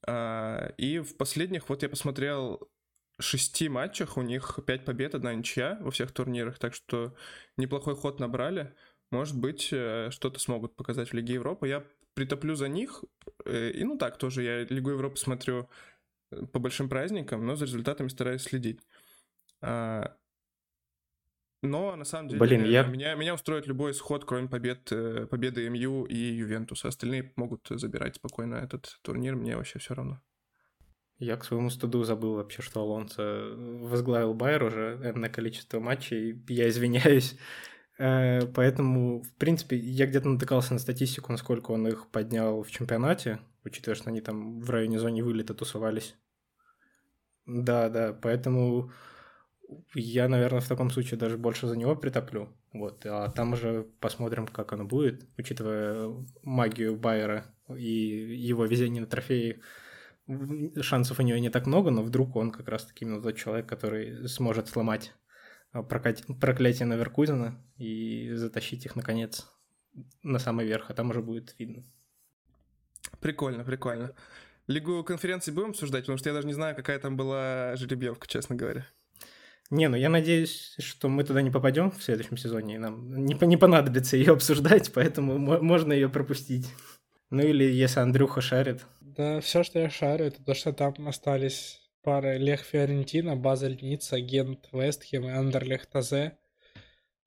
А, 0.06 0.74
и 0.78 1.00
в 1.00 1.18
последних, 1.18 1.70
вот 1.70 1.84
я 1.84 1.90
посмотрел, 1.90 2.70
шести 3.20 3.70
матчах 3.70 4.18
у 4.18 4.22
них 4.22 4.60
пять 4.66 4.86
побед, 4.86 5.16
одна 5.16 5.34
ничья 5.34 5.78
во 5.82 5.92
всех 5.92 6.12
турнирах, 6.12 6.60
так 6.60 6.74
что 6.74 7.16
неплохой 7.58 7.96
ход 7.96 8.20
набрали. 8.20 8.74
Может 9.12 9.38
быть, 9.38 9.70
э, 9.72 10.10
что-то 10.12 10.40
смогут 10.40 10.76
показать 10.76 11.10
в 11.10 11.14
Лиге 11.14 11.36
Европы. 11.36 11.68
Я 11.68 11.84
притоплю 12.14 12.56
за 12.56 12.68
них, 12.68 13.04
э, 13.46 13.72
и 13.72 13.84
ну 13.84 13.98
так 13.98 14.18
тоже, 14.18 14.44
я 14.44 14.64
Лигу 14.64 14.92
Европы 14.92 15.18
смотрю 15.18 15.70
по 16.52 16.60
большим 16.60 16.90
праздникам, 16.90 17.46
но 17.46 17.56
за 17.56 17.66
результатами 17.66 18.08
стараюсь 18.08 18.42
следить. 18.42 18.80
А, 19.62 20.16
но 21.62 21.96
на 21.96 22.04
самом 22.04 22.28
деле 22.28 22.42
Блин, 22.42 22.66
я... 22.66 22.84
меня, 22.84 23.16
меня 23.16 23.34
устроит 23.34 23.68
любой 23.68 23.92
исход, 23.92 24.26
кроме 24.26 24.50
побед, 24.50 24.92
э, 24.92 25.28
победы 25.28 25.70
МЮ 25.70 26.04
и 26.04 26.16
Ювентуса. 26.16 26.90
Остальные 26.90 27.32
могут 27.38 27.66
забирать 27.70 28.16
спокойно 28.16 28.56
этот 28.56 29.00
турнир, 29.02 29.36
мне 29.36 29.56
вообще 29.56 29.80
все 29.80 29.94
равно. 29.94 30.22
Я 31.20 31.38
к 31.38 31.46
своему 31.46 31.70
студу 31.70 32.04
забыл 32.04 32.36
вообще, 32.36 32.62
что 32.62 32.82
Алонсо 32.82 33.54
возглавил 33.56 34.34
Байер 34.34 34.64
уже 34.64 35.14
на 35.16 35.30
количество 35.30 35.80
матчей. 35.80 36.44
Я 36.50 36.68
извиняюсь. 36.68 37.38
Э, 37.98 38.46
поэтому, 38.48 39.22
в 39.22 39.34
принципе, 39.36 39.78
я 39.78 40.06
где-то 40.08 40.28
натыкался 40.28 40.74
на 40.74 40.80
статистику, 40.80 41.32
насколько 41.32 41.72
он 41.72 41.88
их 41.88 42.08
поднял 42.08 42.64
в 42.64 42.72
чемпионате, 42.72 43.40
учитывая, 43.64 43.96
что 43.96 44.10
они 44.10 44.22
там 44.22 44.60
в 44.62 44.70
районе 44.70 45.00
зоны 45.00 45.24
вылета 45.24 45.54
тусовались. 45.54 46.16
Да, 47.46 47.90
да, 47.90 48.14
поэтому 48.14 48.92
я, 49.94 50.28
наверное, 50.28 50.62
в 50.62 50.68
таком 50.68 50.90
случае 50.90 51.20
даже 51.20 51.38
больше 51.38 51.68
за 51.68 51.76
него 51.76 51.96
притоплю. 51.96 52.50
Вот, 52.72 53.06
а 53.06 53.30
там 53.30 53.54
уже 53.54 53.84
посмотрим, 54.00 54.48
как 54.48 54.74
оно 54.74 54.86
будет, 54.86 55.28
учитывая 55.38 56.10
магию 56.42 56.96
Байера 56.96 57.46
и 57.70 58.36
его 58.36 58.66
везение 58.66 59.02
на 59.02 59.08
трофеи. 59.08 59.62
Шансов 60.82 61.20
у 61.20 61.24
него 61.24 61.38
не 61.38 61.50
так 61.50 61.68
много, 61.68 61.92
но 61.92 62.02
вдруг 62.02 62.36
он 62.36 62.52
как 62.52 62.70
раз-таки 62.70 63.06
именно 63.06 63.22
тот 63.22 63.36
человек, 63.36 63.68
который 63.68 64.28
сможет 64.28 64.70
сломать 64.70 65.14
а, 65.74 65.84
проклятие 65.84 66.86
Наверкузена 66.86 67.60
и 67.78 68.32
затащить 68.36 68.86
их, 68.86 68.96
наконец, 68.96 69.48
на 70.22 70.40
самый 70.40 70.66
верх, 70.66 70.90
а 70.90 70.94
там 70.94 71.10
уже 71.10 71.22
будет 71.22 71.56
видно. 71.58 71.84
Прикольно, 73.20 73.64
прикольно. 73.64 74.14
Лигу 74.68 75.04
конференции 75.04 75.52
будем 75.52 75.72
обсуждать, 75.72 76.04
потому 76.04 76.18
что 76.18 76.30
я 76.30 76.36
даже 76.36 76.48
не 76.48 76.54
знаю, 76.54 76.76
какая 76.76 77.00
там 77.00 77.18
была 77.18 77.76
жеребьевка, 77.76 78.28
честно 78.28 78.56
говоря. 78.56 78.88
Не, 79.70 79.88
ну 79.90 79.98
я 79.98 80.10
надеюсь, 80.10 80.76
что 80.78 81.10
мы 81.10 81.24
туда 81.24 81.42
не 81.42 81.50
попадем 81.50 81.92
в 81.92 82.04
следующем 82.04 82.38
сезоне, 82.38 82.76
и 82.76 82.78
нам 82.78 83.26
не, 83.26 83.34
не 83.34 83.58
понадобится 83.58 84.16
ее 84.16 84.34
обсуждать, 84.34 84.92
поэтому 84.94 85.38
можно 85.38 85.92
ее 85.92 86.10
пропустить. 86.10 86.70
Ну 87.30 87.42
или 87.42 87.64
если 87.64 88.00
Андрюха 88.00 88.42
шарит. 88.42 88.86
Да, 89.02 89.42
все, 89.42 89.64
что 89.64 89.80
я 89.80 89.90
шарю, 89.90 90.26
это 90.26 90.44
то, 90.44 90.54
что 90.54 90.72
там 90.72 91.08
остались 91.08 91.83
пары 92.04 92.38
Лех 92.38 92.62
Фиорентина, 92.62 93.36
Базель 93.36 93.80
Ницца, 93.82 94.20
Гент 94.20 94.70
Вестхем 94.72 95.26
и 95.26 95.32
Андерлех 95.32 95.86
Тазе. 95.86 96.38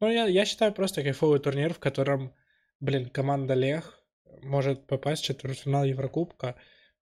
Ну, 0.01 0.11
я, 0.11 0.27
я 0.27 0.45
считаю 0.45 0.73
просто 0.73 1.03
кайфовый 1.03 1.41
турнир, 1.41 1.73
в 1.73 1.79
котором, 1.79 2.35
блин, 2.81 3.09
команда 3.09 3.55
Лех 3.55 4.01
может 4.43 4.87
попасть 4.87 5.23
в 5.23 5.27
четвертьфинал 5.27 5.85
Еврокубка. 5.85 6.57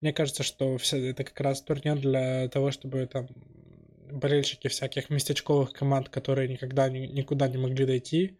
Мне 0.01 0.11
кажется, 0.13 0.43
что 0.43 0.77
все, 0.77 1.09
это 1.09 1.23
как 1.23 1.39
раз 1.39 1.61
турнир 1.61 1.97
для 1.97 2.49
того, 2.49 2.71
чтобы 2.71 3.05
там 3.05 3.27
болельщики 4.11 4.67
всяких 4.67 5.09
местечковых 5.09 5.71
команд, 5.71 6.09
которые 6.09 6.49
никогда 6.49 6.89
ни, 6.89 7.05
никуда 7.05 7.47
не 7.47 7.57
могли 7.57 7.85
дойти, 7.85 8.39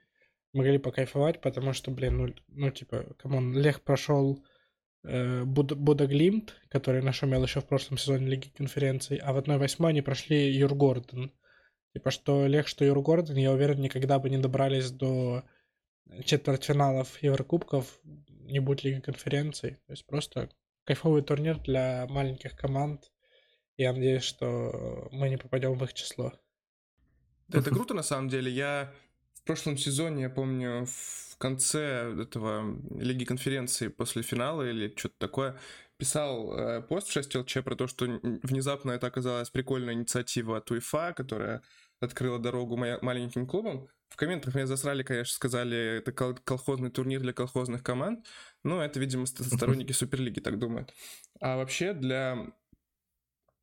могли 0.54 0.80
покайфовать, 0.80 1.42
потому 1.42 1.74
что, 1.74 1.92
блин, 1.92 2.18
ну, 2.18 2.34
ну 2.48 2.72
типа, 2.72 3.14
come 3.20 3.40
on, 3.40 3.56
Лех 3.56 3.82
прошел 3.82 4.44
Буде-Глимт, 5.04 6.56
который 6.70 7.02
нашумел 7.02 7.44
еще 7.44 7.62
в 7.62 7.66
прошлом 7.66 7.98
сезоне 7.98 8.28
Лиги 8.28 8.50
Конференций, 8.50 9.18
а 9.18 9.34
в 9.34 9.38
1-8 9.38 9.88
они 9.88 10.02
прошли 10.02 10.52
Юргорден. 10.52 11.32
Типа, 11.94 12.12
что 12.12 12.46
Лех, 12.46 12.68
что 12.68 12.86
Юргорден, 12.86 13.36
я 13.36 13.52
уверен, 13.52 13.82
никогда 13.82 14.20
бы 14.20 14.30
не 14.30 14.38
добрались 14.38 14.92
до 14.92 15.44
четвертьфиналов 16.24 17.22
Еврокубков, 17.24 18.00
не 18.28 18.60
будь 18.60 18.84
Лиги 18.84 19.00
Конференций. 19.00 19.78
То 19.88 19.94
есть 19.94 20.06
просто 20.06 20.50
кайфовый 20.84 21.22
турнир 21.22 21.60
для 21.60 22.06
маленьких 22.10 22.56
команд, 22.56 23.12
я 23.78 23.94
надеюсь, 23.94 24.24
что 24.24 25.08
мы 25.12 25.30
не 25.30 25.38
попадем 25.38 25.74
в 25.76 25.84
их 25.84 25.94
число. 25.94 26.34
Это 27.52 27.70
круто, 27.70 27.94
на 27.94 28.04
самом 28.04 28.28
деле. 28.28 28.52
Я 28.52 28.94
в 29.34 29.44
прошлом 29.44 29.78
сезоне, 29.78 30.24
я 30.24 30.30
помню, 30.30 30.86
в 30.86 31.29
конце 31.40 32.14
этого 32.22 32.78
Лиги 33.00 33.26
конференции 33.26 33.88
после 33.88 34.22
финала 34.22 34.70
или 34.70 34.94
что-то 34.96 35.16
такое, 35.18 35.60
писал 35.98 36.54
э, 36.58 36.82
пост 36.82 37.08
в 37.08 37.12
6 37.12 37.36
ЛЧ 37.36 37.58
про 37.64 37.76
то, 37.76 37.88
что 37.88 38.06
внезапно 38.06 38.92
это 38.92 39.08
оказалась 39.08 39.50
прикольная 39.50 39.94
инициатива 39.94 40.58
от 40.58 40.70
УЕФА, 40.72 41.14
которая 41.16 41.62
открыла 42.00 42.40
дорогу 42.40 42.78
маленьким 42.78 43.48
клубам. 43.48 43.88
В 44.10 44.16
комментах 44.16 44.56
меня 44.56 44.66
засрали, 44.66 45.04
конечно, 45.04 45.34
сказали, 45.34 45.98
это 45.98 46.12
колхозный 46.12 46.90
турнир 46.90 47.22
для 47.22 47.34
колхозных 47.34 47.84
команд. 47.84 48.26
Но 48.64 48.84
это, 48.84 49.00
видимо, 49.00 49.26
сторонники 49.26 49.92
Суперлиги 49.92 50.40
так 50.40 50.58
думают. 50.58 50.94
А 51.40 51.58
вообще 51.58 51.94
для 51.94 52.48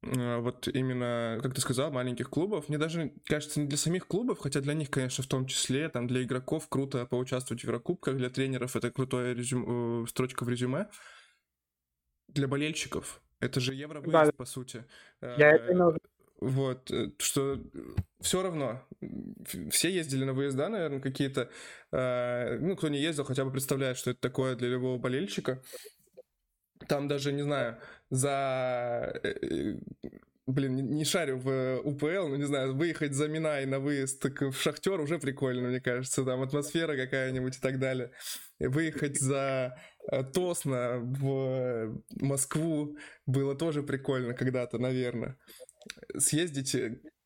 вот 0.03 0.69
именно, 0.69 1.39
как 1.43 1.55
ты 1.55 1.61
сказал, 1.61 1.91
маленьких 1.91 2.31
клубов. 2.31 2.69
Мне 2.69 2.79
даже 2.79 3.13
кажется, 3.25 3.61
не 3.61 3.67
для 3.67 3.79
самих 3.79 4.07
клубов, 4.07 4.39
хотя 4.39 4.61
для 4.61 4.75
них, 4.75 4.91
конечно, 4.91 5.25
в 5.25 5.27
том 5.27 5.47
числе, 5.47 5.89
там 5.89 6.07
для 6.07 6.23
игроков 6.23 6.69
круто 6.69 7.07
поучаствовать 7.07 7.63
в 7.63 7.65
Еврокубках, 7.65 8.17
для 8.17 8.31
тренеров 8.31 8.77
это 8.77 8.91
крутая 8.91 9.35
резюм... 9.35 10.05
Э, 10.05 10.07
строчка 10.07 10.45
в 10.45 10.49
резюме. 10.49 10.89
Для 12.29 12.47
болельщиков 12.47 13.21
это 13.41 13.61
же 13.61 13.75
Евровыезд, 13.75 14.13
да. 14.13 14.33
по 14.33 14.45
сути. 14.45 14.85
Я 15.21 15.53
это 15.53 15.73
имел 15.73 15.97
вот, 16.41 16.91
э, 16.91 17.13
что 17.19 17.59
все 18.21 18.43
равно, 18.43 18.83
все 19.71 19.91
ездили 19.91 20.25
на 20.25 20.35
выезда, 20.35 20.69
наверное, 20.69 21.01
какие-то, 21.01 21.51
ну, 21.91 22.77
кто 22.77 22.89
не 22.89 22.99
ездил, 22.99 23.25
хотя 23.25 23.45
бы 23.45 23.53
представляет, 23.53 23.97
что 23.97 24.11
это 24.11 24.21
такое 24.21 24.55
для 24.55 24.69
любого 24.69 24.99
болельщика. 24.99 25.63
Там 26.89 27.09
даже, 27.09 27.33
не 27.33 27.43
знаю, 27.43 27.79
за... 28.11 29.19
Э, 29.23 29.29
э, 29.29 29.79
блин, 30.47 30.77
не 30.77 31.05
шарю 31.05 31.39
в 31.39 31.81
УПЛ, 31.85 32.29
но 32.29 32.37
не 32.37 32.45
знаю, 32.45 32.77
выехать 32.77 33.15
за 33.15 33.29
Минай 33.29 33.67
на 33.67 33.81
выезд 33.81 34.25
в 34.25 34.55
Шахтер 34.55 35.01
уже 35.01 35.19
прикольно, 35.19 35.69
мне 35.69 35.81
кажется, 35.81 36.25
там 36.25 36.43
атмосфера 36.43 36.97
какая-нибудь 36.97 37.57
и 37.57 37.61
так 37.61 37.79
далее. 37.79 38.13
Выехать 38.59 39.19
за 39.21 39.77
э, 40.11 40.25
Тосно 40.25 41.01
в 41.01 42.01
Москву 42.21 42.97
было 43.27 43.55
тоже 43.55 43.83
прикольно 43.83 44.35
когда-то, 44.35 44.79
наверное. 44.79 45.37
Съездить 46.17 46.77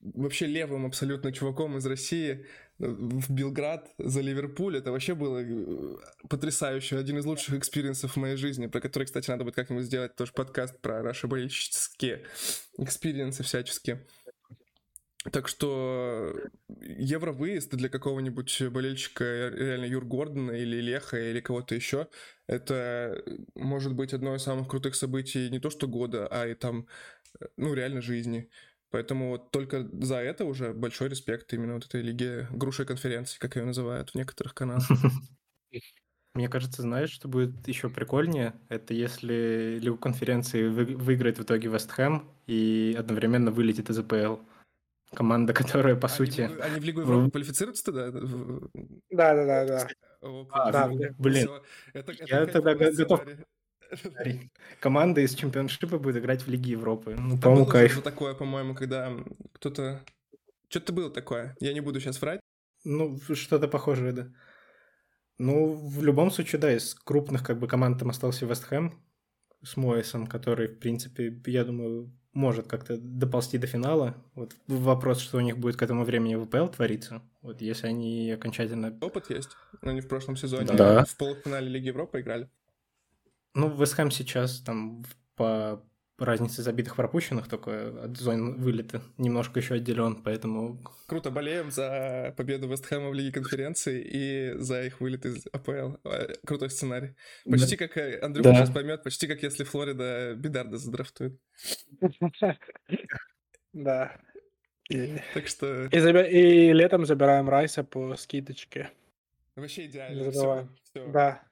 вообще 0.01 0.47
левым 0.47 0.87
абсолютно 0.87 1.33
чуваком 1.33 1.77
из 1.77 1.87
России 1.87 2.47
в 2.81 3.31
Белград 3.31 3.93
за 3.99 4.21
Ливерпуль. 4.21 4.79
Это 4.79 4.91
вообще 4.91 5.15
было 5.15 5.43
э, 5.43 5.97
потрясающе. 6.29 6.97
Один 6.97 7.19
из 7.19 7.27
лучших 7.27 7.55
experience 7.55 8.03
ов 8.03 8.13
в 8.13 8.17
моей 8.17 8.37
жизни, 8.37 8.67
про 8.67 8.81
который, 8.81 9.05
кстати, 9.05 9.31
надо 9.31 9.45
будет 9.45 9.55
как-нибудь 9.55 9.85
сделать 9.85 10.17
тоже 10.17 10.33
подкаст 10.33 10.81
про 10.81 11.03
наши 11.03 11.27
болельщические 11.27 12.25
experience 12.79 13.37
ы 13.37 13.43
всяческие. 13.43 14.07
Так 15.33 15.49
что 15.49 16.35
евровыезд 16.81 17.71
для 17.73 17.91
какого-нибудь 17.91 18.63
болельщика 18.71 19.53
реально 19.55 19.85
Юргордена 19.85 20.53
или 20.53 20.81
Леха 20.81 21.19
или 21.19 21.41
кого-то 21.41 21.75
еще, 21.75 22.09
это 22.47 23.23
может 23.55 23.95
быть 23.95 24.15
одно 24.15 24.35
из 24.35 24.43
самых 24.43 24.69
крутых 24.69 24.95
событий 24.95 25.51
не 25.51 25.61
то 25.61 25.69
что 25.69 25.87
года, 25.87 26.27
а 26.29 26.47
и 26.47 26.55
там, 26.55 26.87
э, 27.39 27.45
ну, 27.59 27.75
реально 27.75 28.01
жизни. 28.01 28.49
Поэтому 28.91 29.31
вот 29.31 29.51
только 29.53 29.89
за 30.05 30.17
это 30.17 30.45
уже 30.45 30.73
большой 30.73 31.09
респект 31.09 31.53
именно 31.53 31.75
вот 31.75 31.87
этой 31.87 32.03
лиге 32.03 32.49
грушей 32.51 32.87
конференции, 32.87 33.39
как 33.39 33.57
ее 33.57 33.65
называют 33.65 34.11
в 34.11 34.15
некоторых 34.17 34.55
каналах. 34.55 34.85
Мне 36.35 36.49
кажется, 36.49 36.83
знаешь, 36.83 37.11
что 37.11 37.29
будет 37.29 37.67
еще 37.69 37.89
прикольнее? 37.91 38.55
Это 38.69 38.95
если 38.95 39.79
Лигу 39.81 39.97
конференции 39.99 40.69
вы, 40.69 40.85
выиграет 40.97 41.39
в 41.39 41.43
итоге 41.43 41.69
Вест 41.69 41.91
Хэм 41.91 42.29
и 42.47 42.95
одновременно 42.99 43.51
вылетит 43.51 43.91
из 43.91 43.99
АПЛ. 43.99 44.37
Команда, 45.15 45.53
которая, 45.55 45.97
по 45.97 46.07
Они 46.09 46.17
сути... 46.17 46.41
Они 46.61 46.81
в 46.81 46.85
Лигу 46.85 47.01
Европы 47.01 47.31
квалифицируются 47.33 47.85
тогда? 47.85 48.11
В- 48.13 48.71
Да, 49.11 49.35
да, 49.35 49.45
да, 49.45 49.65
да. 49.67 49.89
О, 50.23 50.47
А, 50.51 50.71
да, 50.73 50.87
классно. 50.89 51.15
блин. 51.19 51.45
Всё. 51.47 51.63
Это- 51.95 52.13
это 52.13 52.25
Я 52.27 52.47
тогда 52.47 52.75
го- 52.75 52.79
готов. 52.93 53.21
сценарий. 53.21 53.45
Команда 54.81 55.21
из 55.21 55.35
чемпионшипа 55.35 55.99
будет 55.99 56.17
играть 56.17 56.43
в 56.43 56.49
Лиге 56.49 56.73
Европы. 56.73 57.15
Ну, 57.19 57.31
Там 57.31 57.41
по-моему, 57.41 57.65
было 57.65 57.73
кайф. 57.73 57.93
что-то 57.93 58.11
такое, 58.11 58.35
по-моему, 58.35 58.75
когда 58.75 59.13
кто-то... 59.53 60.03
Что-то 60.69 60.93
было 60.93 61.11
такое. 61.11 61.57
Я 61.61 61.73
не 61.73 61.81
буду 61.81 62.01
сейчас 62.01 62.21
врать. 62.21 62.41
Ну, 62.85 63.19
что-то 63.35 63.69
похожее, 63.69 64.13
да. 64.13 64.29
Ну, 65.39 65.73
в 65.73 66.03
любом 66.03 66.31
случае, 66.31 66.61
да, 66.61 66.75
из 66.77 66.95
крупных 66.95 67.43
как 67.45 67.59
бы 67.59 67.67
команд 67.67 67.99
там 67.99 68.11
остался 68.11 68.47
Вест 68.47 68.65
Хэм 68.65 68.93
с 69.65 69.77
Моэсом, 69.77 70.27
который, 70.27 70.69
в 70.69 70.79
принципе, 70.79 71.35
я 71.47 71.65
думаю, 71.65 72.13
может 72.33 72.67
как-то 72.69 72.97
доползти 72.99 73.59
до 73.59 73.67
финала. 73.67 74.15
Вот 74.35 74.55
вопрос, 74.69 75.19
что 75.21 75.39
у 75.39 75.41
них 75.41 75.59
будет 75.59 75.77
к 75.77 75.83
этому 75.83 76.05
времени 76.05 76.37
в 76.37 76.45
ВПЛ 76.47 76.69
твориться. 76.69 77.23
Вот 77.43 77.61
если 77.61 77.89
они 77.89 78.31
окончательно... 78.31 78.97
Опыт 79.01 79.31
есть. 79.31 79.51
Они 79.83 80.01
в 80.01 80.09
прошлом 80.09 80.37
сезоне 80.37 80.67
Да. 80.75 81.05
в 81.05 81.17
полуфинале 81.17 81.69
Лиги 81.69 81.87
Европы 81.89 82.21
играли. 82.21 82.49
Ну, 83.55 83.69
Вест 83.77 83.95
Хэм 83.95 84.11
сейчас 84.11 84.61
там 84.61 85.05
по 85.37 85.83
разнице 86.19 86.63
забитых 86.63 86.97
пропущенных 86.97 87.49
только 87.49 88.05
от 88.05 88.17
зон 88.19 88.61
вылета 88.61 89.01
немножко 89.17 89.59
еще 89.59 89.77
отделен, 89.77 90.17
поэтому 90.23 90.79
Круто 91.07 91.31
болеем 91.31 91.71
за 91.71 92.35
победу 92.37 92.69
Вест 92.69 92.85
Хэма 92.85 93.09
в 93.09 93.15
Лиге 93.15 93.33
Конференции 93.33 94.03
и 94.03 94.59
за 94.59 94.85
их 94.85 95.01
вылет 95.01 95.25
из 95.25 95.47
АПЛ. 95.51 95.97
Э, 96.05 96.35
Крутой 96.45 96.69
сценарий. 96.71 97.15
Почти 97.51 97.77
как 97.79 97.97
э, 97.97 98.21
Андрюха 98.21 98.51
Да. 98.51 98.55
сейчас 98.57 98.71
поймет, 98.71 99.03
почти 99.03 99.27
как 99.27 99.43
если 99.43 99.65
Флорида 99.65 100.35
Бидарда 100.37 100.77
задрафтует. 100.77 101.41
Да. 103.73 104.21
И, 104.91 105.19
Так 105.35 105.47
что 105.47 105.85
и 105.85 106.73
летом 106.73 107.07
забираем 107.07 107.49
Райса 107.49 107.85
по 107.85 108.17
скидочке. 108.17 108.91
вообще 109.55 109.83
Не 109.83 109.89
идеально. 109.89 110.23
Все, 110.23 110.33
забываем. 110.33 110.77
все. 110.83 111.07
Да. 111.13 111.50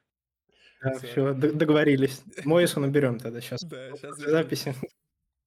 Да, 0.83 0.99
все, 0.99 1.33
договорились. 1.33 2.23
Моэсу 2.45 2.81
наберем 2.81 3.19
тогда 3.19 3.41
сейчас. 3.41 3.63
Да, 3.63 3.93
сейчас 3.97 4.17
Записи. 4.19 4.75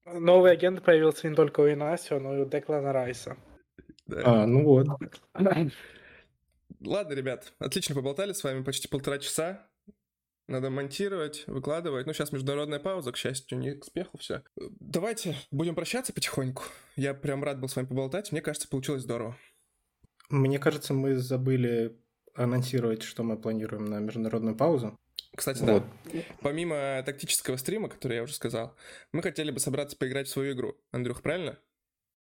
Новый 0.04 0.52
агент 0.52 0.82
появился 0.82 1.28
не 1.28 1.34
только 1.34 1.60
у 1.60 1.68
Инасио, 1.68 2.18
но 2.18 2.36
и 2.36 2.40
у 2.40 2.46
Деклана 2.46 2.92
Райса. 2.92 3.36
А, 4.10 4.46
ну 4.46 4.64
вот. 4.64 4.86
Ладно, 6.84 7.14
ребят, 7.14 7.52
отлично 7.58 7.94
поболтали 7.94 8.32
с 8.32 8.42
вами 8.42 8.62
почти 8.62 8.88
полтора 8.88 9.18
часа. 9.18 9.66
Надо 10.48 10.70
монтировать, 10.70 11.44
выкладывать. 11.46 12.06
Ну, 12.06 12.12
сейчас 12.12 12.32
международная 12.32 12.80
пауза, 12.80 13.12
к 13.12 13.16
счастью, 13.16 13.58
не 13.58 13.74
к 13.74 13.84
спеху 13.84 14.18
все. 14.18 14.42
Давайте 14.80 15.36
будем 15.52 15.74
прощаться 15.74 16.12
потихоньку. 16.12 16.64
Я 16.96 17.14
прям 17.14 17.44
рад 17.44 17.60
был 17.60 17.68
с 17.68 17.76
вами 17.76 17.86
поболтать. 17.86 18.32
Мне 18.32 18.42
кажется, 18.42 18.68
получилось 18.68 19.02
здорово. 19.02 19.36
Мне 20.30 20.58
кажется, 20.58 20.94
мы 20.94 21.16
забыли 21.16 21.96
анонсировать, 22.34 23.02
что 23.02 23.22
мы 23.22 23.40
планируем 23.40 23.84
на 23.84 24.00
международную 24.00 24.56
паузу. 24.56 24.98
Кстати, 25.34 25.62
Вот. 25.62 25.82
да, 26.12 26.20
помимо 26.42 27.02
тактического 27.04 27.56
стрима, 27.56 27.88
который 27.88 28.16
я 28.16 28.22
уже 28.22 28.34
сказал, 28.34 28.74
мы 29.12 29.22
хотели 29.22 29.50
бы 29.50 29.60
собраться 29.60 29.96
поиграть 29.96 30.28
в 30.28 30.30
свою 30.30 30.52
игру. 30.52 30.76
Андрюх, 30.90 31.22
правильно? 31.22 31.58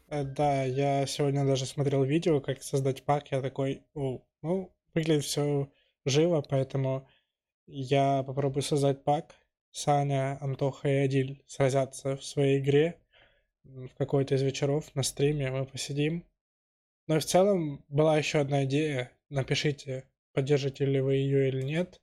Э, 0.09 0.23
Да, 0.23 0.63
я 0.63 1.05
сегодня 1.07 1.45
даже 1.45 1.65
смотрел 1.65 2.03
видео, 2.03 2.39
как 2.41 2.61
создать 2.63 3.03
пак. 3.03 3.31
Я 3.31 3.41
такой, 3.41 3.83
«О, 3.93 4.21
ну, 4.41 4.71
выглядит 4.93 5.23
все 5.25 5.71
живо, 6.05 6.41
поэтому 6.41 7.07
я 7.67 8.23
попробую 8.23 8.63
создать 8.63 9.03
пак. 9.03 9.35
Саня, 9.71 10.37
Антоха 10.41 10.87
и 10.89 11.05
Адиль 11.05 11.43
сразятся 11.47 12.17
в 12.17 12.23
своей 12.23 12.59
игре 12.59 12.99
в 13.63 13.89
какой-то 13.97 14.35
из 14.35 14.41
вечеров 14.41 14.93
на 14.95 15.03
стриме, 15.03 15.51
мы 15.51 15.65
посидим. 15.65 16.25
Но 17.07 17.19
в 17.19 17.25
целом 17.25 17.83
была 17.87 18.17
еще 18.17 18.39
одна 18.39 18.65
идея. 18.65 19.11
Напишите, 19.29 20.05
поддержите 20.33 20.85
ли 20.85 21.01
вы 21.01 21.15
ее 21.15 21.49
или 21.49 21.61
нет. 21.63 22.01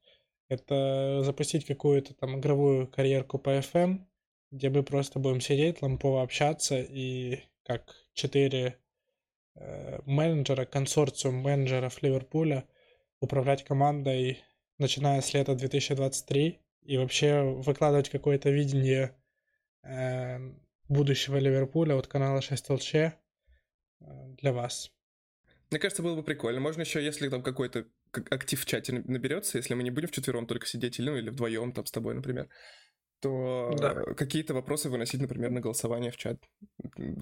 Это 0.49 1.23
запустить 1.23 1.67
какую-то 1.67 2.15
там 2.15 2.39
игровую 2.39 2.87
карьерку 2.87 3.39
по 3.39 3.59
FM, 3.59 4.05
где 4.51 4.71
мы 4.71 4.83
просто 4.83 5.19
будем 5.19 5.41
сидеть, 5.41 5.83
лампово 5.83 6.23
общаться 6.23 6.81
и 6.81 7.41
как 7.65 7.95
четыре 8.15 8.79
э, 9.57 10.01
менеджера, 10.07 10.65
консорциум 10.65 11.37
менеджеров 11.37 12.01
Ливерпуля 12.03 12.69
управлять 13.21 13.65
командой, 13.65 14.45
начиная 14.79 15.21
с 15.21 15.35
лета 15.35 15.57
2023, 15.57 16.61
и 16.83 16.97
вообще 16.99 17.43
выкладывать 17.43 18.09
какое-то 18.09 18.51
видение 18.51 19.17
э, 19.83 20.39
будущего 20.89 21.39
Ливерпуля 21.39 21.97
от 21.97 22.07
канала 22.07 22.41
6 22.41 22.71
ЛЧ 22.71 22.95
э, 22.95 23.13
для 24.01 24.53
вас. 24.53 24.93
Мне 25.71 25.81
кажется, 25.81 26.03
было 26.03 26.15
бы 26.15 26.23
прикольно. 26.23 26.61
Можно 26.61 26.83
еще, 26.83 27.05
если 27.05 27.29
там 27.29 27.43
какой-то 27.43 27.87
как 28.17 28.33
актив 28.33 28.61
в 28.61 28.67
чате 28.67 28.93
на- 28.93 29.03
наберется, 29.13 29.59
если 29.59 29.75
мы 29.75 29.83
не 29.83 29.91
будем 29.91 30.09
вчетвером 30.09 30.47
только 30.47 30.67
сидеть, 30.67 30.99
или, 30.99 31.11
ну, 31.11 31.17
или 31.17 31.31
вдвоем 31.31 31.73
там 31.73 31.87
с 31.87 31.91
тобой, 31.93 32.15
например, 32.15 32.49
то 33.21 33.75
Да. 33.81 33.95
какие-то 34.15 34.55
вопросы 34.55 34.89
выносить, 34.91 35.21
например, 35.21 35.51
на 35.51 35.61
голосование 35.61 36.11
в 36.11 36.17
чат. 36.17 36.39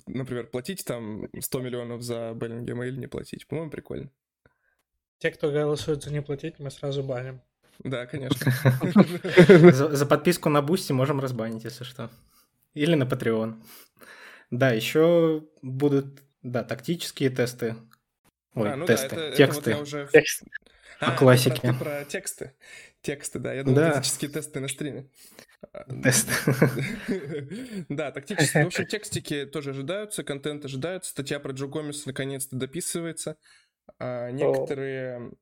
Например, 0.06 0.46
платить 0.46 0.84
там 0.84 1.28
100 1.40 1.60
миллионов 1.60 2.02
за 2.02 2.32
Беллингема 2.34 2.86
или 2.86 2.96
не 2.98 3.06
платить. 3.08 3.46
По-моему, 3.46 3.70
прикольно. 3.70 4.10
Те, 5.18 5.30
кто 5.30 5.50
голосует 5.50 6.02
за 6.02 6.12
не 6.12 6.22
платить, 6.22 6.58
мы 6.58 6.70
сразу 6.70 7.02
баним. 7.02 7.40
Да, 7.78 8.06
конечно. 8.06 8.52
За, 9.72 9.88
за 9.96 10.06
подписку 10.06 10.48
на 10.48 10.62
Boosty 10.62 10.92
можем 10.92 11.20
разбанить, 11.20 11.64
если 11.64 11.84
что. 11.84 12.10
Или 12.74 12.94
на 12.96 13.04
Patreon. 13.04 13.54
Да, 14.50 14.70
еще 14.70 15.44
будут, 15.62 16.22
да, 16.42 16.62
тактические 16.64 17.30
тесты. 17.30 17.76
Ой, 18.54 18.70
А, 18.72 18.76
ну 18.76 18.86
тесты, 18.86 19.08
да, 19.10 19.16
это, 19.16 19.24
это 19.26 19.36
тексты. 19.36 19.70
вот 19.70 19.76
я 19.76 19.82
уже... 19.82 20.08
Текст. 20.12 20.42
А, 21.00 21.12
ты 21.12 21.18
классике. 21.18 21.60
Про, 21.60 21.72
ты 21.72 21.78
про 21.78 22.04
тексты. 22.04 22.52
Тексты, 23.02 23.38
да. 23.38 23.52
Я 23.52 23.64
думал, 23.64 23.76
Да. 23.78 23.92
тактические 23.92 24.30
тесты 24.30 24.60
на 24.60 24.68
стриме. 24.68 25.10
Тесты. 26.02 26.32
Да, 27.88 28.12
тактические. 28.12 28.64
В 28.64 28.66
общем, 28.68 28.86
текстики 28.86 29.44
тоже 29.46 29.70
ожидаются, 29.70 30.24
контент 30.24 30.64
ожидается. 30.64 31.10
Статья 31.10 31.40
про 31.40 31.52
Джо 31.52 31.66
Гомеса 31.66 32.06
наконец-то 32.06 32.56
дописывается. 32.56 33.36
А, 33.98 34.30
Некоторые 34.30 35.32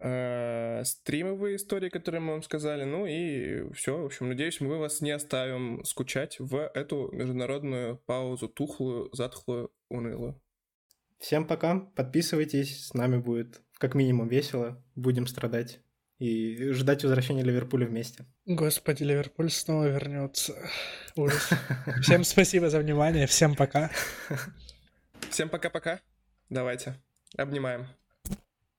э, 0.00 0.82
стримовые 0.84 1.56
истории, 1.56 1.88
которые 1.88 2.20
мы 2.20 2.32
вам 2.32 2.42
сказали. 2.42 2.84
Ну 2.84 3.06
и 3.06 3.70
все. 3.72 4.00
В 4.00 4.06
общем, 4.06 4.28
надеюсь, 4.28 4.60
мы 4.60 4.78
вас 4.78 5.00
не 5.00 5.10
оставим 5.10 5.84
скучать 5.84 6.36
в 6.38 6.70
эту 6.74 7.10
международную 7.12 7.98
паузу, 7.98 8.48
тухлую, 8.48 9.10
затхлую, 9.12 9.70
унылую. 9.88 10.40
Всем 11.18 11.46
пока, 11.46 11.80
подписывайтесь, 11.96 12.86
с 12.86 12.94
нами 12.94 13.16
будет 13.16 13.60
как 13.78 13.94
минимум 13.94 14.28
весело, 14.28 14.82
будем 14.94 15.26
страдать 15.26 15.80
и 16.18 16.70
ждать 16.72 17.04
возвращения 17.04 17.42
Ливерпуля 17.42 17.86
вместе. 17.86 18.26
Господи, 18.44 19.04
Ливерпуль 19.04 19.50
снова 19.50 19.88
вернется. 19.88 20.54
Ужас. 21.16 21.50
Всем 22.02 22.24
спасибо 22.24 22.70
за 22.70 22.80
внимание, 22.80 23.26
всем 23.26 23.54
пока. 23.54 23.90
Всем 25.30 25.48
пока-пока. 25.48 26.00
Давайте. 26.48 27.00
Обнимаем. 27.36 27.86